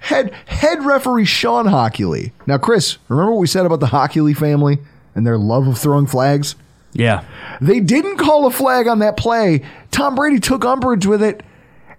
Head 0.00 0.32
head 0.46 0.84
referee 0.84 1.24
Shawn 1.24 1.66
Hochuli. 1.66 2.32
Now, 2.48 2.58
Chris, 2.58 2.98
remember 3.08 3.32
what 3.32 3.40
we 3.40 3.46
said 3.46 3.64
about 3.64 3.78
the 3.78 3.86
Hockley 3.86 4.34
family 4.34 4.78
and 5.14 5.24
their 5.24 5.38
love 5.38 5.68
of 5.68 5.78
throwing 5.78 6.06
flags? 6.06 6.56
Yeah, 6.94 7.24
They 7.60 7.80
didn't 7.80 8.18
call 8.18 8.44
a 8.46 8.50
flag 8.50 8.86
on 8.86 8.98
that 8.98 9.16
play. 9.16 9.62
Tom 9.92 10.14
Brady 10.14 10.40
took 10.40 10.62
umbrage 10.64 11.06
with 11.06 11.22
it, 11.22 11.42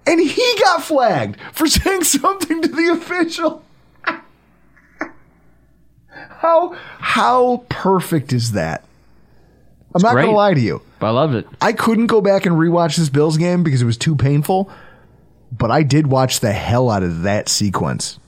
and 0.06 0.20
he 0.20 0.56
got 0.60 0.84
flagged 0.84 1.40
for 1.52 1.66
saying 1.68 2.04
something 2.04 2.62
to 2.62 2.68
the 2.68 2.90
official. 2.92 3.64
How 6.30 6.76
how 7.00 7.66
perfect 7.70 8.34
is 8.34 8.54
that? 8.54 8.84
I'm 9.96 10.02
not 10.02 10.14
great. 10.14 10.26
gonna 10.26 10.38
lie 10.38 10.54
to 10.54 10.60
you. 10.60 10.82
I 11.02 11.10
love 11.10 11.34
it. 11.36 11.48
I 11.62 11.74
couldn't 11.74 12.08
go 12.08 12.22
back 12.22 12.46
and 12.46 12.56
rewatch 12.56 12.98
this 12.98 13.10
Bills 13.10 13.38
game 13.38 13.64
because 13.64 13.82
it 13.82 13.86
was 13.86 13.98
too 13.98 14.16
painful, 14.16 14.72
but 15.52 15.70
I 15.72 15.84
did 15.84 16.08
watch 16.08 16.40
the 16.40 16.52
hell 16.52 16.90
out 16.90 17.04
of 17.04 17.24
that 17.24 17.50
sequence. 17.50 18.20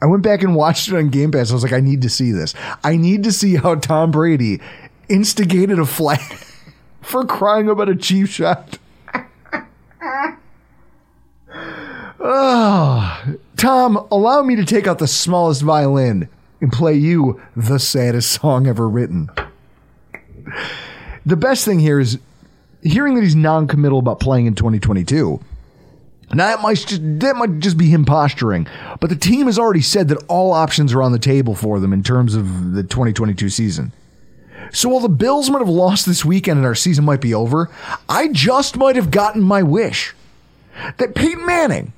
I 0.00 0.06
went 0.06 0.24
back 0.24 0.42
and 0.42 0.56
watched 0.56 0.88
it 0.88 0.96
on 0.96 1.10
Game 1.10 1.30
Pass. 1.30 1.50
I 1.50 1.54
was 1.54 1.62
like, 1.62 1.72
I 1.72 1.80
need 1.80 2.02
to 2.02 2.08
see 2.08 2.32
this. 2.32 2.54
I 2.82 2.96
need 2.96 3.22
to 3.24 3.32
see 3.32 3.54
how 3.54 3.76
Tom 3.76 4.10
Brady 4.10 4.60
instigated 5.08 5.78
a 5.78 5.86
flag 5.86 6.20
for 7.02 7.24
crying 7.24 7.68
about 7.68 7.88
a 7.88 7.94
cheap 7.94 8.26
shot. 8.28 8.78
oh, 12.18 13.36
Tom, 13.56 14.08
allow 14.10 14.42
me 14.42 14.56
to 14.56 14.64
take 14.64 14.88
out 14.88 14.98
the 14.98 15.06
smallest 15.06 15.62
violin 15.62 16.28
and 16.62 16.72
play 16.72 16.94
you 16.94 17.42
the 17.54 17.78
saddest 17.78 18.30
song 18.40 18.66
ever 18.66 18.88
written. 18.88 19.28
The 21.26 21.36
best 21.36 21.66
thing 21.66 21.80
here 21.80 22.00
is 22.00 22.18
hearing 22.82 23.14
that 23.16 23.22
he's 23.22 23.36
non-committal 23.36 23.98
about 23.98 24.20
playing 24.20 24.46
in 24.46 24.54
2022. 24.54 25.40
Now 26.34 26.46
that 26.46 26.62
might 26.62 26.78
just 26.78 27.02
that 27.20 27.36
might 27.36 27.58
just 27.58 27.76
be 27.76 27.88
him 27.88 28.06
posturing, 28.06 28.66
but 29.00 29.10
the 29.10 29.16
team 29.16 29.46
has 29.46 29.58
already 29.58 29.82
said 29.82 30.08
that 30.08 30.24
all 30.28 30.52
options 30.52 30.94
are 30.94 31.02
on 31.02 31.12
the 31.12 31.18
table 31.18 31.54
for 31.54 31.78
them 31.78 31.92
in 31.92 32.02
terms 32.02 32.34
of 32.34 32.72
the 32.72 32.82
2022 32.82 33.50
season. 33.50 33.92
So 34.72 34.88
while 34.88 35.00
the 35.00 35.10
Bills 35.10 35.50
might 35.50 35.58
have 35.58 35.68
lost 35.68 36.06
this 36.06 36.24
weekend 36.24 36.56
and 36.56 36.66
our 36.66 36.74
season 36.74 37.04
might 37.04 37.20
be 37.20 37.34
over, 37.34 37.70
I 38.08 38.28
just 38.28 38.78
might 38.78 38.96
have 38.96 39.10
gotten 39.10 39.42
my 39.42 39.62
wish 39.62 40.14
that 40.96 41.14
Peyton 41.14 41.44
Manning 41.44 41.92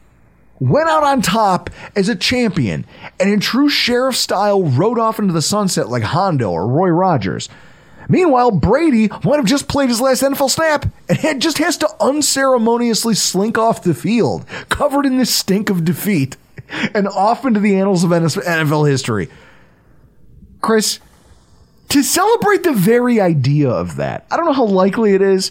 went 0.60 0.88
out 0.88 1.02
on 1.02 1.20
top 1.20 1.70
as 1.96 2.08
a 2.08 2.16
champion 2.16 2.86
and 3.18 3.30
in 3.30 3.40
true 3.40 3.68
sheriff 3.68 4.16
style 4.16 4.62
rode 4.62 4.98
off 4.98 5.18
into 5.18 5.32
the 5.32 5.42
sunset 5.42 5.88
like 5.88 6.02
Hondo 6.02 6.50
or 6.50 6.66
Roy 6.66 6.88
Rogers. 6.88 7.48
Meanwhile, 8.08 8.50
Brady 8.52 9.08
might 9.24 9.36
have 9.36 9.46
just 9.46 9.68
played 9.68 9.88
his 9.88 10.00
last 10.00 10.22
NFL 10.22 10.50
snap 10.50 10.86
and 11.24 11.40
just 11.40 11.58
has 11.58 11.76
to 11.78 11.88
unceremoniously 12.00 13.14
slink 13.14 13.56
off 13.56 13.82
the 13.82 13.94
field, 13.94 14.46
covered 14.68 15.06
in 15.06 15.18
the 15.18 15.26
stink 15.26 15.70
of 15.70 15.84
defeat, 15.84 16.36
and 16.94 17.08
off 17.08 17.44
into 17.44 17.60
the 17.60 17.76
annals 17.76 18.04
of 18.04 18.10
NFL 18.10 18.88
history. 18.88 19.28
Chris, 20.60 20.98
to 21.88 22.02
celebrate 22.02 22.62
the 22.62 22.72
very 22.72 23.20
idea 23.20 23.70
of 23.70 23.96
that, 23.96 24.26
I 24.30 24.36
don't 24.36 24.46
know 24.46 24.52
how 24.52 24.64
likely 24.64 25.14
it 25.14 25.22
is, 25.22 25.50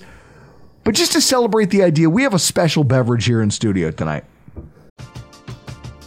but 0.84 0.96
just 0.96 1.14
to 1.14 1.22
celebrate 1.22 1.70
the 1.70 1.84
idea, 1.84 2.10
we 2.10 2.24
have 2.24 2.34
a 2.34 2.40
special 2.40 2.84
beverage 2.84 3.26
here 3.26 3.42
in 3.42 3.50
studio 3.52 3.92
tonight. 3.92 4.26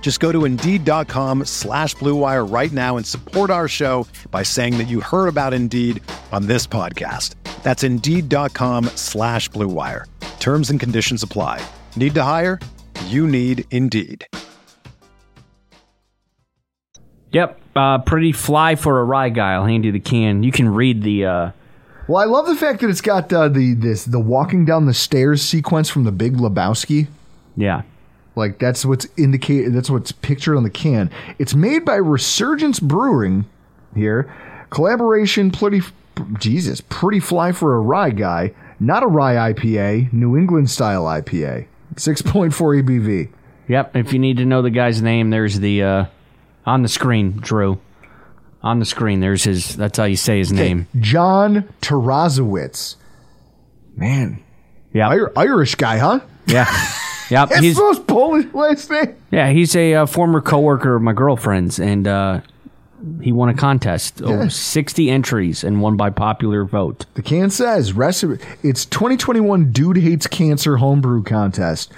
Just 0.00 0.18
go 0.18 0.32
to 0.32 0.44
Indeed.com 0.44 1.44
slash 1.44 1.94
BlueWire 1.96 2.50
right 2.52 2.72
now 2.72 2.96
and 2.96 3.06
support 3.06 3.50
our 3.50 3.68
show 3.68 4.06
by 4.32 4.42
saying 4.42 4.76
that 4.78 4.88
you 4.88 5.00
heard 5.00 5.28
about 5.28 5.54
Indeed 5.54 6.02
on 6.32 6.46
this 6.46 6.66
podcast. 6.66 7.34
That's 7.62 7.84
Indeed.com 7.84 8.86
slash 8.96 9.48
BlueWire. 9.50 10.06
Terms 10.40 10.70
and 10.70 10.80
conditions 10.80 11.22
apply. 11.22 11.64
Need 11.94 12.14
to 12.14 12.22
hire? 12.22 12.58
You 13.06 13.28
need 13.28 13.66
Indeed. 13.70 14.26
Yep, 17.32 17.60
uh, 17.76 17.98
pretty 17.98 18.32
fly 18.32 18.74
for 18.74 18.98
a 19.00 19.04
rye 19.04 19.28
guy. 19.28 19.52
I'll 19.52 19.66
hand 19.66 19.84
you 19.84 19.92
the 19.92 20.00
can. 20.00 20.42
You 20.42 20.50
can 20.50 20.68
read 20.68 21.02
the. 21.02 21.24
Uh, 21.26 21.50
Well, 22.08 22.20
I 22.20 22.24
love 22.24 22.46
the 22.46 22.56
fact 22.56 22.80
that 22.80 22.90
it's 22.90 23.00
got 23.00 23.32
uh, 23.32 23.48
the 23.48 23.74
this 23.74 24.04
the 24.04 24.18
walking 24.18 24.64
down 24.64 24.86
the 24.86 24.94
stairs 24.94 25.40
sequence 25.42 25.88
from 25.88 26.02
the 26.04 26.10
Big 26.10 26.38
Lebowski. 26.38 27.06
yeah, 27.56 27.82
Like 28.40 28.58
that's 28.58 28.84
what's 28.84 29.06
indicated. 29.16 29.72
That's 29.72 29.88
what's 29.90 30.10
pictured 30.10 30.56
on 30.56 30.64
the 30.64 30.70
can. 30.70 31.10
It's 31.38 31.54
made 31.54 31.84
by 31.84 31.94
Resurgence 31.94 32.80
Brewing 32.80 33.44
here. 33.94 34.32
Collaboration, 34.70 35.50
pretty 35.52 35.82
Jesus, 36.38 36.80
pretty 36.88 37.20
fly 37.20 37.52
for 37.52 37.76
a 37.76 37.80
rye 37.80 38.10
guy. 38.10 38.52
Not 38.80 39.02
a 39.02 39.06
rye 39.06 39.52
IPA, 39.52 40.12
New 40.12 40.36
England 40.36 40.70
style 40.70 41.04
IPA. 41.04 41.66
Six 41.96 42.22
point 42.22 42.54
four 42.54 42.74
ABV. 42.74 43.28
yep. 43.68 43.94
If 43.94 44.12
you 44.12 44.18
need 44.18 44.38
to 44.38 44.44
know 44.44 44.62
the 44.62 44.70
guy's 44.70 45.02
name, 45.02 45.30
there's 45.30 45.60
the 45.60 45.82
uh, 45.82 46.04
on 46.66 46.82
the 46.82 46.88
screen, 46.88 47.32
Drew. 47.32 47.80
On 48.62 48.78
the 48.78 48.84
screen, 48.84 49.20
there's 49.20 49.44
his. 49.44 49.74
That's 49.76 49.96
how 49.98 50.04
you 50.04 50.16
say 50.16 50.38
his 50.38 50.52
name. 50.52 50.86
John 50.98 51.68
Tarazowitz. 51.80 52.96
Man, 53.96 54.42
Yeah, 54.92 55.08
Irish 55.36 55.74
guy, 55.74 55.98
huh? 55.98 56.20
yeah, 56.46 56.64
yep. 57.30 57.48
That's 57.48 57.60
He's 57.60 57.76
the 57.76 57.82
most 57.82 58.06
Polish 58.06 58.46
last 58.52 58.90
name. 58.90 59.16
yeah. 59.30 59.50
He's 59.50 59.74
a 59.76 59.94
uh, 59.94 60.06
former 60.06 60.40
coworker 60.40 60.96
of 60.96 61.02
my 61.02 61.12
girlfriend's, 61.12 61.78
and 61.78 62.06
uh, 62.06 62.40
he 63.20 63.32
won 63.32 63.48
a 63.48 63.54
contest. 63.54 64.20
Over 64.22 64.50
sixty 64.50 65.10
entries 65.10 65.64
and 65.64 65.80
won 65.80 65.96
by 65.96 66.10
popular 66.10 66.64
vote. 66.64 67.06
The 67.14 67.22
can 67.22 67.50
says 67.50 67.92
recipe. 67.92 68.42
It's 68.62 68.84
2021 68.84 69.72
Dude 69.72 69.98
Hates 69.98 70.26
Cancer 70.26 70.76
Homebrew 70.78 71.22
Contest. 71.22 71.92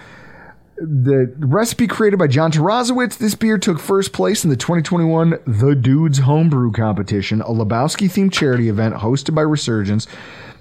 The 0.76 1.32
recipe 1.38 1.86
created 1.86 2.18
by 2.18 2.26
John 2.26 2.50
Tarazowitz. 2.50 3.18
This 3.18 3.36
beer 3.36 3.56
took 3.56 3.78
first 3.78 4.12
place 4.12 4.42
in 4.42 4.50
the 4.50 4.56
2021 4.56 5.38
The 5.46 5.76
Dudes 5.76 6.18
Homebrew 6.18 6.72
Competition, 6.72 7.40
a 7.40 7.50
Lebowski 7.50 8.08
themed 8.08 8.32
charity 8.32 8.68
event 8.68 8.96
hosted 8.96 9.32
by 9.34 9.42
Resurgence 9.42 10.08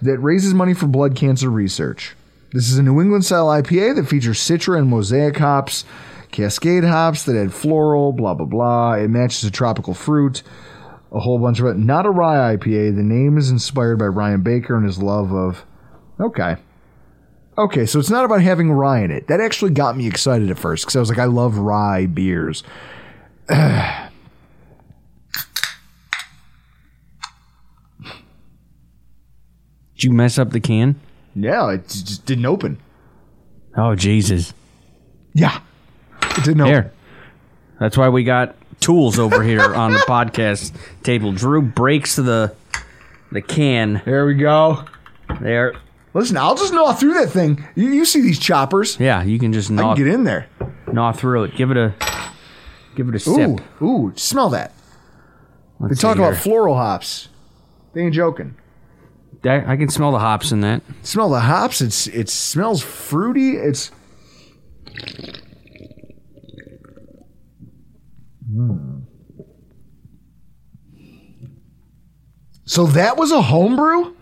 that 0.02 0.19
raises 0.19 0.53
money 0.53 0.76
for 0.76 0.85
blood 0.85 1.15
cancer 1.15 1.49
research. 1.49 2.15
This 2.53 2.69
is 2.69 2.78
a 2.78 2.84
New 2.84 2.99
England 2.99 3.26
style 3.26 3.48
IPA 3.48 3.95
that 3.95 4.07
features 4.07 4.40
Citra 4.40 4.78
and 4.78 4.90
Mosaic 4.90 5.38
hops, 5.38 5.86
Cascade 6.32 6.84
hops 6.84 7.23
that 7.23 7.36
add 7.36 7.53
floral, 7.53 8.11
blah, 8.11 8.34
blah, 8.34 8.45
blah. 8.45 8.94
It 8.94 9.10
matches 9.10 9.44
a 9.44 9.52
tropical 9.52 9.94
fruit 9.94 10.44
a 11.11 11.19
whole 11.19 11.40
bunch 11.40 11.60
of 11.60 11.65
it. 11.65 11.78
Not 11.78 12.06
a 12.06 12.10
rye 12.10 12.56
IPA. 12.56 12.95
The 12.95 13.03
name 13.03 13.38
is 13.38 13.49
inspired 13.49 13.99
by 13.99 14.06
Ryan 14.06 14.41
Baker 14.41 14.76
and 14.76 14.86
his 14.86 15.02
love 15.02 15.34
of. 15.34 15.65
Okay. 16.19 16.56
Okay, 17.57 17.86
so 17.86 17.99
it's 17.99 18.10
not 18.10 18.23
about 18.23 18.41
having 18.41 18.72
rye 18.72 19.03
in 19.03 19.11
it. 19.11 19.28
That 19.28 19.41
actually 19.41 19.72
got 19.72 19.98
me 19.98 20.07
excited 20.07 20.49
at 20.49 20.57
first 20.57 20.86
because 20.86 20.95
I 20.95 20.99
was 20.99 21.10
like, 21.10 21.19
I 21.19 21.26
love 21.26 21.57
rye 21.57 22.06
beers. 22.06 22.64
Did 23.49 23.60
you 29.98 30.14
mess 30.14 30.40
up 30.40 30.52
the 30.52 30.60
can? 30.60 30.99
Yeah, 31.36 31.72
it 31.72 31.88
just 31.88 32.26
didn't 32.26 32.45
open. 32.45 32.80
Oh 33.76 33.95
Jesus! 33.95 34.53
Yeah, 35.34 35.62
it 36.24 36.44
didn't 36.44 36.62
open. 36.62 36.74
Here, 36.74 36.91
that's 37.80 37.98
why 37.98 38.10
we 38.10 38.24
got 38.24 38.56
tools 38.80 39.18
over 39.20 39.44
here 39.44 39.74
on 39.74 39.91
the 39.91 39.99
podcast 40.08 40.74
table. 41.03 41.32
Drew 41.32 41.62
breaks 41.62 42.16
the 42.16 42.53
the 43.32 43.41
can 43.41 44.02
There 44.06 44.26
we 44.26 44.34
go. 44.36 44.84
there. 45.40 45.74
Listen, 46.14 46.36
I'll 46.36 46.56
just 46.56 46.74
gnaw 46.74 46.91
through 46.91 47.14
that 47.14 47.30
thing. 47.30 47.66
You, 47.76 47.88
you 47.90 48.03
see 48.03 48.20
these 48.20 48.38
choppers? 48.40 48.99
Yeah, 48.99 49.24
you 49.24 49.40
can 49.40 49.53
just 49.53 49.72
I 49.72 49.76
can 49.78 49.95
get 49.95 50.08
in 50.08 50.26
there. 50.26 50.48
gnaw 50.91 51.14
through 51.14 51.44
it. 51.45 51.56
Give 51.56 51.72
it 51.72 51.78
a 51.78 51.94
give 52.98 53.08
it 53.08 53.12
a 53.26 53.30
Ooh, 53.30 53.36
sip. 53.58 53.82
ooh, 53.82 54.12
smell 54.18 54.49
that. 54.49 54.74
Let's 55.80 55.95
They 55.95 56.02
talk 56.02 56.18
about 56.18 56.36
floral 56.36 56.76
hops. 56.76 57.30
They 57.94 58.02
ain't 58.02 58.14
joking. 58.14 58.56
I, 59.44 59.74
I 59.74 59.78
can 59.78 59.90
smell 59.90 60.12
the 60.12 60.20
hops 60.20 60.52
in 60.52 60.62
that. 60.62 60.82
Smell 61.04 61.30
the 61.30 61.40
hops. 61.40 61.82
It's 61.82 62.08
it 62.08 62.30
smells 62.30 62.82
fruity. 62.84 63.58
It's 63.58 63.92
Mm. 68.54 69.04
So 72.66 72.86
that 72.88 73.18
was 73.18 73.32
a 73.32 73.42
homebrew? 73.42 74.14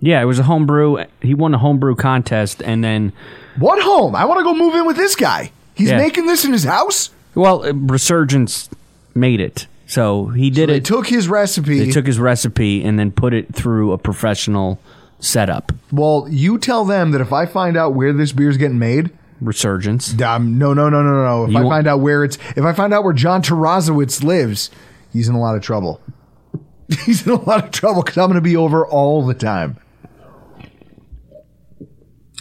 Yeah, 0.00 0.20
it 0.20 0.24
was 0.26 0.38
a 0.38 0.42
homebrew. 0.42 1.04
He 1.22 1.34
won 1.34 1.54
a 1.54 1.58
homebrew 1.58 1.94
contest, 1.96 2.62
and 2.62 2.82
then 2.84 3.12
What 3.58 3.82
home? 3.82 4.14
I 4.14 4.24
want 4.24 4.38
to 4.40 4.44
go 4.44 4.54
move 4.54 4.74
in 4.74 4.86
with 4.86 4.96
this 4.96 5.16
guy. 5.16 5.52
He's 5.74 5.90
Yeah. 5.90 5.96
making 5.98 6.26
this 6.26 6.44
in 6.44 6.52
his 6.52 6.64
house? 6.64 7.10
well, 7.34 7.64
uh, 7.64 7.72
Resurgence 7.72 8.68
made 9.14 9.40
it. 9.40 9.66
So 9.94 10.26
he 10.26 10.50
did 10.50 10.64
it 10.64 10.72
They 10.72 10.76
it. 10.78 10.84
took 10.84 11.06
his 11.06 11.28
recipe. 11.28 11.78
they 11.78 11.90
took 11.92 12.06
his 12.06 12.18
recipe 12.18 12.82
and 12.82 12.98
then 12.98 13.12
put 13.12 13.32
it 13.32 13.54
through 13.54 13.92
a 13.92 13.98
professional 13.98 14.80
setup. 15.20 15.70
well, 15.92 16.26
you 16.28 16.58
tell 16.58 16.84
them 16.84 17.12
that 17.12 17.20
if 17.20 17.32
I 17.32 17.46
find 17.46 17.76
out 17.76 17.94
where 17.94 18.12
this 18.12 18.32
beer's 18.32 18.56
getting 18.56 18.78
made, 18.80 19.10
Resurgence. 19.40 20.20
um, 20.20 20.58
no, 20.58 20.74
no, 20.74 20.88
no, 20.88 21.02
no, 21.02 21.24
no. 21.24 21.44
If 21.44 21.52
You 21.52 21.58
I 21.58 21.62
find 21.62 21.86
out 21.86 22.00
where 22.00 22.24
it's, 22.24 22.38
if 22.56 22.64
I 22.64 22.72
find 22.72 22.92
out 22.92 23.04
where 23.04 23.12
John 23.12 23.40
Tarazowitz 23.42 24.24
lives, 24.24 24.70
he's 25.12 25.28
in 25.28 25.34
a 25.36 25.40
lot 25.40 25.54
of 25.56 25.62
trouble. 25.62 26.00
He's 27.06 27.26
in 27.26 27.32
a 27.32 27.40
lot 27.40 27.64
of 27.64 27.70
trouble 27.70 28.02
because 28.02 28.18
I'm 28.18 28.26
going 28.26 28.34
to 28.34 28.40
be 28.42 28.56
over 28.56 28.86
all 28.86 29.24
the 29.26 29.32
time. 29.32 29.78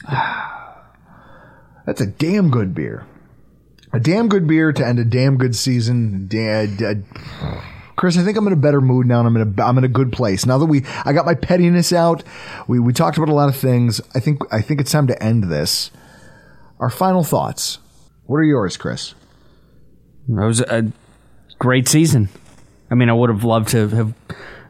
That's 1.85 2.01
a 2.01 2.05
damn 2.07 2.49
good 2.49 2.73
beer. 2.75 3.05
A 3.93 3.99
damn 3.99 4.27
good 4.27 4.47
beer 4.47 4.73
to 4.73 4.85
end 4.85 4.97
a 4.97 5.05
damn 5.05 5.37
good 5.37 5.55
season. 5.55 6.27
Chris, 7.95 8.17
I 8.17 8.23
think 8.23 8.37
I'm 8.37 8.47
in 8.47 8.53
a 8.53 8.57
better 8.57 8.81
mood 8.81 9.05
now, 9.05 9.19
I'm 9.19 9.35
in 9.35 9.55
a 9.57 9.63
I'm 9.63 9.77
in 9.77 9.83
a 9.83 9.89
good 9.89 10.11
place 10.11 10.47
now 10.47 10.57
that 10.57 10.65
we 10.65 10.83
I 11.05 11.13
got 11.13 11.27
my 11.27 11.35
pettiness 11.35 11.93
out. 11.93 12.23
We 12.67 12.79
we 12.79 12.91
talked 12.91 13.17
about 13.17 13.29
a 13.29 13.35
lot 13.35 13.49
of 13.49 13.55
things. 13.55 14.01
I 14.15 14.19
think 14.19 14.41
I 14.51 14.61
think 14.61 14.81
it's 14.81 14.91
time 14.91 15.05
to 15.07 15.23
end 15.23 15.43
this. 15.43 15.91
Our 16.79 16.89
final 16.89 17.23
thoughts. 17.23 17.77
What 18.25 18.37
are 18.37 18.43
yours, 18.43 18.77
Chris? 18.77 19.13
It 20.27 20.33
was 20.33 20.61
a 20.61 20.91
great 21.59 21.87
season. 21.87 22.29
I 22.89 22.95
mean, 22.95 23.09
I 23.09 23.13
would 23.13 23.29
have 23.29 23.43
loved 23.43 23.69
to 23.69 23.89
have 23.89 24.13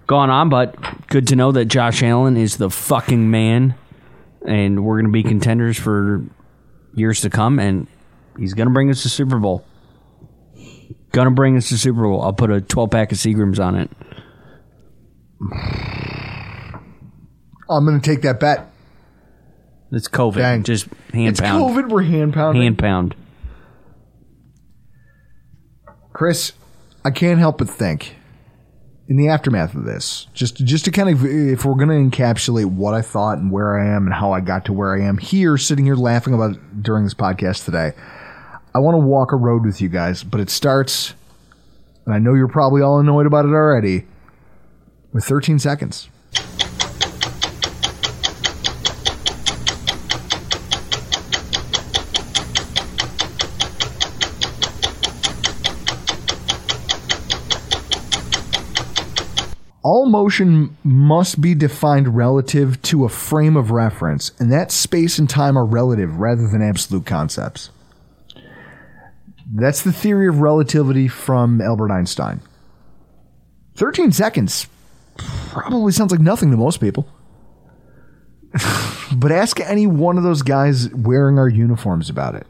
gone 0.05 0.29
on, 0.29 0.49
but 0.49 0.75
good 1.07 1.27
to 1.27 1.35
know 1.35 1.51
that 1.53 1.65
Josh 1.65 2.03
Allen 2.03 2.35
is 2.35 2.57
the 2.57 2.69
fucking 2.69 3.31
man, 3.31 3.75
and 4.45 4.83
we're 4.83 4.95
going 4.95 5.05
to 5.05 5.11
be 5.11 5.23
contenders 5.23 5.77
for 5.77 6.25
years 6.93 7.21
to 7.21 7.29
come, 7.29 7.59
and 7.59 7.87
he's 8.37 8.53
going 8.53 8.67
to 8.67 8.73
bring 8.73 8.89
us 8.89 9.03
to 9.03 9.09
Super 9.09 9.39
Bowl. 9.39 9.65
Going 11.11 11.27
to 11.27 11.33
bring 11.33 11.57
us 11.57 11.69
to 11.69 11.77
Super 11.77 12.03
Bowl. 12.03 12.21
I'll 12.21 12.33
put 12.33 12.51
a 12.51 12.61
12 12.61 12.89
pack 12.89 13.11
of 13.11 13.17
Seagrams 13.17 13.63
on 13.63 13.75
it. 13.75 13.89
I'm 17.69 17.85
going 17.85 17.99
to 17.99 18.05
take 18.05 18.21
that 18.23 18.39
bet. 18.39 18.71
It's 19.91 20.07
COVID. 20.07 20.35
Dang. 20.35 20.63
Just 20.63 20.87
hand 21.13 21.29
it's 21.29 21.41
pound. 21.41 21.63
COVID. 21.63 21.89
We're 21.89 22.03
hand 22.03 22.33
pounding. 22.33 22.63
Hand 22.63 22.79
pound. 22.79 23.15
Chris, 26.13 26.53
I 27.05 27.11
can't 27.11 27.39
help 27.39 27.59
but 27.59 27.69
think 27.69 28.15
in 29.07 29.17
the 29.17 29.27
aftermath 29.27 29.75
of 29.75 29.83
this, 29.83 30.27
just 30.33 30.55
just 30.57 30.85
to 30.85 30.91
kind 30.91 31.09
of 31.09 31.25
if 31.25 31.65
we're 31.65 31.75
going 31.75 32.11
to 32.11 32.17
encapsulate 32.17 32.65
what 32.65 32.93
I 32.93 33.01
thought 33.01 33.37
and 33.37 33.51
where 33.51 33.77
I 33.79 33.95
am 33.95 34.05
and 34.05 34.13
how 34.13 34.31
I 34.31 34.39
got 34.39 34.65
to 34.65 34.73
where 34.73 34.95
I 34.95 35.01
am 35.05 35.17
here, 35.17 35.57
sitting 35.57 35.85
here 35.85 35.95
laughing 35.95 36.33
about 36.33 36.55
it 36.55 36.83
during 36.83 37.03
this 37.03 37.13
podcast 37.13 37.65
today. 37.65 37.91
I 38.75 38.79
want 38.79 38.95
to 38.95 39.05
walk 39.05 39.31
a 39.31 39.35
road 39.35 39.67
with 39.67 39.81
you 39.81 39.87
guys, 39.89 40.23
but 40.23 40.39
it 40.39 40.49
starts, 40.49 41.13
and 42.07 42.15
I 42.15 42.17
know 42.17 42.33
you're 42.33 42.47
probably 42.47 42.81
all 42.81 42.99
annoyed 42.99 43.27
about 43.27 43.45
it 43.45 43.49
already, 43.49 44.05
with 45.11 45.25
13 45.25 45.59
seconds. 45.59 46.09
All 59.83 60.09
motion 60.09 60.75
must 60.83 61.41
be 61.41 61.53
defined 61.53 62.17
relative 62.17 62.81
to 62.83 63.05
a 63.05 63.09
frame 63.09 63.55
of 63.55 63.69
reference, 63.69 64.31
and 64.39 64.51
that 64.51 64.71
space 64.71 65.19
and 65.19 65.29
time 65.29 65.55
are 65.59 65.65
relative 65.65 66.17
rather 66.17 66.47
than 66.47 66.63
absolute 66.63 67.05
concepts. 67.05 67.69
That's 69.55 69.83
the 69.83 69.93
theory 69.93 70.27
of 70.27 70.39
relativity 70.39 71.07
from 71.07 71.61
Albert 71.61 71.91
Einstein. 71.91 72.41
13 73.75 74.11
seconds 74.11 74.67
probably 75.17 75.91
sounds 75.91 76.11
like 76.11 76.21
nothing 76.21 76.49
to 76.49 76.57
most 76.57 76.81
people. 76.81 77.07
but 79.15 79.31
ask 79.31 79.59
any 79.59 79.85
one 79.85 80.17
of 80.17 80.23
those 80.23 80.41
guys 80.41 80.89
wearing 80.89 81.37
our 81.37 81.47
uniforms 81.47 82.09
about 82.09 82.33
it. 82.33 82.47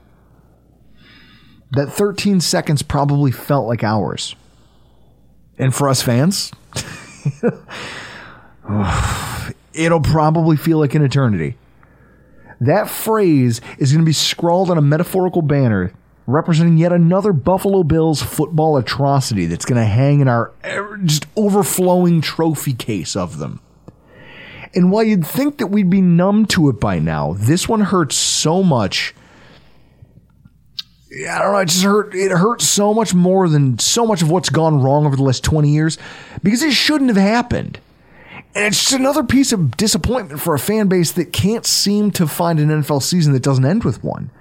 That 1.72 1.92
13 1.92 2.40
seconds 2.40 2.82
probably 2.82 3.32
felt 3.32 3.68
like 3.68 3.84
hours. 3.84 4.36
And 5.58 5.76
for 5.76 5.90
us 5.90 6.02
fans, 6.02 6.54
it'll 9.74 10.00
probably 10.00 10.56
feel 10.56 10.78
like 10.78 10.96
an 10.96 11.04
eternity. 11.04 11.58
That 12.62 12.90
phrase 12.90 13.60
is 13.78 13.92
going 13.92 14.04
to 14.04 14.10
be 14.10 14.14
scrawled 14.14 14.70
on 14.70 14.78
a 14.78 14.82
metaphorical 14.82 15.42
banner 15.42 15.92
representing 16.26 16.78
yet 16.78 16.94
another 16.94 17.34
Buffalo 17.34 17.84
Bills 17.84 18.22
football 18.22 18.78
atrocity 18.78 19.46
that's 19.46 19.66
going 19.66 19.80
to 19.82 19.88
hang 19.88 20.22
in 20.22 20.28
our 20.28 20.52
just 21.06 21.26
overflowing 21.36 22.22
trophy 22.22 22.74
case 22.74 23.16
of 23.16 23.38
them. 23.40 23.60
And 24.76 24.92
while 24.92 25.04
you'd 25.04 25.26
think 25.26 25.60
that 25.60 25.68
we'd 25.68 25.90
be 25.90 26.02
numb 26.02 26.46
to 26.48 26.70
it 26.70 26.80
by 26.80 27.00
now, 27.00 27.34
this 27.34 27.70
one 27.70 27.82
hurts 27.82 28.16
so 28.16 28.64
much. 28.64 29.14
I 31.12 31.40
don't 31.40 31.52
know. 31.52 31.60
It 31.60 31.68
just 31.68 31.84
hurt. 31.84 32.16
It 32.16 32.32
hurts 32.32 32.68
so 32.68 32.92
much 32.92 33.14
more 33.14 33.48
than 33.48 33.78
so 33.78 34.08
much 34.08 34.24
of 34.24 34.32
what's 34.32 34.50
gone 34.50 34.82
wrong 34.82 35.06
over 35.06 35.16
the 35.16 35.22
last 35.22 35.44
twenty 35.44 35.70
years 35.70 36.00
because 36.42 36.64
it 36.64 36.74
shouldn't 36.74 37.10
have 37.10 37.18
happened. 37.18 37.80
And 38.56 38.66
it's 38.66 38.82
just 38.82 38.94
another 38.94 39.24
piece 39.24 39.52
of 39.52 39.78
disappointment 39.78 40.42
for 40.42 40.56
a 40.56 40.60
fan 40.60 40.88
base 40.88 41.12
that 41.12 41.32
can't 41.32 41.66
seem 41.68 42.10
to 42.12 42.26
find 42.26 42.60
an 42.60 42.70
NFL 42.70 43.04
season 43.04 43.34
that 43.34 43.44
doesn't 43.44 43.66
end 43.66 43.84
with 43.84 44.04
one. 44.04 44.32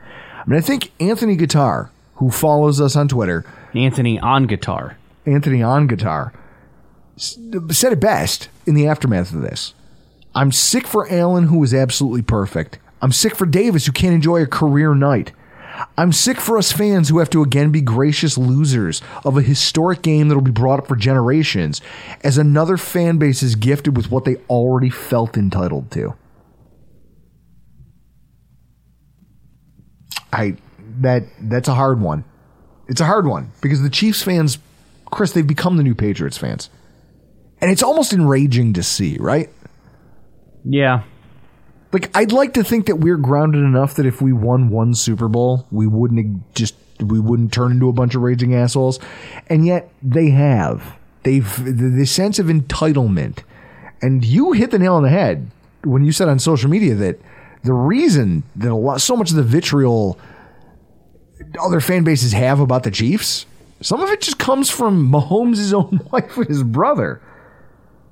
I 0.44 0.50
mean, 0.50 0.58
I 0.58 0.62
think 0.62 0.90
Anthony 1.00 1.36
Guitar, 1.36 1.90
who 2.16 2.30
follows 2.30 2.80
us 2.80 2.96
on 2.96 3.08
Twitter, 3.08 3.44
Anthony 3.74 4.18
on 4.18 4.46
guitar. 4.46 4.96
Anthony 5.24 5.62
on 5.62 5.86
guitar, 5.86 6.32
s- 7.16 7.38
said 7.70 7.92
it 7.92 8.00
best 8.00 8.48
in 8.66 8.74
the 8.74 8.86
aftermath 8.86 9.32
of 9.32 9.40
this. 9.42 9.72
I'm 10.34 10.50
sick 10.50 10.86
for 10.86 11.10
Allen, 11.10 11.44
who 11.44 11.58
was 11.58 11.72
absolutely 11.72 12.22
perfect. 12.22 12.78
I'm 13.00 13.12
sick 13.12 13.36
for 13.36 13.46
Davis, 13.46 13.86
who 13.86 13.92
can't 13.92 14.14
enjoy 14.14 14.42
a 14.42 14.46
career 14.46 14.94
night. 14.94 15.32
I'm 15.96 16.12
sick 16.12 16.38
for 16.40 16.58
us 16.58 16.70
fans 16.72 17.08
who 17.08 17.18
have 17.18 17.30
to 17.30 17.42
again 17.42 17.70
be 17.70 17.80
gracious 17.80 18.36
losers 18.36 19.00
of 19.24 19.36
a 19.36 19.42
historic 19.42 20.02
game 20.02 20.28
that'll 20.28 20.42
be 20.42 20.50
brought 20.50 20.80
up 20.80 20.86
for 20.88 20.96
generations 20.96 21.80
as 22.22 22.36
another 22.36 22.76
fan 22.76 23.18
base 23.18 23.42
is 23.42 23.54
gifted 23.54 23.96
with 23.96 24.10
what 24.10 24.24
they 24.24 24.36
already 24.50 24.90
felt 24.90 25.36
entitled 25.36 25.90
to. 25.92 26.14
I 30.32 30.56
that 31.00 31.24
that's 31.40 31.68
a 31.68 31.74
hard 31.74 32.00
one. 32.00 32.24
It's 32.88 33.00
a 33.00 33.06
hard 33.06 33.26
one 33.26 33.52
because 33.60 33.82
the 33.82 33.90
Chiefs 33.90 34.22
fans, 34.22 34.58
Chris, 35.10 35.32
they've 35.32 35.46
become 35.46 35.76
the 35.76 35.82
new 35.82 35.94
Patriots 35.94 36.38
fans. 36.38 36.70
And 37.60 37.70
it's 37.70 37.82
almost 37.82 38.12
enraging 38.12 38.72
to 38.72 38.82
see, 38.82 39.16
right? 39.20 39.48
Yeah. 40.64 41.04
Like 41.92 42.10
I'd 42.16 42.32
like 42.32 42.54
to 42.54 42.64
think 42.64 42.86
that 42.86 42.96
we're 42.96 43.16
grounded 43.16 43.62
enough 43.62 43.94
that 43.94 44.06
if 44.06 44.20
we 44.20 44.32
won 44.32 44.68
one 44.68 44.94
Super 44.94 45.28
Bowl, 45.28 45.66
we 45.70 45.86
wouldn't 45.86 46.54
just 46.54 46.74
we 47.00 47.20
wouldn't 47.20 47.52
turn 47.52 47.72
into 47.72 47.88
a 47.88 47.92
bunch 47.92 48.14
of 48.14 48.22
raging 48.22 48.54
assholes. 48.54 48.98
And 49.48 49.66
yet 49.66 49.90
they 50.02 50.30
have. 50.30 50.96
They've 51.22 51.64
the, 51.64 52.04
sense 52.06 52.38
of 52.38 52.46
entitlement. 52.46 53.40
And 54.00 54.24
you 54.24 54.52
hit 54.52 54.70
the 54.72 54.78
nail 54.78 54.94
on 54.94 55.02
the 55.02 55.08
head 55.08 55.50
when 55.84 56.04
you 56.04 56.12
said 56.12 56.28
on 56.28 56.38
social 56.38 56.68
media 56.68 56.94
that 56.96 57.20
the 57.62 57.72
reason 57.72 58.42
that 58.56 58.74
lot, 58.74 59.00
so 59.00 59.16
much 59.16 59.30
of 59.30 59.36
the 59.36 59.42
vitriol 59.42 60.18
other 61.60 61.80
fan 61.80 62.04
bases 62.04 62.32
have 62.32 62.60
about 62.60 62.82
the 62.82 62.90
Chiefs, 62.90 63.46
some 63.80 64.00
of 64.00 64.10
it 64.10 64.20
just 64.20 64.38
comes 64.38 64.70
from 64.70 65.10
Mahomes' 65.10 65.72
own 65.74 66.00
wife 66.12 66.36
and 66.36 66.48
his 66.48 66.62
brother. 66.62 67.20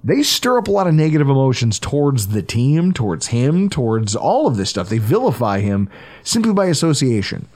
They 0.03 0.23
stir 0.23 0.59
up 0.59 0.69
a 0.69 0.71
lot 0.71 0.87
of 0.87 0.95
negative 0.95 1.29
emotions 1.29 1.79
towards 1.79 2.29
the 2.29 2.43
team, 2.43 2.93
towards 2.93 3.29
him, 3.29 3.69
towards 3.69 4.17
all 4.17 4.47
of 4.47 4.57
this 4.57 4.71
stuff. 4.71 4.89
They 4.89 4.99
vilify 4.99 5.61
him 5.61 5.91
simply 6.23 6.55
by 6.55 6.67
association. 6.67 7.49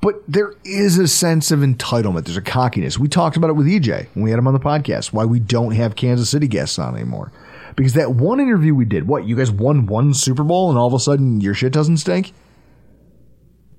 But 0.00 0.22
there 0.26 0.54
is 0.64 0.96
a 0.96 1.08
sense 1.08 1.50
of 1.50 1.60
entitlement. 1.60 2.24
There's 2.24 2.36
a 2.36 2.42
cockiness. 2.42 2.98
We 2.98 3.08
talked 3.08 3.36
about 3.36 3.50
it 3.50 3.54
with 3.54 3.66
EJ 3.66 4.06
when 4.14 4.24
we 4.24 4.30
had 4.30 4.38
him 4.38 4.46
on 4.46 4.54
the 4.54 4.60
podcast, 4.60 5.12
why 5.12 5.24
we 5.24 5.40
don't 5.40 5.72
have 5.72 5.96
Kansas 5.96 6.30
City 6.30 6.48
guests 6.48 6.78
on 6.78 6.94
anymore. 6.94 7.32
Because 7.76 7.94
that 7.94 8.12
one 8.12 8.40
interview 8.40 8.74
we 8.74 8.84
did, 8.84 9.06
what, 9.06 9.26
you 9.26 9.36
guys 9.36 9.50
won 9.50 9.86
one 9.86 10.14
Super 10.14 10.44
Bowl 10.44 10.70
and 10.70 10.78
all 10.78 10.86
of 10.86 10.94
a 10.94 10.98
sudden 10.98 11.40
your 11.40 11.54
shit 11.54 11.72
doesn't 11.72 11.98
stink? 11.98 12.32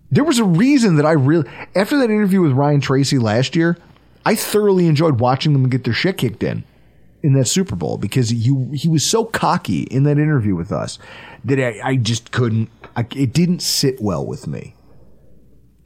There 0.10 0.24
was 0.24 0.40
a 0.40 0.44
reason 0.44 0.96
that 0.98 1.06
I 1.06 1.12
really, 1.12 1.50
after 1.76 1.98
that 2.00 2.10
interview 2.10 2.42
with 2.42 2.52
Ryan 2.52 2.82
Tracy 2.82 3.18
last 3.18 3.56
year, 3.56 3.78
I 4.26 4.36
thoroughly 4.36 4.88
enjoyed 4.88 5.20
watching 5.20 5.54
them 5.54 5.70
get 5.70 5.84
their 5.84 5.94
shit 5.94 6.18
kicked 6.18 6.44
in 6.44 6.64
in 7.24 7.34
that 7.34 7.46
Super 7.46 7.76
Bowl 7.76 7.98
because 7.98 8.30
he 8.30 8.54
he 8.74 8.88
was 8.88 9.06
so 9.06 9.26
cocky 9.26 9.84
in 9.84 10.04
that 10.04 10.18
interview 10.18 10.56
with 10.56 10.72
us 10.72 11.00
that 11.46 11.60
I, 11.60 11.80
I 11.84 11.96
just 11.96 12.32
couldn't. 12.32 12.70
I, 12.96 13.06
it 13.16 13.34
didn't 13.34 13.62
sit 13.62 14.02
well 14.02 14.26
with 14.26 14.48
me, 14.48 14.76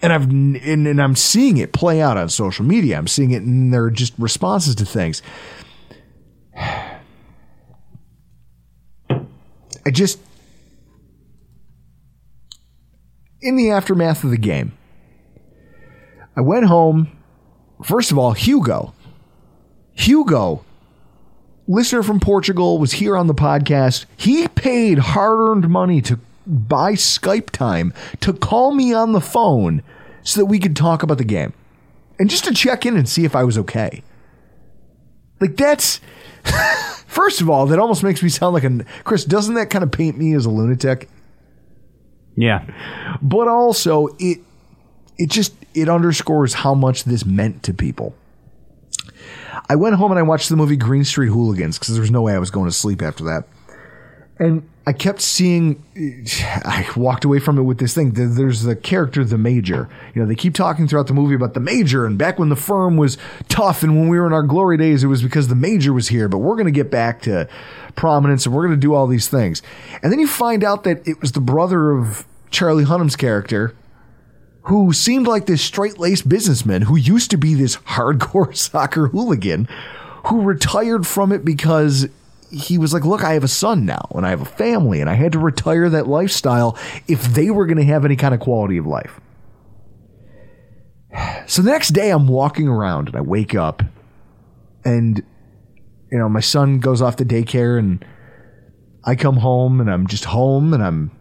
and 0.01 0.11
I've 0.11 0.29
and, 0.29 0.87
and 0.87 1.01
I'm 1.01 1.15
seeing 1.15 1.57
it 1.57 1.73
play 1.73 2.01
out 2.01 2.17
on 2.17 2.29
social 2.29 2.65
media. 2.65 2.97
I'm 2.97 3.07
seeing 3.07 3.31
it 3.31 3.43
in 3.43 3.71
their 3.71 3.89
just 3.89 4.13
responses 4.17 4.75
to 4.75 4.85
things. 4.85 5.21
I 9.85 9.91
just 9.91 10.19
in 13.41 13.55
the 13.55 13.69
aftermath 13.69 14.23
of 14.23 14.31
the 14.31 14.37
game, 14.37 14.75
I 16.35 16.41
went 16.41 16.65
home. 16.65 17.11
First 17.83 18.11
of 18.11 18.17
all, 18.17 18.31
Hugo. 18.31 18.93
Hugo, 19.93 20.65
listener 21.67 22.03
from 22.03 22.19
Portugal, 22.19 22.79
was 22.79 22.93
here 22.93 23.15
on 23.15 23.27
the 23.27 23.33
podcast. 23.33 24.05
He 24.17 24.47
paid 24.47 24.97
hard 24.97 25.39
earned 25.39 25.69
money 25.69 26.01
to 26.01 26.19
buy 26.45 26.93
Skype 26.93 27.49
time 27.51 27.93
to 28.21 28.33
call 28.33 28.73
me 28.73 28.93
on 28.93 29.13
the 29.13 29.21
phone 29.21 29.83
so 30.23 30.41
that 30.41 30.45
we 30.47 30.59
could 30.59 30.75
talk 30.75 31.03
about 31.03 31.17
the 31.17 31.23
game 31.23 31.53
and 32.19 32.29
just 32.29 32.45
to 32.45 32.53
check 32.53 32.85
in 32.85 32.97
and 32.97 33.07
see 33.07 33.25
if 33.25 33.35
I 33.35 33.43
was 33.43 33.57
okay. 33.57 34.03
Like, 35.39 35.55
that's. 35.55 35.99
First 37.15 37.39
of 37.39 37.49
all, 37.49 37.65
that 37.67 37.79
almost 37.79 38.03
makes 38.03 38.21
me 38.21 38.27
sound 38.27 38.53
like 38.53 38.65
a. 38.65 38.83
Chris, 39.05 39.23
doesn't 39.23 39.53
that 39.53 39.69
kind 39.69 39.85
of 39.85 39.91
paint 39.91 40.17
me 40.17 40.33
as 40.33 40.45
a 40.45 40.49
lunatic? 40.49 41.09
Yeah. 42.35 42.65
But 43.21 43.47
also 43.47 44.07
it 44.19 44.39
it 45.17 45.29
just 45.29 45.55
it 45.73 45.87
underscores 45.87 46.53
how 46.53 46.73
much 46.73 47.05
this 47.05 47.25
meant 47.25 47.63
to 47.63 47.73
people. 47.73 48.13
I 49.69 49.77
went 49.77 49.95
home 49.95 50.11
and 50.11 50.19
I 50.19 50.23
watched 50.23 50.49
the 50.49 50.57
movie 50.57 50.75
Green 50.75 51.05
Street 51.05 51.29
Hooligans 51.29 51.79
because 51.79 51.93
there 51.93 52.01
was 52.01 52.11
no 52.11 52.21
way 52.21 52.33
I 52.33 52.37
was 52.37 52.51
going 52.51 52.67
to 52.67 52.75
sleep 52.75 53.01
after 53.01 53.23
that. 53.23 53.47
And 54.37 54.67
I 54.85 54.93
kept 54.93 55.21
seeing, 55.21 55.83
I 56.65 56.87
walked 56.95 57.25
away 57.25 57.39
from 57.39 57.57
it 57.57 57.63
with 57.63 57.79
this 57.79 57.95
thing. 57.95 58.11
There's 58.11 58.63
the 58.63 58.75
character, 58.75 59.23
the 59.23 59.37
Major. 59.37 59.89
You 60.13 60.21
know, 60.21 60.27
they 60.27 60.35
keep 60.35 60.53
talking 60.53 60.87
throughout 60.87 61.07
the 61.07 61.13
movie 61.13 61.35
about 61.35 61.53
the 61.53 61.59
Major, 61.59 62.05
and 62.05 62.17
back 62.17 62.37
when 62.37 62.49
the 62.49 62.55
firm 62.55 62.97
was 62.97 63.17
tough 63.47 63.81
and 63.81 63.97
when 63.97 64.09
we 64.09 64.19
were 64.19 64.27
in 64.27 64.33
our 64.33 64.43
glory 64.43 64.77
days, 64.77 65.03
it 65.03 65.07
was 65.07 65.23
because 65.23 65.47
the 65.47 65.55
Major 65.55 65.93
was 65.93 66.09
here, 66.09 66.27
but 66.27 66.39
we're 66.39 66.55
going 66.55 66.65
to 66.65 66.71
get 66.71 66.91
back 66.91 67.21
to 67.23 67.47
prominence 67.95 68.45
and 68.45 68.53
we're 68.53 68.65
going 68.67 68.79
to 68.79 68.87
do 68.87 68.93
all 68.93 69.07
these 69.07 69.27
things. 69.27 69.61
And 70.03 70.11
then 70.11 70.19
you 70.19 70.27
find 70.27 70.63
out 70.63 70.83
that 70.83 71.07
it 71.07 71.21
was 71.21 71.31
the 71.31 71.41
brother 71.41 71.91
of 71.91 72.27
Charlie 72.51 72.83
Hunnam's 72.83 73.15
character 73.15 73.73
who 74.63 74.91
seemed 74.93 75.27
like 75.27 75.45
this 75.45 75.61
straight 75.61 75.99
laced 75.99 76.27
businessman 76.27 76.83
who 76.83 76.95
used 76.95 77.31
to 77.31 77.37
be 77.37 77.53
this 77.53 77.77
hardcore 77.77 78.55
soccer 78.55 79.07
hooligan 79.07 79.67
who 80.27 80.41
retired 80.41 81.05
from 81.05 81.31
it 81.31 81.45
because 81.45 82.07
he 82.55 82.77
was 82.77 82.93
like, 82.93 83.03
Look, 83.03 83.23
I 83.23 83.33
have 83.33 83.43
a 83.43 83.49
son 83.49 83.85
now 83.85 84.07
and 84.15 84.25
I 84.25 84.29
have 84.29 84.41
a 84.41 84.45
family 84.45 85.01
and 85.01 85.09
I 85.09 85.13
had 85.13 85.33
to 85.33 85.39
retire 85.39 85.89
that 85.89 86.07
lifestyle 86.07 86.77
if 87.07 87.23
they 87.23 87.49
were 87.49 87.65
going 87.65 87.77
to 87.77 87.83
have 87.83 88.05
any 88.05 88.15
kind 88.15 88.33
of 88.33 88.39
quality 88.39 88.77
of 88.77 88.87
life. 88.87 89.19
So 91.47 91.61
the 91.61 91.69
next 91.69 91.89
day, 91.89 92.09
I'm 92.09 92.27
walking 92.27 92.67
around 92.67 93.07
and 93.07 93.15
I 93.15 93.21
wake 93.21 93.53
up 93.53 93.83
and, 94.83 95.23
you 96.11 96.17
know, 96.17 96.27
my 96.27 96.39
son 96.39 96.79
goes 96.79 97.03
off 97.03 97.17
to 97.17 97.25
daycare 97.25 97.77
and 97.77 98.03
I 99.03 99.15
come 99.15 99.37
home 99.37 99.79
and 99.79 99.91
I'm 99.91 100.07
just 100.07 100.25
home 100.25 100.73
and 100.73 100.83
I'm 100.83 101.11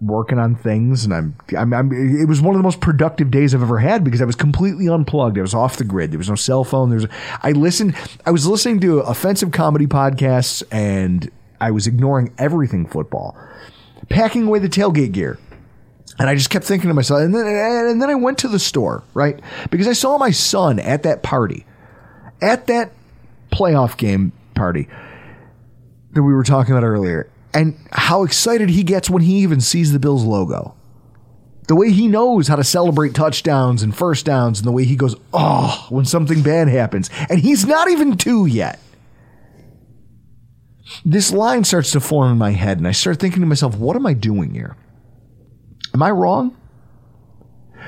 working 0.00 0.38
on 0.38 0.54
things 0.54 1.04
and 1.04 1.12
I'm, 1.12 1.36
I'm, 1.56 1.74
I'm, 1.74 1.92
it 1.92 2.26
was 2.26 2.40
one 2.40 2.54
of 2.54 2.58
the 2.58 2.62
most 2.62 2.80
productive 2.80 3.30
days 3.30 3.54
I've 3.54 3.62
ever 3.62 3.78
had 3.78 4.02
because 4.02 4.22
I 4.22 4.24
was 4.24 4.34
completely 4.34 4.88
unplugged. 4.88 5.36
I 5.36 5.42
was 5.42 5.52
off 5.52 5.76
the 5.76 5.84
grid. 5.84 6.10
There 6.10 6.18
was 6.18 6.30
no 6.30 6.36
cell 6.36 6.64
phone. 6.64 6.88
There's 6.88 7.06
I 7.42 7.52
listened 7.52 7.94
I 8.24 8.30
was 8.30 8.46
listening 8.46 8.80
to 8.80 9.00
offensive 9.00 9.52
comedy 9.52 9.86
podcasts 9.86 10.62
and 10.72 11.30
I 11.60 11.70
was 11.70 11.86
ignoring 11.86 12.32
everything 12.38 12.86
football. 12.86 13.36
Packing 14.08 14.46
away 14.46 14.58
the 14.58 14.68
tailgate 14.68 15.12
gear. 15.12 15.38
And 16.18 16.28
I 16.28 16.34
just 16.34 16.50
kept 16.50 16.64
thinking 16.64 16.88
to 16.88 16.94
myself 16.94 17.20
and 17.20 17.34
then 17.34 17.46
and 17.46 18.00
then 18.00 18.08
I 18.08 18.14
went 18.14 18.38
to 18.38 18.48
the 18.48 18.58
store, 18.58 19.04
right? 19.12 19.38
Because 19.70 19.86
I 19.86 19.92
saw 19.92 20.16
my 20.16 20.30
son 20.30 20.78
at 20.78 21.02
that 21.02 21.22
party. 21.22 21.66
At 22.40 22.68
that 22.68 22.92
playoff 23.52 23.98
game 23.98 24.32
party 24.54 24.88
that 26.12 26.22
we 26.22 26.32
were 26.32 26.44
talking 26.44 26.72
about 26.72 26.84
earlier 26.84 27.28
and 27.52 27.78
how 27.92 28.22
excited 28.24 28.70
he 28.70 28.82
gets 28.82 29.10
when 29.10 29.22
he 29.22 29.38
even 29.38 29.60
sees 29.60 29.92
the 29.92 29.98
Bills 29.98 30.24
logo. 30.24 30.74
The 31.68 31.76
way 31.76 31.92
he 31.92 32.08
knows 32.08 32.48
how 32.48 32.56
to 32.56 32.64
celebrate 32.64 33.14
touchdowns 33.14 33.82
and 33.82 33.96
first 33.96 34.26
downs, 34.26 34.58
and 34.58 34.66
the 34.66 34.72
way 34.72 34.84
he 34.84 34.96
goes, 34.96 35.14
oh, 35.32 35.86
when 35.88 36.04
something 36.04 36.42
bad 36.42 36.68
happens. 36.68 37.10
And 37.28 37.38
he's 37.38 37.64
not 37.64 37.88
even 37.88 38.16
two 38.16 38.46
yet. 38.46 38.80
This 41.04 41.32
line 41.32 41.62
starts 41.62 41.92
to 41.92 42.00
form 42.00 42.32
in 42.32 42.38
my 42.38 42.50
head, 42.50 42.78
and 42.78 42.88
I 42.88 42.92
start 42.92 43.20
thinking 43.20 43.40
to 43.40 43.46
myself, 43.46 43.76
what 43.76 43.94
am 43.94 44.06
I 44.06 44.14
doing 44.14 44.52
here? 44.52 44.76
Am 45.94 46.02
I 46.02 46.10
wrong? 46.10 46.56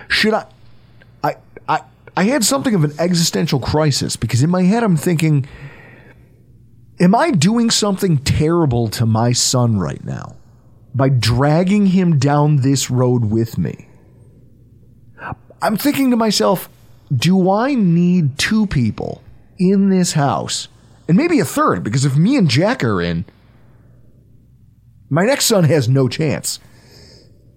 Should 0.08 0.34
I? 0.34 0.46
I, 1.22 1.36
I, 1.68 1.80
I 2.16 2.24
had 2.24 2.44
something 2.44 2.74
of 2.74 2.84
an 2.84 2.92
existential 2.98 3.58
crisis 3.58 4.16
because 4.16 4.42
in 4.42 4.50
my 4.50 4.62
head 4.62 4.82
I'm 4.84 4.96
thinking, 4.96 5.46
Am 7.00 7.14
I 7.14 7.30
doing 7.30 7.70
something 7.70 8.18
terrible 8.18 8.88
to 8.88 9.06
my 9.06 9.32
son 9.32 9.78
right 9.78 10.04
now 10.04 10.36
by 10.94 11.08
dragging 11.08 11.86
him 11.86 12.18
down 12.18 12.56
this 12.56 12.90
road 12.90 13.24
with 13.24 13.58
me? 13.58 13.88
I'm 15.62 15.76
thinking 15.76 16.10
to 16.10 16.16
myself, 16.16 16.68
do 17.14 17.50
I 17.50 17.74
need 17.74 18.38
two 18.38 18.66
people 18.66 19.22
in 19.58 19.90
this 19.90 20.12
house? 20.12 20.68
And 21.08 21.16
maybe 21.16 21.40
a 21.40 21.44
third, 21.44 21.82
because 21.82 22.04
if 22.04 22.16
me 22.16 22.36
and 22.36 22.48
Jack 22.48 22.82
are 22.82 23.00
in, 23.00 23.24
my 25.08 25.24
next 25.24 25.46
son 25.46 25.64
has 25.64 25.88
no 25.88 26.08
chance. 26.08 26.58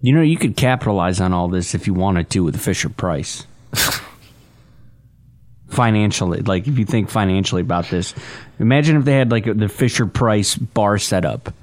You 0.01 0.13
know, 0.13 0.21
you 0.21 0.37
could 0.37 0.55
capitalize 0.55 1.19
on 1.19 1.33
all 1.33 1.47
this 1.47 1.73
if 1.73 1.87
you 1.87 1.93
wanted 1.93 2.29
to 2.31 2.43
with 2.43 2.59
Fisher 2.59 2.89
Price. 2.89 3.47
financially, 5.67 6.41
like 6.41 6.67
if 6.67 6.77
you 6.77 6.85
think 6.85 7.09
financially 7.09 7.61
about 7.61 7.89
this, 7.89 8.13
imagine 8.59 8.97
if 8.97 9.05
they 9.05 9.13
had 9.13 9.31
like 9.31 9.45
the 9.45 9.69
Fisher 9.69 10.05
Price 10.05 10.55
bar 10.55 10.97
setup 10.97 11.53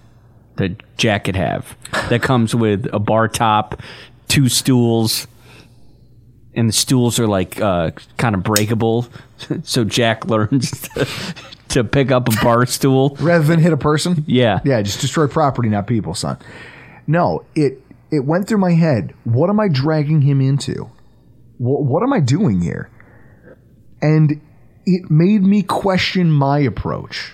that 0.57 0.83
Jack 0.97 1.24
could 1.24 1.37
have 1.37 1.77
that 2.09 2.23
comes 2.23 2.55
with 2.55 2.87
a 2.93 2.99
bar 2.99 3.29
top, 3.29 3.81
two 4.29 4.49
stools, 4.49 5.27
and 6.55 6.69
the 6.69 6.73
stools 6.73 7.19
are 7.19 7.27
like 7.27 7.61
uh, 7.61 7.93
kind 8.16 8.35
of 8.35 8.43
breakable. 8.43 9.07
so 9.62 9.85
Jack 9.85 10.27
learns 10.27 10.70
to, 10.70 11.09
to 11.69 11.85
pick 11.85 12.11
up 12.11 12.29
a 12.29 12.45
bar 12.45 12.66
stool 12.66 13.16
rather 13.20 13.45
than 13.45 13.61
hit 13.61 13.73
a 13.73 13.79
person. 13.79 14.24
Yeah, 14.27 14.61
yeah, 14.65 14.83
just 14.83 15.01
destroy 15.01 15.27
property, 15.27 15.69
not 15.69 15.87
people, 15.87 16.15
son. 16.15 16.39
No, 17.07 17.45
it 17.55 17.83
it 18.11 18.24
went 18.24 18.47
through 18.47 18.59
my 18.59 18.73
head. 18.73 19.15
What 19.24 19.49
am 19.49 19.59
I 19.59 19.69
dragging 19.69 20.20
him 20.20 20.41
into? 20.41 20.91
What, 21.59 21.85
what 21.85 22.03
am 22.03 22.12
I 22.12 22.20
doing 22.20 22.61
here? 22.61 22.91
And 24.03 24.41
it 24.85 25.11
made 25.11 25.43
me 25.43 25.62
question 25.62 26.31
my 26.31 26.59
approach. 26.59 27.33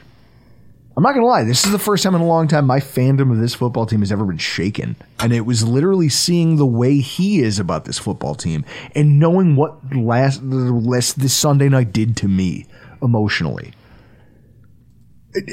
I'm 0.96 1.04
not 1.04 1.12
going 1.12 1.22
to 1.22 1.28
lie, 1.28 1.44
this 1.44 1.64
is 1.64 1.70
the 1.70 1.78
first 1.78 2.02
time 2.02 2.16
in 2.16 2.20
a 2.20 2.26
long 2.26 2.48
time 2.48 2.66
my 2.66 2.80
fandom 2.80 3.30
of 3.30 3.38
this 3.38 3.54
football 3.54 3.86
team 3.86 4.00
has 4.00 4.10
ever 4.10 4.24
been 4.24 4.36
shaken. 4.36 4.96
And 5.20 5.32
it 5.32 5.42
was 5.42 5.66
literally 5.66 6.08
seeing 6.08 6.56
the 6.56 6.66
way 6.66 6.98
he 6.98 7.40
is 7.40 7.60
about 7.60 7.84
this 7.84 7.98
football 7.98 8.34
team 8.34 8.64
and 8.96 9.20
knowing 9.20 9.54
what 9.54 9.94
last, 9.94 10.42
last 10.42 11.20
this 11.20 11.32
Sunday 11.32 11.68
night 11.68 11.92
did 11.92 12.16
to 12.16 12.26
me 12.26 12.66
emotionally. 13.00 13.72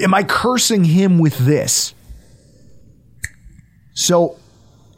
Am 0.02 0.16
I 0.16 0.24
cursing 0.24 0.84
him 0.84 1.20
with 1.20 1.38
this? 1.38 1.94
So 3.94 4.40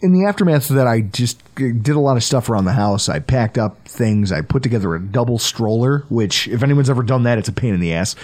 in 0.02 0.14
the 0.14 0.26
aftermath 0.26 0.70
of 0.70 0.76
that, 0.76 0.88
I 0.88 1.02
just 1.02 1.42
did 1.56 1.90
a 1.90 2.00
lot 2.00 2.18
of 2.18 2.24
stuff 2.24 2.50
around 2.50 2.66
the 2.66 2.74
house. 2.74 3.10
I 3.10 3.20
packed 3.20 3.58
up 3.58 3.88
things. 3.88 4.32
I 4.32 4.42
put 4.42 4.64
together 4.64 4.96
a 4.96 5.02
double 5.02 5.40
stroller, 5.40 6.06
which, 6.10 6.48
if 6.48 6.64
anyone's 6.64 6.90
ever 6.90 7.04
done 7.04 7.24
that, 7.24 7.38
it's 7.38 7.50
a 7.50 7.54
pain 7.54 7.74
in 7.74 7.80
the 7.80 7.94
ass. 7.94 8.16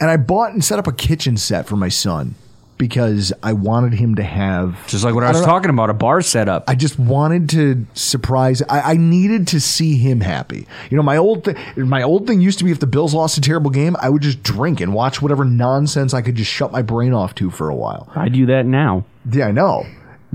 And 0.00 0.10
I 0.10 0.16
bought 0.16 0.52
and 0.52 0.64
set 0.64 0.78
up 0.78 0.86
a 0.86 0.92
kitchen 0.92 1.36
set 1.36 1.66
for 1.66 1.76
my 1.76 1.88
son. 1.88 2.34
because 2.78 3.32
I 3.42 3.54
wanted 3.54 3.94
him 3.94 4.14
to 4.14 4.22
have 4.22 4.86
Just 4.86 5.02
like 5.02 5.12
what 5.12 5.24
I, 5.24 5.32
was 5.32 5.40
talking 5.42 5.68
about, 5.70 5.90
a 5.90 5.94
bar 5.94 6.20
setup. 6.22 6.62
I 6.68 6.76
just 6.76 6.96
wanted 6.96 7.48
to 7.50 7.84
surprise. 7.94 8.62
I, 8.62 8.92
I 8.92 8.96
needed 8.96 9.48
to 9.48 9.60
see 9.60 9.96
him 9.96 10.20
happy. 10.20 10.64
You 10.88 10.96
know, 10.96 11.02
my 11.02 11.16
old 11.16 11.44
th- 11.44 11.56
my 11.76 12.02
old 12.04 12.28
thing 12.28 12.40
used 12.40 12.58
to 12.60 12.64
be 12.64 12.70
if 12.70 12.78
the 12.78 12.86
Bills 12.86 13.12
lost 13.14 13.36
a 13.36 13.40
terrible 13.40 13.72
game, 13.72 13.96
I 14.00 14.08
would 14.08 14.22
just 14.22 14.44
drink 14.44 14.80
and 14.80 14.94
watch 14.94 15.20
whatever 15.20 15.44
nonsense 15.44 16.14
I 16.14 16.22
could 16.22 16.36
just 16.36 16.52
shut 16.52 16.70
my 16.70 16.82
brain 16.82 17.12
off 17.12 17.34
to 17.36 17.50
for 17.50 17.68
a 17.68 17.74
while. 17.74 18.08
I 18.14 18.28
do 18.28 18.46
that 18.46 18.64
now. 18.64 19.04
Yeah, 19.28 19.48
I 19.48 19.50
know. 19.50 19.84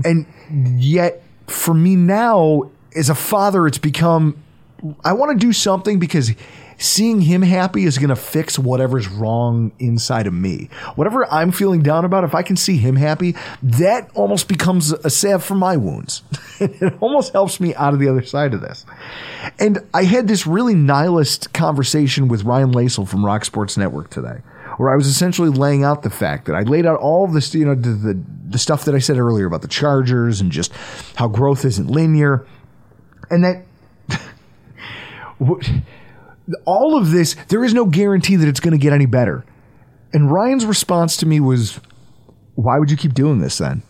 And 0.02 0.26
yet, 0.82 1.22
for 1.46 1.74
me 1.74 1.96
now, 1.96 2.70
as 2.96 3.10
a 3.10 3.14
father, 3.14 3.66
it's 3.66 3.78
become 3.78 4.42
I 5.04 5.12
want 5.14 5.38
to 5.38 5.46
do 5.46 5.52
something 5.52 5.98
because 5.98 6.32
seeing 6.76 7.22
him 7.22 7.42
happy 7.42 7.84
is 7.84 7.96
going 7.98 8.10
to 8.10 8.16
fix 8.16 8.58
whatever's 8.58 9.08
wrong 9.08 9.72
inside 9.78 10.26
of 10.26 10.34
me. 10.34 10.68
Whatever 10.96 11.30
I'm 11.32 11.52
feeling 11.52 11.82
down 11.82 12.04
about, 12.04 12.24
if 12.24 12.34
I 12.34 12.42
can 12.42 12.56
see 12.56 12.76
him 12.76 12.96
happy, 12.96 13.34
that 13.62 14.10
almost 14.14 14.48
becomes 14.48 14.92
a 14.92 15.10
salve 15.10 15.44
for 15.44 15.54
my 15.54 15.76
wounds. 15.76 16.22
it 16.60 16.94
almost 17.00 17.32
helps 17.32 17.60
me 17.60 17.74
out 17.76 17.94
of 17.94 18.00
the 18.00 18.08
other 18.08 18.22
side 18.22 18.52
of 18.52 18.60
this. 18.60 18.84
And 19.58 19.78
I 19.94 20.04
had 20.04 20.28
this 20.28 20.46
really 20.46 20.74
nihilist 20.74 21.52
conversation 21.52 22.28
with 22.28 22.44
Ryan 22.44 22.72
Lasel 22.72 23.08
from 23.08 23.24
Rock 23.24 23.44
Sports 23.44 23.76
Network 23.76 24.10
today 24.10 24.40
where 24.76 24.90
I 24.90 24.96
was 24.96 25.06
essentially 25.06 25.50
laying 25.50 25.84
out 25.84 26.02
the 26.02 26.10
fact 26.10 26.46
that 26.46 26.54
I 26.54 26.62
laid 26.62 26.86
out 26.86 26.98
all 26.98 27.26
this, 27.26 27.54
you 27.54 27.64
know, 27.64 27.74
the, 27.74 27.90
the, 27.90 28.22
the 28.48 28.58
stuff 28.58 28.84
that 28.84 28.94
I 28.94 28.98
said 28.98 29.18
earlier 29.18 29.46
about 29.46 29.62
the 29.62 29.68
Chargers 29.68 30.40
and 30.40 30.50
just 30.50 30.72
how 31.16 31.28
growth 31.28 31.64
isn't 31.64 31.90
linear. 31.90 32.46
And 33.30 33.44
that 33.44 33.64
all 36.64 36.96
of 36.96 37.10
this, 37.10 37.36
there 37.48 37.64
is 37.64 37.74
no 37.74 37.86
guarantee 37.86 38.36
that 38.36 38.48
it's 38.48 38.60
going 38.60 38.72
to 38.72 38.78
get 38.78 38.92
any 38.92 39.06
better. 39.06 39.44
And 40.12 40.30
Ryan's 40.30 40.66
response 40.66 41.16
to 41.18 41.26
me 41.26 41.40
was, 41.40 41.80
why 42.54 42.78
would 42.78 42.90
you 42.90 42.96
keep 42.96 43.14
doing 43.14 43.40
this 43.40 43.58
then? 43.58 43.82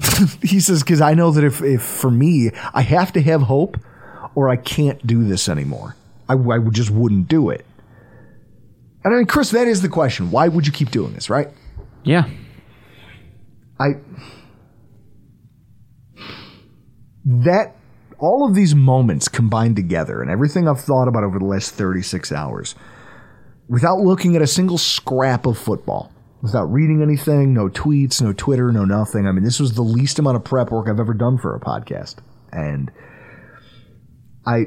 he 0.42 0.60
says, 0.60 0.82
because 0.82 1.00
I 1.00 1.14
know 1.14 1.30
that 1.30 1.44
if, 1.44 1.62
if 1.62 1.82
for 1.82 2.10
me, 2.10 2.50
I 2.72 2.82
have 2.82 3.12
to 3.12 3.22
have 3.22 3.42
hope 3.42 3.76
or 4.34 4.48
I 4.48 4.56
can't 4.56 5.04
do 5.06 5.24
this 5.24 5.48
anymore. 5.48 5.96
I, 6.28 6.34
I 6.34 6.58
just 6.70 6.90
wouldn't 6.90 7.28
do 7.28 7.50
it. 7.50 7.66
And 9.04 9.14
I 9.14 9.16
mean, 9.16 9.26
Chris, 9.26 9.50
that 9.50 9.66
is 9.66 9.82
the 9.82 9.88
question. 9.88 10.30
Why 10.30 10.48
would 10.48 10.66
you 10.66 10.72
keep 10.72 10.90
doing 10.90 11.12
this, 11.12 11.28
right? 11.28 11.48
Yeah. 12.04 12.28
I 13.80 13.94
that 17.24 17.76
all 18.18 18.46
of 18.46 18.54
these 18.54 18.74
moments 18.74 19.28
combined 19.28 19.76
together 19.76 20.20
and 20.20 20.30
everything 20.30 20.68
I've 20.68 20.80
thought 20.80 21.08
about 21.08 21.24
over 21.24 21.38
the 21.38 21.44
last 21.44 21.72
36 21.74 22.32
hours 22.32 22.74
without 23.68 23.98
looking 23.98 24.36
at 24.36 24.42
a 24.42 24.46
single 24.46 24.78
scrap 24.78 25.46
of 25.46 25.56
football, 25.56 26.12
without 26.42 26.64
reading 26.64 27.02
anything, 27.02 27.54
no 27.54 27.68
tweets, 27.68 28.20
no 28.20 28.32
Twitter, 28.32 28.70
no 28.72 28.84
nothing. 28.84 29.26
I 29.26 29.32
mean, 29.32 29.44
this 29.44 29.58
was 29.58 29.74
the 29.74 29.82
least 29.82 30.18
amount 30.18 30.36
of 30.36 30.44
prep 30.44 30.70
work 30.70 30.88
I've 30.88 31.00
ever 31.00 31.14
done 31.14 31.38
for 31.38 31.54
a 31.54 31.60
podcast. 31.60 32.16
And 32.52 32.90
I 34.46 34.66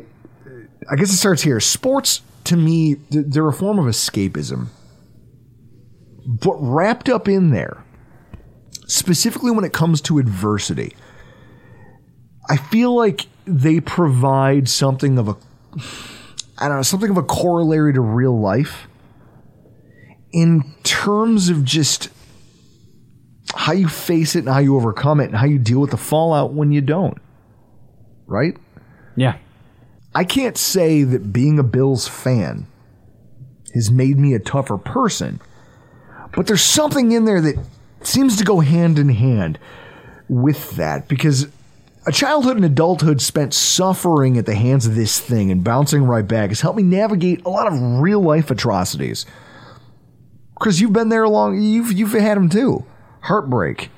I 0.90 0.95
guess 0.95 1.12
it 1.12 1.18
starts 1.18 1.41
here. 1.41 1.60
Sports 1.60 2.22
to 2.45 2.57
me, 2.57 2.95
they're 3.09 3.47
a 3.47 3.53
form 3.53 3.80
of 3.80 3.85
escapism. 3.85 4.67
But 6.27 6.55
wrapped 6.59 7.09
up 7.09 7.27
in 7.27 7.51
there, 7.51 7.84
specifically 8.88 9.51
when 9.51 9.63
it 9.63 9.73
comes 9.73 10.01
to 10.01 10.17
adversity, 10.17 10.95
I 12.49 12.57
feel 12.57 12.95
like 12.95 13.27
they 13.45 13.80
provide 13.80 14.67
something 14.69 15.17
of 15.17 15.27
a 15.27 15.35
I 16.57 16.67
don't 16.67 16.77
know, 16.77 16.84
something 16.84 17.09
of 17.09 17.17
a 17.17 17.23
corollary 17.23 17.93
to 17.93 18.01
real 18.01 18.39
life 18.39 18.88
in 20.31 20.63
terms 20.84 21.49
of 21.49 21.63
just 21.65 22.09
how 23.53 23.73
you 23.73 23.88
face 23.88 24.35
it 24.35 24.39
and 24.39 24.49
how 24.49 24.59
you 24.59 24.76
overcome 24.76 25.19
it 25.19 25.26
and 25.26 25.35
how 25.35 25.45
you 25.45 25.59
deal 25.59 25.80
with 25.80 25.91
the 25.91 25.97
fallout 25.97 26.53
when 26.53 26.72
you 26.72 26.81
don't. 26.81 27.17
Right? 28.26 28.57
Yeah. 29.15 29.38
I 30.16 30.24
can't 30.24 30.58
say 30.58 31.04
that 31.04 31.34
being 31.34 31.60
a 31.60 31.64
Bills 31.64 32.08
fan 32.08 32.68
has 33.74 33.92
made 33.92 34.18
me 34.18 34.34
a 34.34 34.40
tougher 34.40 34.78
person, 34.78 35.42
but 36.34 36.48
there's 36.48 36.64
something 36.64 37.12
in 37.12 37.26
there 37.26 37.42
that 37.42 37.58
seems 38.02 38.38
to 38.38 38.46
go 38.46 38.62
hand 38.62 38.98
in 38.98 39.10
hand 39.10 39.60
with 40.30 40.72
that 40.78 41.10
because 41.10 41.48
a 42.08 42.14
childhood 42.14 42.56
and 42.56 42.64
adulthood 42.64 43.22
spent 43.22 43.54
suffering 43.54 44.38
at 44.38 44.46
the 44.46 44.56
hands 44.56 44.86
of 44.86 44.96
this 44.96 45.20
thing 45.20 45.52
and 45.52 45.66
bouncing 45.66 46.04
right 46.06 46.26
back 46.26 46.50
has 46.50 46.62
helped 46.62 46.78
me 46.78 46.84
navigate 46.84 47.46
a 47.46 47.50
lot 47.50 47.68
of 47.68 48.00
real 48.00 48.22
life 48.22 48.50
atrocities. 48.50 49.26
Chris, 50.58 50.80
you've 50.80 50.94
been 50.94 51.10
there 51.10 51.28
long. 51.28 51.62
You've 51.62 51.92
you've 51.92 52.14
had 52.14 52.38
them 52.38 52.48
too. 52.48 52.86
Heartbreak, 53.22 53.90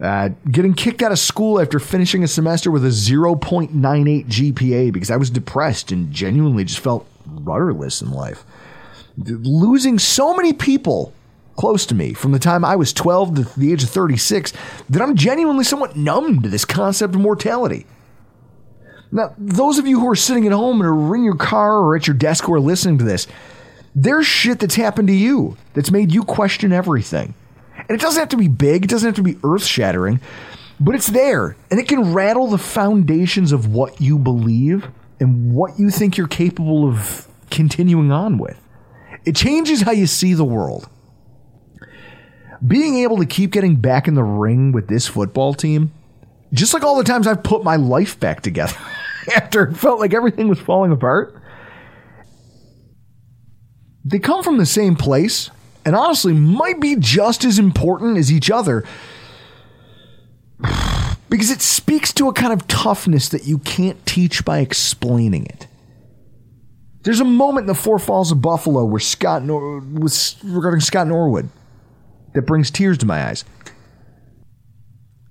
uh, 0.00 0.30
getting 0.50 0.74
kicked 0.74 1.02
out 1.02 1.12
of 1.12 1.18
school 1.18 1.60
after 1.60 1.78
finishing 1.78 2.24
a 2.24 2.28
semester 2.28 2.70
with 2.70 2.84
a 2.84 2.88
0.98 2.88 4.26
GPA 4.26 4.92
because 4.92 5.10
I 5.10 5.16
was 5.16 5.28
depressed 5.30 5.92
and 5.92 6.10
genuinely 6.10 6.64
just 6.64 6.80
felt 6.80 7.06
rudderless 7.26 8.00
in 8.00 8.10
life. 8.10 8.44
Losing 9.18 9.98
so 9.98 10.34
many 10.34 10.52
people 10.52 11.12
close 11.56 11.84
to 11.84 11.94
me 11.94 12.14
from 12.14 12.32
the 12.32 12.38
time 12.38 12.64
I 12.64 12.76
was 12.76 12.94
12 12.94 13.34
to 13.34 13.42
the 13.58 13.72
age 13.72 13.82
of 13.82 13.90
36 13.90 14.54
that 14.88 15.02
I'm 15.02 15.16
genuinely 15.16 15.64
somewhat 15.64 15.96
numb 15.96 16.40
to 16.42 16.48
this 16.48 16.64
concept 16.64 17.14
of 17.14 17.20
mortality. 17.20 17.86
Now, 19.12 19.34
those 19.36 19.78
of 19.78 19.86
you 19.86 20.00
who 20.00 20.08
are 20.08 20.16
sitting 20.16 20.46
at 20.46 20.52
home 20.52 20.80
and 20.80 20.88
are 20.88 21.14
in 21.14 21.24
your 21.24 21.36
car 21.36 21.76
or 21.78 21.96
at 21.96 22.06
your 22.06 22.16
desk 22.16 22.44
who 22.44 22.54
are 22.54 22.60
listening 22.60 22.96
to 22.98 23.04
this, 23.04 23.26
there's 23.94 24.26
shit 24.26 24.60
that's 24.60 24.76
happened 24.76 25.08
to 25.08 25.14
you 25.14 25.56
that's 25.74 25.90
made 25.90 26.12
you 26.12 26.22
question 26.22 26.72
everything. 26.72 27.34
And 27.88 27.90
it 27.90 28.00
doesn't 28.00 28.20
have 28.20 28.28
to 28.30 28.36
be 28.36 28.48
big, 28.48 28.84
it 28.84 28.90
doesn't 28.90 29.08
have 29.08 29.16
to 29.16 29.22
be 29.22 29.38
earth 29.44 29.64
shattering, 29.64 30.20
but 30.78 30.94
it's 30.94 31.08
there. 31.08 31.56
And 31.70 31.78
it 31.80 31.88
can 31.88 32.12
rattle 32.12 32.48
the 32.48 32.58
foundations 32.58 33.52
of 33.52 33.72
what 33.72 34.00
you 34.00 34.18
believe 34.18 34.88
and 35.18 35.54
what 35.54 35.78
you 35.78 35.90
think 35.90 36.16
you're 36.16 36.28
capable 36.28 36.88
of 36.88 37.28
continuing 37.50 38.10
on 38.10 38.38
with. 38.38 38.58
It 39.24 39.36
changes 39.36 39.82
how 39.82 39.92
you 39.92 40.06
see 40.06 40.34
the 40.34 40.44
world. 40.44 40.88
Being 42.66 42.98
able 42.98 43.18
to 43.18 43.26
keep 43.26 43.52
getting 43.52 43.76
back 43.76 44.08
in 44.08 44.14
the 44.14 44.22
ring 44.22 44.72
with 44.72 44.88
this 44.88 45.06
football 45.06 45.54
team, 45.54 45.92
just 46.52 46.74
like 46.74 46.82
all 46.82 46.96
the 46.96 47.04
times 47.04 47.26
I've 47.26 47.42
put 47.42 47.64
my 47.64 47.76
life 47.76 48.18
back 48.18 48.40
together 48.40 48.76
after 49.36 49.64
it 49.64 49.76
felt 49.76 50.00
like 50.00 50.14
everything 50.14 50.48
was 50.48 50.58
falling 50.58 50.92
apart, 50.92 51.40
they 54.04 54.18
come 54.18 54.42
from 54.42 54.58
the 54.58 54.66
same 54.66 54.96
place 54.96 55.50
and 55.84 55.96
honestly 55.96 56.32
might 56.32 56.80
be 56.80 56.96
just 56.96 57.44
as 57.44 57.58
important 57.58 58.18
as 58.18 58.32
each 58.32 58.50
other 58.50 58.84
because 61.30 61.50
it 61.50 61.60
speaks 61.60 62.12
to 62.14 62.28
a 62.28 62.32
kind 62.32 62.52
of 62.52 62.66
toughness 62.68 63.28
that 63.28 63.44
you 63.46 63.58
can't 63.58 64.04
teach 64.06 64.44
by 64.44 64.58
explaining 64.58 65.46
it. 65.46 65.66
There's 67.02 67.20
a 67.20 67.24
moment 67.24 67.64
in 67.64 67.68
the 67.68 67.74
Four 67.74 67.98
Falls 67.98 68.30
of 68.30 68.42
Buffalo 68.42 68.84
where 68.84 69.00
Scott 69.00 69.42
Nor- 69.42 69.80
was 69.80 70.36
regarding 70.44 70.80
Scott 70.80 71.06
Norwood 71.06 71.48
that 72.34 72.42
brings 72.42 72.70
tears 72.70 72.98
to 72.98 73.06
my 73.06 73.26
eyes. 73.26 73.44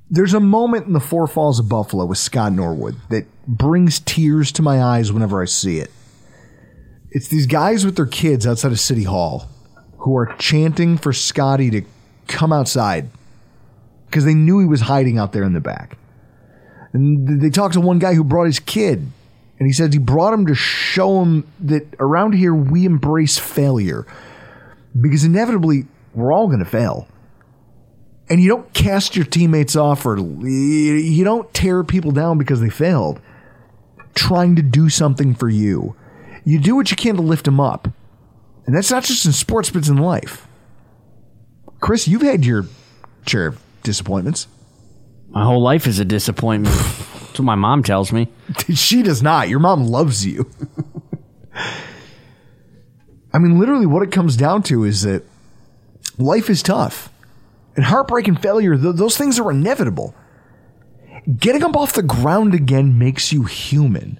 There's 0.09 0.33
a 0.33 0.39
moment 0.39 0.87
in 0.87 0.93
the 0.93 0.99
Four 0.99 1.27
Falls 1.27 1.59
of 1.59 1.69
Buffalo 1.69 2.05
with 2.05 2.17
Scott 2.17 2.53
Norwood 2.53 2.95
that 3.09 3.27
brings 3.47 3.99
tears 3.99 4.51
to 4.53 4.63
my 4.63 4.81
eyes 4.81 5.11
whenever 5.11 5.41
I 5.41 5.45
see 5.45 5.77
it. 5.77 5.91
It's 7.11 7.27
these 7.27 7.45
guys 7.45 7.85
with 7.85 7.95
their 7.95 8.07
kids 8.07 8.47
outside 8.47 8.71
of 8.71 8.79
City 8.79 9.03
Hall 9.03 9.47
who 9.99 10.17
are 10.17 10.35
chanting 10.37 10.97
for 10.97 11.13
Scotty 11.13 11.69
to 11.71 11.81
come 12.27 12.51
outside 12.51 13.09
because 14.05 14.25
they 14.25 14.33
knew 14.33 14.59
he 14.59 14.65
was 14.65 14.81
hiding 14.81 15.17
out 15.17 15.33
there 15.33 15.43
in 15.43 15.53
the 15.53 15.59
back. 15.59 15.97
And 16.93 17.41
they 17.41 17.49
talked 17.49 17.75
to 17.75 17.81
one 17.81 17.99
guy 17.99 18.15
who 18.15 18.23
brought 18.23 18.45
his 18.45 18.59
kid, 18.59 18.99
and 19.59 19.67
he 19.67 19.73
says 19.73 19.93
he 19.93 19.99
brought 19.99 20.33
him 20.33 20.47
to 20.47 20.55
show 20.55 21.21
him 21.21 21.47
that 21.59 21.85
around 21.99 22.33
here 22.33 22.53
we 22.53 22.85
embrace 22.85 23.37
failure 23.37 24.07
because 24.99 25.23
inevitably 25.23 25.85
we're 26.13 26.33
all 26.33 26.47
going 26.47 26.59
to 26.59 26.65
fail. 26.65 27.07
And 28.29 28.41
you 28.41 28.47
don't 28.47 28.73
cast 28.73 29.15
your 29.15 29.25
teammates 29.25 29.75
off 29.75 30.05
or 30.05 30.17
you 30.17 31.23
don't 31.23 31.51
tear 31.53 31.83
people 31.83 32.11
down 32.11 32.37
because 32.37 32.61
they 32.61 32.69
failed 32.69 33.19
trying 34.15 34.55
to 34.55 34.61
do 34.61 34.89
something 34.89 35.33
for 35.33 35.49
you. 35.49 35.95
You 36.43 36.59
do 36.59 36.75
what 36.75 36.91
you 36.91 36.97
can 36.97 37.15
to 37.15 37.21
lift 37.21 37.45
them 37.45 37.59
up. 37.59 37.87
And 38.69 38.77
that's 38.77 38.91
not 38.91 39.03
just 39.03 39.25
in 39.25 39.31
sports, 39.31 39.71
but 39.71 39.79
it's 39.79 39.89
in 39.89 39.97
life. 39.97 40.47
Chris, 41.79 42.07
you've 42.07 42.21
had 42.21 42.45
your 42.45 42.67
share 43.25 43.47
of 43.47 43.59
disappointments. 43.81 44.45
My 45.29 45.43
whole 45.43 45.63
life 45.63 45.87
is 45.87 45.97
a 45.97 46.05
disappointment. 46.05 46.75
That's 46.75 47.39
what 47.39 47.45
my 47.45 47.55
mom 47.55 47.81
tells 47.81 48.13
me. 48.13 48.27
she 48.75 49.01
does 49.01 49.23
not. 49.23 49.49
Your 49.49 49.57
mom 49.57 49.85
loves 49.85 50.23
you. 50.23 50.51
I 53.33 53.39
mean, 53.39 53.57
literally, 53.57 53.87
what 53.87 54.03
it 54.03 54.11
comes 54.11 54.37
down 54.37 54.61
to 54.65 54.83
is 54.83 55.01
that 55.01 55.23
life 56.19 56.47
is 56.47 56.61
tough. 56.61 57.11
And 57.75 57.83
heartbreak 57.85 58.27
and 58.27 58.39
failure, 58.39 58.77
th- 58.77 58.97
those 58.97 59.17
things 59.17 59.39
are 59.39 59.49
inevitable. 59.49 60.13
Getting 61.39 61.63
up 61.63 61.75
off 61.75 61.93
the 61.93 62.03
ground 62.03 62.53
again 62.53 62.99
makes 62.99 63.33
you 63.33 63.45
human. 63.45 64.19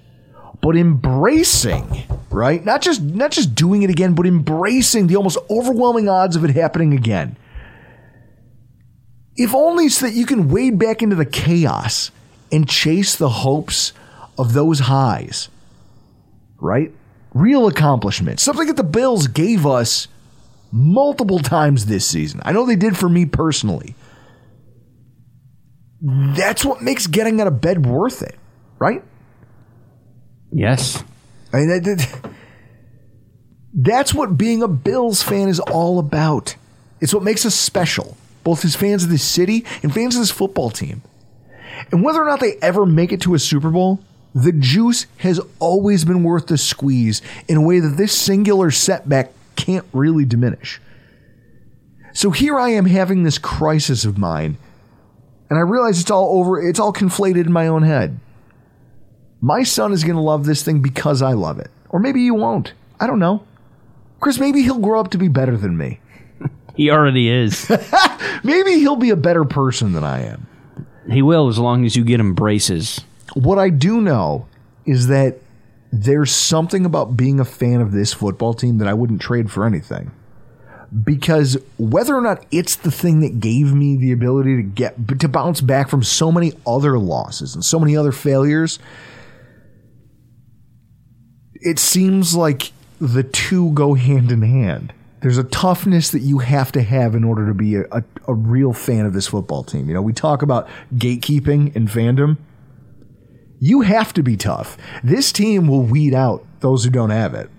But 0.62 0.76
embracing, 0.76 2.02
right? 2.30 2.64
Not 2.64 2.82
just 2.82 3.02
not 3.02 3.30
just 3.30 3.54
doing 3.54 3.82
it 3.82 3.90
again, 3.90 4.14
but 4.14 4.26
embracing 4.26 5.06
the 5.06 5.16
almost 5.16 5.38
overwhelming 5.48 6.08
odds 6.08 6.36
of 6.36 6.44
it 6.44 6.50
happening 6.50 6.92
again. 6.92 7.36
If 9.36 9.54
only 9.54 9.88
so 9.88 10.06
that 10.06 10.14
you 10.14 10.26
can 10.26 10.50
wade 10.50 10.78
back 10.78 11.02
into 11.02 11.16
the 11.16 11.24
chaos 11.24 12.10
and 12.52 12.68
chase 12.68 13.16
the 13.16 13.28
hopes 13.28 13.92
of 14.36 14.52
those 14.52 14.80
highs. 14.80 15.48
Right? 16.58 16.92
Real 17.32 17.66
accomplishment. 17.66 18.40
Something 18.40 18.66
that 18.66 18.76
the 18.76 18.82
Bills 18.82 19.28
gave 19.28 19.64
us 19.64 20.08
multiple 20.72 21.38
times 21.38 21.86
this 21.86 22.06
season. 22.06 22.40
I 22.44 22.52
know 22.52 22.66
they 22.66 22.76
did 22.76 22.96
for 22.96 23.08
me 23.08 23.24
personally. 23.24 23.94
That's 26.02 26.64
what 26.64 26.82
makes 26.82 27.06
getting 27.06 27.40
out 27.40 27.46
of 27.46 27.60
bed 27.60 27.84
worth 27.84 28.22
it, 28.22 28.36
right? 28.78 29.02
Yes. 30.52 31.02
I 31.52 31.58
mean, 31.58 31.68
that- 31.68 31.84
that- 31.84 32.30
that's 33.72 34.12
what 34.14 34.36
being 34.36 34.62
a 34.62 34.68
Bills 34.68 35.22
fan 35.22 35.48
is 35.48 35.60
all 35.60 35.98
about. 35.98 36.56
It's 37.00 37.14
what 37.14 37.22
makes 37.22 37.46
us 37.46 37.54
special, 37.54 38.16
both 38.44 38.64
as 38.64 38.74
fans 38.74 39.04
of 39.04 39.10
this 39.10 39.22
city 39.22 39.64
and 39.82 39.92
fans 39.94 40.16
of 40.16 40.22
this 40.22 40.30
football 40.30 40.70
team. 40.70 41.02
And 41.92 42.02
whether 42.02 42.22
or 42.22 42.26
not 42.26 42.40
they 42.40 42.56
ever 42.60 42.84
make 42.84 43.12
it 43.12 43.20
to 43.22 43.34
a 43.34 43.38
Super 43.38 43.70
Bowl, 43.70 44.00
the 44.34 44.52
juice 44.52 45.06
has 45.18 45.40
always 45.58 46.04
been 46.04 46.22
worth 46.22 46.46
the 46.46 46.58
squeeze 46.58 47.22
in 47.48 47.56
a 47.56 47.62
way 47.62 47.80
that 47.80 47.96
this 47.96 48.12
singular 48.12 48.70
setback 48.70 49.32
can't 49.56 49.86
really 49.92 50.24
diminish. 50.24 50.80
So 52.12 52.30
here 52.30 52.58
I 52.58 52.70
am 52.70 52.86
having 52.86 53.22
this 53.22 53.38
crisis 53.38 54.04
of 54.04 54.18
mine, 54.18 54.56
and 55.48 55.58
I 55.58 55.62
realize 55.62 56.00
it's 56.00 56.10
all 56.10 56.38
over, 56.40 56.60
it's 56.60 56.80
all 56.80 56.92
conflated 56.92 57.46
in 57.46 57.52
my 57.52 57.66
own 57.68 57.82
head. 57.82 58.18
My 59.40 59.62
son 59.62 59.92
is 59.92 60.04
going 60.04 60.16
to 60.16 60.22
love 60.22 60.44
this 60.44 60.62
thing 60.62 60.80
because 60.80 61.22
I 61.22 61.32
love 61.32 61.58
it. 61.58 61.70
Or 61.88 61.98
maybe 62.00 62.20
you 62.20 62.34
won't. 62.34 62.72
I 62.98 63.06
don't 63.06 63.18
know. 63.18 63.44
Chris, 64.20 64.38
maybe 64.38 64.62
he'll 64.62 64.78
grow 64.78 65.00
up 65.00 65.10
to 65.12 65.18
be 65.18 65.28
better 65.28 65.56
than 65.56 65.76
me. 65.76 66.00
He 66.76 66.90
already 66.90 67.28
is. 67.28 67.68
Maybe 68.44 68.74
he'll 68.78 68.96
be 68.96 69.10
a 69.10 69.16
better 69.16 69.44
person 69.44 69.92
than 69.92 70.02
I 70.04 70.22
am. 70.22 70.46
he 71.10 71.20
will 71.20 71.48
as 71.48 71.58
long 71.58 71.84
as 71.84 71.94
you 71.94 72.04
get 72.04 72.20
him 72.20 72.32
braces. 72.32 73.00
What 73.34 73.58
I 73.58 73.68
do 73.68 74.00
know 74.00 74.46
is 74.86 75.08
that 75.08 75.40
there's 75.92 76.30
something 76.34 76.86
about 76.86 77.18
being 77.18 77.38
a 77.38 77.44
fan 77.44 77.82
of 77.82 77.92
this 77.92 78.14
football 78.14 78.54
team 78.54 78.78
that 78.78 78.88
I 78.88 78.94
wouldn't 78.94 79.20
trade 79.20 79.50
for 79.50 79.66
anything. 79.66 80.10
Because 81.04 81.58
whether 81.76 82.16
or 82.16 82.22
not 82.22 82.46
it's 82.50 82.76
the 82.76 82.90
thing 82.90 83.20
that 83.20 83.40
gave 83.40 83.74
me 83.74 83.96
the 83.96 84.12
ability 84.12 84.56
to 84.56 84.62
get 84.62 85.18
to 85.20 85.28
bounce 85.28 85.60
back 85.60 85.90
from 85.90 86.02
so 86.02 86.32
many 86.32 86.52
other 86.66 86.98
losses 86.98 87.54
and 87.54 87.62
so 87.64 87.78
many 87.78 87.94
other 87.96 88.12
failures, 88.12 88.78
it 91.60 91.78
seems 91.78 92.34
like 92.34 92.72
the 93.00 93.22
two 93.22 93.70
go 93.72 93.94
hand 93.94 94.30
in 94.30 94.42
hand. 94.42 94.92
There's 95.22 95.38
a 95.38 95.44
toughness 95.44 96.10
that 96.10 96.20
you 96.20 96.38
have 96.38 96.72
to 96.72 96.82
have 96.82 97.14
in 97.14 97.24
order 97.24 97.46
to 97.46 97.54
be 97.54 97.76
a, 97.76 97.84
a, 97.92 98.02
a 98.26 98.34
real 98.34 98.72
fan 98.72 99.04
of 99.04 99.12
this 99.12 99.26
football 99.26 99.62
team. 99.62 99.88
You 99.88 99.94
know, 99.94 100.02
we 100.02 100.12
talk 100.12 100.42
about 100.42 100.66
gatekeeping 100.94 101.76
and 101.76 101.88
fandom. 101.88 102.38
You 103.58 103.82
have 103.82 104.14
to 104.14 104.22
be 104.22 104.36
tough. 104.38 104.78
This 105.04 105.32
team 105.32 105.68
will 105.68 105.82
weed 105.82 106.14
out 106.14 106.44
those 106.60 106.84
who 106.84 106.90
don't 106.90 107.10
have 107.10 107.34
it. 107.34 107.50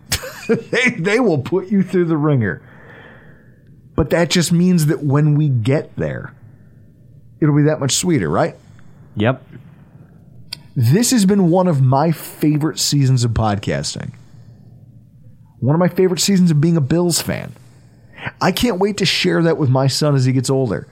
they, 0.71 0.89
they 0.91 1.19
will 1.19 1.37
put 1.37 1.67
you 1.67 1.83
through 1.83 2.05
the 2.05 2.17
wringer. 2.17 2.63
But 3.95 4.09
that 4.09 4.31
just 4.31 4.51
means 4.51 4.87
that 4.87 5.03
when 5.03 5.35
we 5.35 5.47
get 5.47 5.95
there, 5.95 6.33
it'll 7.39 7.55
be 7.55 7.63
that 7.63 7.79
much 7.79 7.91
sweeter, 7.91 8.29
right? 8.29 8.55
Yep. 9.15 9.43
This 10.75 11.11
has 11.11 11.25
been 11.25 11.49
one 11.49 11.67
of 11.67 11.81
my 11.81 12.11
favorite 12.11 12.79
seasons 12.79 13.25
of 13.25 13.31
podcasting. 13.31 14.13
One 15.59 15.75
of 15.75 15.79
my 15.79 15.89
favorite 15.89 16.21
seasons 16.21 16.49
of 16.49 16.61
being 16.61 16.77
a 16.77 16.81
Bills 16.81 17.21
fan. 17.21 17.53
I 18.39 18.53
can't 18.53 18.79
wait 18.79 18.97
to 18.97 19.05
share 19.05 19.43
that 19.43 19.57
with 19.57 19.69
my 19.69 19.87
son 19.87 20.15
as 20.15 20.25
he 20.25 20.31
gets 20.31 20.49
older. 20.49 20.87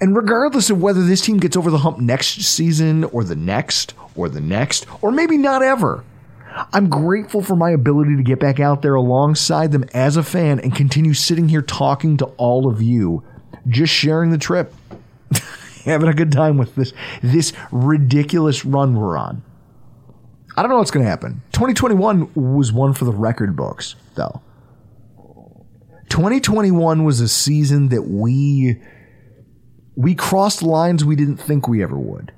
And 0.00 0.14
regardless 0.14 0.70
of 0.70 0.80
whether 0.80 1.04
this 1.04 1.20
team 1.20 1.38
gets 1.38 1.56
over 1.56 1.70
the 1.70 1.78
hump 1.78 1.98
next 1.98 2.42
season 2.42 3.04
or 3.04 3.24
the 3.24 3.34
next 3.34 3.94
or 4.14 4.28
the 4.28 4.40
next, 4.40 4.86
or 5.02 5.10
maybe 5.10 5.36
not 5.36 5.62
ever, 5.62 6.04
I'm 6.72 6.88
grateful 6.88 7.42
for 7.42 7.56
my 7.56 7.70
ability 7.70 8.16
to 8.16 8.22
get 8.22 8.38
back 8.38 8.60
out 8.60 8.82
there 8.82 8.94
alongside 8.94 9.72
them 9.72 9.84
as 9.92 10.16
a 10.16 10.22
fan 10.22 10.60
and 10.60 10.74
continue 10.74 11.14
sitting 11.14 11.48
here 11.48 11.62
talking 11.62 12.16
to 12.18 12.26
all 12.36 12.68
of 12.68 12.80
you, 12.80 13.24
just 13.66 13.92
sharing 13.92 14.30
the 14.30 14.38
trip, 14.38 14.72
having 15.84 16.08
a 16.08 16.14
good 16.14 16.32
time 16.32 16.58
with 16.58 16.74
this 16.74 16.92
this 17.22 17.52
ridiculous 17.70 18.64
run 18.64 18.96
we're 18.96 19.16
on. 19.16 19.42
I 20.56 20.62
don't 20.62 20.70
know 20.70 20.78
what's 20.78 20.90
going 20.90 21.04
to 21.04 21.10
happen. 21.10 21.42
2021 21.52 22.32
was 22.34 22.72
one 22.72 22.92
for 22.92 23.04
the 23.04 23.12
record 23.12 23.56
books, 23.56 23.94
though. 24.14 24.42
2021 26.10 27.04
was 27.04 27.20
a 27.20 27.28
season 27.28 27.88
that 27.88 28.02
we 28.02 28.80
we 29.96 30.14
crossed 30.14 30.62
lines 30.62 31.04
we 31.04 31.16
didn't 31.16 31.36
think 31.36 31.68
we 31.68 31.82
ever 31.82 31.98
would. 31.98 32.32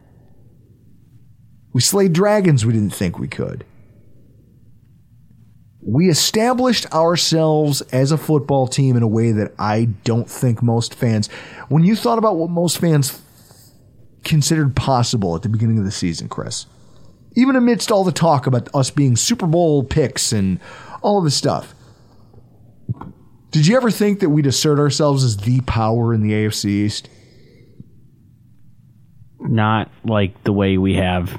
We 1.72 1.80
slayed 1.80 2.12
dragons 2.12 2.66
we 2.66 2.72
didn't 2.72 2.94
think 2.94 3.18
we 3.18 3.28
could. 3.28 3.64
We 5.84 6.10
established 6.10 6.86
ourselves 6.92 7.80
as 7.92 8.12
a 8.12 8.18
football 8.18 8.68
team 8.68 8.96
in 8.96 9.02
a 9.02 9.08
way 9.08 9.32
that 9.32 9.52
I 9.58 9.86
don't 10.04 10.30
think 10.30 10.62
most 10.62 10.94
fans, 10.94 11.28
when 11.68 11.82
you 11.82 11.96
thought 11.96 12.18
about 12.18 12.36
what 12.36 12.50
most 12.50 12.78
fans 12.78 13.20
considered 14.24 14.76
possible 14.76 15.34
at 15.36 15.42
the 15.42 15.48
beginning 15.48 15.78
of 15.78 15.84
the 15.84 15.90
season, 15.90 16.28
Chris, 16.28 16.66
even 17.34 17.56
amidst 17.56 17.90
all 17.90 18.04
the 18.04 18.12
talk 18.12 18.46
about 18.46 18.68
us 18.74 18.90
being 18.90 19.16
Super 19.16 19.46
Bowl 19.46 19.82
picks 19.82 20.32
and 20.32 20.60
all 21.02 21.18
of 21.18 21.24
this 21.24 21.34
stuff, 21.34 21.74
did 23.50 23.66
you 23.66 23.76
ever 23.76 23.90
think 23.90 24.20
that 24.20 24.30
we'd 24.30 24.46
assert 24.46 24.78
ourselves 24.78 25.24
as 25.24 25.36
the 25.38 25.60
power 25.62 26.14
in 26.14 26.22
the 26.22 26.32
AFC 26.32 26.64
East? 26.66 27.08
Not 29.40 29.90
like 30.04 30.44
the 30.44 30.52
way 30.52 30.78
we 30.78 30.94
have 30.94 31.38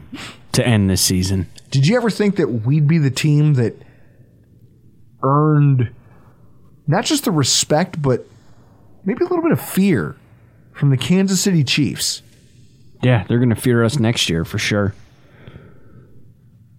to 0.52 0.66
end 0.66 0.90
this 0.90 1.02
season. 1.02 1.48
Did 1.72 1.88
you 1.88 1.96
ever 1.96 2.12
think 2.12 2.36
that 2.36 2.48
we'd 2.48 2.88
be 2.88 3.00
the 3.00 3.10
team 3.10 3.56
that 3.56 3.82
earned 5.24 5.92
not 6.86 7.06
just 7.06 7.26
the 7.26 7.32
respect, 7.32 8.02
but 8.02 8.28
maybe 9.06 9.24
a 9.24 9.28
little 9.28 9.42
bit 9.42 9.52
of 9.52 9.62
fear 9.62 10.16
from 10.74 10.92
the 10.92 10.98
Kansas 10.98 11.42
City 11.42 11.64
Chiefs? 11.64 12.22
Yeah, 13.04 13.26
they're 13.28 13.40
going 13.40 13.50
to 13.50 13.56
fear 13.56 13.84
us 13.84 14.00
next 14.00 14.30
year 14.30 14.46
for 14.46 14.58
sure. 14.58 14.94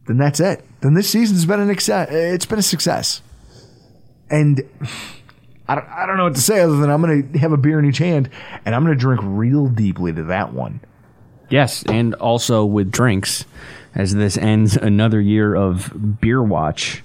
Then 0.07 0.19
that's 0.19 0.41
it. 0.41 0.65
Then 0.81 0.95
this 0.95 1.09
season's 1.09 1.47
been 1.47 1.61
an 1.61 1.69
success. 1.69 2.09
It's 2.11 2.47
been 2.47 2.59
a 2.59 2.63
success, 2.63 3.23
and 4.31 4.63
I 5.69 5.75
don't, 5.77 5.89
I 5.89 6.07
don't 6.07 6.17
know 6.19 6.25
what 6.25 6.35
to 6.35 6.43
say 6.43 6.61
other 6.61 6.77
than 6.77 6.91
I'm 6.91 7.01
going 7.01 7.33
to 7.33 7.39
have 7.39 7.53
a 7.53 7.57
beer 7.57 7.79
in 7.79 7.87
each 7.87 7.97
hand 7.97 8.29
and 8.67 8.75
I'm 8.75 8.85
going 8.85 8.95
to 8.95 9.01
drink 9.01 9.23
real 9.25 9.67
deeply 9.67 10.13
to 10.13 10.25
that 10.25 10.53
one. 10.53 10.81
Yes, 11.49 11.83
and 11.85 12.15
also 12.17 12.65
with 12.65 12.91
drinks, 12.91 13.45
as 13.95 14.15
this 14.15 14.37
ends 14.37 14.77
another 14.77 15.21
year 15.21 15.55
of 15.55 16.21
Beer 16.21 16.43
Watch. 16.43 17.03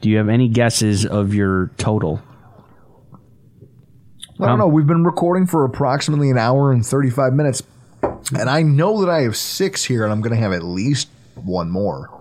Do 0.00 0.10
you 0.10 0.18
have 0.18 0.28
any 0.28 0.48
guesses 0.48 1.06
of 1.06 1.34
your 1.34 1.70
total? 1.78 2.20
I 4.38 4.44
don't 4.44 4.50
um, 4.50 4.58
know. 4.58 4.66
We've 4.68 4.86
been 4.86 5.04
recording 5.04 5.46
for 5.46 5.64
approximately 5.64 6.30
an 6.30 6.36
hour 6.36 6.70
and 6.70 6.84
35 6.84 7.32
minutes, 7.32 7.62
and 8.32 8.48
I 8.50 8.62
know 8.62 9.00
that 9.00 9.10
I 9.10 9.22
have 9.22 9.36
six 9.36 9.84
here, 9.84 10.04
and 10.04 10.12
I'm 10.12 10.20
going 10.20 10.34
to 10.34 10.40
have 10.40 10.52
at 10.52 10.62
least 10.64 11.08
one 11.34 11.70
more. 11.70 12.12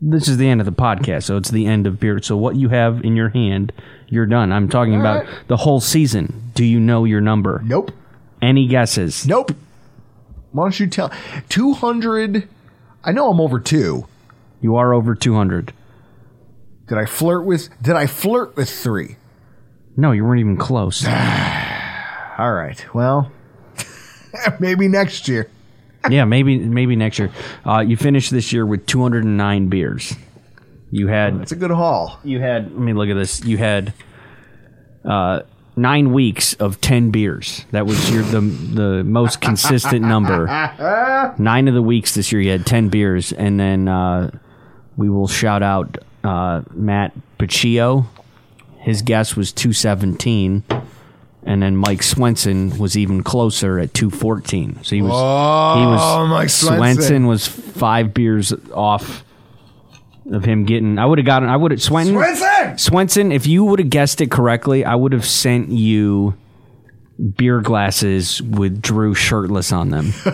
This 0.00 0.28
is 0.28 0.36
the 0.36 0.48
end 0.48 0.60
of 0.60 0.64
the 0.64 0.72
podcast, 0.72 1.24
so 1.24 1.36
it's 1.36 1.50
the 1.50 1.66
end 1.66 1.86
of 1.86 1.98
beer. 1.98 2.22
So 2.22 2.36
what 2.36 2.54
you 2.54 2.68
have 2.68 3.02
in 3.04 3.16
your 3.16 3.30
hand, 3.30 3.72
you're 4.06 4.26
done. 4.26 4.52
I'm 4.52 4.68
talking 4.68 4.94
All 4.94 5.00
about 5.00 5.24
right. 5.24 5.48
the 5.48 5.56
whole 5.56 5.80
season. 5.80 6.52
Do 6.54 6.64
you 6.64 6.78
know 6.78 7.04
your 7.04 7.20
number? 7.20 7.60
Nope. 7.64 7.90
Any 8.40 8.68
guesses? 8.68 9.26
Nope. 9.26 9.50
Why 10.52 10.64
don't 10.64 10.78
you 10.78 10.86
tell? 10.86 11.10
200. 11.48 12.48
I 13.02 13.12
know 13.12 13.30
I'm 13.30 13.40
over 13.40 13.58
two. 13.58 14.06
You 14.60 14.76
are 14.76 14.92
over 14.94 15.14
200. 15.16 15.72
Did 16.86 16.96
I 16.98 17.04
flirt 17.04 17.44
with? 17.44 17.68
Did 17.82 17.96
I 17.96 18.06
flirt 18.06 18.56
with 18.56 18.70
three? 18.70 19.16
No, 19.96 20.12
you 20.12 20.24
weren't 20.24 20.40
even 20.40 20.56
close. 20.56 21.04
All 21.06 22.52
right. 22.52 22.84
Well, 22.94 23.32
maybe 24.60 24.88
next 24.88 25.28
year. 25.28 25.48
yeah, 26.10 26.24
maybe 26.24 26.58
maybe 26.58 26.96
next 26.96 27.18
year. 27.18 27.30
Uh, 27.66 27.80
you 27.80 27.96
finished 27.96 28.30
this 28.30 28.52
year 28.52 28.64
with 28.66 28.86
209 28.86 29.68
beers. 29.68 30.14
You 30.90 31.08
had 31.08 31.36
It's 31.42 31.52
a 31.52 31.56
good 31.56 31.70
haul. 31.70 32.18
you 32.24 32.40
had. 32.40 32.70
Let 32.72 32.80
me 32.80 32.92
look 32.94 33.08
at 33.10 33.14
this. 33.14 33.44
You 33.44 33.58
had 33.58 33.92
uh, 35.04 35.40
nine 35.76 36.12
weeks 36.12 36.54
of 36.54 36.80
10 36.80 37.10
beers. 37.10 37.64
That 37.72 37.86
was 37.86 38.10
your 38.10 38.22
the 38.22 38.40
the 38.40 39.04
most 39.04 39.40
consistent 39.40 40.02
number. 40.04 40.46
Nine 41.38 41.68
of 41.68 41.74
the 41.74 41.82
weeks 41.82 42.14
this 42.14 42.32
year 42.32 42.40
you 42.40 42.50
had 42.50 42.64
10 42.66 42.88
beers, 42.88 43.32
and 43.32 43.58
then 43.60 43.86
uh, 43.88 44.30
we 44.96 45.08
will 45.10 45.28
shout 45.28 45.62
out 45.62 45.98
uh, 46.24 46.62
Matt 46.72 47.12
Paccio. 47.38 48.06
His 48.80 49.02
guess 49.02 49.36
was 49.36 49.52
217. 49.52 50.62
And 51.44 51.62
then 51.62 51.76
Mike 51.76 52.02
Swenson 52.02 52.76
was 52.78 52.96
even 52.96 53.22
closer 53.22 53.78
at 53.78 53.94
214. 53.94 54.82
So 54.82 54.96
he 54.96 55.02
was 55.02 55.10
he 55.10 55.86
was 55.86 56.00
Oh, 56.02 56.26
Mike 56.26 56.48
Swenson. 56.50 57.26
was 57.26 57.46
five 57.46 58.12
beers 58.12 58.52
off 58.74 59.24
of 60.30 60.44
him 60.44 60.64
getting. 60.64 60.98
I 60.98 61.06
would 61.06 61.18
have 61.18 61.26
gotten. 61.26 61.48
I 61.48 61.56
would 61.56 61.70
have 61.70 61.80
Swenson. 61.80 62.14
Swenson! 62.14 62.78
Swenson, 62.78 63.32
if 63.32 63.46
you 63.46 63.64
would 63.64 63.78
have 63.78 63.88
guessed 63.88 64.20
it 64.20 64.30
correctly, 64.30 64.84
I 64.84 64.94
would 64.94 65.12
have 65.12 65.24
sent 65.24 65.70
you 65.70 66.34
beer 67.36 67.60
glasses 67.60 68.40
with 68.42 68.80
Drew 68.82 69.14
shirtless 69.14 69.72
on 69.72 69.90
them. 69.90 70.12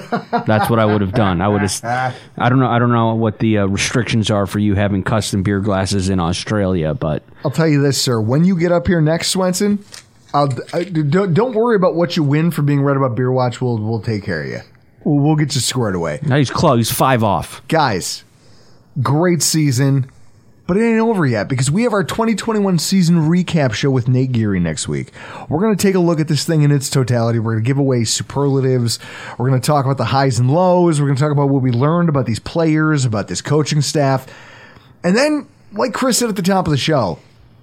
That's 0.46 0.68
what 0.68 0.78
I 0.78 0.84
would 0.84 1.00
have 1.00 1.12
done. 1.12 1.40
I 1.40 1.48
would 1.48 1.62
have. 1.62 2.14
I 2.36 2.48
don't 2.48 2.58
know. 2.58 2.68
I 2.68 2.78
don't 2.78 2.90
know 2.92 3.14
what 3.14 3.38
the 3.38 3.58
uh, 3.58 3.66
restrictions 3.66 4.30
are 4.30 4.46
for 4.46 4.58
you 4.58 4.74
having 4.74 5.02
custom 5.02 5.42
beer 5.42 5.60
glasses 5.60 6.08
in 6.08 6.18
Australia, 6.18 6.92
but 6.92 7.22
I'll 7.44 7.50
tell 7.50 7.68
you 7.68 7.80
this, 7.82 8.00
sir. 8.00 8.20
When 8.20 8.44
you 8.44 8.58
get 8.58 8.72
up 8.72 8.86
here 8.86 9.00
next, 9.00 9.28
Swenson, 9.28 9.84
I'll, 10.34 10.48
I, 10.72 10.82
don't, 10.82 11.32
don't 11.32 11.54
worry 11.54 11.76
about 11.76 11.94
what 11.94 12.16
you 12.16 12.24
win 12.24 12.50
for 12.50 12.62
being 12.62 12.80
right 12.80 12.96
about 12.96 13.14
Beer 13.14 13.30
Watch. 13.30 13.60
We'll 13.60 13.78
we'll 13.78 14.02
take 14.02 14.24
care 14.24 14.42
of 14.42 14.48
you. 14.48 14.60
We'll, 15.04 15.24
we'll 15.24 15.36
get 15.36 15.54
you 15.54 15.60
squared 15.60 15.94
away. 15.94 16.18
now 16.22 16.36
he's 16.36 16.50
close. 16.50 16.76
He's 16.76 16.92
five 16.92 17.22
off. 17.22 17.66
Guys, 17.68 18.24
great 19.00 19.42
season, 19.42 20.10
but 20.66 20.76
it 20.76 20.82
ain't 20.82 21.00
over 21.00 21.24
yet 21.24 21.48
because 21.48 21.70
we 21.70 21.84
have 21.84 21.92
our 21.92 22.02
2021 22.02 22.80
season 22.80 23.28
recap 23.28 23.74
show 23.74 23.90
with 23.90 24.08
Nate 24.08 24.32
Geary 24.32 24.58
next 24.58 24.88
week. 24.88 25.12
We're 25.48 25.60
going 25.60 25.76
to 25.76 25.80
take 25.80 25.94
a 25.94 26.00
look 26.00 26.18
at 26.18 26.26
this 26.26 26.44
thing 26.44 26.62
in 26.62 26.72
its 26.72 26.90
totality. 26.90 27.38
We're 27.38 27.52
going 27.52 27.64
to 27.64 27.68
give 27.68 27.78
away 27.78 28.02
superlatives. 28.02 28.98
We're 29.38 29.48
going 29.48 29.60
to 29.60 29.66
talk 29.66 29.84
about 29.84 29.98
the 29.98 30.06
highs 30.06 30.40
and 30.40 30.50
lows. 30.50 31.00
We're 31.00 31.06
going 31.06 31.16
to 31.16 31.22
talk 31.22 31.32
about 31.32 31.48
what 31.48 31.62
we 31.62 31.70
learned 31.70 32.08
about 32.08 32.26
these 32.26 32.40
players, 32.40 33.04
about 33.04 33.28
this 33.28 33.40
coaching 33.40 33.82
staff. 33.82 34.26
And 35.04 35.16
then, 35.16 35.46
like 35.72 35.92
Chris 35.92 36.18
said 36.18 36.28
at 36.28 36.34
the 36.34 36.42
top 36.42 36.66
of 36.66 36.72
the 36.72 36.76
show, 36.76 37.20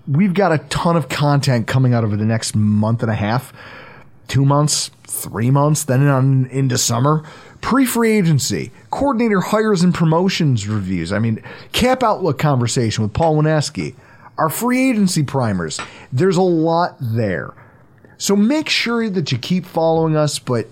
we've 0.08 0.34
got 0.34 0.52
a 0.52 0.58
ton 0.70 0.96
of 0.96 1.10
content 1.10 1.68
coming 1.68 1.94
out 1.94 2.04
over 2.04 2.16
the 2.16 2.26
next 2.26 2.56
month 2.56 3.02
and 3.02 3.12
a 3.12 3.16
half, 3.16 3.54
two 4.28 4.46
months, 4.46 4.92
three 5.04 5.52
months, 5.52 5.84
then 5.84 6.08
on 6.08 6.46
into 6.48 6.78
summer. 6.78 7.24
Pre 7.62 7.86
free 7.86 8.18
agency, 8.18 8.72
coordinator 8.90 9.40
hires 9.40 9.84
and 9.84 9.94
promotions 9.94 10.68
reviews. 10.68 11.14
I 11.14 11.20
mean, 11.20 11.44
cap 11.74 12.02
outlook 12.02 12.40
conversation 12.40 13.04
with 13.04 13.14
Paul 13.14 13.38
Wineski, 13.38 13.96
our 14.38 14.50
free 14.50 14.90
agency 14.90 15.24
primers. 15.24 15.80
There's 16.12 16.38
a 16.38 16.42
lot 16.42 16.98
there. 17.00 17.54
So 18.18 18.36
make 18.36 18.70
sure 18.70 19.10
that 19.10 19.32
you 19.32 19.38
keep 19.38 19.66
following 19.66 20.16
us, 20.16 20.40
but 20.40 20.68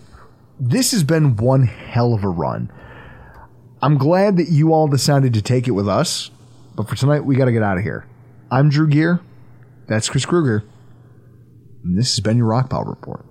this 0.60 0.92
has 0.92 1.04
been 1.04 1.36
one 1.36 1.64
hell 1.64 2.14
of 2.14 2.24
a 2.24 2.28
run. 2.28 2.72
I'm 3.82 3.98
glad 3.98 4.38
that 4.38 4.50
you 4.50 4.74
all 4.74 4.88
decided 4.88 5.34
to 5.36 5.42
take 5.42 5.68
it 5.68 5.72
with 5.72 5.88
us, 5.88 6.32
but 6.76 6.90
for 6.90 6.96
tonight, 6.96 7.22
we 7.22 7.36
got 7.36 7.46
to 7.46 7.52
get 7.52 7.64
out 7.64 7.78
of 7.78 7.84
here. 7.84 8.06
I'm 8.52 8.70
Drew 8.70 8.88
Gear. 8.88 9.22
That's 9.88 10.10
Chris 10.10 10.26
Kruger. 10.26 10.64
And 11.84 11.98
this 11.98 12.16
has 12.16 12.24
been 12.24 12.38
your 12.38 12.50
Rockpile 12.50 12.88
Report. 12.88 13.26